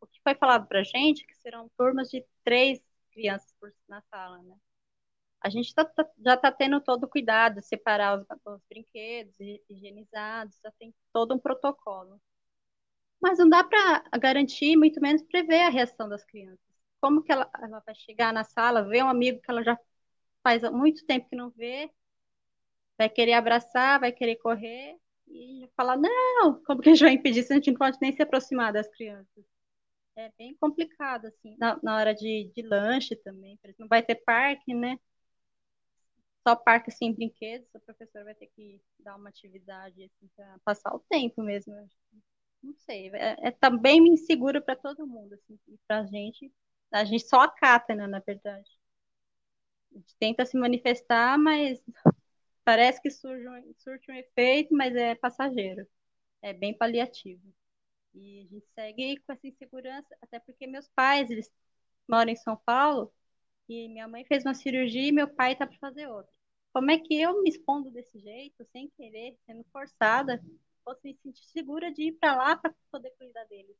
o 0.00 0.06
que 0.06 0.20
foi 0.22 0.34
falado 0.34 0.66
para 0.66 0.80
a 0.80 0.84
gente, 0.84 1.26
que 1.26 1.36
serão 1.36 1.70
turmas 1.76 2.08
de 2.10 2.24
três 2.44 2.80
crianças 3.16 3.50
por, 3.58 3.72
na 3.88 4.02
sala, 4.02 4.42
né? 4.42 4.54
A 5.40 5.48
gente 5.48 5.74
tá, 5.74 5.84
tá, 5.84 6.06
já 6.18 6.34
está 6.34 6.52
tendo 6.52 6.80
todo 6.80 7.08
cuidado, 7.08 7.62
separar 7.62 8.18
os, 8.18 8.26
os 8.44 8.62
brinquedos 8.68 9.34
higienizados, 9.70 10.58
já 10.62 10.70
tem 10.72 10.94
todo 11.12 11.34
um 11.34 11.38
protocolo. 11.38 12.20
Mas 13.20 13.38
não 13.38 13.48
dá 13.48 13.64
para 13.64 14.04
garantir, 14.18 14.76
muito 14.76 15.00
menos 15.00 15.22
prever 15.22 15.62
a 15.62 15.70
reação 15.70 16.08
das 16.08 16.24
crianças. 16.24 16.60
Como 17.00 17.22
que 17.22 17.32
ela, 17.32 17.50
ela 17.62 17.82
vai 17.86 17.94
chegar 17.94 18.32
na 18.32 18.44
sala, 18.44 18.82
ver 18.88 19.02
um 19.02 19.08
amigo 19.08 19.40
que 19.40 19.50
ela 19.50 19.62
já 19.62 19.78
faz 20.42 20.62
muito 20.70 21.06
tempo 21.06 21.28
que 21.28 21.36
não 21.36 21.50
vê, 21.50 21.90
vai 22.98 23.08
querer 23.08 23.34
abraçar, 23.34 24.00
vai 24.00 24.12
querer 24.12 24.36
correr 24.36 24.96
e 25.28 25.68
falar, 25.76 25.96
não, 25.96 26.62
como 26.64 26.80
que 26.82 26.90
a 26.90 26.92
gente 26.92 27.04
vai 27.04 27.14
impedir 27.14 27.42
se 27.42 27.52
a 27.52 27.56
gente 27.56 27.70
não 27.70 27.78
pode 27.78 27.98
nem 28.00 28.12
se 28.12 28.22
aproximar 28.22 28.72
das 28.72 28.88
crianças? 28.88 29.55
É 30.16 30.30
bem 30.38 30.54
complicado, 30.56 31.26
assim, 31.26 31.56
na, 31.58 31.78
na 31.82 31.96
hora 31.96 32.14
de, 32.14 32.50
de 32.54 32.62
lanche 32.62 33.14
também, 33.16 33.58
não 33.78 33.86
vai 33.88 34.02
ter 34.02 34.14
parque, 34.16 34.74
né? 34.74 34.98
Só 36.46 36.54
parque 36.56 36.90
sem 36.90 37.12
brinquedos, 37.12 37.68
o 37.74 37.80
professor 37.80 38.24
vai 38.24 38.34
ter 38.34 38.46
que 38.54 38.80
dar 39.00 39.16
uma 39.16 39.28
atividade 39.28 40.04
assim, 40.04 40.28
para 40.36 40.58
passar 40.64 40.94
o 40.94 41.00
tempo 41.00 41.42
mesmo 41.42 41.74
não 42.62 42.74
sei, 42.78 43.10
é, 43.14 43.48
é 43.48 43.50
tá 43.52 43.70
bem 43.70 43.98
inseguro 44.08 44.62
para 44.62 44.76
todo 44.76 45.06
mundo, 45.06 45.34
assim, 45.34 45.58
para 45.88 46.00
a 46.00 46.06
gente, 46.06 46.52
a 46.92 47.04
gente 47.04 47.28
só 47.28 47.40
acata, 47.42 47.94
né, 47.94 48.06
na 48.06 48.20
verdade. 48.20 48.70
A 49.92 49.98
gente 49.98 50.14
tenta 50.18 50.46
se 50.46 50.56
manifestar, 50.56 51.36
mas 51.38 51.82
parece 52.64 53.00
que 53.02 53.10
surge 53.10 53.48
um, 53.48 53.74
surge 53.78 54.04
um 54.10 54.14
efeito, 54.14 54.74
mas 54.74 54.94
é 54.96 55.14
passageiro, 55.14 55.86
é 56.42 56.52
bem 56.54 56.76
paliativo. 56.76 57.42
E 58.16 58.40
a 58.40 58.44
gente 58.46 58.66
segue 58.74 59.18
com 59.20 59.32
essa 59.32 59.46
insegurança, 59.46 60.16
até 60.22 60.40
porque 60.40 60.66
meus 60.66 60.88
pais, 60.88 61.30
eles 61.30 61.52
moram 62.08 62.32
em 62.32 62.36
São 62.36 62.56
Paulo, 62.56 63.12
e 63.68 63.88
minha 63.88 64.08
mãe 64.08 64.24
fez 64.24 64.44
uma 64.44 64.54
cirurgia 64.54 65.08
e 65.08 65.12
meu 65.12 65.28
pai 65.28 65.52
está 65.52 65.66
para 65.66 65.78
fazer 65.78 66.06
outra. 66.08 66.32
Como 66.72 66.90
é 66.90 66.98
que 66.98 67.20
eu 67.20 67.42
me 67.42 67.50
expondo 67.50 67.90
desse 67.90 68.18
jeito, 68.18 68.64
sem 68.72 68.90
querer, 68.96 69.36
sendo 69.46 69.64
forçada, 69.72 70.42
fosse 70.84 71.00
me 71.04 71.14
sentir 71.22 71.44
segura 71.46 71.92
de 71.92 72.04
ir 72.04 72.12
para 72.12 72.36
lá 72.36 72.56
para 72.56 72.74
poder 72.90 73.10
cuidar 73.18 73.44
deles. 73.44 73.76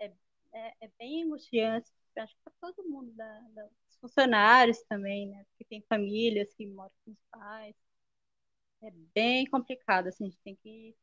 É, 0.00 0.12
é, 0.52 0.74
é 0.82 0.90
bem 0.98 1.24
angustiante, 1.24 1.90
acho 2.18 2.34
que 2.34 2.40
para 2.44 2.52
todo 2.60 2.88
mundo, 2.88 3.12
da, 3.12 3.40
da, 3.54 3.62
dos 3.62 3.96
funcionários 4.00 4.82
também, 4.84 5.28
né? 5.28 5.44
Que 5.58 5.64
tem 5.64 5.82
famílias 5.88 6.52
que 6.54 6.66
moram 6.66 6.92
com 7.04 7.12
os 7.12 7.18
pais. 7.30 7.74
É 8.82 8.90
bem 9.14 9.46
complicado, 9.46 10.08
assim, 10.08 10.24
a 10.24 10.28
gente 10.28 10.40
tem 10.42 10.56
que 10.56 10.94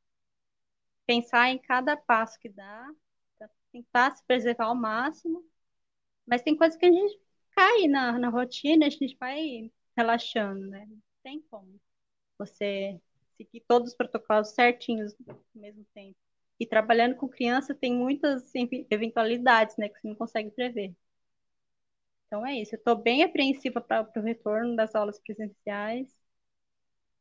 pensar 1.06 1.50
em 1.50 1.60
cada 1.60 1.98
passo 1.98 2.40
que 2.40 2.50
dá, 2.50 2.90
tentar 3.72 4.16
se 4.16 4.24
preservar 4.26 4.66
ao 4.66 4.76
máximo, 4.76 5.44
mas 6.26 6.42
tem 6.42 6.56
coisas 6.58 6.78
que 6.78 6.86
a 6.86 6.92
gente 6.92 7.20
cai 7.52 7.88
na, 7.88 8.20
na 8.20 8.30
rotina, 8.30 8.86
a 8.88 8.90
gente 8.90 9.18
vai 9.20 9.72
relaxando, 9.98 10.68
né? 10.68 10.86
Não 10.90 11.02
tem 11.24 11.42
como 11.50 11.80
você 12.38 13.00
seguir 13.38 13.62
todos 13.68 13.90
os 13.92 13.96
protocolos 13.96 14.54
certinhos 14.54 15.16
ao 15.28 15.40
mesmo 15.56 15.86
tempo. 15.94 16.18
E 16.60 16.66
trabalhando 16.68 17.16
com 17.16 17.28
criança 17.28 17.76
tem 17.76 17.94
muitas 17.96 18.52
eventualidades, 18.90 19.76
né, 19.78 19.90
que 19.90 20.00
você 20.00 20.08
não 20.08 20.16
consegue 20.16 20.52
prever. 20.52 20.96
Então 22.28 22.46
é 22.46 22.56
isso. 22.56 22.76
Eu 22.76 22.80
estou 22.80 22.96
bem 22.96 23.24
apreensiva 23.24 23.80
para 23.82 24.10
o 24.16 24.22
retorno 24.22 24.76
das 24.76 24.96
aulas 24.96 25.20
presenciais, 25.20 26.08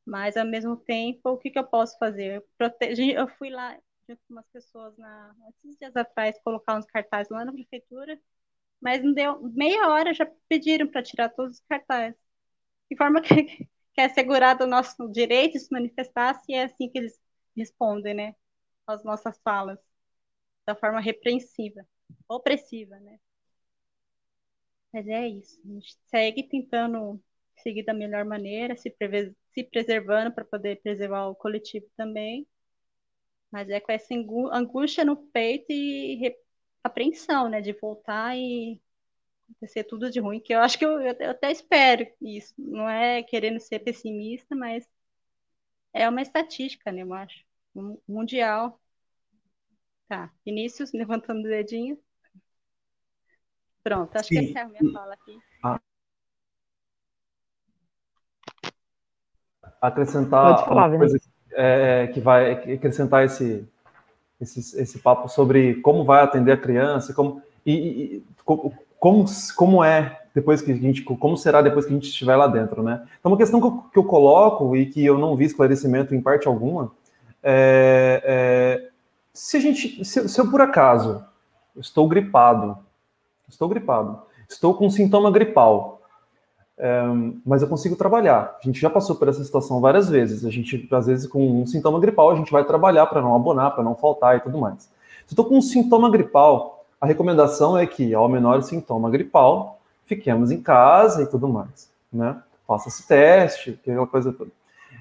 mas 0.07 0.37
ao 0.37 0.47
mesmo 0.47 0.77
tempo, 0.77 1.31
o 1.31 1.39
que, 1.39 1.51
que 1.51 1.59
eu 1.59 1.67
posso 1.67 1.97
fazer? 1.99 2.37
Eu, 2.37 2.43
prote... 2.59 2.79
eu 3.15 3.29
fui 3.39 3.51
lá 3.51 3.77
junto 4.09 4.21
com 4.29 4.35
umas 4.35 4.47
pessoas 4.49 4.97
na, 4.99 5.35
esses 5.65 5.79
dias 5.79 5.97
atrás 5.97 6.41
colocar 6.45 6.77
uns 6.79 6.87
cartazes 6.87 7.31
lá 7.31 7.45
na 7.45 7.53
prefeitura, 7.53 8.21
mas 8.81 9.03
não 9.05 9.13
deu 9.15 9.41
meia 9.53 9.89
hora 9.89 10.15
já 10.15 10.27
pediram 10.49 10.89
para 10.89 11.03
tirar 11.03 11.31
todos 11.31 11.59
os 11.59 11.65
cartazes. 11.69 12.19
De 12.91 12.97
forma 12.97 13.21
que, 13.23 13.45
que 13.95 14.01
é 14.01 14.05
assegurado 14.07 14.65
o 14.65 14.67
nosso 14.69 15.09
direito 15.11 15.55
de 15.55 15.61
se 15.61 15.73
manifestar, 15.73 16.35
se 16.37 16.55
é 16.55 16.65
assim 16.65 16.89
que 16.91 16.99
eles 16.99 17.21
respondem, 17.57 18.15
né, 18.15 18.35
às 18.87 19.05
nossas 19.05 19.39
falas, 19.43 19.79
da 20.67 20.75
forma 20.77 21.01
repreensiva, 21.01 21.87
opressiva, 22.29 22.99
né. 23.01 23.19
Mas 24.93 25.07
é 25.09 25.27
isso, 25.29 25.61
a 25.65 25.69
gente 25.69 25.97
segue 26.09 26.43
tentando 26.49 27.23
seguir 27.63 27.85
da 27.85 27.95
melhor 27.95 28.25
maneira, 28.25 28.77
se, 28.77 28.91
se 29.53 29.65
preservando 29.65 30.33
para 30.33 30.45
poder 30.45 30.81
preservar 30.83 31.29
o 31.29 31.35
coletivo 31.35 31.87
também. 31.97 32.47
Mas 33.51 33.69
é 33.69 33.81
com 33.81 33.93
essa 33.93 34.15
angústia 34.53 35.05
no 35.05 35.17
peito 35.17 35.67
e 35.71 36.35
apreensão, 36.83 37.49
né, 37.49 37.61
de 37.61 37.73
voltar 37.73 38.37
e 38.37 38.81
acontecer 39.51 39.85
tudo 39.85 40.11
de 40.11 40.21
ruim, 40.21 40.41
que 40.41 40.55
eu 40.55 40.61
acho 40.61 40.79
que 40.79 40.85
eu, 40.85 41.01
eu 41.01 41.31
até 41.31 41.51
espero 41.53 42.07
isso. 42.21 42.55
Não 42.57 42.89
é 42.89 43.23
querendo 43.23 43.61
ser 43.61 43.81
pessimista, 43.81 44.57
mas 44.57 44.89
é 45.93 46.09
uma 46.09 46.23
estatística, 46.23 46.91
né, 46.91 47.03
eu 47.03 47.13
acho, 47.13 47.45
mundial. 48.09 48.81
Tá, 50.09 50.33
Vinícius, 50.45 50.93
levantando 50.95 51.41
o 51.41 51.51
dedinho. 51.51 51.99
Pronto, 53.83 54.17
acho 54.17 54.29
Sim. 54.29 54.35
que 54.35 54.51
essa 54.51 54.59
é 54.61 54.63
a 54.63 54.69
minha 54.69 54.93
fala 54.93 55.15
aqui. 55.15 55.39
Ah. 55.63 55.81
Acrescentar 59.83 60.65
falar, 60.65 60.89
uma 60.89 60.99
coisa 60.99 61.21
é, 61.53 62.07
que 62.15 62.21
vai 62.21 62.53
acrescentar 62.53 63.25
esse, 63.25 63.69
esse, 64.41 64.81
esse 64.81 64.99
papo 65.01 65.29
sobre 65.29 65.75
como 65.83 66.05
vai 66.05 66.23
atender 66.23 66.53
a 66.53 66.57
criança, 66.57 67.13
como, 67.13 67.43
e, 67.67 67.73
e 67.73 68.25
como, 68.45 69.27
como 69.57 69.85
é 69.85 70.21
depois 70.35 70.63
que 70.63 70.71
a 70.71 70.77
gente, 70.77 71.03
como 71.03 71.37
será 71.37 71.61
depois 71.61 71.85
que 71.85 71.91
a 71.91 71.95
gente 71.95 72.09
estiver 72.09 72.37
lá 72.37 72.47
dentro, 72.47 72.83
né? 72.83 73.03
Então, 73.19 73.33
uma 73.33 73.37
questão 73.37 73.61
que 73.61 73.67
eu, 73.67 73.85
que 73.93 73.99
eu 73.99 74.05
coloco 74.05 74.77
e 74.77 74.87
que 74.87 75.05
eu 75.05 75.19
não 75.19 75.37
vi 75.37 75.47
esclarecimento 75.47 76.15
em 76.15 76.23
parte 76.23 76.47
alguma 76.47 76.93
é, 77.43 78.23
é 78.25 78.89
se 79.35 79.57
a 79.57 79.61
gente, 79.61 80.05
se, 80.05 80.29
se 80.29 80.41
eu 80.41 80.51
por 80.51 80.61
acaso 80.61 81.25
estou 81.77 82.07
gripado 82.07 82.79
estou 83.53 83.69
gripado, 83.69 84.23
estou 84.49 84.75
com 84.75 84.91
sintoma 84.91 85.31
gripal, 85.31 86.02
mas 87.45 87.63
eu 87.63 87.69
consigo 87.69 87.97
trabalhar. 87.97 88.57
A 88.61 88.67
gente 88.67 88.81
já 88.81 88.91
passou 88.91 89.17
por 89.17 89.29
essa 89.29 89.43
situação 89.45 89.81
várias 89.81 90.09
vezes. 90.09 90.45
A 90.45 90.51
gente, 90.51 90.89
às 90.91 91.07
vezes, 91.07 91.27
com 91.27 91.63
um 91.63 91.67
sintoma 91.67 92.01
gripal, 92.01 92.31
a 92.31 92.35
gente 92.35 92.51
vai 92.51 92.65
trabalhar 92.65 93.07
para 93.07 93.21
não 93.21 93.35
abonar, 93.35 93.73
para 93.73 93.85
não 93.85 93.95
faltar 93.95 94.37
e 94.37 94.41
tudo 94.41 94.59
mais. 94.59 94.91
Se 95.27 95.33
estou 95.33 95.45
com 95.45 95.59
um 95.59 95.63
sintoma 95.63 96.11
gripal, 96.11 96.85
a 97.01 97.07
recomendação 97.07 97.77
é 97.77 97.87
que, 97.87 98.15
ao 98.15 98.29
menor 98.29 98.63
sintoma 98.63 99.11
gripal, 99.11 99.81
fiquemos 100.05 100.51
em 100.51 100.61
casa 100.61 101.23
e 101.23 101.27
tudo 101.27 101.49
mais, 101.49 101.91
né? 102.13 102.37
Faça 102.67 102.89
esse 102.89 103.07
teste, 103.07 103.79
aquela 103.83 104.07
coisa 104.07 104.33
toda. 104.33 104.51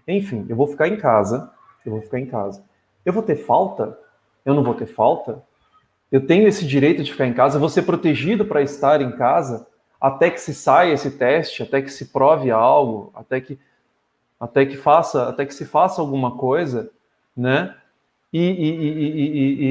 Enfim, 0.07 0.45
eu 0.49 0.55
vou 0.55 0.67
ficar 0.67 0.87
em 0.87 0.97
casa, 0.97 1.51
eu 1.85 1.91
vou 1.91 2.01
ficar 2.01 2.19
em 2.19 2.25
casa. 2.25 2.63
Eu 3.05 3.13
vou 3.13 3.23
ter 3.23 3.35
falta? 3.35 3.97
Eu 4.45 4.53
não 4.53 4.63
vou 4.63 4.73
ter 4.73 4.87
falta? 4.87 5.43
eu 6.11 6.25
tenho 6.27 6.47
esse 6.47 6.67
direito 6.67 7.01
de 7.01 7.11
ficar 7.11 7.25
em 7.25 7.33
casa, 7.33 7.57
vou 7.57 7.69
ser 7.69 7.83
protegido 7.83 8.45
para 8.45 8.61
estar 8.61 9.01
em 9.01 9.11
casa 9.13 9.65
até 10.01 10.31
que 10.31 10.41
se 10.41 10.53
saia 10.55 10.93
esse 10.93 11.11
teste, 11.11 11.61
até 11.61 11.79
que 11.81 11.91
se 11.91 12.05
prove 12.05 12.49
algo, 12.49 13.11
até 13.13 13.39
que 13.39 13.59
até 14.39 14.65
que 14.65 14.75
faça, 14.75 15.29
até 15.29 15.45
que 15.45 15.53
se 15.53 15.65
faça 15.65 16.01
alguma 16.01 16.35
coisa, 16.35 16.89
né? 17.37 17.75
E, 18.33 18.39
e, 18.39 18.69
e, 18.79 19.63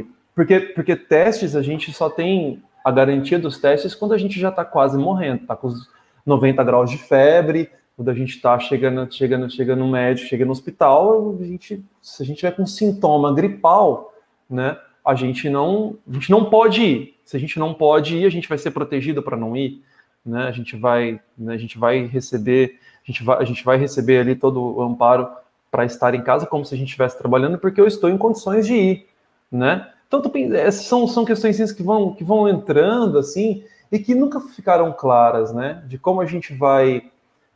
e 0.00 0.06
porque 0.32 0.60
porque 0.60 0.94
testes 0.94 1.56
a 1.56 1.62
gente 1.62 1.92
só 1.92 2.08
tem 2.08 2.62
a 2.84 2.92
garantia 2.92 3.40
dos 3.40 3.58
testes 3.58 3.96
quando 3.96 4.14
a 4.14 4.18
gente 4.18 4.38
já 4.38 4.50
está 4.50 4.64
quase 4.64 4.96
morrendo, 4.96 5.42
está 5.42 5.56
com 5.56 5.66
os 5.66 5.90
90 6.24 6.62
graus 6.62 6.90
de 6.90 6.98
febre, 6.98 7.68
quando 7.96 8.10
a 8.10 8.14
gente 8.14 8.36
está 8.36 8.56
chegando, 8.60 9.12
chegando, 9.12 9.50
chegando 9.50 9.80
no 9.80 9.90
médico, 9.90 10.28
chega 10.28 10.44
no 10.44 10.52
hospital, 10.52 11.36
a 11.40 11.44
gente, 11.44 11.84
se 12.00 12.22
a 12.22 12.26
gente 12.26 12.36
tiver 12.36 12.52
com 12.52 12.64
sintoma 12.64 13.34
gripal, 13.34 14.14
né? 14.48 14.78
A 15.08 15.14
gente 15.14 15.48
não, 15.48 15.96
a 16.06 16.12
gente 16.12 16.30
não 16.30 16.44
pode 16.50 16.82
ir. 16.82 17.18
Se 17.24 17.34
a 17.34 17.40
gente 17.40 17.58
não 17.58 17.72
pode 17.72 18.14
ir, 18.14 18.26
a 18.26 18.30
gente 18.30 18.46
vai 18.46 18.58
ser 18.58 18.72
protegido 18.72 19.22
para 19.22 19.38
não 19.38 19.56
ir, 19.56 19.82
né? 20.24 20.42
A 20.42 20.50
gente 20.50 20.76
vai, 20.76 21.18
né, 21.36 21.54
a 21.54 21.56
gente 21.56 21.78
vai 21.78 22.04
receber, 22.04 22.78
a 23.02 23.10
gente 23.10 23.24
vai, 23.24 23.38
a 23.38 23.44
gente 23.44 23.64
vai 23.64 23.78
receber 23.78 24.18
ali 24.18 24.34
todo 24.34 24.60
o 24.60 24.82
amparo 24.82 25.26
para 25.70 25.86
estar 25.86 26.14
em 26.14 26.20
casa 26.20 26.44
como 26.44 26.62
se 26.62 26.74
a 26.74 26.76
gente 26.76 26.88
estivesse 26.88 27.16
trabalhando, 27.16 27.56
porque 27.58 27.80
eu 27.80 27.86
estou 27.86 28.10
em 28.10 28.18
condições 28.18 28.66
de 28.66 28.74
ir, 28.74 29.06
né? 29.50 29.90
Então, 30.06 30.22
é, 30.54 30.70
são, 30.70 31.08
são 31.08 31.24
questões 31.24 31.72
que 31.72 31.82
vão, 31.82 32.14
que 32.14 32.22
vão 32.22 32.46
entrando, 32.46 33.18
assim, 33.18 33.64
e 33.90 33.98
que 33.98 34.14
nunca 34.14 34.40
ficaram 34.40 34.92
claras, 34.92 35.54
né? 35.54 35.82
De 35.86 35.96
como 35.96 36.20
a 36.20 36.26
gente 36.26 36.52
vai, 36.52 37.10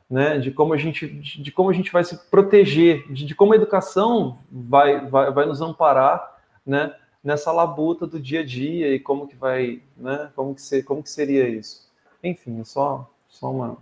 né? 0.09 0.39
De 0.39 0.51
como 0.51 0.73
a 0.73 0.79
gente, 0.79 1.07
de 1.07 1.53
como 1.53 1.69
a 1.69 1.75
gente 1.75 1.93
vai 1.93 2.03
se 2.03 2.17
proteger, 2.31 3.13
de, 3.13 3.27
de 3.27 3.35
como 3.35 3.53
a 3.53 3.57
educação 3.57 4.39
vai, 4.51 5.07
vai, 5.07 5.31
vai 5.31 5.45
nos 5.45 5.61
amparar, 5.61 6.39
né? 6.65 6.95
Nessa 7.23 7.53
labuta 7.53 8.07
do 8.07 8.21
dia 8.21 8.41
a 8.41 8.45
dia 8.45 8.95
e 8.95 8.99
como 8.99 9.27
que 9.27 9.37
vai, 9.37 9.83
né? 9.97 10.31
Como 10.35 10.55
que, 10.55 10.63
ser, 10.63 10.83
como 10.83 11.03
que 11.03 11.11
seria 11.11 11.49
isso? 11.49 11.89
Enfim, 12.23 12.61
é 12.61 12.65
só, 12.65 13.09
só 13.29 13.51
uma. 13.51 13.77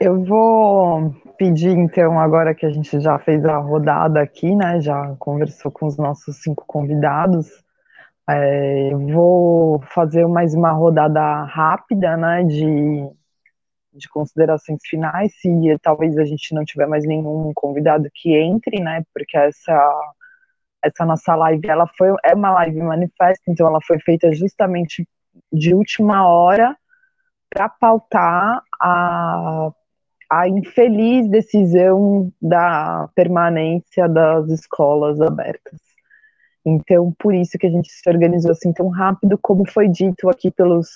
Eu 0.00 0.24
vou 0.24 1.14
pedir, 1.36 1.76
então, 1.76 2.18
agora 2.18 2.54
que 2.54 2.66
a 2.66 2.70
gente 2.70 3.00
já 3.00 3.18
fez 3.18 3.44
a 3.44 3.58
rodada 3.58 4.20
aqui, 4.20 4.54
né? 4.54 4.80
Já 4.80 5.14
conversou 5.18 5.70
com 5.70 5.86
os 5.86 5.96
nossos 5.96 6.42
cinco 6.42 6.64
convidados. 6.66 7.48
É, 8.28 8.90
vou 8.90 9.80
fazer 9.80 10.26
mais 10.26 10.54
uma 10.54 10.70
rodada 10.72 11.44
rápida, 11.44 12.16
né? 12.16 12.44
De, 12.44 13.08
de 13.92 14.08
considerações 14.08 14.78
finais, 14.84 15.32
se 15.40 15.48
talvez 15.82 16.16
a 16.18 16.24
gente 16.24 16.54
não 16.54 16.64
tiver 16.64 16.86
mais 16.86 17.04
nenhum 17.04 17.52
convidado 17.54 18.08
que 18.14 18.36
entre, 18.36 18.80
né? 18.80 19.02
Porque 19.12 19.36
essa 19.36 20.14
essa 20.82 21.04
nossa 21.04 21.34
live, 21.34 21.68
ela 21.68 21.86
foi 21.96 22.08
é 22.24 22.34
uma 22.34 22.50
live 22.52 22.80
manifesto, 22.82 23.42
então 23.48 23.66
ela 23.66 23.80
foi 23.86 23.98
feita 24.00 24.32
justamente 24.32 25.06
de 25.52 25.74
última 25.74 26.26
hora 26.28 26.76
para 27.50 27.68
pautar 27.68 28.62
a, 28.80 29.70
a 30.30 30.48
infeliz 30.48 31.28
decisão 31.28 32.32
da 32.40 33.08
permanência 33.14 34.08
das 34.08 34.48
escolas 34.50 35.20
abertas. 35.20 35.80
Então, 36.64 37.14
por 37.18 37.34
isso 37.34 37.56
que 37.58 37.66
a 37.66 37.70
gente 37.70 37.90
se 37.90 38.08
organizou 38.08 38.50
assim 38.50 38.72
tão 38.72 38.88
rápido, 38.88 39.38
como 39.40 39.68
foi 39.68 39.88
dito 39.88 40.28
aqui 40.28 40.50
pelos 40.50 40.88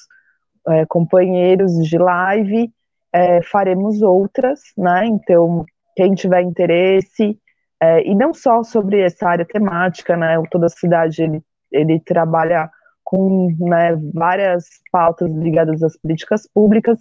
é, 0.68 0.84
companheiros 0.86 1.72
de 1.88 1.96
live, 1.96 2.70
é, 3.12 3.42
faremos 3.42 4.02
outras, 4.02 4.60
né? 4.76 5.06
Então, 5.06 5.64
quem 5.96 6.14
tiver 6.14 6.42
interesse, 6.42 7.38
é, 7.82 8.06
e 8.06 8.14
não 8.14 8.32
só 8.32 8.62
sobre 8.62 9.00
essa 9.00 9.28
área 9.28 9.44
temática, 9.44 10.16
né? 10.16 10.38
O 10.38 10.46
Toda 10.48 10.66
a 10.66 10.68
Cidade 10.68 11.20
ele, 11.20 11.42
ele 11.72 11.98
trabalha 11.98 12.70
com 13.02 13.52
né, 13.59 13.98
várias 14.14 14.66
pautas 14.92 15.28
ligadas 15.32 15.82
às 15.82 15.98
políticas 15.98 16.48
públicas, 16.54 17.00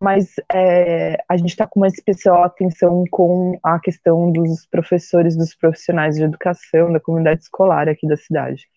mas 0.00 0.36
é, 0.54 1.20
a 1.28 1.36
gente 1.36 1.48
está 1.48 1.66
com 1.66 1.80
uma 1.80 1.88
especial 1.88 2.44
atenção 2.44 3.02
com 3.10 3.58
a 3.60 3.80
questão 3.80 4.30
dos 4.30 4.66
professores, 4.66 5.36
dos 5.36 5.52
profissionais 5.52 6.14
de 6.14 6.22
educação, 6.22 6.92
da 6.92 7.00
comunidade 7.00 7.42
escolar 7.42 7.88
aqui 7.88 8.06
da 8.06 8.16
cidade. 8.16 8.68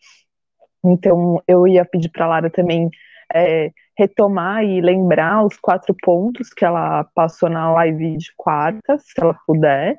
Então, 0.84 1.40
eu 1.48 1.68
ia 1.68 1.86
pedir 1.86 2.10
para 2.10 2.26
a 2.26 2.30
Lara 2.30 2.50
também 2.50 2.90
é, 3.34 3.70
retomar 3.96 4.64
e 4.64 4.82
lembrar 4.82 5.46
os 5.46 5.56
quatro 5.58 5.96
pontos 6.02 6.50
que 6.50 6.66
ela 6.66 7.04
passou 7.14 7.48
na 7.48 7.72
live 7.74 8.18
de 8.18 8.34
quarta, 8.36 8.98
se 8.98 9.14
ela 9.22 9.38
puder, 9.46 9.96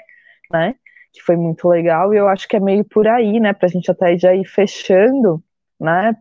né? 0.52 0.74
Que 1.14 1.22
foi 1.22 1.36
muito 1.36 1.68
legal, 1.68 2.12
e 2.12 2.16
eu 2.16 2.28
acho 2.28 2.48
que 2.48 2.56
é 2.56 2.60
meio 2.60 2.84
por 2.84 3.06
aí, 3.06 3.38
né, 3.38 3.52
para 3.52 3.66
a 3.66 3.70
gente 3.70 3.90
até 3.90 4.18
já 4.18 4.34
ir 4.34 4.44
fechando, 4.44 5.42
né, 5.80 6.14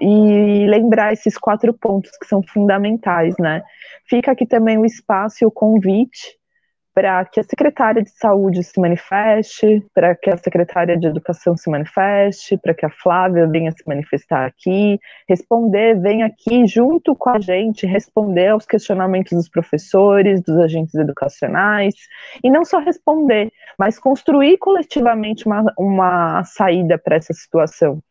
e 0.00 0.66
lembrar 0.66 1.12
esses 1.12 1.38
quatro 1.38 1.72
pontos 1.72 2.10
que 2.18 2.26
são 2.26 2.42
fundamentais, 2.42 3.34
né. 3.38 3.62
Fica 4.08 4.32
aqui 4.32 4.44
também 4.44 4.76
o 4.76 4.84
espaço 4.84 5.42
e 5.42 5.46
o 5.46 5.50
convite 5.50 6.37
para 6.98 7.24
que 7.26 7.38
a 7.38 7.44
secretária 7.44 8.02
de 8.02 8.10
saúde 8.10 8.64
se 8.64 8.80
manifeste, 8.80 9.86
para 9.94 10.16
que 10.16 10.28
a 10.28 10.36
secretária 10.36 10.98
de 10.98 11.06
educação 11.06 11.56
se 11.56 11.70
manifeste, 11.70 12.58
para 12.58 12.74
que 12.74 12.84
a 12.84 12.90
Flávia 12.90 13.46
venha 13.46 13.70
se 13.70 13.84
manifestar 13.86 14.44
aqui, 14.44 14.98
responder, 15.28 15.96
venha 16.00 16.26
aqui 16.26 16.66
junto 16.66 17.14
com 17.14 17.30
a 17.30 17.38
gente, 17.38 17.86
responder 17.86 18.48
aos 18.48 18.66
questionamentos 18.66 19.30
dos 19.30 19.48
professores, 19.48 20.42
dos 20.42 20.58
agentes 20.58 20.92
educacionais, 20.96 21.94
e 22.42 22.50
não 22.50 22.64
só 22.64 22.80
responder, 22.80 23.52
mas 23.78 23.96
construir 23.96 24.58
coletivamente 24.58 25.46
uma, 25.46 25.72
uma 25.78 26.42
saída 26.42 26.98
para 26.98 27.14
essa 27.14 27.32
situação. 27.32 28.02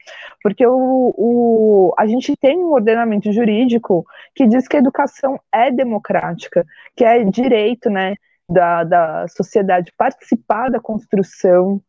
Porque 0.42 0.66
o, 0.66 1.14
o, 1.18 1.94
a 2.00 2.08
gente 2.08 2.38
tem 2.38 2.58
um 2.58 2.72
ordenamento 2.72 3.34
jurídico 3.34 4.06
que 4.34 4.48
diz 4.48 4.66
que 4.66 4.78
a 4.78 4.80
educação 4.80 5.38
é 5.54 5.70
democrática, 5.70 6.66
que 6.96 7.04
é 7.04 7.22
direito, 7.26 7.90
né? 7.90 8.16
Da, 8.50 8.84
da 8.84 9.28
sociedade 9.28 9.94
participar 9.98 10.70
da 10.70 10.80
construção, 10.80 11.82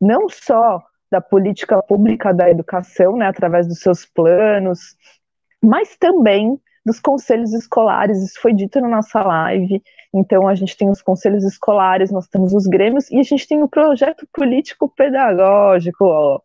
não 0.00 0.28
só 0.28 0.82
da 1.10 1.20
política 1.20 1.82
pública 1.82 2.32
da 2.32 2.50
educação, 2.50 3.16
né, 3.16 3.26
através 3.26 3.66
dos 3.66 3.80
seus 3.80 4.04
planos, 4.04 4.96
mas 5.62 5.96
também 5.96 6.60
dos 6.84 7.00
conselhos 7.00 7.52
escolares. 7.52 8.22
Isso 8.22 8.40
foi 8.40 8.52
dito 8.52 8.80
na 8.80 8.88
nossa 8.88 9.22
live. 9.22 9.82
Então, 10.14 10.48
a 10.48 10.54
gente 10.54 10.76
tem 10.76 10.88
os 10.88 11.02
conselhos 11.02 11.44
escolares, 11.44 12.10
nós 12.10 12.28
temos 12.28 12.54
os 12.54 12.66
grêmios 12.66 13.10
e 13.10 13.18
a 13.18 13.22
gente 13.22 13.46
tem 13.46 13.62
o 13.62 13.68
projeto 13.68 14.26
político 14.32 14.88
pedagógico. 14.88 16.42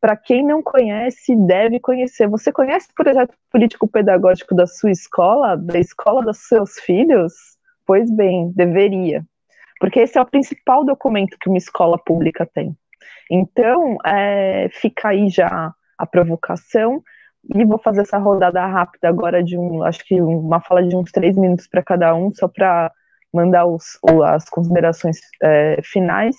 Para 0.00 0.16
quem 0.16 0.44
não 0.44 0.62
conhece, 0.62 1.36
deve 1.36 1.78
conhecer. 1.78 2.26
Você 2.28 2.50
conhece 2.50 2.88
o 2.90 2.94
projeto 2.94 3.34
político 3.50 3.86
pedagógico 3.86 4.54
da 4.54 4.66
sua 4.66 4.90
escola, 4.90 5.56
da 5.56 5.78
escola 5.78 6.22
dos 6.22 6.38
seus 6.38 6.78
filhos? 6.78 7.59
Pois 7.90 8.08
bem, 8.08 8.52
deveria. 8.54 9.26
Porque 9.80 9.98
esse 9.98 10.16
é 10.16 10.22
o 10.22 10.24
principal 10.24 10.84
documento 10.84 11.36
que 11.40 11.48
uma 11.48 11.58
escola 11.58 11.98
pública 11.98 12.46
tem. 12.46 12.78
Então, 13.28 13.96
é, 14.06 14.68
fica 14.70 15.08
aí 15.08 15.28
já 15.28 15.74
a 15.98 16.06
provocação. 16.06 17.02
E 17.52 17.64
vou 17.64 17.80
fazer 17.80 18.02
essa 18.02 18.16
rodada 18.16 18.64
rápida 18.64 19.08
agora 19.08 19.42
de 19.42 19.58
um, 19.58 19.82
acho 19.82 20.04
que 20.04 20.22
uma 20.22 20.60
fala 20.60 20.86
de 20.86 20.94
uns 20.94 21.10
três 21.10 21.36
minutos 21.36 21.66
para 21.66 21.82
cada 21.82 22.14
um, 22.14 22.32
só 22.32 22.46
para 22.46 22.92
mandar 23.34 23.66
os, 23.66 23.98
as 24.24 24.48
considerações 24.48 25.18
é, 25.42 25.80
finais. 25.82 26.36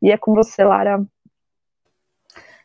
E 0.00 0.12
é 0.12 0.16
com 0.16 0.32
você, 0.36 0.62
Lara. 0.62 1.04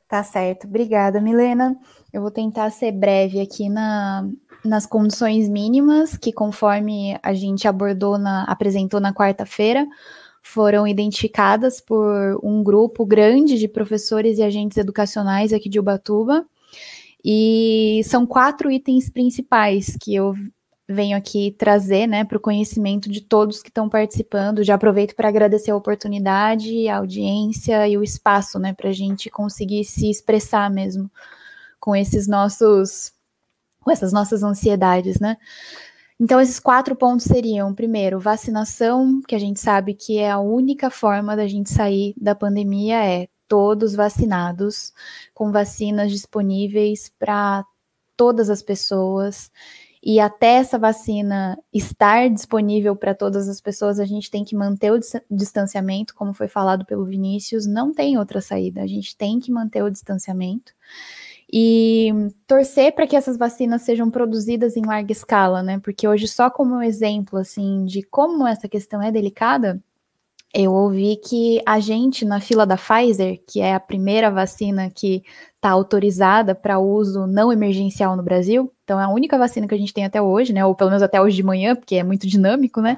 Tá 0.08 0.22
certo. 0.22 0.68
Obrigada, 0.68 1.20
Milena. 1.20 1.76
Eu 2.14 2.22
vou 2.22 2.30
tentar 2.30 2.70
ser 2.70 2.92
breve 2.92 3.42
aqui 3.42 3.68
na, 3.68 4.30
nas 4.68 4.86
condições 4.86 5.50
mínimas, 5.50 6.18
que 6.18 6.32
conforme 6.32 7.18
a 7.24 7.34
gente 7.34 7.68
abordou, 7.68 8.18
na, 8.18 8.44
apresentou 8.44 9.00
na 9.00 9.14
quarta-feira, 9.14 9.88
foram 10.42 10.88
identificadas 10.88 11.82
por 11.82 12.40
um 12.44 12.64
grupo 12.64 13.06
grande 13.06 13.58
de 13.58 13.68
professores 13.68 14.38
e 14.38 14.44
agentes 14.44 14.78
educacionais 14.78 15.52
aqui 15.52 15.68
de 15.68 15.80
Ubatuba. 15.80 16.46
E 17.24 18.02
são 18.06 18.26
quatro 18.26 18.72
itens 18.72 19.10
principais 19.10 19.98
que 20.00 20.16
eu 20.16 20.34
venho 20.88 21.18
aqui 21.18 21.54
trazer 21.58 22.08
né, 22.08 22.24
para 22.24 22.38
o 22.38 22.42
conhecimento 22.42 23.10
de 23.10 23.20
todos 23.20 23.62
que 23.62 23.70
estão 23.70 23.90
participando. 23.90 24.64
Já 24.64 24.76
aproveito 24.76 25.16
para 25.16 25.28
agradecer 25.28 25.72
a 25.72 25.76
oportunidade, 25.76 26.88
a 26.88 26.98
audiência 26.98 27.88
e 27.88 27.98
o 27.98 28.04
espaço 28.04 28.58
né, 28.58 28.74
para 28.74 28.90
a 28.90 28.94
gente 28.94 29.30
conseguir 29.30 29.84
se 29.84 30.10
expressar 30.10 30.70
mesmo 30.72 31.12
com 31.80 31.96
esses 31.96 32.28
nossos 32.28 33.12
com 33.88 33.92
essas 33.92 34.12
nossas 34.12 34.44
ansiedades, 34.44 35.18
né? 35.18 35.38
Então, 36.20 36.42
esses 36.42 36.60
quatro 36.60 36.94
pontos 36.94 37.26
seriam: 37.26 37.74
primeiro, 37.74 38.20
vacinação, 38.20 39.22
que 39.26 39.34
a 39.34 39.40
gente 39.40 39.62
sabe 39.62 39.94
que 39.94 40.18
é 40.18 40.30
a 40.30 40.40
única 40.40 40.90
forma 40.90 41.38
da 41.38 41.48
gente 41.48 41.70
sair 41.70 42.14
da 42.18 42.36
pandemia, 42.36 43.02
é 43.06 43.30
todos 43.48 43.96
vacinados, 43.96 44.92
com 45.34 45.54
vacinas 45.54 46.12
disponíveis 46.12 47.10
para 47.18 47.64
todas 48.18 48.50
as 48.50 48.62
pessoas. 48.62 49.50
E 50.04 50.20
até 50.20 50.56
essa 50.56 50.78
vacina 50.78 51.58
estar 51.74 52.30
disponível 52.30 52.94
para 52.94 53.16
todas 53.16 53.48
as 53.48 53.62
pessoas, 53.62 54.02
a 54.02 54.06
gente 54.06 54.30
tem 54.30 54.44
que 54.44 54.56
manter 54.56 54.92
o 54.92 55.00
distanciamento, 55.32 56.14
como 56.14 56.34
foi 56.34 56.50
falado 56.50 56.86
pelo 56.86 57.06
Vinícius, 57.06 57.66
não 57.66 57.94
tem 57.94 58.18
outra 58.18 58.42
saída, 58.42 58.82
a 58.82 58.88
gente 58.88 59.16
tem 59.16 59.40
que 59.40 59.52
manter 59.52 59.82
o 59.82 59.90
distanciamento 59.90 60.74
e 61.52 62.12
torcer 62.46 62.94
para 62.94 63.08
que 63.08 63.16
essas 63.16 63.38
vacinas 63.38 63.82
sejam 63.82 64.10
produzidas 64.12 64.76
em 64.76 64.86
larga 64.86 65.12
escala, 65.12 65.64
né? 65.64 65.80
Porque 65.80 66.08
hoje, 66.08 66.28
só 66.28 66.50
como 66.50 66.76
um 66.76 66.82
exemplo, 66.84 67.40
assim, 67.40 67.86
de 67.86 68.04
como 68.04 68.46
essa 68.46 68.68
questão 68.68 69.02
é 69.02 69.12
delicada, 69.12 69.82
eu 70.54 70.74
ouvi 70.74 71.18
que 71.18 71.62
a 71.66 71.80
gente, 71.80 72.26
na 72.26 72.40
fila 72.40 72.66
da 72.66 72.78
Pfizer, 72.78 73.42
que 73.48 73.62
é 73.62 73.74
a 73.76 73.80
primeira 73.80 74.32
vacina 74.32 74.90
que 74.90 75.24
está 75.56 75.70
autorizada 75.70 76.56
para 76.56 76.80
uso 76.80 77.28
não 77.28 77.52
emergencial 77.52 78.16
no 78.16 78.24
Brasil, 78.24 78.74
então 78.84 79.00
é 79.00 79.04
a 79.04 79.10
única 79.10 79.38
vacina 79.38 79.68
que 79.68 79.76
a 79.76 79.78
gente 79.78 79.94
tem 79.94 80.06
até 80.06 80.22
hoje, 80.22 80.54
né? 80.54 80.66
Ou 80.66 80.76
pelo 80.76 80.90
menos 80.90 81.04
até 81.04 81.22
hoje 81.22 81.36
de 81.36 81.44
manhã, 81.44 81.76
porque 81.76 81.96
é 81.96 82.04
muito 82.04 82.28
dinâmico, 82.28 82.82
né? 82.82 82.98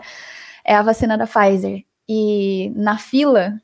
É 0.63 0.75
a 0.75 0.81
vacina 0.81 1.17
da 1.17 1.27
Pfizer. 1.27 1.83
E 2.07 2.71
na 2.75 2.97
fila 2.97 3.59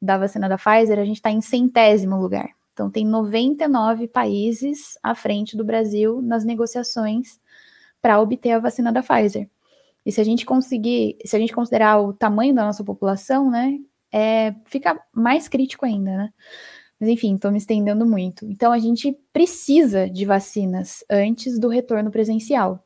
da 0.00 0.18
vacina 0.18 0.48
da 0.48 0.56
Pfizer, 0.58 0.98
a 0.98 1.04
gente 1.04 1.16
está 1.16 1.30
em 1.30 1.40
centésimo 1.40 2.16
lugar. 2.20 2.55
Então, 2.76 2.90
tem 2.90 3.06
99 3.06 4.06
países 4.06 4.98
à 5.02 5.14
frente 5.14 5.56
do 5.56 5.64
Brasil 5.64 6.20
nas 6.20 6.44
negociações 6.44 7.40
para 8.02 8.20
obter 8.20 8.50
a 8.50 8.58
vacina 8.58 8.92
da 8.92 9.02
Pfizer. 9.02 9.48
E 10.04 10.12
se 10.12 10.20
a 10.20 10.24
gente 10.24 10.44
conseguir, 10.44 11.16
se 11.24 11.34
a 11.34 11.38
gente 11.38 11.54
considerar 11.54 11.98
o 12.02 12.12
tamanho 12.12 12.54
da 12.54 12.66
nossa 12.66 12.84
população, 12.84 13.50
né, 13.50 13.78
é, 14.12 14.54
fica 14.66 15.00
mais 15.10 15.48
crítico 15.48 15.86
ainda, 15.86 16.18
né? 16.18 16.32
Mas 17.00 17.08
enfim, 17.08 17.36
estou 17.36 17.50
me 17.50 17.56
estendendo 17.56 18.04
muito. 18.04 18.44
Então, 18.44 18.70
a 18.70 18.78
gente 18.78 19.18
precisa 19.32 20.08
de 20.10 20.26
vacinas 20.26 21.02
antes 21.10 21.58
do 21.58 21.68
retorno 21.68 22.10
presencial. 22.10 22.84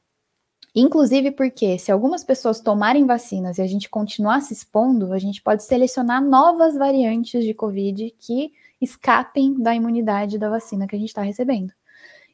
Inclusive 0.73 1.33
porque, 1.33 1.81
se 1.81 1.91
algumas 1.91 2.23
pessoas 2.23 2.61
tomarem 2.61 3.07
vacinas 3.07 3.59
e 3.59 3.63
a 3.63 3.67
gente 3.67 3.91
continuar 3.91 4.41
se 4.41 4.53
expondo, 4.53 5.13
a 5.13 5.19
gente 5.19 5.43
pode 5.43 5.65
selecionar 5.65 6.23
novas 6.23 6.77
variantes 6.77 7.45
de 7.45 7.53
Covid 7.53 8.15
que 8.21 8.53
escapem 8.81 9.61
da 9.61 9.75
imunidade 9.75 10.39
da 10.39 10.49
vacina 10.49 10.87
que 10.87 10.97
a 10.97 10.99
gente 10.99 11.09
está 11.09 11.23
recebendo. 11.23 11.73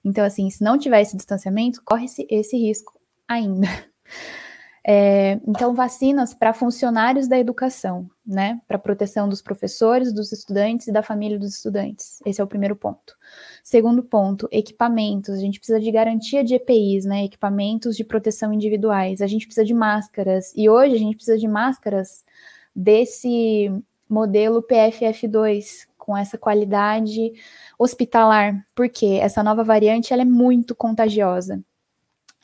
Então, 0.05 0.24
assim, 0.24 0.48
se 0.51 0.62
não 0.62 0.78
tiver 0.78 1.01
esse 1.01 1.16
distanciamento, 1.16 1.82
corre-se 1.85 2.27
esse 2.31 2.56
risco 2.56 2.98
ainda. 3.27 3.66
É, 4.89 5.40
então, 5.44 5.74
vacinas 5.74 6.32
para 6.32 6.52
funcionários 6.52 7.27
da 7.27 7.36
educação, 7.36 8.09
né? 8.24 8.60
Para 8.68 8.78
proteção 8.78 9.28
dos 9.28 9.43
professores, 9.43 10.12
dos 10.12 10.31
estudantes 10.31 10.86
e 10.86 10.93
da 10.93 11.02
família 11.02 11.36
dos 11.36 11.56
estudantes. 11.56 12.20
Esse 12.24 12.40
é 12.40 12.44
o 12.44 12.47
primeiro 12.47 12.77
ponto. 12.77 13.16
Segundo 13.64 14.01
ponto, 14.01 14.48
equipamentos. 14.52 15.35
A 15.35 15.40
gente 15.40 15.59
precisa 15.59 15.81
de 15.81 15.90
garantia 15.90 16.44
de 16.44 16.55
EPIs, 16.55 17.05
né? 17.05 17.24
Equipamentos 17.24 17.97
de 17.97 18.05
proteção 18.05 18.52
individuais. 18.52 19.20
A 19.20 19.27
gente 19.27 19.47
precisa 19.47 19.66
de 19.66 19.74
máscaras. 19.74 20.52
E 20.55 20.70
hoje 20.70 20.94
a 20.94 20.98
gente 20.98 21.16
precisa 21.16 21.36
de 21.36 21.48
máscaras 21.48 22.24
desse 22.73 23.68
modelo 24.09 24.62
PFF2, 24.62 25.89
com 26.07 26.16
essa 26.16 26.39
qualidade 26.39 27.33
hospitalar, 27.77 28.65
porque 28.77 29.19
essa 29.20 29.43
nova 29.43 29.65
variante 29.65 30.12
ela 30.12 30.23
é 30.23 30.24
muito 30.24 30.73
contagiosa. 30.73 31.61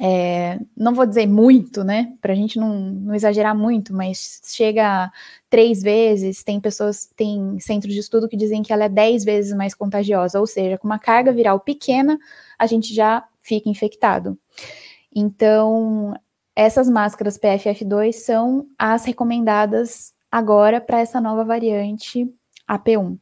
É, 0.00 0.58
não 0.76 0.94
vou 0.94 1.06
dizer 1.06 1.28
muito, 1.28 1.84
né, 1.84 2.12
para 2.20 2.32
a 2.32 2.34
gente 2.34 2.58
não, 2.58 2.76
não, 2.76 3.14
exagerar 3.14 3.56
muito, 3.56 3.94
mas 3.94 4.40
chega 4.44 5.12
três 5.48 5.80
vezes, 5.80 6.42
tem 6.42 6.60
pessoas, 6.60 7.08
tem 7.14 7.56
centros 7.60 7.94
de 7.94 8.00
estudo 8.00 8.28
que 8.28 8.36
dizem 8.36 8.64
que 8.64 8.72
ela 8.72 8.84
é 8.84 8.88
dez 8.88 9.22
vezes 9.22 9.56
mais 9.56 9.74
contagiosa, 9.74 10.40
ou 10.40 10.46
seja, 10.46 10.76
com 10.76 10.88
uma 10.88 10.98
carga 10.98 11.32
viral 11.32 11.60
pequena, 11.60 12.18
a 12.58 12.66
gente 12.66 12.92
já 12.92 13.24
fica 13.40 13.68
infectado. 13.68 14.36
Então, 15.14 16.14
essas 16.56 16.88
máscaras 16.88 17.38
PFF2 17.38 18.12
são 18.12 18.66
as 18.76 19.04
recomendadas 19.04 20.14
agora 20.30 20.80
para 20.80 20.98
essa 20.98 21.20
nova 21.20 21.44
variante 21.44 22.28
AP1 22.68 23.18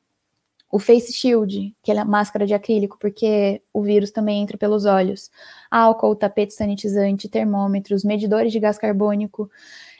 o 0.70 0.78
face 0.78 1.12
shield, 1.12 1.74
que 1.82 1.90
é 1.90 1.98
a 1.98 2.04
máscara 2.04 2.46
de 2.46 2.54
acrílico, 2.54 2.96
porque 2.98 3.60
o 3.72 3.82
vírus 3.82 4.10
também 4.10 4.40
entra 4.40 4.56
pelos 4.56 4.84
olhos, 4.84 5.30
álcool, 5.70 6.14
tapete 6.14 6.54
sanitizante, 6.54 7.28
termômetros, 7.28 8.04
medidores 8.04 8.52
de 8.52 8.60
gás 8.60 8.78
carbônico, 8.78 9.50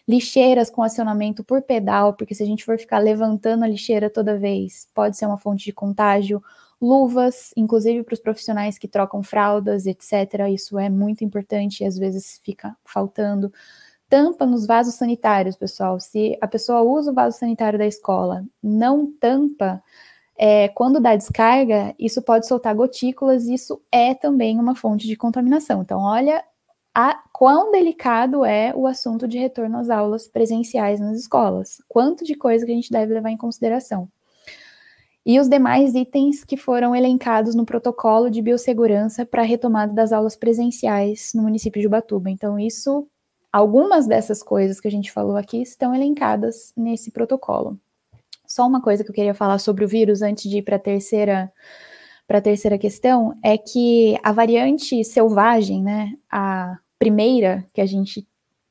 lixeiras 0.06 0.70
com 0.70 0.82
acionamento 0.82 1.42
por 1.42 1.62
pedal, 1.62 2.14
porque 2.14 2.34
se 2.34 2.42
a 2.42 2.46
gente 2.46 2.64
for 2.64 2.78
ficar 2.78 2.98
levantando 2.98 3.64
a 3.64 3.68
lixeira 3.68 4.08
toda 4.08 4.38
vez, 4.38 4.88
pode 4.94 5.16
ser 5.16 5.26
uma 5.26 5.38
fonte 5.38 5.64
de 5.64 5.72
contágio, 5.72 6.42
luvas, 6.80 7.52
inclusive 7.56 8.02
para 8.02 8.14
os 8.14 8.20
profissionais 8.20 8.78
que 8.78 8.88
trocam 8.88 9.22
fraldas, 9.22 9.86
etc. 9.86 10.48
Isso 10.50 10.78
é 10.78 10.88
muito 10.88 11.24
importante 11.24 11.82
e 11.82 11.86
às 11.86 11.98
vezes 11.98 12.40
fica 12.44 12.76
faltando. 12.84 13.52
Tampa 14.08 14.46
nos 14.46 14.66
vasos 14.66 14.94
sanitários, 14.94 15.56
pessoal. 15.56 16.00
Se 16.00 16.36
a 16.40 16.48
pessoa 16.48 16.82
usa 16.82 17.12
o 17.12 17.14
vaso 17.14 17.38
sanitário 17.38 17.78
da 17.78 17.86
escola, 17.86 18.44
não 18.62 19.12
tampa, 19.12 19.82
é, 20.42 20.68
quando 20.68 20.98
dá 20.98 21.14
descarga, 21.14 21.94
isso 21.98 22.22
pode 22.22 22.46
soltar 22.46 22.74
gotículas, 22.74 23.46
isso 23.46 23.78
é 23.92 24.14
também 24.14 24.58
uma 24.58 24.74
fonte 24.74 25.06
de 25.06 25.14
contaminação. 25.14 25.82
Então, 25.82 26.00
olha 26.00 26.42
a, 26.94 27.22
quão 27.30 27.70
delicado 27.70 28.42
é 28.42 28.72
o 28.74 28.86
assunto 28.86 29.28
de 29.28 29.36
retorno 29.36 29.76
às 29.76 29.90
aulas 29.90 30.26
presenciais 30.26 30.98
nas 30.98 31.18
escolas. 31.18 31.76
Quanto 31.86 32.24
de 32.24 32.34
coisa 32.34 32.64
que 32.64 32.72
a 32.72 32.74
gente 32.74 32.90
deve 32.90 33.12
levar 33.12 33.28
em 33.28 33.36
consideração. 33.36 34.08
E 35.26 35.38
os 35.38 35.46
demais 35.46 35.94
itens 35.94 36.42
que 36.42 36.56
foram 36.56 36.96
elencados 36.96 37.54
no 37.54 37.66
protocolo 37.66 38.30
de 38.30 38.40
biossegurança 38.40 39.26
para 39.26 39.42
a 39.42 39.44
retomada 39.44 39.92
das 39.92 40.10
aulas 40.10 40.36
presenciais 40.36 41.32
no 41.34 41.42
município 41.42 41.82
de 41.82 41.86
Ubatuba. 41.86 42.30
Então, 42.30 42.58
isso, 42.58 43.06
algumas 43.52 44.06
dessas 44.06 44.42
coisas 44.42 44.80
que 44.80 44.88
a 44.88 44.90
gente 44.90 45.12
falou 45.12 45.36
aqui 45.36 45.60
estão 45.60 45.94
elencadas 45.94 46.72
nesse 46.74 47.10
protocolo. 47.10 47.78
Só 48.50 48.66
uma 48.66 48.82
coisa 48.82 49.04
que 49.04 49.10
eu 49.10 49.14
queria 49.14 49.32
falar 49.32 49.60
sobre 49.60 49.84
o 49.84 49.88
vírus 49.88 50.22
antes 50.22 50.50
de 50.50 50.58
ir 50.58 50.62
para 50.62 50.74
a 50.74 50.78
terceira 50.80 51.52
para 52.26 52.38
a 52.38 52.42
terceira 52.42 52.76
questão 52.76 53.38
é 53.44 53.56
que 53.56 54.18
a 54.24 54.32
variante 54.32 55.04
selvagem, 55.04 55.80
né, 55.84 56.14
a 56.28 56.76
primeira 56.98 57.64
que 57.72 57.80
a 57.80 57.86
gente 57.86 58.26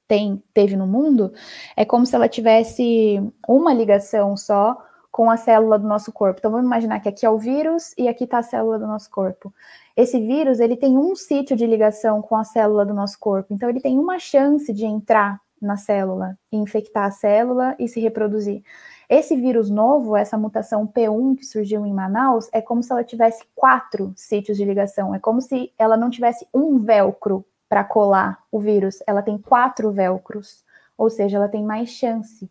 tem 0.06 0.44
teve 0.54 0.76
no 0.76 0.86
mundo, 0.86 1.32
é 1.78 1.86
como 1.86 2.06
se 2.06 2.14
ela 2.14 2.28
tivesse 2.28 3.22
uma 3.48 3.74
ligação 3.74 4.36
só 4.36 4.78
com 5.10 5.32
a 5.32 5.38
célula 5.38 5.80
do 5.80 5.88
nosso 5.88 6.12
corpo. 6.12 6.40
Então 6.40 6.52
vamos 6.52 6.66
imaginar 6.66 7.00
que 7.00 7.08
aqui 7.08 7.26
é 7.26 7.30
o 7.30 7.38
vírus 7.38 7.94
e 7.98 8.10
aqui 8.10 8.26
está 8.26 8.40
a 8.40 8.44
célula 8.44 8.78
do 8.78 8.86
nosso 8.86 9.10
corpo. 9.10 9.54
Esse 9.96 10.20
vírus 10.20 10.60
ele 10.60 10.76
tem 10.76 10.98
um 10.98 11.16
sítio 11.16 11.56
de 11.56 11.66
ligação 11.66 12.22
com 12.22 12.36
a 12.36 12.44
célula 12.44 12.86
do 12.86 12.94
nosso 12.94 13.18
corpo. 13.18 13.54
Então 13.54 13.70
ele 13.70 13.80
tem 13.80 13.98
uma 13.98 14.20
chance 14.20 14.74
de 14.74 14.84
entrar 14.84 15.40
na 15.62 15.78
célula, 15.78 16.38
infectar 16.52 17.06
a 17.06 17.12
célula 17.12 17.76
e 17.80 17.88
se 17.88 18.02
reproduzir. 18.02 18.62
Esse 19.10 19.36
vírus 19.36 19.72
novo, 19.72 20.16
essa 20.16 20.38
mutação 20.38 20.86
P1 20.86 21.36
que 21.38 21.44
surgiu 21.44 21.84
em 21.84 21.92
Manaus, 21.92 22.48
é 22.54 22.62
como 22.62 22.84
se 22.84 22.92
ela 22.92 23.04
tivesse 23.04 23.44
quatro 23.56 24.14
sítios 24.16 24.56
de 24.56 24.64
ligação. 24.64 25.16
É 25.16 25.20
como 25.20 25.42
se 25.42 25.74
ela 25.80 25.98
não 25.98 26.12
tivesse 26.12 26.48
um 26.54 26.78
velcro 26.78 27.44
para 27.68 27.84
colar 27.84 28.44
o 28.52 28.60
vírus, 28.60 29.00
ela 29.08 29.24
tem 29.24 29.38
quatro 29.38 29.92
velcros. 29.92 30.64
Ou 30.96 31.10
seja, 31.10 31.38
ela 31.38 31.48
tem 31.48 31.64
mais 31.64 31.90
chance 31.90 32.48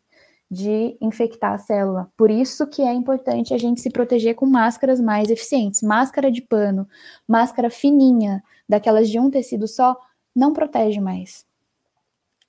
de 0.51 0.97
infectar 1.01 1.52
a 1.52 1.59
célula. 1.59 2.10
Por 2.16 2.30
isso 2.30 2.66
que 2.66 2.82
é 2.82 2.93
importante 2.93 3.55
a 3.55 3.59
gente 3.59 3.80
se 3.80 3.90
proteger 3.90 4.35
com 4.35 4.47
máscaras 4.47 5.01
mais 5.01 5.30
eficientes. 5.30 5.82
Máscara 5.82 6.30
de 6.30 6.43
pano, 6.43 6.89
máscara 7.26 7.70
fininha, 7.70 8.43
daquelas 8.68 9.09
de 9.09 9.20
um 9.20 9.30
tecido 9.30 9.68
só, 9.68 9.97
não 10.35 10.52
protege 10.52 11.01
mais. 11.01 11.48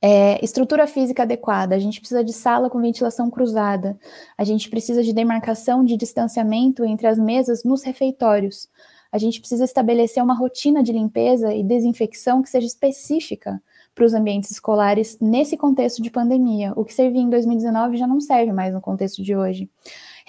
É, 0.01 0.43
estrutura 0.43 0.87
física 0.87 1.23
adequada, 1.23 1.75
a 1.75 1.79
gente 1.79 1.99
precisa 1.99 2.23
de 2.23 2.31
sala 2.31 2.69
com 2.69 2.79
ventilação 2.79 3.29
cruzada, 3.29 3.99
a 4.37 4.45
gente 4.45 4.69
precisa 4.69 5.03
de 5.03 5.11
demarcação 5.11 5.83
de 5.83 5.97
distanciamento 5.97 6.85
entre 6.85 7.05
as 7.05 7.19
mesas 7.19 7.65
nos 7.65 7.83
refeitórios, 7.83 8.69
a 9.11 9.17
gente 9.17 9.39
precisa 9.39 9.65
estabelecer 9.65 10.23
uma 10.23 10.35
rotina 10.35 10.81
de 10.81 10.93
limpeza 10.93 11.53
e 11.53 11.63
desinfecção 11.63 12.41
que 12.41 12.49
seja 12.49 12.67
específica 12.67 13.61
para 13.93 14.05
os 14.05 14.13
ambientes 14.13 14.51
escolares 14.51 15.17
nesse 15.19 15.57
contexto 15.57 16.01
de 16.01 16.11
pandemia. 16.11 16.71
O 16.75 16.85
que 16.85 16.93
servia 16.93 17.21
em 17.21 17.29
2019 17.29 17.97
já 17.97 18.07
não 18.07 18.21
serve 18.21 18.53
mais 18.53 18.73
no 18.73 18.79
contexto 18.79 19.21
de 19.21 19.35
hoje. 19.35 19.69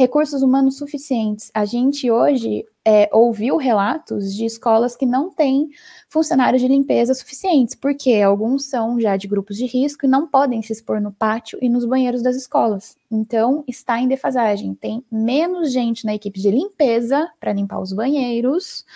Recursos 0.00 0.42
humanos 0.42 0.78
suficientes. 0.78 1.50
A 1.52 1.66
gente 1.66 2.10
hoje 2.10 2.64
é, 2.82 3.06
ouviu 3.12 3.58
relatos 3.58 4.34
de 4.34 4.46
escolas 4.46 4.96
que 4.96 5.04
não 5.04 5.30
têm 5.30 5.68
funcionários 6.08 6.62
de 6.62 6.68
limpeza 6.68 7.12
suficientes, 7.12 7.74
porque 7.74 8.14
alguns 8.14 8.64
são 8.64 8.98
já 8.98 9.14
de 9.18 9.28
grupos 9.28 9.58
de 9.58 9.66
risco 9.66 10.06
e 10.06 10.08
não 10.08 10.26
podem 10.26 10.62
se 10.62 10.72
expor 10.72 11.02
no 11.02 11.12
pátio 11.12 11.58
e 11.60 11.68
nos 11.68 11.84
banheiros 11.84 12.22
das 12.22 12.34
escolas. 12.34 12.96
Então, 13.10 13.62
está 13.68 14.00
em 14.00 14.08
defasagem. 14.08 14.74
Tem 14.74 15.04
menos 15.12 15.70
gente 15.70 16.06
na 16.06 16.14
equipe 16.14 16.40
de 16.40 16.50
limpeza 16.50 17.30
para 17.38 17.52
limpar 17.52 17.78
os 17.78 17.92
banheiros 17.92 18.86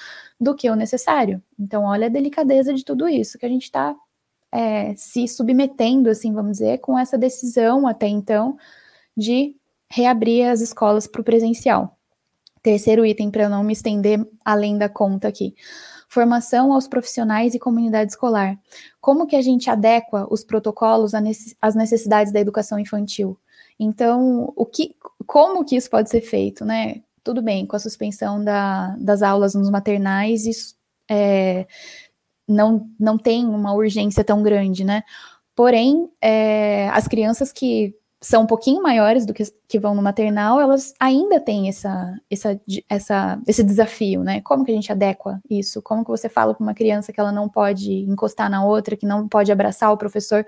do 0.40 0.54
que 0.54 0.70
o 0.70 0.74
necessário. 0.74 1.42
Então, 1.60 1.84
olha 1.84 2.06
a 2.06 2.10
delicadeza 2.10 2.72
de 2.72 2.82
tudo 2.82 3.06
isso 3.06 3.38
que 3.38 3.44
a 3.44 3.50
gente 3.50 3.64
está 3.64 3.94
é, 4.50 4.94
se 4.96 5.28
submetendo, 5.28 6.08
assim, 6.08 6.32
vamos 6.32 6.52
dizer, 6.52 6.78
com 6.78 6.98
essa 6.98 7.18
decisão 7.18 7.86
até 7.86 8.08
então 8.08 8.56
de 9.14 9.54
reabrir 9.94 10.48
as 10.48 10.60
escolas 10.60 11.06
para 11.06 11.20
o 11.20 11.24
presencial. 11.24 11.96
Terceiro 12.60 13.06
item, 13.06 13.30
para 13.30 13.44
eu 13.44 13.48
não 13.48 13.62
me 13.62 13.72
estender 13.72 14.26
além 14.44 14.76
da 14.76 14.88
conta 14.88 15.28
aqui. 15.28 15.54
Formação 16.08 16.72
aos 16.72 16.88
profissionais 16.88 17.54
e 17.54 17.60
comunidade 17.60 18.10
escolar. 18.10 18.58
Como 19.00 19.24
que 19.24 19.36
a 19.36 19.42
gente 19.42 19.70
adequa 19.70 20.26
os 20.28 20.42
protocolos 20.42 21.12
às 21.60 21.76
necessidades 21.76 22.32
da 22.32 22.40
educação 22.40 22.76
infantil? 22.76 23.38
Então, 23.78 24.52
o 24.56 24.66
que, 24.66 24.96
como 25.26 25.64
que 25.64 25.76
isso 25.76 25.88
pode 25.88 26.10
ser 26.10 26.22
feito, 26.22 26.64
né? 26.64 27.02
Tudo 27.22 27.40
bem, 27.40 27.64
com 27.64 27.76
a 27.76 27.80
suspensão 27.80 28.42
da, 28.42 28.96
das 28.98 29.22
aulas 29.22 29.54
nos 29.54 29.70
maternais, 29.70 30.44
isso 30.44 30.74
é, 31.08 31.68
não, 32.48 32.90
não 32.98 33.16
tem 33.16 33.46
uma 33.46 33.72
urgência 33.72 34.24
tão 34.24 34.42
grande, 34.42 34.82
né? 34.82 35.04
Porém, 35.54 36.10
é, 36.20 36.88
as 36.88 37.06
crianças 37.06 37.52
que 37.52 37.94
são 38.24 38.44
um 38.44 38.46
pouquinho 38.46 38.82
maiores 38.82 39.26
do 39.26 39.34
que, 39.34 39.42
que 39.68 39.78
vão 39.78 39.94
no 39.94 40.00
maternal, 40.00 40.58
elas 40.58 40.94
ainda 40.98 41.38
têm 41.38 41.68
essa, 41.68 42.18
essa, 42.30 42.58
essa, 42.88 43.38
esse 43.46 43.62
desafio, 43.62 44.24
né? 44.24 44.40
Como 44.40 44.64
que 44.64 44.72
a 44.72 44.74
gente 44.74 44.90
adequa 44.90 45.38
isso? 45.48 45.82
Como 45.82 46.02
que 46.02 46.10
você 46.10 46.26
fala 46.26 46.54
para 46.54 46.62
uma 46.62 46.72
criança 46.72 47.12
que 47.12 47.20
ela 47.20 47.30
não 47.30 47.50
pode 47.50 47.92
encostar 47.92 48.48
na 48.48 48.64
outra, 48.64 48.96
que 48.96 49.04
não 49.04 49.28
pode 49.28 49.52
abraçar 49.52 49.92
o 49.92 49.98
professor? 49.98 50.46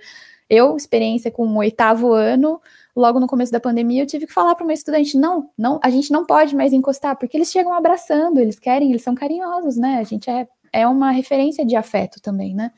Eu, 0.49 0.75
experiência 0.75 1.31
com 1.31 1.47
o 1.47 1.59
oitavo 1.59 2.15
ano, 2.15 2.59
logo 2.95 3.21
no 3.21 3.27
começo 3.27 3.53
da 3.53 3.61
pandemia, 3.61 4.05
eu 4.05 4.07
tive 4.07 4.27
que 4.27 4.33
falar 4.33 4.55
para 4.55 4.65
uma 4.65 4.73
estudante: 4.73 5.19
não, 5.19 5.51
não, 5.59 5.79
a 5.83 5.91
gente 5.91 6.11
não 6.11 6.25
pode 6.25 6.57
mais 6.57 6.73
encostar, 6.73 7.15
porque 7.19 7.37
eles 7.37 7.51
chegam 7.51 7.75
abraçando, 7.75 8.39
eles 8.39 8.59
querem, 8.59 8.89
eles 8.89 9.03
são 9.03 9.15
carinhosos, 9.15 9.77
né? 9.77 9.99
A 9.99 10.03
gente 10.03 10.31
é 10.31 10.49
é 10.73 10.87
uma 10.87 11.11
referência 11.11 11.65
de 11.65 11.75
afeto 11.75 12.21
também, 12.21 12.55
né? 12.55 12.71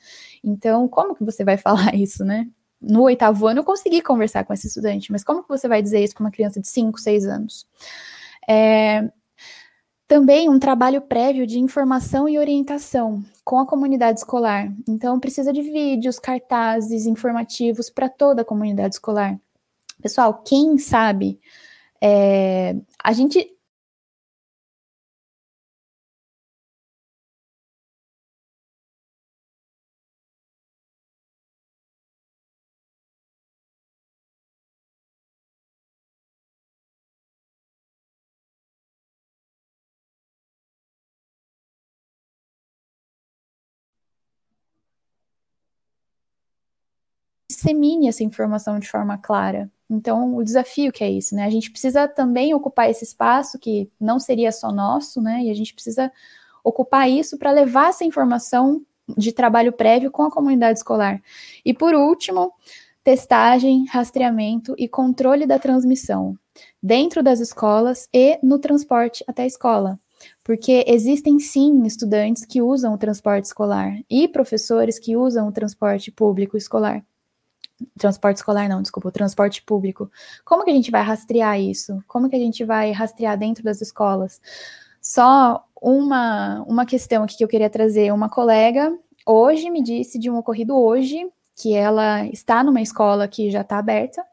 Então, 0.43 0.87
como 0.89 1.15
que 1.17 1.25
você 1.25 1.45
vai 1.45 1.57
falar 1.59 1.95
isso, 1.95 2.25
né? 2.25 2.49
No 2.81 3.03
oitavo 3.03 3.47
ano 3.47 3.61
eu 3.61 3.65
consegui 3.65 4.01
conversar 4.01 4.45
com 4.45 4.53
esse 4.53 4.69
estudante, 4.69 5.11
mas 5.11 5.25
como 5.25 5.43
que 5.43 5.49
você 5.49 5.67
vai 5.67 5.83
dizer 5.83 6.03
isso 6.03 6.15
para 6.15 6.25
uma 6.25 6.31
criança 6.31 6.61
de 6.61 6.69
5, 6.69 6.99
6 6.99 7.27
anos? 7.27 7.67
É, 8.49 9.11
também 10.09 10.49
um 10.49 10.59
trabalho 10.59 11.03
prévio 11.03 11.47
de 11.47 11.59
informação 11.59 12.29
e 12.29 12.39
orientação 12.39 13.23
com 13.45 13.59
a 13.59 13.67
comunidade 13.67 14.21
escolar. 14.21 14.73
Então, 14.89 15.21
precisa 15.21 15.53
de 15.53 15.61
vídeos, 15.61 16.19
cartazes, 16.19 17.05
informativos 17.05 17.91
para 17.91 18.09
toda 18.09 18.43
a 18.43 18.45
comunidade 18.45 18.95
escolar. 18.95 19.39
Pessoal, 20.01 20.43
quem 20.43 20.79
sabe, 20.79 21.39
é, 22.01 22.77
a 23.03 23.13
gente 23.13 23.58
dissemine 47.59 48.09
essa 48.09 48.23
informação 48.23 48.79
de 48.79 48.89
forma 48.89 49.19
clara. 49.19 49.69
Então, 49.91 50.37
o 50.37 50.45
desafio 50.45 50.93
que 50.93 51.03
é 51.03 51.11
isso, 51.11 51.35
né? 51.35 51.45
A 51.45 51.51
gente 51.51 51.71
precisa 51.71 52.07
também 52.07 52.55
ocupar 52.55 52.89
esse 52.89 53.03
espaço 53.05 53.59
que 53.59 53.91
não 54.01 54.21
seria 54.21 54.53
só 54.53 54.71
nosso, 54.71 55.21
né? 55.21 55.43
E 55.43 55.51
a 55.51 55.55
gente 55.55 55.75
precisa 55.75 56.13
ocupar 56.63 57.11
isso 57.11 57.37
para 57.37 57.51
levar 57.51 57.89
essa 57.89 58.05
informação 58.05 58.83
de 59.17 59.33
trabalho 59.33 59.73
prévio 59.73 60.11
com 60.11 60.23
a 60.23 60.31
comunidade 60.31 60.79
escolar. 60.79 61.21
E 61.65 61.75
por 61.75 61.95
último, 61.95 62.53
testagem, 63.03 63.87
rastreamento 63.87 64.75
e 64.79 64.87
controle 64.87 65.47
da 65.47 65.59
transmissão 65.59 66.37
dentro 66.81 67.23
das 67.23 67.41
escolas 67.41 68.09
e 68.13 68.39
no 68.43 68.59
transporte 68.59 69.25
até 69.27 69.43
a 69.43 69.47
escola. 69.47 69.99
Porque 70.45 70.85
existem 70.87 71.39
sim 71.39 71.83
estudantes 71.85 72.45
que 72.45 72.61
usam 72.61 72.95
o 72.95 72.99
transporte 72.99 73.47
escolar 73.47 73.99
e 74.11 74.29
professores 74.29 74.99
que 74.99 75.17
usam 75.17 75.49
o 75.49 75.53
transporte 75.53 76.11
público 76.13 76.57
escolar 76.57 77.03
transporte 77.99 78.39
escolar 78.39 78.69
não, 78.69 78.83
desculpa, 78.83 79.09
o 79.09 79.13
transporte 79.13 79.63
público. 79.63 80.11
Como 80.45 80.65
que 80.65 80.71
a 80.71 80.75
gente 80.75 80.91
vai 80.91 81.03
rastrear 81.03 81.61
isso? 81.61 82.03
Como 82.07 82.29
que 82.29 82.37
a 82.37 82.39
gente 82.39 82.65
vai 82.65 82.93
rastrear 82.93 83.39
dentro 83.39 83.63
das 83.63 83.81
escolas? 83.81 84.41
Só 85.01 85.65
uma, 85.81 86.63
uma 86.67 86.85
questão 86.85 87.23
aqui 87.23 87.37
que 87.37 87.45
eu 87.45 87.49
queria 87.49 87.71
trazer. 87.71 88.13
Uma 88.13 88.29
colega 88.29 88.97
hoje 89.27 89.71
me 89.71 89.83
disse 89.83 90.19
de 90.19 90.31
um 90.31 90.37
ocorrido 90.37 90.77
hoje, 90.77 91.27
que 91.55 91.75
ela 91.75 92.27
está 92.27 92.63
numa 92.63 92.81
escola 92.81 93.29
que 93.29 93.51
já 93.51 93.63
está 93.63 93.79
aberta, 93.79 94.25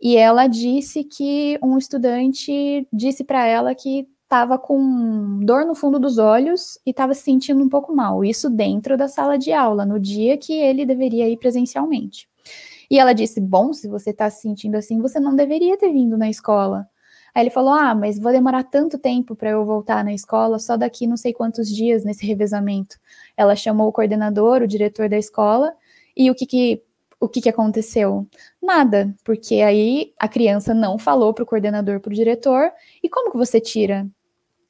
e 0.00 0.16
ela 0.16 0.46
disse 0.46 1.04
que 1.04 1.58
um 1.62 1.76
estudante 1.76 2.86
disse 2.92 3.24
para 3.24 3.46
ela 3.46 3.74
que 3.74 4.08
estava 4.22 4.56
com 4.56 5.40
dor 5.42 5.66
no 5.66 5.74
fundo 5.74 5.98
dos 5.98 6.16
olhos 6.16 6.78
e 6.86 6.90
estava 6.90 7.12
se 7.14 7.22
sentindo 7.22 7.62
um 7.62 7.68
pouco 7.68 7.94
mal. 7.94 8.24
Isso 8.24 8.48
dentro 8.48 8.96
da 8.96 9.08
sala 9.08 9.36
de 9.36 9.52
aula, 9.52 9.84
no 9.84 9.98
dia 9.98 10.38
que 10.38 10.52
ele 10.52 10.86
deveria 10.86 11.28
ir 11.28 11.36
presencialmente. 11.36 12.29
E 12.90 12.98
ela 12.98 13.12
disse: 13.12 13.40
Bom, 13.40 13.72
se 13.72 13.88
você 13.88 14.10
está 14.10 14.28
se 14.28 14.42
sentindo 14.42 14.76
assim, 14.76 15.00
você 15.00 15.20
não 15.20 15.36
deveria 15.36 15.78
ter 15.78 15.92
vindo 15.92 16.18
na 16.18 16.28
escola. 16.28 16.88
Aí 17.34 17.44
ele 17.44 17.50
falou: 17.50 17.72
Ah, 17.72 17.94
mas 17.94 18.18
vou 18.18 18.32
demorar 18.32 18.64
tanto 18.64 18.98
tempo 18.98 19.36
para 19.36 19.50
eu 19.50 19.64
voltar 19.64 20.04
na 20.04 20.12
escola, 20.12 20.58
só 20.58 20.76
daqui 20.76 21.06
não 21.06 21.16
sei 21.16 21.32
quantos 21.32 21.68
dias 21.68 22.04
nesse 22.04 22.26
revezamento. 22.26 22.98
ela 23.36 23.54
chamou 23.54 23.88
o 23.88 23.92
coordenador, 23.92 24.62
o 24.62 24.66
diretor 24.66 25.08
da 25.08 25.18
escola, 25.18 25.74
e 26.16 26.30
o 26.30 26.34
que, 26.34 26.46
que 26.46 26.82
o 27.20 27.28
que, 27.28 27.42
que 27.42 27.48
aconteceu? 27.50 28.26
Nada, 28.62 29.14
porque 29.22 29.56
aí 29.56 30.14
a 30.18 30.26
criança 30.26 30.72
não 30.72 30.98
falou 30.98 31.34
para 31.34 31.44
o 31.44 31.46
coordenador, 31.46 32.00
para 32.00 32.10
o 32.10 32.14
diretor, 32.14 32.72
e 33.02 33.10
como 33.10 33.30
que 33.30 33.36
você 33.36 33.60
tira 33.60 34.08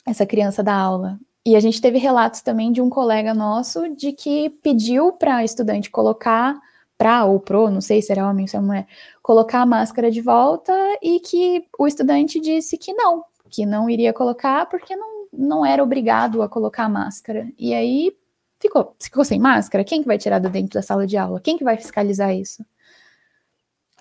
essa 0.04 0.26
criança 0.26 0.62
da 0.62 0.74
aula? 0.74 1.18
E 1.46 1.54
a 1.54 1.60
gente 1.60 1.80
teve 1.80 1.96
relatos 1.98 2.40
também 2.42 2.72
de 2.72 2.82
um 2.82 2.90
colega 2.90 3.32
nosso 3.32 3.88
de 3.94 4.12
que 4.12 4.50
pediu 4.62 5.12
para 5.12 5.36
a 5.36 5.44
estudante 5.44 5.90
colocar, 5.90 6.60
para 7.00 7.24
ou 7.24 7.40
pro, 7.40 7.70
não 7.70 7.80
sei 7.80 8.02
se 8.02 8.12
era 8.12 8.28
homem 8.28 8.44
ou 8.44 8.48
se 8.48 8.56
era 8.56 8.62
mulher, 8.62 8.86
colocar 9.22 9.62
a 9.62 9.66
máscara 9.66 10.10
de 10.10 10.20
volta 10.20 10.70
e 11.00 11.18
que 11.18 11.64
o 11.78 11.86
estudante 11.86 12.38
disse 12.38 12.76
que 12.76 12.92
não, 12.92 13.24
que 13.48 13.64
não 13.64 13.88
iria 13.88 14.12
colocar 14.12 14.66
porque 14.66 14.94
não, 14.94 15.26
não 15.32 15.64
era 15.64 15.82
obrigado 15.82 16.42
a 16.42 16.48
colocar 16.48 16.84
a 16.84 16.88
máscara. 16.90 17.50
E 17.58 17.72
aí 17.72 18.14
ficou, 18.60 18.94
ficou 19.00 19.24
sem 19.24 19.40
máscara? 19.40 19.82
Quem 19.82 20.02
que 20.02 20.06
vai 20.06 20.18
tirar 20.18 20.40
do 20.40 20.50
dentro 20.50 20.74
da 20.74 20.82
sala 20.82 21.06
de 21.06 21.16
aula? 21.16 21.40
Quem 21.40 21.56
que 21.56 21.64
vai 21.64 21.78
fiscalizar 21.78 22.36
isso? 22.36 22.62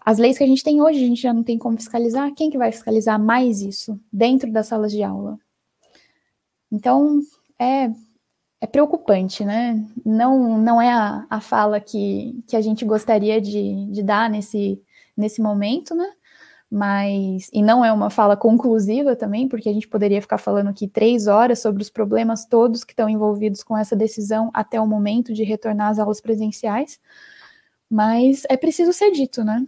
As 0.06 0.18
leis 0.18 0.38
que 0.38 0.44
a 0.44 0.48
gente 0.48 0.64
tem 0.64 0.82
hoje, 0.82 1.02
a 1.02 1.08
gente 1.08 1.22
já 1.22 1.32
não 1.34 1.44
tem 1.44 1.58
como 1.58 1.78
fiscalizar. 1.78 2.34
Quem 2.34 2.50
que 2.50 2.58
vai 2.58 2.70
fiscalizar 2.70 3.18
mais 3.18 3.62
isso 3.62 3.98
dentro 4.12 4.52
das 4.52 4.68
salas 4.68 4.92
de 4.92 5.04
aula? 5.04 5.40
Então, 6.70 7.22
é, 7.58 7.90
é 8.62 8.68
preocupante, 8.68 9.46
né? 9.46 9.84
Não, 10.06 10.58
não 10.58 10.82
é 10.82 10.92
a, 10.92 11.26
a 11.30 11.42
fala 11.42 11.80
que, 11.80 12.44
que 12.48 12.56
a 12.56 12.62
gente 12.62 12.84
gostaria 12.84 13.40
de, 13.40 13.86
de 13.92 14.04
dar 14.04 14.30
nesse, 14.30 14.82
nesse 15.16 15.42
momento, 15.42 15.96
né? 15.96 16.12
Mas, 16.72 17.50
e 17.52 17.64
não 17.64 17.84
é 17.84 17.92
uma 17.92 18.12
fala 18.12 18.38
conclusiva 18.38 19.16
também, 19.16 19.48
porque 19.48 19.70
a 19.70 19.74
gente 19.74 19.88
poderia 19.88 20.22
ficar 20.22 20.38
falando 20.38 20.70
aqui 20.70 20.88
três 20.88 21.26
horas 21.26 21.60
sobre 21.60 21.82
os 21.82 21.90
problemas 21.90 22.46
todos 22.46 22.84
que 22.84 22.94
estão 22.94 23.10
envolvidos 23.10 23.64
com 23.64 23.76
essa 23.76 23.96
decisão 23.96 24.52
até 24.54 24.80
o 24.80 24.86
momento 24.86 25.34
de 25.34 25.44
retornar 25.44 25.90
às 25.90 25.98
aulas 25.98 26.22
presenciais. 26.22 27.00
Mas 27.90 28.44
é 28.50 28.56
preciso 28.56 28.94
ser 28.94 29.12
dito, 29.12 29.44
né? 29.44 29.66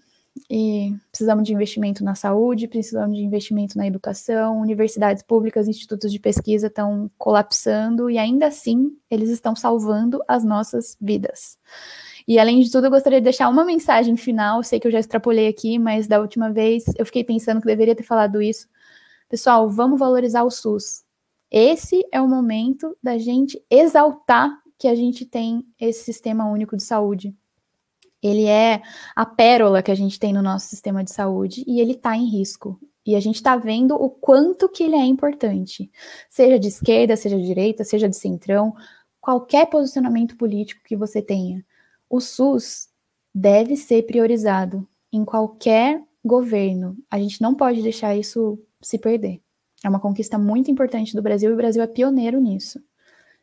E 0.50 0.96
precisamos 1.12 1.46
de 1.46 1.54
investimento 1.54 2.04
na 2.04 2.16
saúde, 2.16 2.68
precisamos 2.68 3.18
de 3.18 3.24
investimento 3.24 3.78
na 3.78 3.86
educação, 3.86 4.60
universidades 4.60 5.22
públicas, 5.22 5.68
institutos 5.68 6.12
de 6.12 6.20
pesquisa 6.20 6.68
estão 6.68 7.12
colapsando 7.18 8.10
e 8.10 8.18
ainda 8.18 8.48
assim 8.48 8.98
eles 9.10 9.30
estão 9.30 9.56
salvando 9.56 10.22
as 10.28 10.44
nossas 10.44 10.98
vidas. 11.02 11.58
E 12.28 12.40
além 12.40 12.62
de 12.62 12.72
tudo, 12.72 12.88
eu 12.88 12.92
gostaria 12.92 13.20
de 13.20 13.26
deixar 13.26 13.50
uma 13.50 13.66
mensagem 13.66 14.16
final. 14.16 14.64
Sei 14.64 14.80
que 14.80 14.88
eu 14.88 14.92
já 14.92 15.00
extrapolei 15.00 15.48
aqui, 15.48 15.78
mas 15.78 16.08
da 16.08 16.22
última 16.22 16.52
vez 16.52 16.86
eu 16.98 17.06
fiquei 17.06 17.24
pensando 17.24 17.60
que 17.60 17.68
deveria 17.68 17.96
ter 17.96 18.04
falado 18.04 18.42
isso. 18.42 18.68
Pessoal, 19.28 19.70
vamos 19.70 20.00
valorizar 20.00 20.44
o 20.44 20.52
SUS. 20.52 21.04
Esse 21.50 22.06
é 22.12 22.22
o 22.22 22.30
momento 22.30 22.96
da 23.04 23.18
gente 23.18 23.62
exaltar 23.70 24.50
que 24.78 24.88
a 24.88 24.96
gente 24.96 25.26
tem 25.26 25.66
esse 25.80 26.04
sistema 26.04 26.50
único 26.50 26.78
de 26.78 26.84
saúde. 26.84 27.36
Ele 28.22 28.46
é 28.46 28.82
a 29.16 29.26
pérola 29.26 29.82
que 29.82 29.92
a 29.92 29.96
gente 29.96 30.20
tem 30.20 30.32
no 30.32 30.42
nosso 30.42 30.68
sistema 30.68 31.04
de 31.04 31.12
saúde 31.12 31.64
e 31.68 31.80
ele 31.80 31.94
está 31.94 32.16
em 32.16 32.30
risco. 32.30 32.80
E 33.06 33.16
a 33.16 33.20
gente 33.20 33.36
está 33.36 33.56
vendo 33.56 33.96
o 33.96 34.10
quanto 34.10 34.70
que 34.70 34.84
ele 34.84 34.96
é 34.96 35.06
importante. 35.06 35.92
Seja 36.30 36.60
de 36.60 36.68
esquerda, 36.68 37.16
seja 37.16 37.38
de 37.38 37.46
direita, 37.46 37.84
seja 37.84 38.08
de 38.08 38.16
centrão, 38.16 38.76
qualquer 39.20 39.68
posicionamento 39.68 40.38
político 40.38 40.84
que 40.86 40.96
você 40.96 41.22
tenha. 41.22 41.66
O 42.10 42.20
SUS 42.20 42.90
deve 43.34 43.76
ser 43.76 44.04
priorizado 44.04 44.88
em 45.12 45.26
qualquer 45.26 46.02
governo. 46.24 46.96
A 47.10 47.18
gente 47.18 47.42
não 47.42 47.56
pode 47.56 47.82
deixar 47.82 48.16
isso 48.16 48.60
se 48.82 49.00
perder. 49.00 49.42
É 49.84 49.90
uma 49.90 50.00
conquista 50.00 50.38
muito 50.38 50.70
importante 50.70 51.16
do 51.16 51.22
Brasil 51.22 51.50
e 51.50 51.54
o 51.54 51.58
Brasil 51.58 51.82
é 51.82 51.88
pioneiro 51.88 52.40
nisso. 52.40 52.80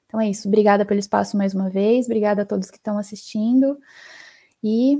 Então 0.06 0.20
é 0.20 0.30
isso. 0.30 0.46
Obrigada 0.46 0.84
pelo 0.84 1.00
espaço 1.00 1.36
mais 1.36 1.52
uma 1.52 1.68
vez. 1.68 2.06
Obrigada 2.06 2.42
a 2.42 2.46
todos 2.46 2.70
que 2.70 2.76
estão 2.76 2.96
assistindo. 2.96 3.76
E 4.62 4.98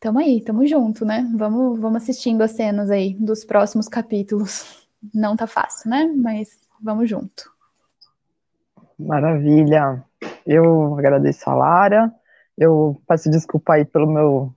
tamo 0.00 0.18
aí, 0.18 0.42
tamo 0.42 0.66
junto, 0.66 1.04
né? 1.04 1.28
Vamos, 1.36 1.78
vamos 1.78 2.02
assistindo 2.02 2.42
as 2.42 2.52
cenas 2.52 2.90
aí 2.90 3.14
dos 3.14 3.44
próximos 3.44 3.88
capítulos. 3.88 4.86
Não 5.14 5.36
tá 5.36 5.46
fácil, 5.46 5.90
né? 5.90 6.12
Mas 6.16 6.48
vamos 6.82 7.08
junto. 7.08 7.50
Maravilha. 8.98 10.04
Eu 10.46 10.94
agradeço 10.98 11.48
a 11.48 11.54
Lara. 11.54 12.12
Eu 12.56 13.00
peço 13.06 13.30
desculpa 13.30 13.74
aí 13.74 13.84
pelo 13.84 14.06
meu 14.06 14.54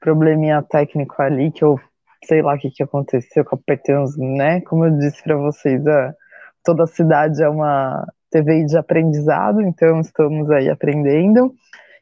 probleminha 0.00 0.62
técnico 0.62 1.20
ali, 1.22 1.50
que 1.50 1.64
eu 1.64 1.80
sei 2.26 2.42
lá 2.42 2.54
o 2.54 2.58
que, 2.58 2.70
que 2.70 2.82
aconteceu, 2.82 3.44
eu 3.44 3.48
apertei 3.52 3.96
uns, 3.96 4.16
né? 4.16 4.60
Como 4.62 4.84
eu 4.84 4.90
disse 4.98 5.22
para 5.22 5.36
vocês, 5.36 5.84
é, 5.86 6.14
toda 6.64 6.84
a 6.84 6.86
cidade 6.86 7.42
é 7.42 7.48
uma 7.48 8.06
TV 8.30 8.64
de 8.64 8.76
aprendizado, 8.76 9.62
então 9.62 10.00
estamos 10.00 10.50
aí 10.50 10.68
aprendendo. 10.68 11.54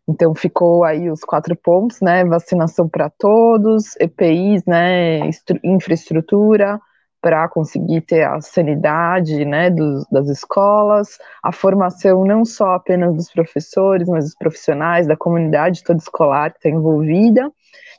Então 0.09 0.35
ficou 0.35 0.85
aí 0.85 1.11
os 1.11 1.21
quatro 1.21 1.57
pontos, 1.57 2.01
né? 2.01 2.25
Vacinação 2.25 2.89
para 2.89 3.11
todos, 3.11 3.97
EPIs, 3.99 4.65
né? 4.67 5.21
Infraestrutura 5.63 6.81
para 7.23 7.49
conseguir 7.49 8.03
ter 8.03 8.23
a 8.23 8.39
sanidade, 8.43 9.47
né? 9.47 9.71
Dos, 9.71 10.07
das 10.11 10.29
escolas, 10.29 11.19
a 11.43 11.51
formação 11.51 12.23
não 12.25 12.45
só 12.45 12.75
apenas 12.75 13.15
dos 13.15 13.33
professores, 13.33 14.07
mas 14.07 14.25
dos 14.25 14.35
profissionais, 14.35 15.07
da 15.07 15.17
comunidade 15.17 15.83
toda 15.83 15.99
escolar 15.99 16.51
que 16.51 16.59
está 16.59 16.69
envolvida, 16.69 17.51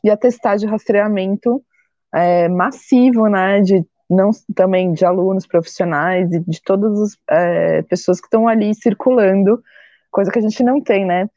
e 0.03 0.11
a 0.11 0.17
testagem 0.17 0.67
de 0.67 0.71
rastreamento 0.71 1.59
é, 2.13 2.47
massivo, 2.47 3.27
né? 3.27 3.61
De 3.61 3.83
não 4.07 4.29
também 4.55 4.93
de 4.93 5.03
alunos 5.03 5.47
profissionais 5.47 6.31
e 6.31 6.39
de 6.39 6.61
todas 6.61 7.01
as 7.01 7.17
é, 7.31 7.81
pessoas 7.81 8.21
que 8.21 8.27
estão 8.27 8.47
ali 8.47 8.75
circulando, 8.75 9.59
coisa 10.11 10.31
que 10.31 10.37
a 10.37 10.41
gente 10.43 10.63
não 10.63 10.79
tem, 10.79 11.03
né? 11.03 11.27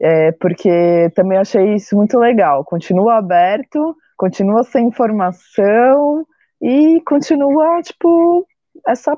É, 0.00 0.32
porque 0.32 1.10
também 1.14 1.38
achei 1.38 1.74
isso 1.74 1.96
muito 1.96 2.18
legal. 2.18 2.64
Continua 2.64 3.16
aberto, 3.16 3.96
continua 4.16 4.62
sem 4.64 4.86
informação 4.86 6.26
e 6.60 7.00
continua, 7.06 7.82
tipo, 7.82 8.46
essa 8.86 9.16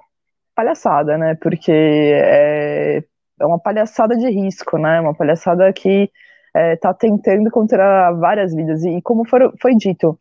palhaçada, 0.54 1.16
né? 1.18 1.34
Porque 1.40 1.72
é, 1.72 3.02
é 3.40 3.46
uma 3.46 3.58
palhaçada 3.58 4.16
de 4.16 4.28
risco, 4.30 4.78
né? 4.78 5.00
Uma 5.00 5.14
palhaçada 5.14 5.72
que 5.72 6.10
está 6.54 6.90
é, 6.90 6.94
tentando 6.94 7.50
contra 7.50 8.12
várias 8.12 8.54
vidas. 8.54 8.84
E 8.84 9.00
como 9.02 9.26
for, 9.26 9.52
foi 9.60 9.74
dito, 9.74 10.18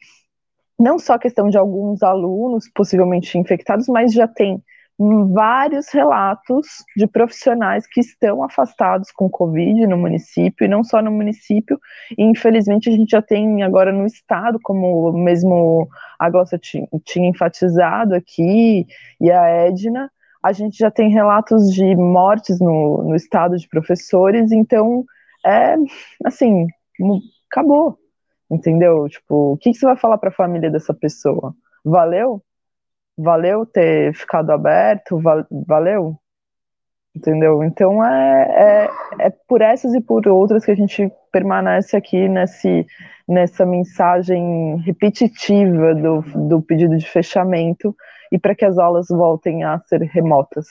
não 0.80 0.99
só 0.99 1.14
a 1.14 1.19
questão 1.19 1.49
de 1.49 1.57
alguns 1.57 2.03
alunos 2.03 2.69
possivelmente 2.73 3.38
infectados, 3.38 3.88
mas 3.88 4.14
já 4.14 4.27
tem 4.27 4.64
vários 4.99 5.88
relatos 5.89 6.67
de 6.95 7.07
profissionais 7.07 7.88
que 7.88 8.01
estão 8.01 8.43
afastados 8.43 9.11
com 9.11 9.30
Covid 9.30 9.88
no 9.88 9.97
município, 9.97 10.65
e 10.65 10.67
não 10.67 10.84
só 10.84 11.01
no 11.01 11.09
município, 11.09 11.80
e 12.17 12.23
infelizmente 12.23 12.89
a 12.89 12.91
gente 12.91 13.11
já 13.11 13.21
tem 13.21 13.63
agora 13.63 13.93
no 13.93 14.05
estado, 14.05 14.59
como 14.61 15.13
mesmo 15.13 15.88
a 16.19 16.30
Glossa 16.30 16.59
tinha 16.59 17.30
enfatizado 17.30 18.13
aqui, 18.13 18.85
e 19.21 19.31
a 19.31 19.47
Edna, 19.47 20.11
a 20.43 20.51
gente 20.51 20.77
já 20.77 20.91
tem 20.91 21.09
relatos 21.09 21.73
de 21.73 21.95
mortes 21.95 22.59
no, 22.59 23.03
no 23.03 23.15
estado 23.15 23.57
de 23.57 23.69
professores, 23.69 24.51
então, 24.51 25.05
é, 25.45 25.76
assim, 26.26 26.67
acabou, 27.49 27.97
entendeu? 28.51 29.07
Tipo, 29.07 29.53
o 29.53 29.57
que, 29.57 29.71
que 29.71 29.77
você 29.77 29.85
vai 29.85 29.95
falar 29.95 30.17
para 30.17 30.30
a 30.30 30.34
família 30.34 30.69
dessa 30.69 30.93
pessoa? 30.93 31.55
Valeu? 31.85 32.43
Valeu 33.20 33.66
ter 33.66 34.14
ficado 34.14 34.52
aberto, 34.52 35.22
valeu, 35.68 36.16
entendeu? 37.16 37.64
Então 37.64 38.04
é, 38.04 38.90
é, 39.20 39.28
é 39.28 39.34
por 39.48 39.62
essas 39.62 39.94
e 39.94 40.02
por 40.02 40.28
outras 40.28 40.64
que 40.64 40.72
a 40.72 40.76
gente 40.76 41.12
permanece 41.32 41.98
aqui 41.98 42.30
nesse, 42.30 42.86
nessa 43.28 43.66
mensagem 43.66 44.78
repetitiva 44.86 45.94
do, 45.94 46.22
do 46.48 46.62
pedido 46.62 46.98
de 46.98 47.08
fechamento 47.08 47.96
e 48.32 48.40
para 48.40 48.56
que 48.56 48.64
as 48.64 48.78
aulas 48.78 49.08
voltem 49.10 49.64
a 49.64 49.80
ser 49.80 50.02
remotas. 50.04 50.68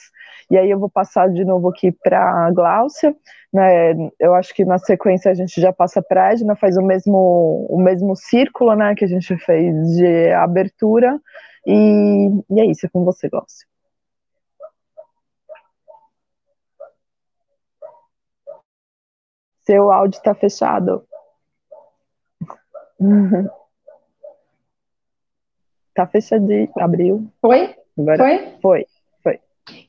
E 0.49 0.57
aí 0.57 0.71
eu 0.71 0.79
vou 0.79 0.89
passar 0.89 1.29
de 1.29 1.45
novo 1.45 1.69
aqui 1.69 1.91
para 1.91 2.47
a 2.47 2.51
Gláucia, 2.51 3.15
né, 3.53 3.93
eu 4.19 4.33
acho 4.33 4.53
que 4.53 4.63
na 4.63 4.77
sequência 4.77 5.29
a 5.29 5.33
gente 5.33 5.59
já 5.59 5.73
passa 5.73 6.01
para 6.01 6.27
a 6.27 6.31
Edna, 6.33 6.55
faz 6.55 6.77
o 6.77 6.81
mesmo, 6.81 7.67
o 7.69 7.79
mesmo 7.79 8.15
círculo 8.15 8.75
né, 8.75 8.95
que 8.95 9.05
a 9.05 9.07
gente 9.07 9.35
fez 9.37 9.75
de 9.95 10.31
abertura, 10.31 11.19
e, 11.65 12.27
e 12.49 12.59
é 12.59 12.65
isso, 12.65 12.85
é 12.85 12.89
com 12.89 13.03
você, 13.03 13.29
Glaucio. 13.29 13.67
Seu 19.61 19.91
áudio 19.91 20.17
está 20.17 20.33
fechado. 20.33 21.05
Tá 25.99 26.07
fechadinho. 26.07 26.71
Abriu. 26.77 27.29
Foi? 27.41 27.75
Agora, 27.97 28.17
foi? 28.17 28.57
Foi, 28.61 28.85
foi. 29.21 29.39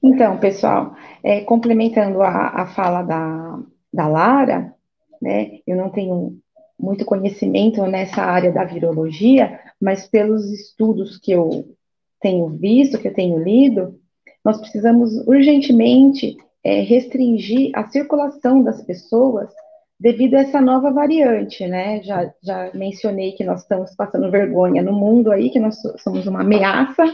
Então, 0.03 0.39
pessoal, 0.39 0.97
é, 1.23 1.43
complementando 1.43 2.21
a, 2.21 2.63
a 2.63 2.67
fala 2.67 3.03
da, 3.03 3.61
da 3.93 4.09
Lara, 4.09 4.75
né, 5.23 5.61
eu 5.65 5.77
não 5.77 5.89
tenho 5.89 6.37
muito 6.81 7.05
conhecimento 7.05 7.83
nessa 7.87 8.23
área 8.23 8.51
da 8.51 8.65
virologia, 8.65 9.61
mas 9.81 10.09
pelos 10.09 10.51
estudos 10.51 11.19
que 11.19 11.33
eu 11.33 11.77
tenho 12.21 12.49
visto, 12.49 12.99
que 12.99 13.09
eu 13.09 13.15
tenho 13.15 13.39
lido, 13.39 13.99
nós 14.45 14.59
precisamos 14.59 15.17
urgentemente 15.27 16.37
é, 16.65 16.81
restringir 16.81 17.71
a 17.75 17.89
circulação 17.89 18.63
das 18.63 18.83
pessoas 18.83 19.51
devido 19.99 20.35
a 20.35 20.41
essa 20.41 20.61
nova 20.63 20.91
variante, 20.91 21.67
né? 21.67 22.03
Já, 22.03 22.33
já 22.43 22.71
mencionei 22.73 23.33
que 23.33 23.45
nós 23.45 23.61
estamos 23.61 23.95
passando 23.95 24.31
vergonha 24.31 24.83
no 24.83 24.95
mundo 24.95 25.31
aí, 25.31 25.51
que 25.51 25.61
nós 25.61 25.77
somos 25.99 26.27
uma 26.27 26.41
ameaça 26.41 27.05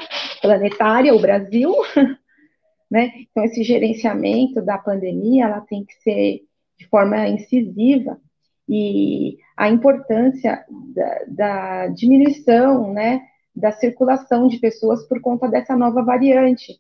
planetária, 0.41 1.13
o 1.13 1.21
Brasil, 1.21 1.75
né? 2.89 3.11
Então, 3.31 3.45
esse 3.45 3.65
gerenciamento 3.65 4.63
da 4.63 4.79
pandemia, 4.79 5.47
ela 5.47 5.61
tem 5.61 5.85
que 5.85 5.95
ser 5.95 6.43
de 6.79 6.87
forma 6.89 7.29
incisiva 7.29 8.21
e 8.69 9.39
a 9.57 9.69
importância 9.71 10.65
da, 10.95 11.25
da 11.29 11.87
diminuição, 11.89 12.93
né, 12.93 13.23
da 13.55 13.73
circulação 13.73 14.49
de 14.49 14.59
pessoas 14.59 15.07
por 15.09 15.21
conta 15.21 15.49
dessa 15.49 15.75
nova 15.75 16.03
variante, 16.03 16.79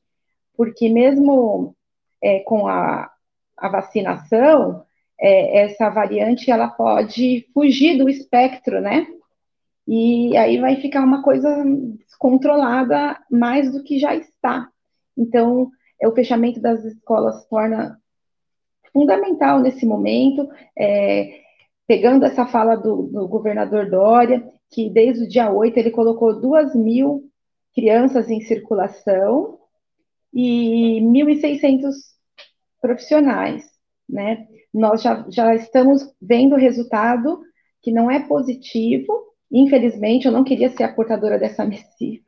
porque 0.56 0.88
mesmo 0.88 1.74
é, 2.22 2.40
com 2.40 2.66
a, 2.66 3.10
a 3.56 3.68
vacinação, 3.68 4.84
é, 5.18 5.60
essa 5.60 5.88
variante 5.88 6.50
ela 6.50 6.68
pode 6.68 7.46
fugir 7.54 7.96
do 7.96 8.08
espectro, 8.08 8.80
né? 8.80 9.06
E 9.88 10.36
aí 10.36 10.58
vai 10.58 10.76
ficar 10.76 11.02
uma 11.02 11.22
coisa 11.22 11.64
descontrolada 12.06 13.18
mais 13.30 13.72
do 13.72 13.82
que 13.82 13.98
já 13.98 14.14
está. 14.14 14.68
Então, 15.16 15.70
é, 16.00 16.08
o 16.08 16.12
fechamento 16.12 16.60
das 16.60 16.84
escolas 16.84 17.46
torna 17.46 17.98
fundamental 18.92 19.60
nesse 19.60 19.86
momento, 19.86 20.48
é, 20.76 21.40
pegando 21.86 22.24
essa 22.24 22.46
fala 22.46 22.74
do, 22.76 23.04
do, 23.04 23.28
governador 23.28 23.88
Dória, 23.88 24.44
que 24.70 24.90
desde 24.90 25.24
o 25.24 25.28
dia 25.28 25.50
8 25.50 25.76
ele 25.78 25.90
colocou 25.90 26.40
duas 26.40 26.74
mil 26.74 27.30
crianças 27.74 28.28
em 28.28 28.40
circulação 28.40 29.58
e 30.32 31.00
1.600 31.00 31.92
profissionais, 32.80 33.64
né? 34.08 34.46
Nós 34.72 35.02
já, 35.02 35.24
já 35.28 35.54
estamos 35.54 36.02
vendo 36.20 36.54
o 36.54 36.58
resultado 36.58 37.40
que 37.82 37.92
não 37.92 38.10
é 38.10 38.20
positivo, 38.20 39.34
infelizmente, 39.50 40.26
eu 40.26 40.32
não 40.32 40.44
queria 40.44 40.68
ser 40.70 40.82
a 40.82 40.92
portadora 40.92 41.38
dessa 41.38 41.64
missiva, 41.66 42.24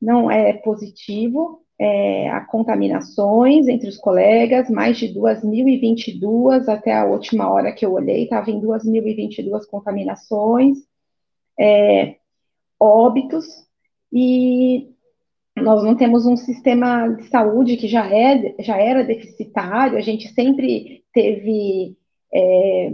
não 0.00 0.30
é 0.30 0.54
positivo, 0.54 1.64
é, 1.80 2.28
a 2.28 2.42
contaminações 2.42 3.66
entre 3.66 3.88
os 3.88 3.96
colegas, 3.96 4.68
mais 4.68 4.98
de 4.98 5.08
2.022, 5.14 6.68
até 6.68 6.94
a 6.94 7.06
última 7.06 7.50
hora 7.50 7.72
que 7.72 7.86
eu 7.86 7.94
olhei, 7.94 8.24
estava 8.24 8.50
em 8.50 8.60
2.022 8.60 9.66
contaminações, 9.66 10.76
é, 11.58 12.16
óbitos, 12.78 13.46
e 14.12 14.90
nós 15.56 15.82
não 15.82 15.96
temos 15.96 16.26
um 16.26 16.36
sistema 16.36 17.08
de 17.08 17.24
saúde 17.28 17.78
que 17.78 17.88
já, 17.88 18.06
é, 18.14 18.54
já 18.60 18.76
era 18.76 19.02
deficitário, 19.02 19.96
a 19.96 20.02
gente 20.02 20.28
sempre 20.28 21.02
teve 21.14 21.96
é, 22.32 22.92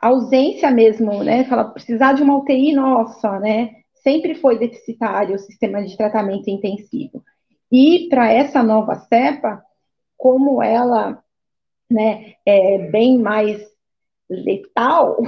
ausência 0.00 0.70
mesmo, 0.70 1.24
né? 1.24 1.44
Fala, 1.44 1.64
precisar 1.64 2.12
de 2.12 2.22
uma 2.22 2.38
UTI 2.38 2.72
nossa, 2.72 3.38
né? 3.40 3.70
Sempre 3.94 4.36
foi 4.36 4.58
deficitário 4.58 5.34
o 5.34 5.38
sistema 5.38 5.82
de 5.84 5.96
tratamento 5.96 6.48
intensivo. 6.48 7.22
E 7.70 8.08
para 8.08 8.32
essa 8.32 8.62
nova 8.62 8.96
cepa, 8.96 9.62
como 10.16 10.62
ela 10.62 11.22
né, 11.90 12.34
é 12.44 12.78
bem 12.90 13.18
mais 13.18 13.60
letal, 14.28 15.18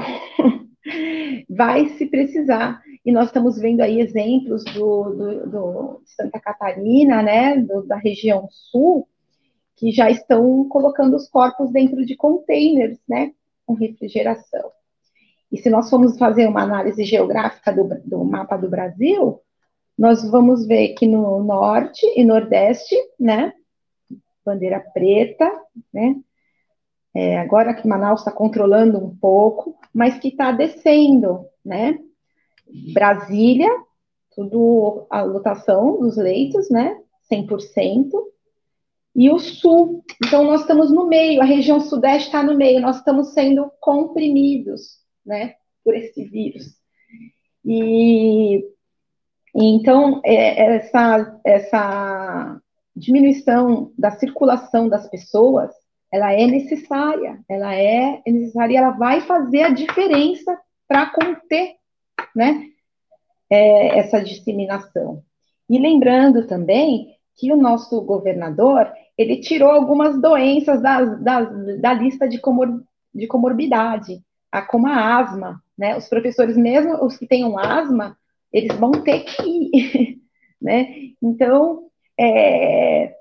vai 1.48 1.88
se 1.90 2.06
precisar. 2.06 2.82
E 3.04 3.10
nós 3.10 3.26
estamos 3.26 3.58
vendo 3.58 3.80
aí 3.80 4.00
exemplos 4.00 4.64
do, 4.64 5.04
do, 5.10 5.50
do 5.50 6.02
Santa 6.06 6.38
Catarina, 6.38 7.22
né, 7.22 7.58
do, 7.58 7.82
da 7.82 7.96
região 7.96 8.48
sul, 8.50 9.08
que 9.76 9.90
já 9.90 10.10
estão 10.10 10.68
colocando 10.68 11.16
os 11.16 11.28
corpos 11.28 11.72
dentro 11.72 12.04
de 12.04 12.16
containers, 12.16 12.98
né, 13.08 13.32
com 13.66 13.74
refrigeração. 13.74 14.70
E 15.50 15.58
se 15.58 15.68
nós 15.68 15.90
formos 15.90 16.16
fazer 16.16 16.46
uma 16.46 16.62
análise 16.62 17.04
geográfica 17.04 17.72
do, 17.72 17.88
do 18.04 18.24
mapa 18.24 18.56
do 18.56 18.70
Brasil, 18.70 19.40
nós 19.96 20.28
vamos 20.30 20.66
ver 20.66 20.94
que 20.94 21.06
no 21.06 21.42
norte 21.42 22.06
e 22.16 22.24
nordeste, 22.24 22.96
né, 23.18 23.52
bandeira 24.44 24.80
preta, 24.80 25.50
né, 25.92 26.16
é, 27.14 27.38
agora 27.38 27.74
que 27.74 27.86
Manaus 27.86 28.20
está 28.20 28.32
controlando 28.32 28.98
um 28.98 29.14
pouco, 29.16 29.78
mas 29.92 30.18
que 30.18 30.28
está 30.28 30.50
descendo, 30.50 31.46
né, 31.64 31.98
Brasília, 32.92 33.68
tudo 34.34 35.06
a 35.10 35.22
lotação 35.22 36.00
dos 36.00 36.16
leitos, 36.16 36.70
né, 36.70 36.98
100%, 37.30 38.32
e 39.14 39.30
o 39.30 39.38
sul, 39.38 40.02
então 40.24 40.42
nós 40.44 40.62
estamos 40.62 40.90
no 40.90 41.06
meio, 41.06 41.42
a 41.42 41.44
região 41.44 41.80
sudeste 41.80 42.28
está 42.28 42.42
no 42.42 42.56
meio, 42.56 42.80
nós 42.80 42.96
estamos 42.96 43.34
sendo 43.34 43.70
comprimidos, 43.78 44.98
né, 45.24 45.54
por 45.84 45.94
esse 45.94 46.24
vírus. 46.24 46.80
E 47.64 48.64
então, 49.54 50.20
é, 50.24 50.76
essa, 50.76 51.40
essa 51.44 52.60
diminuição 52.96 53.92
da 53.98 54.10
circulação 54.12 54.88
das 54.88 55.08
pessoas, 55.08 55.70
ela 56.10 56.32
é 56.32 56.46
necessária, 56.46 57.38
ela 57.48 57.74
é 57.74 58.22
necessária, 58.26 58.78
ela 58.78 58.90
vai 58.90 59.20
fazer 59.22 59.62
a 59.62 59.70
diferença 59.70 60.58
para 60.88 61.06
conter, 61.06 61.74
né, 62.34 62.66
é, 63.50 63.98
essa 63.98 64.22
disseminação. 64.22 65.22
E 65.68 65.78
lembrando 65.78 66.46
também 66.46 67.16
que 67.36 67.52
o 67.52 67.56
nosso 67.56 68.00
governador, 68.02 68.90
ele 69.16 69.40
tirou 69.40 69.70
algumas 69.70 70.20
doenças 70.20 70.82
da, 70.82 71.02
da, 71.02 71.40
da 71.42 71.92
lista 71.94 72.28
de, 72.28 72.38
comor, 72.38 72.82
de 73.14 73.26
comorbidade, 73.26 74.22
como 74.68 74.86
a 74.86 75.18
asma, 75.18 75.62
né, 75.76 75.96
os 75.96 76.08
professores, 76.08 76.56
mesmo 76.56 77.02
os 77.04 77.16
que 77.16 77.26
tenham 77.26 77.58
asma, 77.58 78.16
eles 78.52 78.76
vão 78.76 78.92
ter 78.92 79.20
que 79.20 79.42
ir, 79.42 80.18
né? 80.60 80.94
Então, 81.22 81.88
é, 82.18 83.14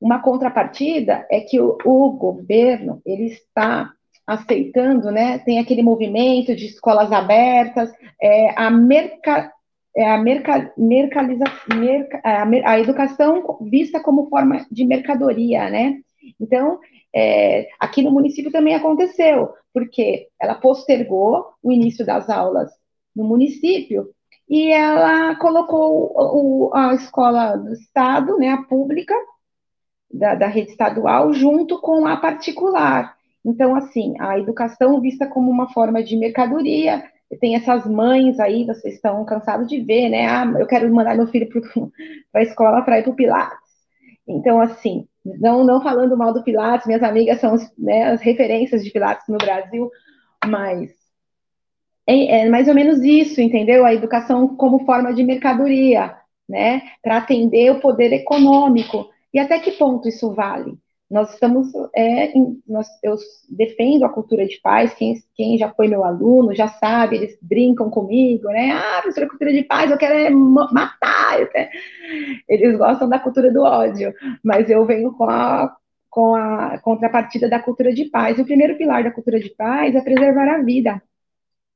uma 0.00 0.20
contrapartida 0.20 1.26
é 1.30 1.40
que 1.40 1.60
o, 1.60 1.78
o, 1.84 2.10
governo 2.12 3.00
ele 3.06 3.26
está 3.26 3.92
aceitando, 4.26 5.10
né? 5.10 5.38
Tem 5.38 5.58
aquele 5.58 5.82
movimento 5.82 6.56
de 6.56 6.66
escolas 6.66 7.12
abertas, 7.12 7.92
é, 8.20 8.50
a 8.56 8.70
merca, 8.70 9.52
é 9.96 10.10
a, 10.10 10.18
merca, 10.18 10.72
mercaliza, 10.76 11.44
merca, 11.74 12.20
a, 12.24 12.42
a, 12.72 12.80
educação 12.80 13.58
vista 13.60 14.00
como 14.00 14.28
forma 14.28 14.66
de 14.70 14.84
mercadoria, 14.84 15.68
né? 15.68 15.98
Então, 16.40 16.80
é, 17.14 17.68
aqui 17.78 18.02
no 18.02 18.10
município 18.10 18.50
também 18.50 18.74
aconteceu, 18.74 19.50
porque 19.72 20.28
ela 20.40 20.54
postergou 20.54 21.46
o 21.62 21.70
início 21.70 22.04
das 22.06 22.30
aulas 22.30 22.70
no 23.14 23.24
município 23.24 24.08
e 24.48 24.70
ela 24.70 25.34
colocou 25.36 26.12
o, 26.14 26.70
a 26.74 26.94
escola 26.94 27.56
do 27.56 27.72
Estado, 27.72 28.36
né, 28.36 28.50
a 28.50 28.62
pública, 28.62 29.14
da, 30.12 30.34
da 30.34 30.46
rede 30.46 30.70
estadual, 30.70 31.32
junto 31.32 31.80
com 31.80 32.06
a 32.06 32.16
particular. 32.16 33.16
Então, 33.44 33.74
assim, 33.74 34.14
a 34.20 34.38
educação 34.38 35.00
vista 35.00 35.26
como 35.26 35.50
uma 35.50 35.72
forma 35.72 36.02
de 36.02 36.16
mercadoria, 36.16 37.02
tem 37.40 37.56
essas 37.56 37.86
mães 37.86 38.38
aí, 38.38 38.64
vocês 38.64 38.94
estão 38.94 39.24
cansados 39.24 39.66
de 39.68 39.80
ver, 39.80 40.10
né? 40.10 40.26
Ah, 40.26 40.44
eu 40.58 40.66
quero 40.66 40.92
mandar 40.94 41.16
meu 41.16 41.26
filho 41.26 41.48
para 41.48 41.60
a 42.40 42.42
escola 42.42 42.82
para 42.82 42.98
ir 42.98 43.02
para 43.02 43.12
o 43.12 43.16
Pilates. 43.16 43.58
Então, 44.28 44.60
assim, 44.60 45.06
não, 45.24 45.64
não 45.64 45.82
falando 45.82 46.16
mal 46.16 46.32
do 46.32 46.44
Pilates, 46.44 46.86
minhas 46.86 47.02
amigas 47.02 47.40
são 47.40 47.56
né, 47.78 48.10
as 48.10 48.20
referências 48.20 48.84
de 48.84 48.90
Pilates 48.90 49.26
no 49.28 49.38
Brasil, 49.38 49.90
mas 50.44 50.90
é, 52.06 52.40
é 52.40 52.50
mais 52.50 52.68
ou 52.68 52.74
menos 52.74 53.00
isso, 53.02 53.40
entendeu? 53.40 53.84
A 53.84 53.94
educação 53.94 54.48
como 54.56 54.84
forma 54.84 55.12
de 55.14 55.22
mercadoria, 55.22 56.16
né? 56.48 56.82
Para 57.02 57.18
atender 57.18 57.70
o 57.70 57.80
poder 57.80 58.12
econômico. 58.12 59.08
E 59.32 59.38
até 59.38 59.58
que 59.58 59.72
ponto 59.72 60.08
isso 60.08 60.32
vale? 60.34 60.76
Nós 61.10 61.34
estamos, 61.34 61.68
é, 61.94 62.32
nós, 62.66 62.88
eu 63.02 63.16
defendo 63.50 64.04
a 64.04 64.08
cultura 64.08 64.46
de 64.46 64.58
paz, 64.62 64.94
quem, 64.94 65.14
quem 65.34 65.58
já 65.58 65.68
foi 65.68 65.86
meu 65.86 66.02
aluno 66.04 66.54
já 66.54 66.68
sabe, 66.68 67.16
eles 67.16 67.36
brincam 67.42 67.90
comigo, 67.90 68.48
né? 68.48 68.70
Ah, 68.72 69.02
professora, 69.02 69.28
cultura 69.28 69.52
de 69.52 69.62
paz, 69.62 69.90
eu 69.90 69.98
quero 69.98 70.14
é 70.14 70.30
matar. 70.30 71.38
Eu 71.38 71.48
quero... 71.48 71.68
Eles 72.48 72.78
gostam 72.78 73.10
da 73.10 73.18
cultura 73.18 73.52
do 73.52 73.62
ódio, 73.62 74.14
mas 74.42 74.70
eu 74.70 74.86
venho 74.86 75.12
com 75.12 75.24
a, 75.24 75.76
com 76.08 76.34
a 76.34 76.78
contrapartida 76.78 77.46
da 77.46 77.60
cultura 77.60 77.92
de 77.92 78.06
paz. 78.06 78.38
O 78.38 78.44
primeiro 78.46 78.78
pilar 78.78 79.04
da 79.04 79.10
cultura 79.10 79.38
de 79.38 79.50
paz 79.50 79.94
é 79.94 80.00
preservar 80.00 80.48
a 80.48 80.62
vida, 80.62 81.02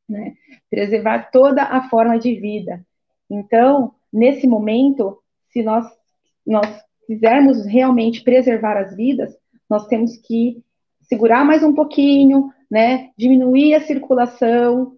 né? 0.09 0.35
Preservar 0.70 1.31
toda 1.31 1.62
a 1.62 1.89
forma 1.89 2.19
de 2.19 2.35
vida. 2.35 2.85
Então, 3.31 3.93
nesse 4.12 4.47
momento, 4.47 5.19
se 5.51 5.62
nós, 5.62 5.87
nós 6.47 6.66
quisermos 7.07 7.65
realmente 7.66 8.23
preservar 8.23 8.77
as 8.77 8.95
vidas, 8.95 9.37
nós 9.69 9.87
temos 9.87 10.16
que 10.16 10.62
segurar 11.03 11.45
mais 11.45 11.62
um 11.62 11.74
pouquinho, 11.74 12.53
né? 12.70 13.11
Diminuir 13.16 13.74
a 13.74 13.81
circulação 13.81 14.97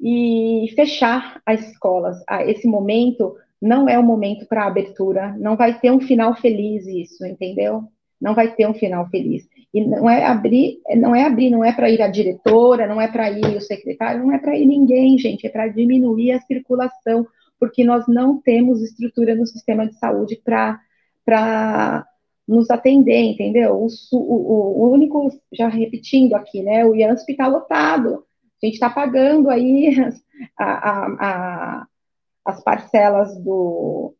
e 0.00 0.72
fechar 0.74 1.40
as 1.44 1.60
escolas. 1.68 2.22
Ah, 2.26 2.44
esse 2.44 2.66
momento 2.66 3.36
não 3.60 3.88
é 3.88 3.98
o 3.98 4.02
momento 4.02 4.46
para 4.46 4.66
abertura, 4.66 5.36
não 5.38 5.56
vai 5.56 5.78
ter 5.78 5.90
um 5.90 6.00
final 6.00 6.36
feliz 6.36 6.86
isso, 6.86 7.26
entendeu? 7.26 7.84
Não 8.20 8.34
vai 8.34 8.54
ter 8.54 8.68
um 8.68 8.74
final 8.74 9.08
feliz. 9.08 9.48
E 9.72 9.84
não 9.84 10.08
é 10.08 10.24
abrir, 10.24 10.80
não 10.96 11.14
é 11.14 11.24
abrir, 11.24 11.50
não 11.50 11.64
é 11.64 11.72
para 11.72 11.90
ir 11.90 12.00
a 12.00 12.08
diretora, 12.08 12.86
não 12.86 13.00
é 13.00 13.06
para 13.06 13.30
ir 13.30 13.56
o 13.56 13.60
secretário, 13.60 14.22
não 14.22 14.32
é 14.32 14.38
para 14.38 14.56
ir 14.56 14.66
ninguém, 14.66 15.18
gente, 15.18 15.46
é 15.46 15.50
para 15.50 15.68
diminuir 15.68 16.32
a 16.32 16.40
circulação, 16.40 17.26
porque 17.60 17.84
nós 17.84 18.06
não 18.08 18.40
temos 18.40 18.82
estrutura 18.82 19.34
no 19.34 19.46
sistema 19.46 19.86
de 19.86 19.94
saúde 19.98 20.40
para 20.42 22.06
nos 22.46 22.70
atender, 22.70 23.20
entendeu? 23.20 23.74
O, 23.74 23.88
o, 24.12 24.86
o, 24.86 24.90
único, 24.90 25.30
já 25.52 25.68
repetindo 25.68 26.34
aqui, 26.34 26.62
né, 26.62 26.86
o 26.86 26.94
IANSP 26.94 27.32
está 27.32 27.46
lotado, 27.46 28.24
a 28.62 28.66
gente 28.66 28.74
está 28.74 28.88
pagando 28.88 29.50
aí 29.50 29.94
a, 30.56 30.64
a, 30.64 31.06
a, 31.20 31.86
as 32.46 32.64
parcelas 32.64 33.36
do, 33.36 34.14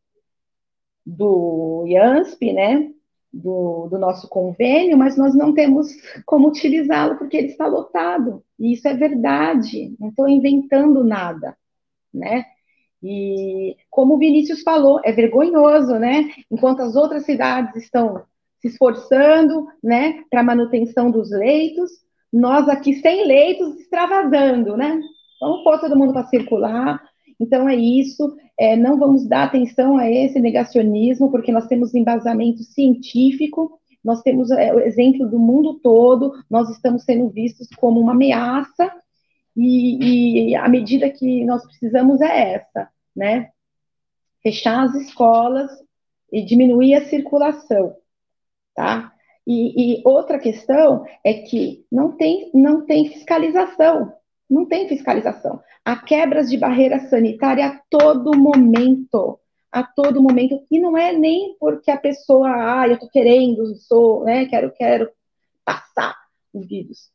do 1.06 1.86
IANSP, 1.88 2.52
né, 2.52 2.90
do, 3.32 3.88
do 3.88 3.98
nosso 3.98 4.28
convênio, 4.28 4.96
mas 4.96 5.16
nós 5.16 5.34
não 5.34 5.52
temos 5.52 5.88
como 6.24 6.48
utilizá-lo 6.48 7.16
porque 7.16 7.36
ele 7.36 7.48
está 7.48 7.66
lotado. 7.66 8.42
E 8.58 8.72
isso 8.72 8.88
é 8.88 8.94
verdade, 8.94 9.94
não 9.98 10.08
estou 10.08 10.28
inventando 10.28 11.04
nada, 11.04 11.56
né? 12.12 12.44
E 13.02 13.76
como 13.90 14.14
o 14.14 14.18
Vinícius 14.18 14.62
falou, 14.62 15.00
é 15.04 15.12
vergonhoso, 15.12 15.98
né? 15.98 16.30
Enquanto 16.50 16.80
as 16.80 16.96
outras 16.96 17.24
cidades 17.24 17.76
estão 17.76 18.24
se 18.60 18.68
esforçando, 18.68 19.68
né, 19.82 20.24
para 20.28 20.42
manutenção 20.42 21.10
dos 21.10 21.30
leitos, 21.30 21.90
nós 22.32 22.68
aqui 22.68 22.94
sem 22.94 23.24
leitos 23.24 23.78
extravasando, 23.78 24.76
né? 24.76 25.00
Vamos 25.40 25.62
pôr 25.62 25.78
todo 25.78 25.96
mundo 25.96 26.12
para 26.12 26.26
circular. 26.26 27.00
Então 27.40 27.68
é 27.68 27.76
isso. 27.76 28.36
É, 28.58 28.76
não 28.76 28.98
vamos 28.98 29.26
dar 29.26 29.44
atenção 29.44 29.96
a 29.96 30.10
esse 30.10 30.40
negacionismo, 30.40 31.30
porque 31.30 31.52
nós 31.52 31.66
temos 31.66 31.94
embasamento 31.94 32.62
científico, 32.62 33.78
nós 34.04 34.22
temos 34.22 34.50
é, 34.50 34.74
o 34.74 34.80
exemplo 34.80 35.28
do 35.28 35.38
mundo 35.38 35.78
todo, 35.80 36.32
nós 36.50 36.68
estamos 36.70 37.04
sendo 37.04 37.28
vistos 37.28 37.68
como 37.76 38.00
uma 38.00 38.12
ameaça, 38.12 38.92
e, 39.56 40.50
e 40.50 40.56
a 40.56 40.68
medida 40.68 41.10
que 41.10 41.44
nós 41.44 41.64
precisamos 41.66 42.20
é 42.20 42.54
essa, 42.54 42.88
né? 43.14 43.50
Fechar 44.40 44.84
as 44.84 44.94
escolas 44.94 45.68
e 46.32 46.44
diminuir 46.44 46.94
a 46.94 47.04
circulação, 47.06 47.96
tá? 48.74 49.12
E, 49.44 49.98
e, 49.98 50.02
outra 50.04 50.38
questão 50.38 51.04
é 51.24 51.34
que 51.34 51.84
não 51.90 52.16
tem, 52.16 52.50
não 52.54 52.84
tem 52.86 53.08
fiscalização. 53.08 54.12
Não 54.48 54.66
tem 54.66 54.88
fiscalização. 54.88 55.60
Há 55.84 55.96
quebras 55.96 56.50
de 56.50 56.56
barreira 56.56 56.98
sanitária 57.08 57.66
a 57.66 57.80
todo 57.90 58.36
momento. 58.36 59.38
A 59.70 59.82
todo 59.82 60.22
momento. 60.22 60.62
E 60.70 60.80
não 60.80 60.96
é 60.96 61.12
nem 61.12 61.56
porque 61.58 61.90
a 61.90 61.96
pessoa, 61.96 62.48
ah, 62.48 62.88
eu 62.88 62.94
estou 62.94 63.08
querendo, 63.10 63.74
sou, 63.76 64.24
né, 64.24 64.46
quero, 64.46 64.72
quero 64.72 65.10
passar 65.64 66.16
o 66.52 66.60
vírus. 66.60 67.10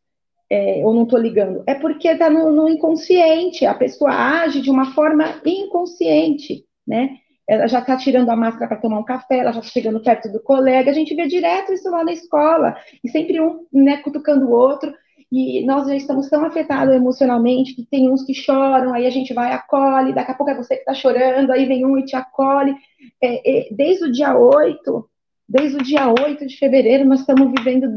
É, 0.49 0.81
não 0.81 1.03
estou 1.03 1.17
ligando. 1.17 1.63
É 1.65 1.73
porque 1.73 2.07
está 2.07 2.29
no, 2.29 2.51
no 2.51 2.69
inconsciente. 2.69 3.65
A 3.65 3.73
pessoa 3.73 4.11
age 4.11 4.61
de 4.61 4.69
uma 4.69 4.93
forma 4.93 5.41
inconsciente, 5.43 6.65
né? 6.85 7.17
ela 7.47 7.67
já 7.67 7.79
está 7.79 7.97
tirando 7.97 8.29
a 8.29 8.35
máscara 8.35 8.67
para 8.67 8.77
tomar 8.77 8.99
um 8.99 9.03
café, 9.03 9.39
ela 9.39 9.51
já 9.51 9.59
está 9.59 9.71
chegando 9.71 10.01
perto 10.01 10.31
do 10.31 10.41
colega, 10.41 10.89
a 10.89 10.93
gente 10.93 11.13
vê 11.13 11.27
direto 11.27 11.73
isso 11.73 11.89
lá 11.89 12.03
na 12.03 12.13
escola, 12.13 12.75
e 13.03 13.09
sempre 13.09 13.41
um 13.41 13.65
né, 13.71 13.97
cutucando 13.97 14.45
o 14.45 14.51
outro, 14.51 14.93
e 15.35 15.65
nós 15.65 15.87
já 15.87 15.95
estamos 15.95 16.29
tão 16.29 16.45
afetados 16.45 16.93
emocionalmente 16.93 17.73
que 17.73 17.83
tem 17.83 18.07
uns 18.07 18.23
que 18.23 18.35
choram, 18.35 18.93
aí 18.93 19.07
a 19.07 19.09
gente 19.09 19.33
vai 19.33 19.51
acolhe, 19.51 20.13
daqui 20.13 20.29
a 20.29 20.35
pouco 20.35 20.51
é 20.51 20.55
você 20.55 20.75
que 20.75 20.81
está 20.81 20.93
chorando, 20.93 21.51
aí 21.51 21.65
vem 21.65 21.83
um 21.83 21.97
e 21.97 22.05
te 22.05 22.15
acolhe. 22.15 22.75
É, 23.19 23.61
é, 23.61 23.73
desde 23.73 24.05
o 24.05 24.11
dia 24.11 24.37
8, 24.37 25.09
desde 25.49 25.77
o 25.77 25.83
dia 25.83 26.07
8 26.07 26.45
de 26.45 26.55
fevereiro, 26.55 27.03
nós 27.03 27.21
estamos 27.21 27.51
vivendo 27.51 27.89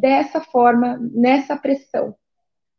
dessa 0.00 0.40
forma, 0.40 0.96
nessa 1.12 1.56
pressão, 1.56 2.14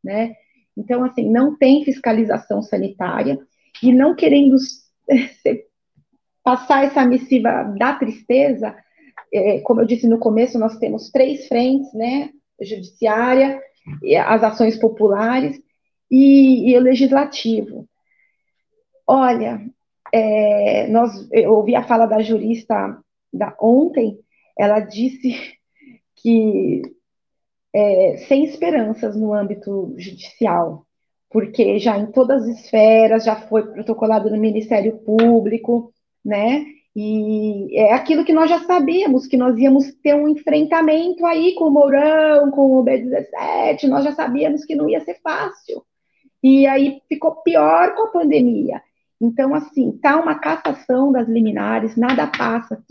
né? 0.02 0.34
Então, 0.78 1.04
assim, 1.04 1.30
não 1.30 1.58
tem 1.58 1.84
fiscalização 1.84 2.62
sanitária 2.62 3.38
e 3.84 3.92
não 3.92 4.16
querendo 4.16 4.56
passar 6.42 6.86
essa 6.86 7.06
missiva 7.06 7.64
da 7.78 7.96
tristeza, 7.96 8.74
é, 9.34 9.60
como 9.60 9.82
eu 9.82 9.86
disse 9.86 10.08
no 10.08 10.20
começo, 10.20 10.58
nós 10.58 10.78
temos 10.78 11.12
três 11.12 11.50
frentes, 11.50 11.94
né? 11.94 12.30
Judiciária, 12.62 13.62
as 14.26 14.44
ações 14.44 14.78
populares 14.78 15.62
e, 16.10 16.72
e 16.72 16.78
o 16.78 16.82
legislativo. 16.82 17.88
Olha, 19.08 19.62
é, 20.12 20.88
nós, 20.88 21.28
eu 21.32 21.54
ouvi 21.54 21.76
a 21.76 21.84
fala 21.84 22.06
da 22.06 22.22
jurista 22.22 22.98
da 23.32 23.56
ontem, 23.60 24.20
ela 24.58 24.80
disse 24.80 25.36
que 26.16 26.82
é, 27.74 28.18
sem 28.28 28.46
esperanças 28.46 29.16
no 29.16 29.34
âmbito 29.34 29.94
judicial, 29.98 30.86
porque 31.30 31.78
já 31.80 31.98
em 31.98 32.12
todas 32.12 32.44
as 32.44 32.60
esferas 32.60 33.26
já 33.26 33.36
foi 33.36 33.64
protocolado 33.74 34.30
no 34.30 34.38
Ministério 34.38 34.98
Público, 35.00 35.94
né? 36.24 36.66
E 36.96 37.78
é 37.78 37.94
aquilo 37.94 38.24
que 38.24 38.32
nós 38.32 38.50
já 38.50 38.60
sabíamos, 38.60 39.28
que 39.28 39.36
nós 39.36 39.58
íamos 39.58 39.94
ter 39.96 40.16
um 40.16 40.30
enfrentamento 40.30 41.26
aí 41.26 41.54
com 41.56 41.66
o 41.66 41.72
Mourão, 41.72 42.50
com 42.52 42.78
o 42.78 42.86
B17, 42.86 43.90
nós 43.90 44.06
já 44.06 44.14
sabíamos 44.14 44.64
que 44.64 44.76
não 44.76 44.88
ia 44.88 45.02
ser 45.02 45.20
fácil. 45.22 45.84
E 46.42 46.66
aí 46.66 47.02
ficou 47.10 47.36
pior 47.44 47.96
com 47.96 48.04
a 48.04 48.12
pandemia. 48.12 48.82
Então, 49.20 49.54
assim, 49.54 49.98
tá 50.02 50.18
uma 50.18 50.36
cassação 50.36 51.12
das 51.12 51.28
liminares, 51.28 51.98
nada 51.98 52.28
passa, 52.28 52.82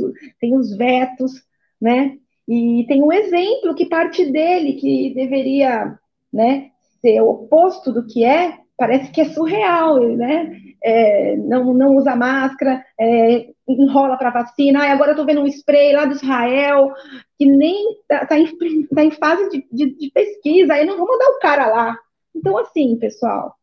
tem 0.40 0.54
os 0.56 0.76
vetos, 0.76 1.42
né? 1.80 2.18
E 2.46 2.84
tem 2.86 3.02
um 3.02 3.12
exemplo 3.12 3.74
que 3.74 3.86
parte 3.86 4.30
dele, 4.30 4.74
que 4.74 5.14
deveria 5.14 5.98
né, 6.32 6.70
ser 7.00 7.20
oposto 7.22 7.90
do 7.90 8.06
que 8.06 8.24
é, 8.24 8.58
parece 8.76 9.10
que 9.10 9.20
é 9.20 9.26
surreal, 9.26 10.00
né? 10.16 10.60
É, 10.82 11.36
não, 11.36 11.72
não 11.72 11.96
usa 11.96 12.14
máscara, 12.14 12.84
é, 13.00 13.48
enrola 13.66 14.18
para 14.18 14.30
vacina. 14.30 14.84
agora 14.84 15.10
eu 15.10 15.14
estou 15.14 15.24
vendo 15.24 15.40
um 15.40 15.46
spray 15.46 15.92
lá 15.92 16.04
do 16.04 16.12
Israel, 16.12 16.92
que 17.38 17.46
nem 17.46 17.92
está 18.00 18.26
tá 18.26 18.38
em, 18.38 18.46
tá 18.88 19.04
em, 19.04 19.10
fase 19.10 19.48
de, 19.48 19.66
de, 19.72 19.96
de, 19.96 20.10
pesquisa, 20.10 20.74
aí 20.74 20.84
não 20.84 20.98
vou 20.98 21.06
mandar 21.06 21.30
o 21.30 21.38
cara 21.38 21.66
lá. 21.68 21.96
Então, 22.34 22.58
assim, 22.58 22.96
pessoal, 22.98 23.54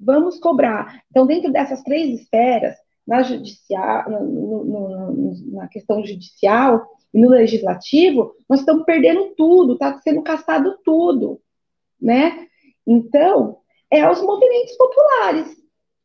vamos 0.00 0.38
cobrar. 0.40 1.00
Então, 1.10 1.26
dentro 1.26 1.52
dessas 1.52 1.82
três 1.82 2.20
esferas, 2.20 2.74
na, 3.06 3.22
judicial, 3.22 4.10
no, 4.10 4.64
no, 4.64 5.52
na 5.52 5.68
questão 5.68 6.04
judicial 6.04 6.86
e 7.12 7.20
no 7.20 7.28
legislativo, 7.28 8.34
nós 8.48 8.60
estamos 8.60 8.84
perdendo 8.84 9.34
tudo, 9.36 9.74
está 9.74 9.98
sendo 9.98 10.22
caçado 10.22 10.78
tudo, 10.84 11.40
né? 12.00 12.46
Então, 12.86 13.58
é 13.96 14.10
os 14.10 14.20
movimentos 14.22 14.76
populares. 14.76 15.56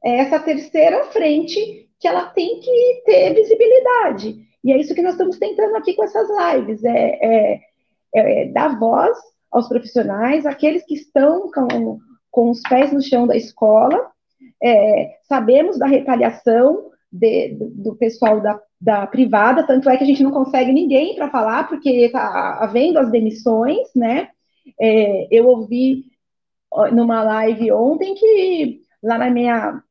É 0.04 0.18
essa 0.18 0.40
terceira 0.40 1.06
frente 1.06 1.90
que 2.00 2.08
ela 2.08 2.26
tem 2.28 2.60
que 2.60 3.02
ter 3.06 3.34
visibilidade. 3.34 4.40
E 4.64 4.72
é 4.72 4.78
isso 4.78 4.94
que 4.94 5.02
nós 5.02 5.14
estamos 5.14 5.38
tentando 5.38 5.76
aqui 5.76 5.94
com 5.94 6.04
essas 6.04 6.28
lives, 6.30 6.84
é, 6.84 7.20
é, 7.22 7.62
é, 8.16 8.42
é 8.44 8.46
dar 8.52 8.80
voz 8.80 9.18
aos 9.52 9.68
profissionais, 9.68 10.46
aqueles 10.46 10.86
que 10.86 10.96
estão 10.96 11.50
com, 11.52 12.00
com 12.30 12.50
os 12.52 12.62
pés 12.62 12.94
no 12.94 13.02
chão 13.02 13.26
da 13.26 13.36
escola, 13.36 14.12
é, 14.62 15.18
sabemos 15.28 15.80
da 15.80 15.88
retaliação 15.88 16.90
de, 17.12 17.56
do, 17.56 17.70
do, 17.70 17.96
pessoal 17.96 18.40
da, 18.40 18.62
da, 18.80 19.08
privada, 19.08 19.66
tanto 19.66 19.90
é 19.90 19.98
que 19.98 20.04
a 20.04 20.08
gente 20.08 20.22
não 20.22 20.32
consegue 20.32 20.72
ninguém 20.72 21.16
para 21.16 21.30
falar, 21.30 21.68
porque 21.68 21.90
está 21.90 22.60
havendo 22.60 23.00
as 23.00 23.10
demissões, 23.10 23.88
né? 23.96 24.30
É, 24.80 25.28
eu 25.32 25.48
ouvi 25.48 26.06
numa 26.92 27.24
live 27.24 27.72
ontem 27.72 28.14
que 28.16 28.82
lá 29.02 29.18
na 29.18 29.30
minha 29.30 29.82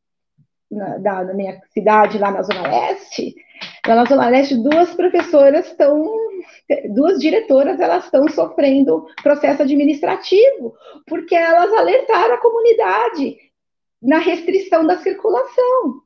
na, 0.71 0.99
da, 0.99 1.25
na 1.25 1.35
minha 1.35 1.61
cidade, 1.73 2.19
lá 2.19 2.31
na 2.31 2.43
Zona 2.43 2.69
Leste, 2.69 3.35
lá 3.87 3.95
na 3.95 4.05
Zona 4.05 4.29
Leste, 4.29 4.63
duas 4.63 4.95
professoras 4.95 5.67
estão, 5.67 6.05
duas 6.91 7.19
diretoras, 7.19 7.81
elas 7.81 8.05
estão 8.05 8.29
sofrendo 8.29 9.07
processo 9.23 9.63
administrativo, 9.63 10.75
porque 11.07 11.35
elas 11.35 11.73
alertaram 11.73 12.35
a 12.35 12.41
comunidade 12.41 13.37
na 14.01 14.19
restrição 14.19 14.87
da 14.87 14.99
circulação, 14.99 16.03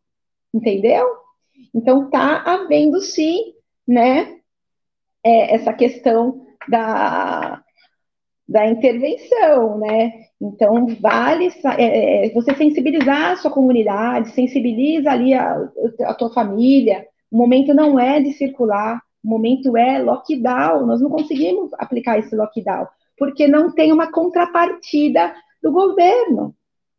entendeu? 0.55 1.07
Então, 1.75 2.05
está 2.05 2.43
havendo, 2.43 3.01
sim, 3.01 3.55
né, 3.87 4.39
é, 5.25 5.55
essa 5.55 5.73
questão 5.73 6.47
da, 6.69 7.63
da 8.49 8.67
intervenção, 8.67 9.79
né? 9.79 10.13
Então, 10.41 10.87
vale 11.01 11.49
é, 11.79 12.27
é, 12.27 12.31
você 12.35 12.55
sensibilizar 12.55 13.33
a 13.33 13.37
sua 13.37 13.51
comunidade, 13.51 14.31
sensibiliza 14.31 15.11
ali 15.11 15.33
a, 15.35 15.69
a 16.03 16.15
tua 16.15 16.33
família. 16.33 17.07
O 17.31 17.39
momento 17.39 17.73
não 17.73 17.99
é 17.99 18.21
de 18.21 18.33
circular, 18.33 19.01
o 19.25 19.29
momento 19.29 19.77
é 19.77 19.99
lockdown. 20.01 20.87
Nós 20.87 21.01
não 21.01 21.11
conseguimos 21.11 21.71
aplicar 21.75 22.19
esse 22.19 22.35
lockdown, 22.35 22.87
porque 23.17 23.47
não 23.47 23.73
tem 23.73 23.93
uma 23.93 24.11
contrapartida 24.11 25.33
do 25.63 25.71
governo. 25.71 26.55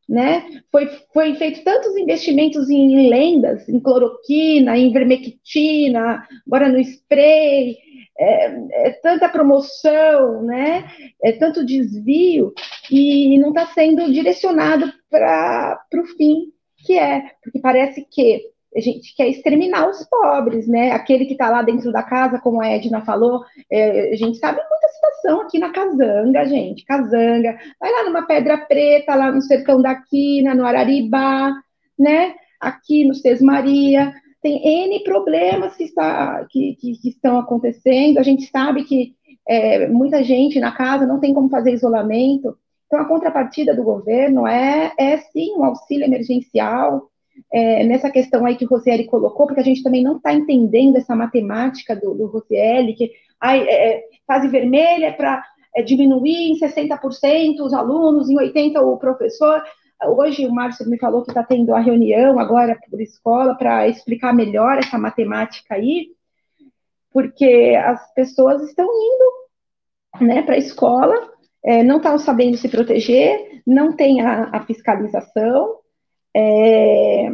Né? 0.07 0.61
Foi, 0.71 0.87
foi 1.13 1.35
feito 1.35 1.63
tantos 1.63 1.95
investimentos 1.95 2.69
em 2.69 3.09
lendas, 3.09 3.67
em 3.69 3.79
cloroquina, 3.79 4.77
em 4.77 4.91
vermectina, 4.91 6.27
agora 6.45 6.67
no 6.67 6.77
spray, 6.79 7.77
é, 8.17 8.87
é 8.87 8.91
tanta 9.01 9.29
promoção, 9.29 10.43
né? 10.43 10.85
É 11.23 11.31
tanto 11.31 11.65
desvio 11.65 12.53
e 12.91 13.39
não 13.39 13.49
está 13.49 13.67
sendo 13.67 14.11
direcionado 14.11 14.91
para 15.09 15.79
o 15.95 16.05
fim 16.17 16.53
que 16.85 16.97
é, 16.97 17.23
porque 17.41 17.59
parece 17.59 18.05
que 18.11 18.52
a 18.75 18.79
gente 18.79 19.15
quer 19.15 19.27
exterminar 19.27 19.89
os 19.89 20.03
pobres, 20.05 20.67
né? 20.67 20.91
Aquele 20.91 21.25
que 21.25 21.33
está 21.33 21.49
lá 21.49 21.61
dentro 21.61 21.91
da 21.91 22.03
casa, 22.03 22.39
como 22.39 22.61
a 22.61 22.67
Edna 22.67 23.01
falou, 23.01 23.43
é, 23.69 24.11
a 24.11 24.15
gente 24.15 24.37
sabe 24.37 24.59
muita 24.59 24.87
situação 24.87 25.41
aqui 25.41 25.59
na 25.59 25.71
Casanga, 25.71 26.45
gente, 26.45 26.85
Casanga, 26.85 27.57
vai 27.79 27.91
lá 27.91 28.03
numa 28.03 28.25
Pedra 28.25 28.57
Preta, 28.57 29.15
lá 29.15 29.31
no 29.31 29.41
Sertão 29.41 29.81
da 29.81 29.95
Quina, 29.95 30.55
no 30.55 30.65
Araribá, 30.65 31.53
né? 31.97 32.35
Aqui 32.59 33.05
no 33.05 33.13
Sesmaria, 33.13 34.13
tem 34.41 34.85
N 34.85 35.03
problemas 35.03 35.75
que, 35.75 35.85
está, 35.85 36.45
que, 36.49 36.75
que, 36.75 36.97
que 36.97 37.09
estão 37.09 37.37
acontecendo, 37.37 38.17
a 38.17 38.23
gente 38.23 38.49
sabe 38.49 38.83
que 38.83 39.15
é, 39.47 39.87
muita 39.87 40.23
gente 40.23 40.59
na 40.59 40.71
casa 40.71 41.05
não 41.05 41.19
tem 41.19 41.33
como 41.33 41.49
fazer 41.49 41.73
isolamento, 41.73 42.57
então 42.87 42.99
a 42.99 43.05
contrapartida 43.05 43.75
do 43.75 43.83
governo 43.83 44.45
é, 44.45 44.93
é 44.97 45.17
sim 45.17 45.53
um 45.57 45.63
auxílio 45.63 46.05
emergencial, 46.05 47.09
é, 47.51 47.83
nessa 47.83 48.09
questão 48.09 48.45
aí 48.45 48.55
que 48.55 48.65
o 48.65 48.67
Rosieri 48.67 49.05
colocou, 49.05 49.45
porque 49.45 49.61
a 49.61 49.63
gente 49.63 49.83
também 49.83 50.03
não 50.03 50.17
está 50.17 50.33
entendendo 50.33 50.97
essa 50.97 51.15
matemática 51.15 51.95
do, 51.95 52.13
do 52.13 52.27
Rosieri, 52.27 52.93
que 52.93 53.11
ai, 53.39 53.61
é, 53.67 53.89
é 53.89 54.03
fase 54.25 54.47
vermelha 54.47 55.07
é 55.07 55.11
para 55.11 55.43
é, 55.75 55.81
diminuir 55.81 56.51
em 56.51 56.59
60% 56.59 57.59
os 57.61 57.73
alunos, 57.73 58.29
em 58.29 58.35
80% 58.35 58.81
o 58.81 58.97
professor. 58.97 59.63
Hoje 60.05 60.45
o 60.45 60.53
Márcio 60.53 60.89
me 60.89 60.97
falou 60.97 61.23
que 61.23 61.31
está 61.31 61.43
tendo 61.43 61.73
a 61.73 61.79
reunião 61.79 62.39
agora 62.39 62.77
por 62.89 62.99
escola 62.99 63.55
para 63.55 63.87
explicar 63.87 64.33
melhor 64.33 64.77
essa 64.77 64.97
matemática 64.97 65.75
aí, 65.75 66.09
porque 67.11 67.79
as 67.85 68.13
pessoas 68.13 68.61
estão 68.63 68.85
indo 68.85 70.25
né, 70.25 70.41
para 70.41 70.55
a 70.55 70.57
escola, 70.57 71.31
é, 71.63 71.83
não 71.83 71.97
estão 71.97 72.17
sabendo 72.17 72.57
se 72.57 72.67
proteger, 72.67 73.61
não 73.65 73.95
tem 73.95 74.21
a, 74.21 74.49
a 74.51 74.65
fiscalização, 74.65 75.77
é, 76.35 77.31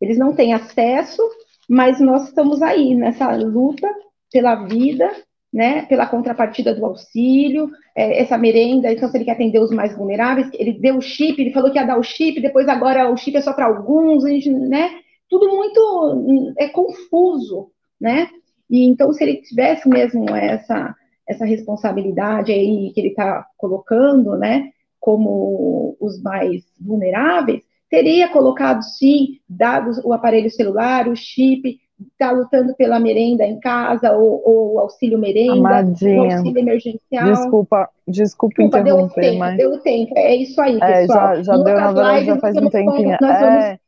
eles 0.00 0.18
não 0.18 0.34
têm 0.34 0.54
acesso, 0.54 1.22
mas 1.68 2.00
nós 2.00 2.28
estamos 2.28 2.62
aí 2.62 2.94
nessa 2.94 3.34
luta 3.34 3.88
pela 4.32 4.66
vida, 4.66 5.10
né, 5.52 5.82
pela 5.86 6.06
contrapartida 6.06 6.74
do 6.74 6.84
auxílio, 6.84 7.70
é, 7.94 8.20
essa 8.20 8.36
merenda, 8.36 8.92
então 8.92 9.08
se 9.08 9.16
ele 9.16 9.24
quer 9.24 9.32
atender 9.32 9.58
os 9.58 9.70
mais 9.70 9.96
vulneráveis, 9.96 10.48
ele 10.52 10.72
deu 10.74 10.98
o 10.98 11.02
chip, 11.02 11.40
ele 11.40 11.52
falou 11.52 11.70
que 11.70 11.78
ia 11.78 11.86
dar 11.86 11.98
o 11.98 12.02
chip, 12.02 12.40
depois 12.40 12.68
agora 12.68 13.10
o 13.10 13.16
chip 13.16 13.36
é 13.36 13.40
só 13.40 13.52
para 13.52 13.66
alguns, 13.66 14.24
a 14.24 14.28
gente, 14.28 14.50
né, 14.50 14.90
tudo 15.28 15.48
muito 15.48 16.54
é 16.58 16.68
confuso, 16.68 17.70
né, 18.00 18.28
e 18.68 18.84
então 18.84 19.12
se 19.12 19.24
ele 19.24 19.36
tivesse 19.36 19.88
mesmo 19.88 20.28
essa, 20.34 20.94
essa 21.26 21.44
responsabilidade 21.44 22.52
aí 22.52 22.92
que 22.92 23.00
ele 23.00 23.08
está 23.08 23.46
colocando, 23.56 24.36
né, 24.36 24.70
como 25.00 25.96
os 26.00 26.20
mais 26.20 26.64
vulneráveis, 26.80 27.62
teria 27.90 28.28
colocado, 28.28 28.82
sim, 28.82 29.38
dado 29.48 29.90
o 30.04 30.12
aparelho 30.12 30.50
celular, 30.50 31.08
o 31.08 31.16
chip, 31.16 31.78
está 32.12 32.30
lutando 32.30 32.74
pela 32.74 33.00
merenda 33.00 33.44
em 33.44 33.58
casa, 33.58 34.12
ou, 34.12 34.42
ou 34.44 34.80
auxílio 34.80 35.18
merenda, 35.18 35.54
Amadinha. 35.54 36.36
auxílio 36.36 36.58
emergencial. 36.58 37.24
Desculpa, 37.24 37.88
desculpa, 38.06 38.54
desculpa 38.56 38.62
interromper, 38.62 39.20
deu 39.20 39.30
tempo, 39.30 39.38
mas... 39.38 39.56
Deu 39.56 39.80
tempo, 39.80 40.12
é 40.16 40.36
isso 40.36 40.60
aí, 40.60 40.78
é, 40.82 41.00
pessoal. 41.00 41.36
Já, 41.36 41.42
já 41.42 41.56
deu, 41.56 41.74
na 41.74 41.92
verdade, 41.92 42.26
já 42.26 42.38
faz 42.38 42.56
um 42.56 42.68
tempinho. 42.68 43.16
Nós 43.20 43.42
é, 43.42 43.78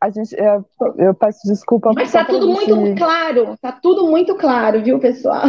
a 0.00 0.10
gente, 0.10 0.34
eu, 0.36 0.64
eu, 0.98 1.14
peço 1.14 1.46
desculpa. 1.46 1.92
Mas 1.94 2.08
está 2.08 2.24
tudo 2.24 2.52
gente... 2.54 2.72
muito 2.72 2.98
claro, 2.98 3.52
está 3.54 3.72
tudo 3.72 4.10
muito 4.10 4.34
claro, 4.34 4.82
viu, 4.82 4.98
pessoal? 4.98 5.44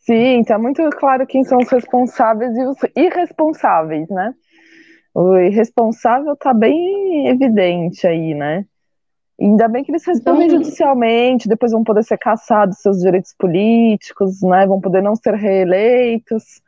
Sim, 0.00 0.40
está 0.40 0.58
muito 0.58 0.82
claro 0.90 1.26
quem 1.26 1.42
são 1.44 1.56
os 1.56 1.70
responsáveis 1.70 2.54
e 2.54 2.62
os 2.62 2.76
irresponsáveis, 2.94 4.06
né? 4.10 4.34
O 5.14 5.36
irresponsável 5.38 6.32
está 6.32 6.52
bem 6.52 7.28
evidente 7.28 8.06
aí, 8.06 8.34
né? 8.34 8.66
Ainda 9.40 9.68
bem 9.68 9.84
que 9.84 9.90
eles 9.90 10.04
respondem 10.04 10.46
então, 10.46 10.58
judicialmente, 10.58 11.48
depois 11.48 11.72
vão 11.72 11.84
poder 11.84 12.04
ser 12.04 12.18
cassados 12.18 12.78
seus 12.78 12.98
direitos 12.98 13.34
políticos, 13.38 14.42
né? 14.42 14.66
Vão 14.66 14.80
poder 14.80 15.02
não 15.02 15.14
ser 15.14 15.34
reeleitos. 15.34 16.62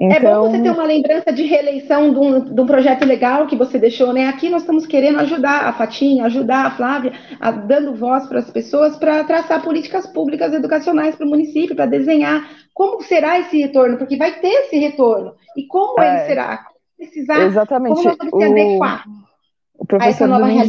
Então... 0.00 0.16
É 0.16 0.20
bom 0.20 0.50
você 0.50 0.62
ter 0.62 0.70
uma 0.70 0.84
lembrança 0.84 1.32
de 1.32 1.42
reeleição 1.42 2.12
de 2.12 2.18
um, 2.18 2.54
de 2.54 2.60
um, 2.60 2.66
projeto 2.66 3.04
legal 3.04 3.48
que 3.48 3.56
você 3.56 3.78
deixou, 3.80 4.12
né? 4.12 4.26
Aqui 4.26 4.48
nós 4.48 4.62
estamos 4.62 4.86
querendo 4.86 5.18
ajudar 5.18 5.66
a 5.66 5.72
Fatinha, 5.72 6.24
ajudar 6.26 6.66
a 6.66 6.70
Flávia, 6.70 7.12
a, 7.40 7.50
dando 7.50 7.96
voz 7.96 8.26
para 8.28 8.38
as 8.38 8.50
pessoas 8.50 8.96
para 8.96 9.24
traçar 9.24 9.62
políticas 9.62 10.06
públicas 10.06 10.52
educacionais 10.52 11.16
para 11.16 11.26
o 11.26 11.30
município, 11.30 11.74
para 11.74 11.86
desenhar 11.86 12.48
como 12.72 13.02
será 13.02 13.40
esse 13.40 13.60
retorno, 13.60 13.98
porque 13.98 14.16
vai 14.16 14.38
ter 14.40 14.66
esse 14.66 14.76
retorno. 14.78 15.34
E 15.56 15.66
como 15.66 16.00
é. 16.00 16.08
ele 16.08 16.26
será? 16.26 16.64
Precisar. 16.98 17.40
Exatamente. 17.44 18.02
Como 18.02 18.40
se 18.40 18.44
adequar 18.44 19.04
o, 19.74 19.84
o 19.84 19.86
professor 19.86 20.28
Domingos, 20.28 20.68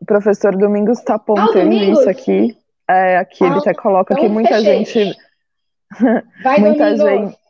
O 0.00 0.04
professor 0.04 0.56
Domingos 0.56 0.98
está 0.98 1.14
apontando 1.14 1.70
ah, 1.70 1.84
isso 1.84 2.10
aqui. 2.10 2.56
É, 2.88 3.16
aqui 3.16 3.44
ele 3.44 3.58
até 3.58 3.72
coloca 3.72 4.14
que 4.14 4.28
muita 4.28 4.56
fechei. 4.56 4.84
gente. 4.84 5.18
Vai, 6.42 6.58
muita 6.60 6.94
Domingos. 6.94 7.30
gente. 7.30 7.44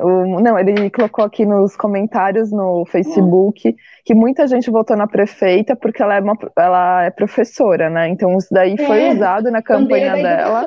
O, 0.00 0.40
não, 0.40 0.58
ele 0.58 0.90
colocou 0.90 1.24
aqui 1.24 1.46
nos 1.46 1.76
comentários 1.76 2.50
no 2.50 2.84
Facebook 2.86 3.68
hum. 3.68 3.74
que 4.04 4.14
muita 4.14 4.48
gente 4.48 4.70
votou 4.70 4.96
na 4.96 5.06
prefeita 5.06 5.76
porque 5.76 6.02
ela 6.02 6.16
é, 6.16 6.20
uma, 6.20 6.36
ela 6.56 7.04
é 7.04 7.10
professora, 7.10 7.88
né? 7.88 8.08
Então 8.08 8.36
isso 8.36 8.48
daí 8.50 8.74
é, 8.78 8.86
foi 8.86 9.10
usado 9.10 9.50
na 9.50 9.62
campanha 9.62 10.14
dela, 10.14 10.66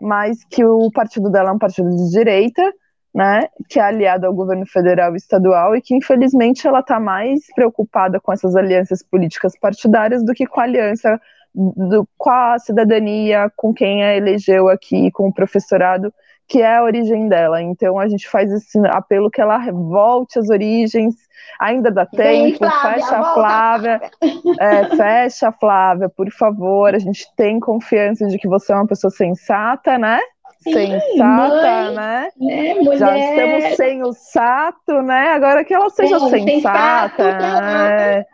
mas 0.00 0.44
que 0.44 0.64
o 0.64 0.90
partido 0.92 1.30
dela 1.30 1.50
é 1.50 1.52
um 1.52 1.58
partido 1.58 1.90
de 1.90 2.10
direita 2.10 2.62
né, 3.14 3.48
que 3.68 3.78
é 3.78 3.82
aliada 3.82 4.26
ao 4.26 4.32
governo 4.32 4.64
federal 4.66 5.12
e 5.12 5.16
estadual 5.16 5.76
e 5.76 5.82
que 5.82 5.94
infelizmente 5.94 6.66
ela 6.66 6.80
está 6.80 6.98
mais 6.98 7.40
preocupada 7.54 8.18
com 8.18 8.32
essas 8.32 8.56
alianças 8.56 9.02
políticas 9.02 9.58
partidárias 9.58 10.24
do 10.24 10.32
que 10.32 10.46
com 10.46 10.60
a 10.60 10.64
aliança 10.64 11.20
do, 11.54 12.08
com 12.16 12.30
a 12.30 12.58
cidadania, 12.58 13.52
com 13.54 13.74
quem 13.74 14.02
a 14.02 14.16
elegeu 14.16 14.68
aqui, 14.68 15.10
com 15.10 15.28
o 15.28 15.34
professorado, 15.34 16.12
que 16.48 16.62
é 16.62 16.76
a 16.76 16.82
origem 16.82 17.28
dela. 17.28 17.62
Então 17.62 17.98
a 17.98 18.08
gente 18.08 18.28
faz 18.28 18.50
esse 18.50 18.78
apelo 18.86 19.30
que 19.30 19.40
ela 19.40 19.58
volte 19.70 20.38
às 20.38 20.48
origens, 20.48 21.14
ainda 21.60 21.90
dá 21.90 22.06
tempo, 22.06 22.58
Flávia, 22.58 22.94
fecha 22.94 23.18
a 23.18 23.34
Flávia, 23.34 24.00
é, 24.58 24.96
fecha 24.96 25.48
a 25.48 25.52
Flávia, 25.52 26.08
por 26.08 26.30
favor. 26.30 26.94
A 26.94 26.98
gente 26.98 27.26
tem 27.36 27.60
confiança 27.60 28.26
de 28.26 28.38
que 28.38 28.48
você 28.48 28.72
é 28.72 28.76
uma 28.76 28.86
pessoa 28.86 29.10
sensata, 29.10 29.98
né? 29.98 30.18
Sensata, 30.62 31.84
mãe, 31.84 31.94
né? 31.94 32.28
né 32.38 32.96
Já 32.96 33.18
estamos 33.18 33.76
sem 33.76 34.02
o 34.02 34.12
sato, 34.12 35.02
né? 35.02 35.28
Agora 35.28 35.64
que 35.64 35.74
ela 35.74 35.90
seja 35.90 36.18
Sim, 36.20 36.30
sensata, 36.30 37.38
né? 37.38 38.24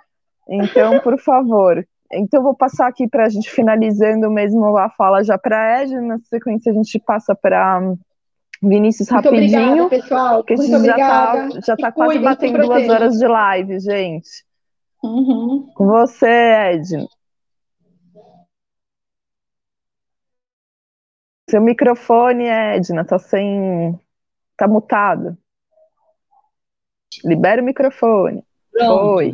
Então, 0.48 1.00
por 1.00 1.18
favor. 1.18 1.84
Então, 2.12 2.42
vou 2.42 2.54
passar 2.54 2.88
aqui 2.88 3.06
para 3.06 3.26
a 3.26 3.28
gente 3.28 3.50
finalizando 3.50 4.30
mesmo 4.30 4.76
a 4.78 4.88
fala 4.90 5.22
já 5.22 5.36
para 5.36 5.60
a 5.60 5.82
Ed. 5.82 6.00
Na 6.00 6.18
sequência, 6.20 6.72
a 6.72 6.74
gente 6.74 6.98
passa 6.98 7.34
para 7.34 7.80
Vinícius 8.62 9.10
Muito 9.10 9.24
rapidinho. 9.24 9.84
Obrigada, 9.84 9.88
pessoal. 9.88 10.36
Porque 10.38 10.54
Muito 10.54 10.74
a 10.74 10.78
gente 10.78 10.90
obrigada. 10.90 11.50
já 11.52 11.74
está 11.74 11.76
tá 11.76 11.92
quase 11.92 12.12
cuidem, 12.12 12.28
batendo 12.28 12.58
duas 12.62 12.88
horas 12.88 13.18
de 13.18 13.26
live, 13.26 13.80
gente. 13.80 14.28
Uhum. 15.02 15.70
Com 15.74 15.86
você, 15.86 16.72
Ed. 16.72 17.06
Seu 21.48 21.62
microfone, 21.62 22.44
Edna, 22.44 23.04
tá 23.04 23.18
sem. 23.18 23.98
tá 24.56 24.68
mutado. 24.68 25.36
Libera 27.24 27.62
o 27.62 27.64
microfone. 27.64 28.44
Pronto. 28.70 29.14
Oi. 29.14 29.32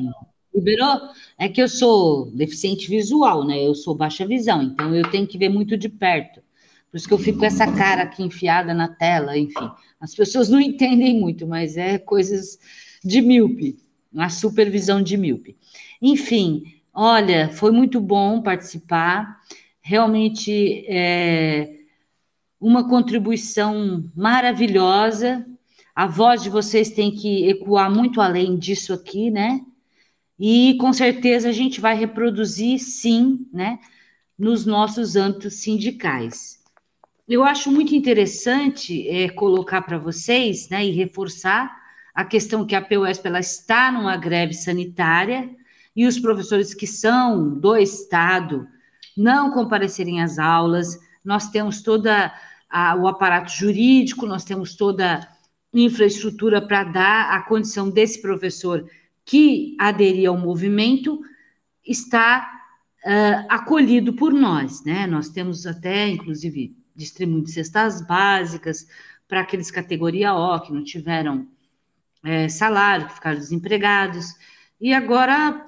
Liberou? 0.54 1.00
É 1.36 1.48
que 1.48 1.60
eu 1.60 1.68
sou 1.68 2.30
deficiente 2.30 2.88
visual, 2.88 3.44
né? 3.44 3.60
Eu 3.60 3.74
sou 3.74 3.96
baixa 3.96 4.24
visão, 4.24 4.62
então 4.62 4.94
eu 4.94 5.10
tenho 5.10 5.26
que 5.26 5.36
ver 5.36 5.48
muito 5.48 5.76
de 5.76 5.88
perto. 5.88 6.40
Por 6.88 6.96
isso 6.96 7.08
que 7.08 7.14
eu 7.14 7.18
fico 7.18 7.40
com 7.40 7.44
essa 7.44 7.66
cara 7.72 8.04
aqui 8.04 8.22
enfiada 8.22 8.72
na 8.72 8.86
tela, 8.86 9.36
enfim. 9.36 9.68
As 10.00 10.14
pessoas 10.14 10.48
não 10.48 10.60
entendem 10.62 11.18
muito, 11.18 11.44
mas 11.44 11.76
é 11.76 11.98
coisas 11.98 12.56
de 13.04 13.20
míope, 13.20 13.76
uma 14.12 14.28
supervisão 14.28 15.02
de 15.02 15.16
míope. 15.16 15.56
Enfim, 16.00 16.62
olha, 16.94 17.48
foi 17.48 17.72
muito 17.72 18.00
bom 18.00 18.40
participar. 18.40 19.40
Realmente 19.82 20.86
é, 20.88 21.73
uma 22.64 22.88
contribuição 22.88 24.10
maravilhosa. 24.16 25.44
A 25.94 26.06
voz 26.06 26.42
de 26.42 26.48
vocês 26.48 26.88
tem 26.88 27.10
que 27.10 27.46
ecoar 27.46 27.92
muito 27.92 28.22
além 28.22 28.56
disso 28.56 28.94
aqui, 28.94 29.30
né? 29.30 29.60
E 30.40 30.74
com 30.80 30.90
certeza 30.90 31.50
a 31.50 31.52
gente 31.52 31.78
vai 31.78 31.94
reproduzir, 31.94 32.78
sim, 32.78 33.46
né, 33.52 33.78
nos 34.38 34.64
nossos 34.64 35.14
âmbitos 35.14 35.56
sindicais. 35.56 36.58
Eu 37.28 37.44
acho 37.44 37.70
muito 37.70 37.94
interessante 37.94 39.06
é, 39.08 39.28
colocar 39.28 39.82
para 39.82 39.98
vocês, 39.98 40.70
né, 40.70 40.86
e 40.86 40.90
reforçar 40.90 41.70
a 42.14 42.24
questão 42.24 42.66
que 42.66 42.74
a 42.74 42.80
PUESP 42.80 43.26
ela 43.26 43.40
está 43.40 43.92
numa 43.92 44.16
greve 44.16 44.54
sanitária 44.54 45.50
e 45.94 46.06
os 46.06 46.18
professores 46.18 46.72
que 46.72 46.86
são 46.86 47.58
do 47.58 47.76
Estado 47.76 48.66
não 49.14 49.50
comparecerem 49.50 50.22
às 50.22 50.38
aulas. 50.38 50.98
Nós 51.22 51.48
temos 51.50 51.82
toda 51.82 52.32
a, 52.74 52.96
o 52.96 53.06
aparato 53.06 53.52
jurídico, 53.52 54.26
nós 54.26 54.42
temos 54.42 54.74
toda 54.74 55.20
a 55.20 55.28
infraestrutura 55.72 56.60
para 56.60 56.82
dar 56.82 57.30
a 57.30 57.40
condição 57.42 57.88
desse 57.88 58.20
professor 58.20 58.84
que 59.24 59.76
aderir 59.78 60.28
ao 60.28 60.36
movimento 60.36 61.20
está 61.86 62.50
uh, 63.04 63.46
acolhido 63.48 64.12
por 64.14 64.32
nós, 64.32 64.82
né? 64.84 65.06
Nós 65.06 65.28
temos 65.28 65.68
até, 65.68 66.08
inclusive, 66.08 66.76
distribuindo 66.96 67.48
cestas 67.48 68.04
básicas 68.04 68.88
para 69.28 69.42
aqueles 69.42 69.70
categoria 69.70 70.34
O 70.34 70.58
que 70.60 70.72
não 70.72 70.82
tiveram 70.82 71.46
é, 72.24 72.48
salário, 72.48 73.06
que 73.06 73.14
ficaram 73.14 73.38
desempregados, 73.38 74.34
e 74.80 74.92
agora 74.92 75.64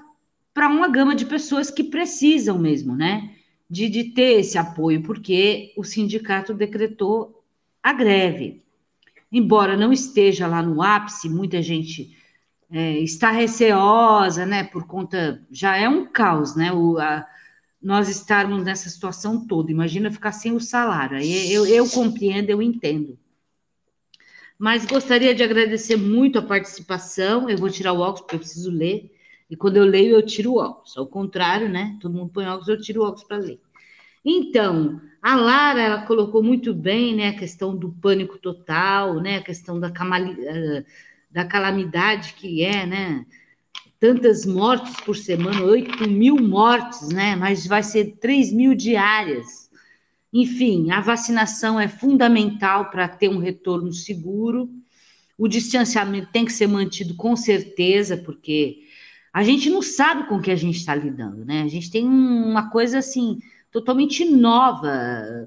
para 0.53 0.69
uma 0.69 0.89
gama 0.89 1.15
de 1.15 1.25
pessoas 1.25 1.71
que 1.71 1.85
precisam 1.85 2.59
mesmo, 2.59 2.97
né? 2.97 3.36
De, 3.69 3.89
de 3.89 4.05
ter 4.05 4.41
esse 4.41 4.57
apoio, 4.57 5.03
porque 5.03 5.73
o 5.77 5.83
sindicato 5.83 6.55
decretou 6.55 7.45
a 7.83 7.93
greve. 7.93 8.63
Embora 9.31 9.77
não 9.77 9.93
esteja 9.93 10.47
lá 10.47 10.63
no 10.63 10.81
ápice, 10.81 11.29
muita 11.29 11.61
gente 11.61 12.17
é, 12.71 12.99
está 12.99 13.31
receosa, 13.31 14.47
né? 14.47 14.65
Por 14.65 14.87
conta. 14.87 15.45
Já 15.51 15.77
é 15.77 15.89
um 15.89 16.07
caos, 16.07 16.55
né? 16.55 16.73
O, 16.73 16.99
a, 16.99 17.27
nós 17.83 18.09
estarmos 18.09 18.65
nessa 18.65 18.89
situação 18.89 19.47
toda. 19.47 19.71
Imagina 19.71 20.11
ficar 20.11 20.33
sem 20.33 20.53
o 20.53 20.61
salário. 20.61 21.17
Aí 21.17 21.53
eu, 21.53 21.67
eu 21.67 21.89
compreendo, 21.89 22.51
eu 22.51 22.61
entendo. 22.63 23.19
Mas 24.59 24.87
gostaria 24.87 25.35
de 25.35 25.43
agradecer 25.43 25.97
muito 25.97 26.39
a 26.39 26.43
participação. 26.43 27.49
Eu 27.49 27.59
vou 27.59 27.71
tirar 27.71 27.93
o 27.93 28.01
óculos 28.01 28.23
porque 28.23 28.37
eu 28.37 28.41
preciso 28.41 28.71
ler. 28.71 29.16
E 29.49 29.57
quando 29.57 29.77
eu 29.77 29.85
leio, 29.85 30.17
eu 30.17 30.25
tiro 30.25 30.53
o 30.53 30.59
óculos. 30.59 30.97
Ao 30.97 31.07
contrário, 31.07 31.69
né? 31.69 31.97
Todo 32.01 32.15
mundo 32.15 32.31
põe 32.33 32.47
óculos, 32.47 32.69
eu 32.69 32.81
tiro 32.81 33.03
o 33.03 33.05
óculos 33.05 33.25
para 33.25 33.37
ler. 33.37 33.61
Então, 34.25 35.01
a 35.23 35.37
Lara, 35.37 35.81
ela 35.81 36.03
colocou 36.03 36.43
muito 36.43 36.75
bem, 36.75 37.15
né? 37.15 37.29
A 37.29 37.39
questão 37.39 37.77
do 37.77 37.93
pânico 37.93 38.39
total, 38.39 39.21
né? 39.21 39.37
A 39.37 39.43
questão 39.43 39.79
da, 39.79 39.89
eh, 39.89 40.85
da 41.31 41.45
calamidade 41.45 42.35
que 42.35 42.65
é, 42.65 42.85
né? 42.85 43.25
Tantas 44.01 44.45
mortes 44.45 44.97
por 45.05 45.17
semana, 45.17 45.63
8 45.63 46.09
mil 46.11 46.37
mortes, 46.37 47.09
né? 47.09 47.37
Mas 47.37 47.67
vai 47.67 47.83
ser 47.85 48.17
3 48.21 48.53
mil 48.53 48.75
diárias. 48.75 49.71
Enfim, 50.33 50.91
a 50.91 51.01
vacinação 51.01 51.79
é 51.79 51.89
fundamental 51.89 52.91
para 52.91 53.09
ter 53.09 53.29
um 53.29 53.39
retorno 53.39 53.93
seguro. 53.93 54.69
O 55.39 55.47
distanciamento 55.47 56.33
tem 56.33 56.45
que 56.45 56.53
ser 56.53 56.67
mantido 56.67 57.15
com 57.15 57.37
certeza, 57.37 58.17
porque 58.17 58.86
a 59.37 59.43
gente 59.43 59.69
não 59.69 59.83
sabe 59.83 60.27
com 60.29 60.41
que 60.41 60.51
a 60.51 60.57
gente 60.57 60.79
está 60.79 60.95
lidando, 60.95 61.45
né? 61.45 61.61
A 61.61 61.69
gente 61.69 61.91
tem 61.91 62.07
uma 62.07 62.71
coisa 62.71 63.01
assim 63.01 63.39
totalmente 63.71 64.25
nova, 64.25 65.47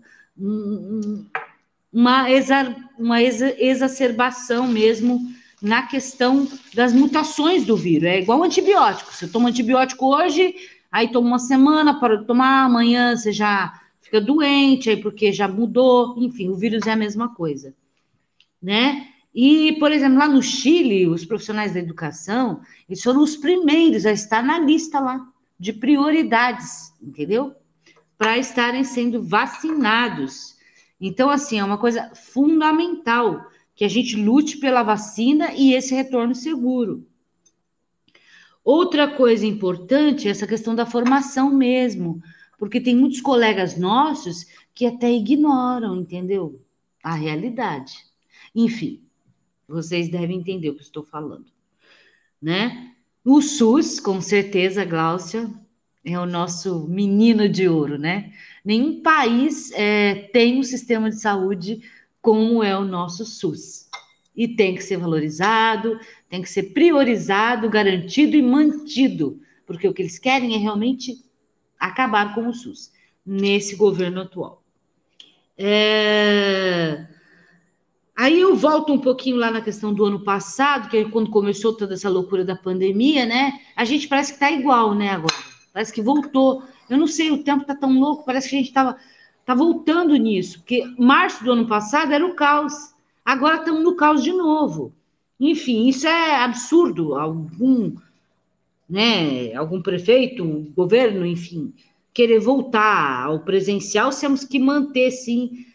uma, 1.91 2.29
exa, 2.29 2.75
uma 2.99 3.19
exa, 3.19 3.51
exacerbação 3.57 4.67
mesmo 4.67 5.19
na 5.59 5.87
questão 5.87 6.47
das 6.71 6.93
mutações 6.93 7.65
do 7.65 7.75
vírus. 7.75 8.09
É 8.09 8.19
igual 8.19 8.43
antibiótico. 8.43 9.11
Você 9.11 9.27
toma 9.27 9.49
antibiótico 9.49 10.05
hoje, 10.05 10.53
aí 10.91 11.11
toma 11.11 11.27
uma 11.27 11.39
semana, 11.39 11.99
para 11.99 12.23
tomar, 12.23 12.65
amanhã 12.65 13.17
você 13.17 13.31
já 13.31 13.73
fica 14.01 14.21
doente, 14.21 14.91
aí 14.91 14.97
porque 14.97 15.33
já 15.33 15.47
mudou. 15.47 16.13
Enfim, 16.19 16.49
o 16.49 16.55
vírus 16.55 16.85
é 16.85 16.91
a 16.91 16.95
mesma 16.95 17.33
coisa, 17.33 17.73
né? 18.61 19.08
E, 19.33 19.77
por 19.79 19.91
exemplo, 19.91 20.17
lá 20.17 20.27
no 20.27 20.41
Chile, 20.41 21.07
os 21.07 21.23
profissionais 21.23 21.73
da 21.73 21.79
educação, 21.79 22.61
eles 22.87 23.01
foram 23.01 23.21
os 23.21 23.37
primeiros 23.37 24.05
a 24.05 24.11
estar 24.11 24.43
na 24.43 24.59
lista 24.59 24.99
lá 24.99 25.27
de 25.59 25.73
prioridades, 25.73 26.93
entendeu? 27.01 27.53
Para 28.17 28.37
estarem 28.37 28.83
sendo 28.83 29.21
vacinados. 29.21 30.57
Então, 30.99 31.29
assim, 31.29 31.59
é 31.59 31.63
uma 31.63 31.77
coisa 31.77 32.11
fundamental 32.15 33.45
que 33.75 33.85
a 33.85 33.87
gente 33.87 34.15
lute 34.15 34.57
pela 34.57 34.83
vacina 34.83 35.53
e 35.53 35.73
esse 35.73 35.93
retorno 35.93 36.35
seguro. 36.35 37.07
Outra 38.63 39.07
coisa 39.07 39.45
importante 39.45 40.27
é 40.27 40.31
essa 40.31 40.45
questão 40.45 40.75
da 40.75 40.85
formação 40.85 41.49
mesmo, 41.49 42.21
porque 42.57 42.81
tem 42.81 42.95
muitos 42.95 43.21
colegas 43.21 43.77
nossos 43.77 44.45
que 44.73 44.85
até 44.85 45.11
ignoram, 45.11 45.95
entendeu? 45.95 46.61
A 47.01 47.13
realidade. 47.13 47.93
Enfim, 48.53 49.01
vocês 49.69 50.09
devem 50.09 50.39
entender 50.39 50.69
o 50.69 50.75
que 50.75 50.81
estou 50.81 51.03
falando, 51.03 51.45
né? 52.41 52.93
O 53.23 53.41
SUS, 53.41 53.99
com 53.99 54.19
certeza, 54.21 54.83
Gláucia, 54.83 55.49
é 56.03 56.17
o 56.17 56.25
nosso 56.25 56.87
menino 56.87 57.47
de 57.47 57.67
ouro, 57.67 57.97
né? 57.97 58.33
Nenhum 58.63 59.01
país 59.01 59.71
é, 59.73 60.29
tem 60.33 60.59
um 60.59 60.63
sistema 60.63 61.09
de 61.09 61.19
saúde 61.19 61.81
como 62.21 62.63
é 62.63 62.77
o 62.77 62.85
nosso 62.85 63.25
SUS. 63.25 63.89
E 64.35 64.47
tem 64.47 64.73
que 64.73 64.83
ser 64.83 64.97
valorizado, 64.97 65.99
tem 66.29 66.41
que 66.41 66.49
ser 66.49 66.73
priorizado, 66.73 67.69
garantido 67.69 68.35
e 68.37 68.41
mantido, 68.41 69.41
porque 69.65 69.87
o 69.87 69.93
que 69.93 70.01
eles 70.01 70.17
querem 70.17 70.55
é 70.55 70.57
realmente 70.57 71.23
acabar 71.77 72.33
com 72.33 72.47
o 72.47 72.53
SUS 72.53 72.91
nesse 73.25 73.75
governo 73.75 74.21
atual. 74.21 74.63
É... 75.57 77.05
Aí 78.19 78.41
eu 78.41 78.53
volto 78.53 78.91
um 78.91 78.99
pouquinho 78.99 79.37
lá 79.37 79.49
na 79.49 79.61
questão 79.61 79.93
do 79.93 80.03
ano 80.03 80.19
passado, 80.19 80.89
que 80.89 80.97
é 80.97 81.05
quando 81.05 81.29
começou 81.29 81.71
toda 81.71 81.93
essa 81.93 82.09
loucura 82.09 82.43
da 82.43 82.53
pandemia, 82.53 83.25
né? 83.25 83.61
A 83.77 83.85
gente 83.85 84.09
parece 84.09 84.33
que 84.33 84.35
está 84.35 84.51
igual, 84.51 84.93
né, 84.93 85.11
agora. 85.11 85.33
Parece 85.71 85.93
que 85.93 86.01
voltou. 86.01 86.61
Eu 86.89 86.97
não 86.97 87.07
sei, 87.07 87.31
o 87.31 87.45
tempo 87.45 87.61
está 87.61 87.73
tão 87.73 87.97
louco, 87.97 88.25
parece 88.25 88.49
que 88.49 88.55
a 88.55 88.59
gente 88.59 88.67
estava 88.67 88.97
tá 89.45 89.55
voltando 89.55 90.13
nisso, 90.17 90.59
porque 90.59 90.83
março 90.97 91.41
do 91.45 91.53
ano 91.53 91.65
passado 91.65 92.11
era 92.11 92.25
o 92.25 92.35
caos. 92.35 92.93
Agora 93.23 93.55
estamos 93.55 93.85
no 93.85 93.95
caos 93.95 94.21
de 94.21 94.33
novo. 94.33 94.91
Enfim, 95.39 95.87
isso 95.87 96.05
é 96.05 96.43
absurdo. 96.43 97.15
Algum, 97.15 97.95
né, 98.89 99.55
algum 99.55 99.81
prefeito, 99.81 100.69
governo, 100.75 101.25
enfim, 101.25 101.73
querer 102.13 102.41
voltar 102.41 103.27
ao 103.27 103.39
presencial, 103.39 104.09
temos 104.09 104.43
que 104.43 104.59
manter, 104.59 105.09
sim, 105.09 105.65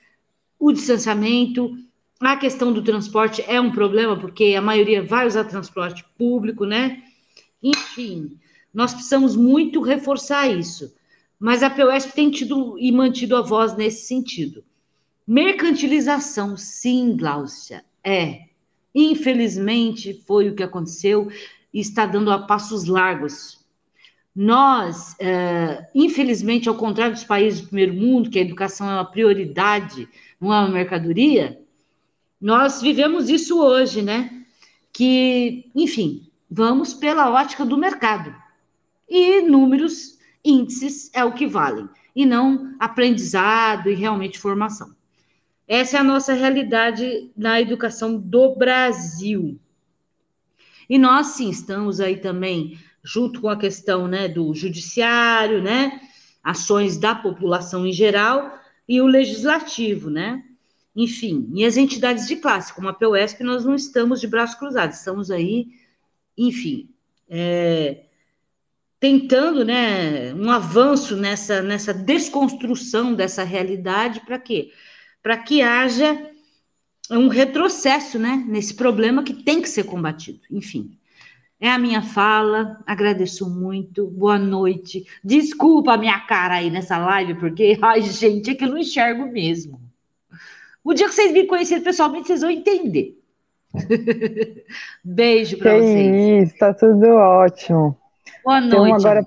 o 0.59 0.71
distanciamento, 0.71 1.75
a 2.21 2.37
questão 2.37 2.73
do 2.73 2.83
transporte 2.83 3.45
é 3.47 3.61
um 3.61 3.73
problema, 3.73 4.19
porque 4.19 4.55
a 4.57 4.63
maioria 4.63 5.03
vai 5.03 5.27
usar 5.27 5.45
transporte 5.45 6.05
público, 6.17 6.65
né? 6.65 7.03
Enfim, 7.63 8.39
nós 8.73 8.93
precisamos 8.93 9.37
muito 9.37 9.81
reforçar 9.81 10.49
isso. 10.49 10.95
Mas 11.39 11.63
a 11.63 11.71
POSP 11.71 12.13
tem 12.15 12.31
tido 12.31 12.79
e 12.79 12.91
mantido 12.93 13.37
a 13.37 13.43
voz 13.43 13.77
nesse 13.77 14.07
sentido. 14.07 14.65
Mercantilização, 15.27 16.57
sim, 16.57 17.17
Gláucia, 17.17 17.85
é. 18.03 18.43
Infelizmente, 18.95 20.23
foi 20.27 20.49
o 20.49 20.55
que 20.55 20.63
aconteceu 20.63 21.29
e 21.73 21.81
está 21.81 22.07
dando 22.07 22.31
a 22.31 22.39
passos 22.39 22.85
largos. 22.85 23.65
Nós, 24.35 25.17
é, 25.19 25.87
infelizmente, 25.95 26.69
ao 26.69 26.75
contrário 26.75 27.15
dos 27.15 27.25
países 27.25 27.61
do 27.61 27.67
primeiro 27.69 27.95
mundo, 27.95 28.31
que 28.31 28.39
a 28.39 28.43
educação 28.43 28.89
é 28.89 28.95
uma 28.95 29.05
prioridade, 29.05 30.09
não 30.41 30.53
é 30.53 30.61
uma 30.61 30.69
mercadoria, 30.69 31.61
nós 32.45 32.83
vivemos 32.83 33.31
isso 33.31 33.59
hoje, 33.59 34.03
né? 34.03 34.45
Que, 34.93 35.71
enfim, 35.75 36.31
vamos 36.51 36.93
pela 36.93 37.31
ótica 37.31 37.65
do 37.65 37.79
mercado. 37.79 38.37
E 39.09 39.41
números, 39.41 40.19
índices 40.45 41.11
é 41.15 41.25
o 41.25 41.33
que 41.33 41.47
valem, 41.47 41.89
e 42.15 42.27
não 42.27 42.75
aprendizado 42.79 43.89
e 43.89 43.95
realmente 43.95 44.39
formação. 44.39 44.95
Essa 45.67 45.97
é 45.97 46.01
a 46.01 46.05
nossa 46.05 46.35
realidade 46.35 47.33
na 47.35 47.63
educação 47.63 48.19
do 48.19 48.55
Brasil. 48.55 49.59
E 50.87 50.99
nós, 50.99 51.29
sim, 51.29 51.49
estamos 51.49 51.99
aí 51.99 52.19
também, 52.19 52.79
junto 53.03 53.41
com 53.41 53.49
a 53.49 53.57
questão 53.57 54.07
né, 54.07 54.29
do 54.29 54.53
judiciário, 54.53 55.63
né? 55.63 55.99
Ações 56.43 56.99
da 56.99 57.15
população 57.15 57.87
em 57.87 57.93
geral 57.93 58.53
e 58.87 59.01
o 59.01 59.07
legislativo, 59.07 60.11
né? 60.11 60.45
Enfim, 60.95 61.51
e 61.55 61.65
as 61.65 61.77
entidades 61.77 62.27
de 62.27 62.37
classe, 62.37 62.73
como 62.73 62.89
a 62.89 62.93
POSP, 62.93 63.43
nós 63.43 63.65
não 63.65 63.75
estamos 63.75 64.21
de 64.21 64.29
braços 64.29 64.57
cruzados, 64.57 64.99
estamos 64.99 65.31
aí, 65.31 65.69
enfim, 66.39 66.89
é, 67.29 68.05
tentando 69.01 69.65
né, 69.65 70.33
um 70.35 70.51
avanço 70.51 71.17
nessa, 71.17 71.63
nessa 71.63 71.93
desconstrução 71.93 73.13
dessa 73.13 73.43
realidade, 73.43 74.21
para 74.21 74.39
quê? 74.39 74.71
Para 75.23 75.37
que 75.37 75.63
haja 75.63 76.31
um 77.11 77.29
retrocesso 77.29 78.19
né, 78.19 78.45
nesse 78.47 78.75
problema 78.75 79.23
que 79.23 79.35
tem 79.35 79.61
que 79.61 79.69
ser 79.69 79.85
combatido, 79.85 80.41
enfim. 80.51 80.97
É 81.61 81.71
a 81.71 81.79
minha 81.79 82.03
fala, 82.03 82.83
agradeço 82.87 83.49
muito, 83.49 84.07
boa 84.07 84.39
noite. 84.39 85.07
Desculpa 85.23 85.95
a 85.95 85.99
minha 85.99 86.21
cara 86.21 86.57
aí 86.57 86.71
nessa 86.71 86.99
live, 86.99 87.35
porque, 87.35 87.79
ai, 87.83 88.03
gente, 88.03 88.51
é 88.51 88.55
que 88.55 88.65
eu 88.65 88.69
não 88.69 88.79
enxergo 88.79 89.27
mesmo. 89.27 89.84
O 90.85 90.93
dia 90.93 91.09
que 91.09 91.15
vocês 91.15 91.33
me 91.33 91.47
conhecerem 91.47 91.83
pessoalmente, 91.83 92.27
vocês 92.27 92.43
vão 92.43 92.51
entender. 92.51 93.19
Beijo 95.03 95.59
para 95.59 95.79
vocês. 95.79 96.49
Isso, 96.49 96.59
tá 96.59 96.75
tudo 96.75 97.09
ótimo. 97.09 97.97
Boa 98.45 98.59
então, 98.59 98.79
noite. 98.81 99.01
Então, 99.01 99.11
agora, 99.11 99.27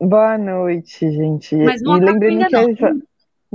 boa 0.00 0.38
noite, 0.38 1.10
gente. 1.10 1.54
Mas 1.56 1.82
não 1.82 1.98
e 1.98 2.00
lembrando 2.00 2.46
que 2.46 2.82
não. 2.82 3.02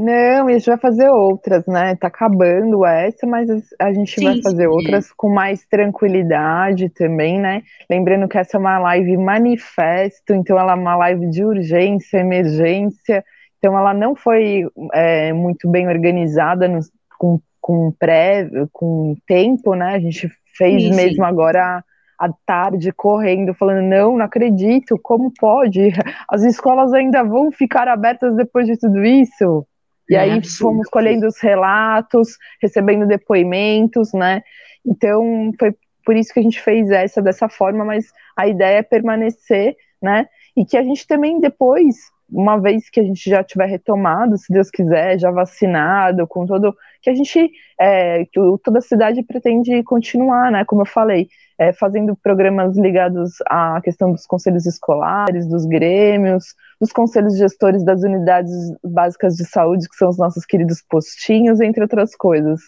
Não, 0.01 0.47
a 0.47 0.51
gente 0.53 0.65
vai 0.65 0.77
fazer 0.77 1.09
outras, 1.09 1.65
né? 1.65 1.93
Tá 1.97 2.07
acabando 2.07 2.85
essa, 2.85 3.27
mas 3.27 3.49
a 3.77 3.91
gente 3.91 4.17
sim, 4.17 4.23
vai 4.23 4.41
fazer 4.41 4.63
sim. 4.63 4.67
outras 4.67 5.11
com 5.11 5.27
mais 5.27 5.65
tranquilidade 5.65 6.87
também, 6.87 7.37
né? 7.37 7.63
Lembrando 7.89 8.25
que 8.25 8.37
essa 8.37 8.55
é 8.55 8.59
uma 8.61 8.79
live 8.79 9.17
manifesto, 9.17 10.33
então 10.33 10.57
ela 10.57 10.71
é 10.71 10.75
uma 10.75 10.95
live 10.95 11.29
de 11.29 11.43
urgência, 11.43 12.19
emergência, 12.19 13.25
então 13.57 13.77
ela 13.77 13.93
não 13.93 14.15
foi 14.15 14.65
é, 14.93 15.33
muito 15.33 15.69
bem 15.69 15.89
organizada 15.89 16.65
no, 16.65 16.79
com, 17.19 17.39
com 17.61 17.91
pré, 17.91 18.49
com 18.73 19.15
tempo, 19.27 19.75
né? 19.75 19.93
A 19.93 19.99
gente 19.99 20.31
fez 20.57 20.81
sim, 20.81 20.95
mesmo 20.95 21.23
agora 21.23 21.83
à 22.17 22.29
tarde 22.45 22.91
correndo, 22.91 23.53
falando: 23.53 23.83
não, 23.83 24.17
não 24.17 24.25
acredito, 24.25 24.97
como 25.03 25.31
pode? 25.39 25.91
As 26.27 26.43
escolas 26.43 26.93
ainda 26.93 27.23
vão 27.23 27.51
ficar 27.51 27.87
abertas 27.87 28.35
depois 28.35 28.65
de 28.65 28.77
tudo 28.77 29.03
isso? 29.05 29.67
E 30.09 30.15
é 30.15 30.19
aí 30.19 30.31
absurdo. 30.31 30.71
fomos 30.71 30.89
colhendo 30.89 31.27
os 31.27 31.39
relatos, 31.39 32.29
recebendo 32.59 33.05
depoimentos, 33.05 34.11
né? 34.13 34.41
Então 34.83 35.51
foi 35.59 35.75
por 36.03 36.15
isso 36.15 36.33
que 36.33 36.39
a 36.39 36.43
gente 36.43 36.59
fez 36.59 36.89
essa 36.89 37.21
dessa 37.21 37.47
forma, 37.47 37.85
mas 37.85 38.07
a 38.35 38.47
ideia 38.47 38.79
é 38.79 38.81
permanecer, 38.83 39.75
né? 40.01 40.25
E 40.57 40.65
que 40.65 40.75
a 40.75 40.81
gente 40.81 41.05
também 41.05 41.39
depois, 41.39 41.95
uma 42.27 42.57
vez 42.57 42.89
que 42.89 42.99
a 42.99 43.03
gente 43.03 43.29
já 43.29 43.43
tiver 43.43 43.67
retomado, 43.67 44.37
se 44.37 44.51
Deus 44.51 44.71
quiser, 44.71 45.19
já 45.19 45.29
vacinado, 45.29 46.25
com 46.27 46.45
todo, 46.47 46.75
que 47.01 47.09
a 47.09 47.15
gente, 47.15 47.51
é, 47.79 48.25
que 48.25 48.39
toda 48.63 48.79
a 48.79 48.81
cidade 48.81 49.23
pretende 49.23 49.81
continuar, 49.83 50.51
né? 50.51 50.65
Como 50.65 50.81
eu 50.81 50.85
falei, 50.85 51.27
é, 51.57 51.73
fazendo 51.73 52.15
programas 52.15 52.77
ligados 52.77 53.33
à 53.47 53.79
questão 53.81 54.11
dos 54.11 54.25
conselhos 54.25 54.65
escolares, 54.65 55.47
dos 55.47 55.65
grêmios, 55.65 56.55
dos 56.79 56.91
conselhos 56.91 57.37
gestores 57.37 57.83
das 57.83 58.01
unidades 58.03 58.53
básicas 58.83 59.35
de 59.35 59.45
saúde, 59.45 59.87
que 59.89 59.95
são 59.95 60.09
os 60.09 60.17
nossos 60.17 60.45
queridos 60.45 60.81
postinhos, 60.89 61.59
entre 61.59 61.81
outras 61.81 62.15
coisas. 62.15 62.61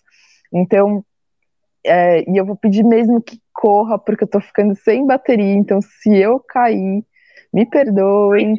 Então, 0.54 1.04
é, 1.86 2.30
e 2.30 2.38
eu 2.38 2.46
vou 2.46 2.56
pedir 2.56 2.84
mesmo 2.84 3.22
que 3.22 3.40
corra, 3.54 3.98
porque 3.98 4.24
eu 4.24 4.30
tô 4.30 4.40
ficando 4.40 4.76
sem 4.76 5.06
bateria, 5.06 5.54
então 5.54 5.80
se 5.82 6.16
eu 6.16 6.40
cair, 6.40 7.04
me 7.54 7.66
perdoem, 7.66 8.56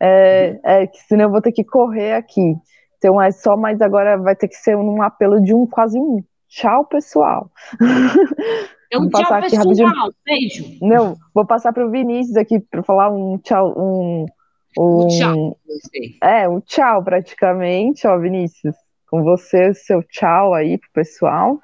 é, 0.00 0.58
é, 0.64 0.86
que 0.86 0.98
senão 1.08 1.24
eu 1.24 1.30
vou 1.30 1.42
ter 1.42 1.52
que 1.52 1.64
correr 1.64 2.14
aqui. 2.14 2.54
Então 2.96 3.20
é 3.20 3.30
só, 3.30 3.56
mas 3.56 3.80
agora 3.80 4.16
vai 4.16 4.34
ter 4.34 4.48
que 4.48 4.56
ser 4.56 4.76
um 4.76 5.02
apelo 5.02 5.40
de 5.40 5.54
um 5.54 5.66
quase 5.66 5.98
um 5.98 6.22
tchau, 6.48 6.84
pessoal. 6.84 7.50
É 8.90 8.98
um 8.98 9.08
tchau, 9.08 9.40
pessoal. 9.40 9.64
Rapidinho. 9.64 10.14
Beijo. 10.24 10.78
Não, 10.80 11.16
vou 11.34 11.44
passar 11.44 11.72
para 11.72 11.84
o 11.84 11.90
Vinícius 11.90 12.36
aqui 12.36 12.60
para 12.60 12.82
falar 12.82 13.10
um 13.10 13.36
tchau, 13.38 13.74
um, 13.76 14.26
um, 14.78 15.04
um 15.04 15.08
tchau. 15.08 15.58
É, 16.22 16.48
um 16.48 16.60
tchau 16.60 17.02
praticamente, 17.02 18.06
ó, 18.06 18.16
Vinícius. 18.18 18.76
Com 19.10 19.22
você, 19.22 19.74
seu 19.74 20.02
tchau 20.02 20.54
aí 20.54 20.78
pro 20.78 20.90
pessoal. 20.92 21.58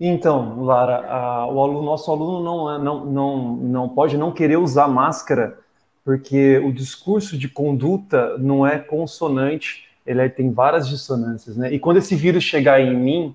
Então, 0.00 0.62
Lara, 0.62 1.06
a, 1.06 1.46
o 1.46 1.60
aluno, 1.60 1.82
nosso 1.82 2.10
aluno 2.10 2.42
não, 2.42 2.74
é, 2.74 2.78
não, 2.78 3.04
não, 3.04 3.56
não 3.56 3.88
pode 3.88 4.16
não 4.16 4.32
querer 4.32 4.56
usar 4.56 4.88
máscara, 4.88 5.58
porque 6.04 6.58
o 6.58 6.72
discurso 6.72 7.36
de 7.36 7.48
conduta 7.48 8.38
não 8.38 8.66
é 8.66 8.78
consonante, 8.78 9.89
ele 10.10 10.28
tem 10.28 10.52
várias 10.52 10.88
dissonâncias, 10.88 11.56
né? 11.56 11.72
E 11.72 11.78
quando 11.78 11.98
esse 11.98 12.16
vírus 12.16 12.42
chegar 12.42 12.80
em 12.80 12.96
mim, 12.96 13.34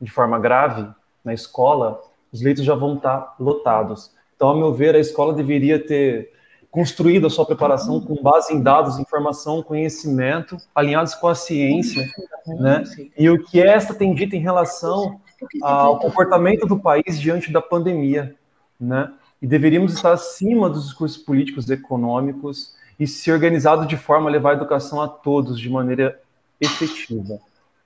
de 0.00 0.10
forma 0.10 0.38
grave, 0.38 0.86
na 1.24 1.32
escola, 1.32 2.00
os 2.32 2.42
leitos 2.42 2.64
já 2.64 2.74
vão 2.74 2.96
estar 2.96 3.34
lotados. 3.38 4.10
Então, 4.36 4.50
a 4.50 4.56
meu 4.56 4.72
ver, 4.72 4.94
a 4.94 4.98
escola 4.98 5.32
deveria 5.32 5.78
ter 5.78 6.32
construído 6.70 7.26
a 7.26 7.30
sua 7.30 7.46
preparação 7.46 8.00
com 8.00 8.22
base 8.22 8.52
em 8.52 8.62
dados, 8.62 8.98
informação, 8.98 9.62
conhecimento, 9.62 10.56
alinhados 10.74 11.14
com 11.14 11.28
a 11.28 11.34
ciência, 11.34 12.08
né? 12.46 12.82
E 13.16 13.28
o 13.30 13.44
que 13.44 13.60
esta 13.60 13.94
tem 13.94 14.14
dito 14.14 14.34
em 14.34 14.40
relação 14.40 15.20
ao 15.62 15.98
comportamento 15.98 16.66
do 16.66 16.78
país 16.78 17.20
diante 17.20 17.52
da 17.52 17.60
pandemia, 17.60 18.34
né? 18.80 19.12
E 19.40 19.46
deveríamos 19.46 19.92
estar 19.94 20.12
acima 20.12 20.68
dos 20.68 20.84
discursos 20.84 21.18
políticos 21.18 21.68
econômicos 21.68 22.74
e 23.02 23.06
se 23.06 23.32
organizado 23.32 23.86
de 23.86 23.96
forma 23.96 24.28
a 24.28 24.32
levar 24.32 24.50
a 24.50 24.54
educação 24.54 25.00
a 25.00 25.08
todos 25.08 25.58
de 25.58 25.68
maneira 25.68 26.20
efetiva. 26.60 27.40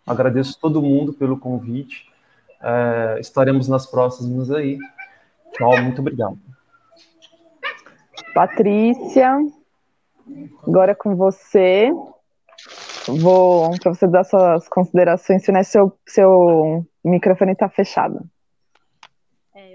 Agradeço 0.07 0.59
todo 0.61 0.83
mundo 0.83 1.13
pelo 1.13 1.39
convite 1.39 2.07
é, 2.63 3.19
estaremos 3.21 3.69
nas 3.69 3.87
próximas 3.87 4.51
aí. 4.51 4.79
Tchau, 5.53 5.83
muito 5.83 6.01
obrigado. 6.01 6.39
Patrícia, 8.35 9.39
agora 10.67 10.95
com 10.95 11.15
você. 11.17 11.91
Vou 13.07 13.71
para 13.79 13.95
você 13.95 14.07
dar 14.07 14.25
suas 14.25 14.69
considerações, 14.69 15.45
se 15.45 15.53
né, 15.53 15.63
seu, 15.63 15.97
seu 16.07 16.85
microfone 17.05 17.53
está 17.53 17.69
fechado. 17.69 18.21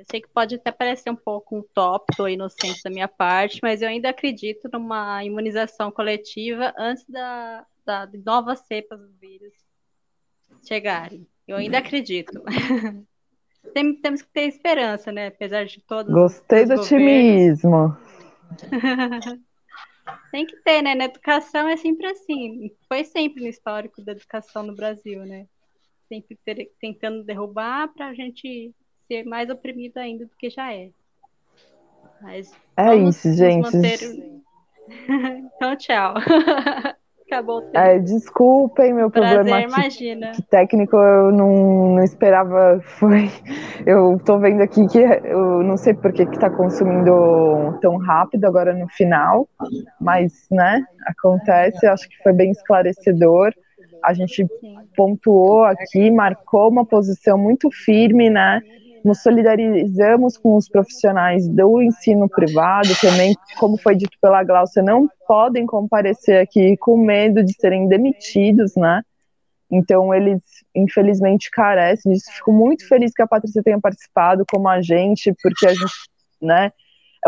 Eu 0.01 0.05
sei 0.09 0.19
que 0.19 0.29
pode 0.29 0.55
até 0.55 0.71
parecer 0.71 1.11
um 1.11 1.15
pouco 1.15 1.55
um 1.55 1.63
tópico 1.75 2.27
inocente 2.27 2.81
da 2.83 2.89
minha 2.89 3.07
parte, 3.07 3.59
mas 3.61 3.83
eu 3.83 3.87
ainda 3.87 4.09
acredito 4.09 4.67
numa 4.73 5.23
imunização 5.23 5.91
coletiva 5.91 6.73
antes 6.75 7.05
da, 7.07 7.63
da 7.85 8.07
de 8.07 8.17
novas 8.17 8.61
cepas 8.61 8.99
do 8.99 9.09
vírus 9.19 9.53
chegarem. 10.67 11.27
Eu 11.47 11.57
ainda 11.57 11.77
acredito. 11.77 12.41
Tem, 13.75 13.95
temos 14.01 14.23
que 14.23 14.29
ter 14.31 14.47
esperança, 14.47 15.11
né? 15.11 15.27
Apesar 15.27 15.65
de 15.65 15.79
todos. 15.81 16.11
Gostei 16.11 16.65
do 16.65 16.73
otimismo. 16.73 17.95
Tem 20.31 20.47
que 20.47 20.55
ter, 20.63 20.81
né? 20.81 20.95
Na 20.95 21.05
educação 21.05 21.67
é 21.67 21.77
sempre 21.77 22.07
assim. 22.07 22.71
Foi 22.87 23.03
sempre 23.03 23.43
no 23.43 23.47
histórico 23.47 24.01
da 24.01 24.13
educação 24.13 24.63
no 24.63 24.75
Brasil, 24.75 25.23
né? 25.27 25.45
Sempre 26.09 26.39
ter, 26.43 26.71
tentando 26.79 27.23
derrubar 27.23 27.87
para 27.93 28.07
a 28.07 28.13
gente 28.15 28.73
ser 29.11 29.25
mais 29.25 29.49
oprimido 29.49 29.97
ainda 29.97 30.25
do 30.25 30.31
que 30.37 30.49
já 30.49 30.73
é. 30.73 30.89
Mas 32.21 32.53
é 32.77 32.95
isso, 32.95 33.33
gente. 33.33 33.75
Manter... 33.75 33.99
então, 35.57 35.75
tchau. 35.75 36.13
Acabou 37.27 37.59
o 37.59 37.61
tempo. 37.61 37.77
É, 37.77 37.97
desculpem 37.99 38.93
meu 38.93 39.09
Prazer, 39.09 39.35
problema 39.35 39.61
imagina. 39.61 40.31
Que 40.31 40.41
técnico 40.43 40.97
eu 40.97 41.31
não, 41.31 41.95
não 41.95 42.03
esperava. 42.03 42.81
Foi. 42.99 43.29
Eu 43.85 44.19
tô 44.25 44.37
vendo 44.37 44.61
aqui 44.61 44.87
que 44.87 44.99
eu 44.99 45.63
não 45.63 45.75
sei 45.75 45.93
por 45.93 46.13
que 46.13 46.23
está 46.23 46.49
consumindo 46.49 47.77
tão 47.81 47.97
rápido 47.97 48.45
agora 48.45 48.73
no 48.73 48.87
final, 48.89 49.47
mas 49.99 50.47
né, 50.51 50.85
acontece, 51.05 51.85
acho 51.85 52.07
que 52.07 52.21
foi 52.21 52.33
bem 52.33 52.51
esclarecedor. 52.51 53.53
A 54.03 54.13
gente 54.13 54.45
pontuou 54.95 55.63
aqui, 55.63 56.11
marcou 56.11 56.69
uma 56.69 56.85
posição 56.85 57.37
muito 57.37 57.69
firme, 57.71 58.29
né? 58.29 58.61
Nos 59.03 59.21
solidarizamos 59.21 60.37
com 60.37 60.55
os 60.55 60.69
profissionais 60.69 61.47
do 61.47 61.81
ensino 61.81 62.29
privado, 62.29 62.89
também, 63.01 63.35
como 63.59 63.77
foi 63.77 63.95
dito 63.95 64.17
pela 64.21 64.43
Glaucia, 64.43 64.83
não 64.83 65.09
podem 65.27 65.65
comparecer 65.65 66.41
aqui 66.41 66.77
com 66.77 66.97
medo 66.97 67.43
de 67.43 67.53
serem 67.53 67.87
demitidos, 67.87 68.75
né? 68.75 69.01
Então, 69.71 70.13
eles, 70.13 70.41
infelizmente, 70.75 71.49
carecem 71.49 72.11
disso. 72.11 72.31
Fico 72.33 72.51
muito 72.51 72.87
feliz 72.87 73.13
que 73.13 73.21
a 73.21 73.27
Patrícia 73.27 73.63
tenha 73.63 73.79
participado 73.79 74.43
como 74.51 74.67
agente, 74.67 75.33
porque 75.41 75.65
a 75.65 75.73
gente, 75.73 75.93
né? 76.41 76.71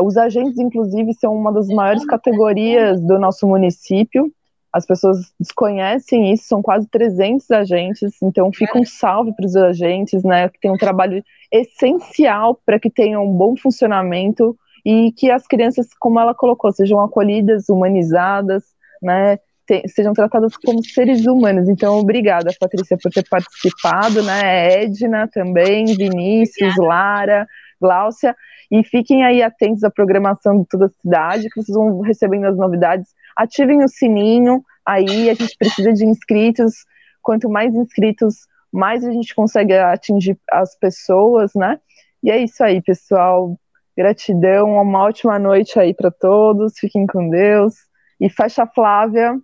Os 0.02 0.18
agentes, 0.18 0.58
inclusive, 0.58 1.14
são 1.14 1.36
uma 1.36 1.54
das 1.54 1.68
maiores 1.68 2.06
categorias 2.06 3.00
do 3.00 3.18
nosso 3.18 3.48
município, 3.48 4.32
as 4.74 4.88
pessoas 4.88 5.32
desconhecem 5.40 6.34
isso, 6.34 6.46
são 6.48 6.62
quase 6.62 6.88
300 6.88 7.52
agentes, 7.52 8.20
então 8.24 8.52
fica 8.52 8.80
um 8.80 8.84
salve 8.84 9.32
para 9.36 9.46
os 9.46 9.56
agentes, 9.56 10.24
né, 10.24 10.50
que 10.50 10.60
tem 10.60 10.72
um 10.72 10.78
trabalho 10.78 11.24
essencial 11.52 12.60
para 12.66 12.80
que 12.80 12.90
tenha 12.90 13.20
um 13.20 13.32
bom 13.32 13.56
funcionamento 13.56 14.58
e 14.84 15.12
que 15.12 15.30
as 15.30 15.46
crianças, 15.46 15.88
como 16.00 16.20
ela 16.20 16.34
colocou, 16.34 16.72
sejam 16.72 17.00
acolhidas, 17.00 17.70
humanizadas, 17.70 18.64
né, 19.00 19.38
te, 19.68 19.88
sejam 19.88 20.12
tratadas 20.12 20.58
como 20.58 20.84
seres 20.84 21.26
humanos. 21.28 21.70
Então, 21.70 22.00
obrigada, 22.00 22.52
Patrícia, 22.60 22.98
por 23.02 23.12
ter 23.12 23.30
participado, 23.30 24.24
né, 24.24 24.82
Edna 24.82 25.30
também, 25.32 25.86
Vinícius, 25.86 26.76
Lara, 26.78 27.48
Gláucia, 27.80 28.36
e 28.72 28.84
fiquem 28.84 29.24
aí 29.24 29.44
atentos 29.44 29.84
à 29.84 29.92
programação 29.92 30.62
de 30.62 30.68
toda 30.68 30.88
a 30.88 30.90
cidade, 30.90 31.48
que 31.48 31.62
vocês 31.62 31.78
vão 31.78 32.02
recebendo 32.02 32.46
as 32.46 32.58
novidades 32.58 33.10
ativem 33.36 33.84
o 33.84 33.88
sininho, 33.88 34.64
aí 34.86 35.30
a 35.30 35.34
gente 35.34 35.58
precisa 35.58 35.94
de 35.94 36.06
inscritos, 36.06 36.74
quanto 37.22 37.50
mais 37.50 37.74
inscritos, 37.74 38.48
mais 38.72 39.06
a 39.06 39.12
gente 39.12 39.34
consegue 39.34 39.74
atingir 39.74 40.38
as 40.52 40.78
pessoas, 40.78 41.54
né? 41.56 41.80
E 42.22 42.32
é 42.32 42.38
isso 42.38 42.64
aí, 42.64 42.82
pessoal. 42.82 43.58
Gratidão, 43.96 44.74
uma 44.74 45.04
ótima 45.04 45.38
noite 45.38 45.80
aí 45.80 45.94
para 45.94 46.10
todos, 46.10 46.74
fiquem 46.80 47.06
com 47.06 47.30
Deus. 47.30 47.76
E 48.20 48.30
fecha 48.30 48.66
Flávia, 48.66 49.38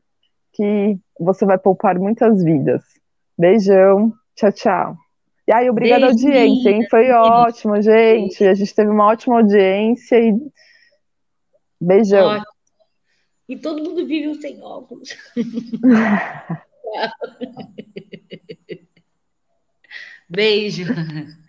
que 0.53 0.97
você 1.19 1.45
vai 1.45 1.57
poupar 1.57 1.99
muitas 1.99 2.43
vidas. 2.43 2.81
Beijão, 3.37 4.11
tchau, 4.35 4.51
tchau. 4.51 4.97
E 5.47 5.51
aí, 5.51 5.69
obrigada 5.69 6.05
à 6.05 6.09
audiência, 6.09 6.69
hein? 6.69 6.87
Foi 6.89 7.11
ótimo, 7.11 7.81
gente. 7.81 8.43
A 8.43 8.53
gente 8.53 8.73
teve 8.73 8.89
uma 8.89 9.07
ótima 9.07 9.37
audiência 9.37 10.15
e 10.19 10.33
beijão. 11.81 12.27
Ótimo. 12.27 12.58
E 13.49 13.57
todo 13.57 13.83
mundo 13.83 14.05
vive 14.05 14.35
sem 14.39 14.61
óculos. 14.61 15.09
Beijo. 20.29 20.85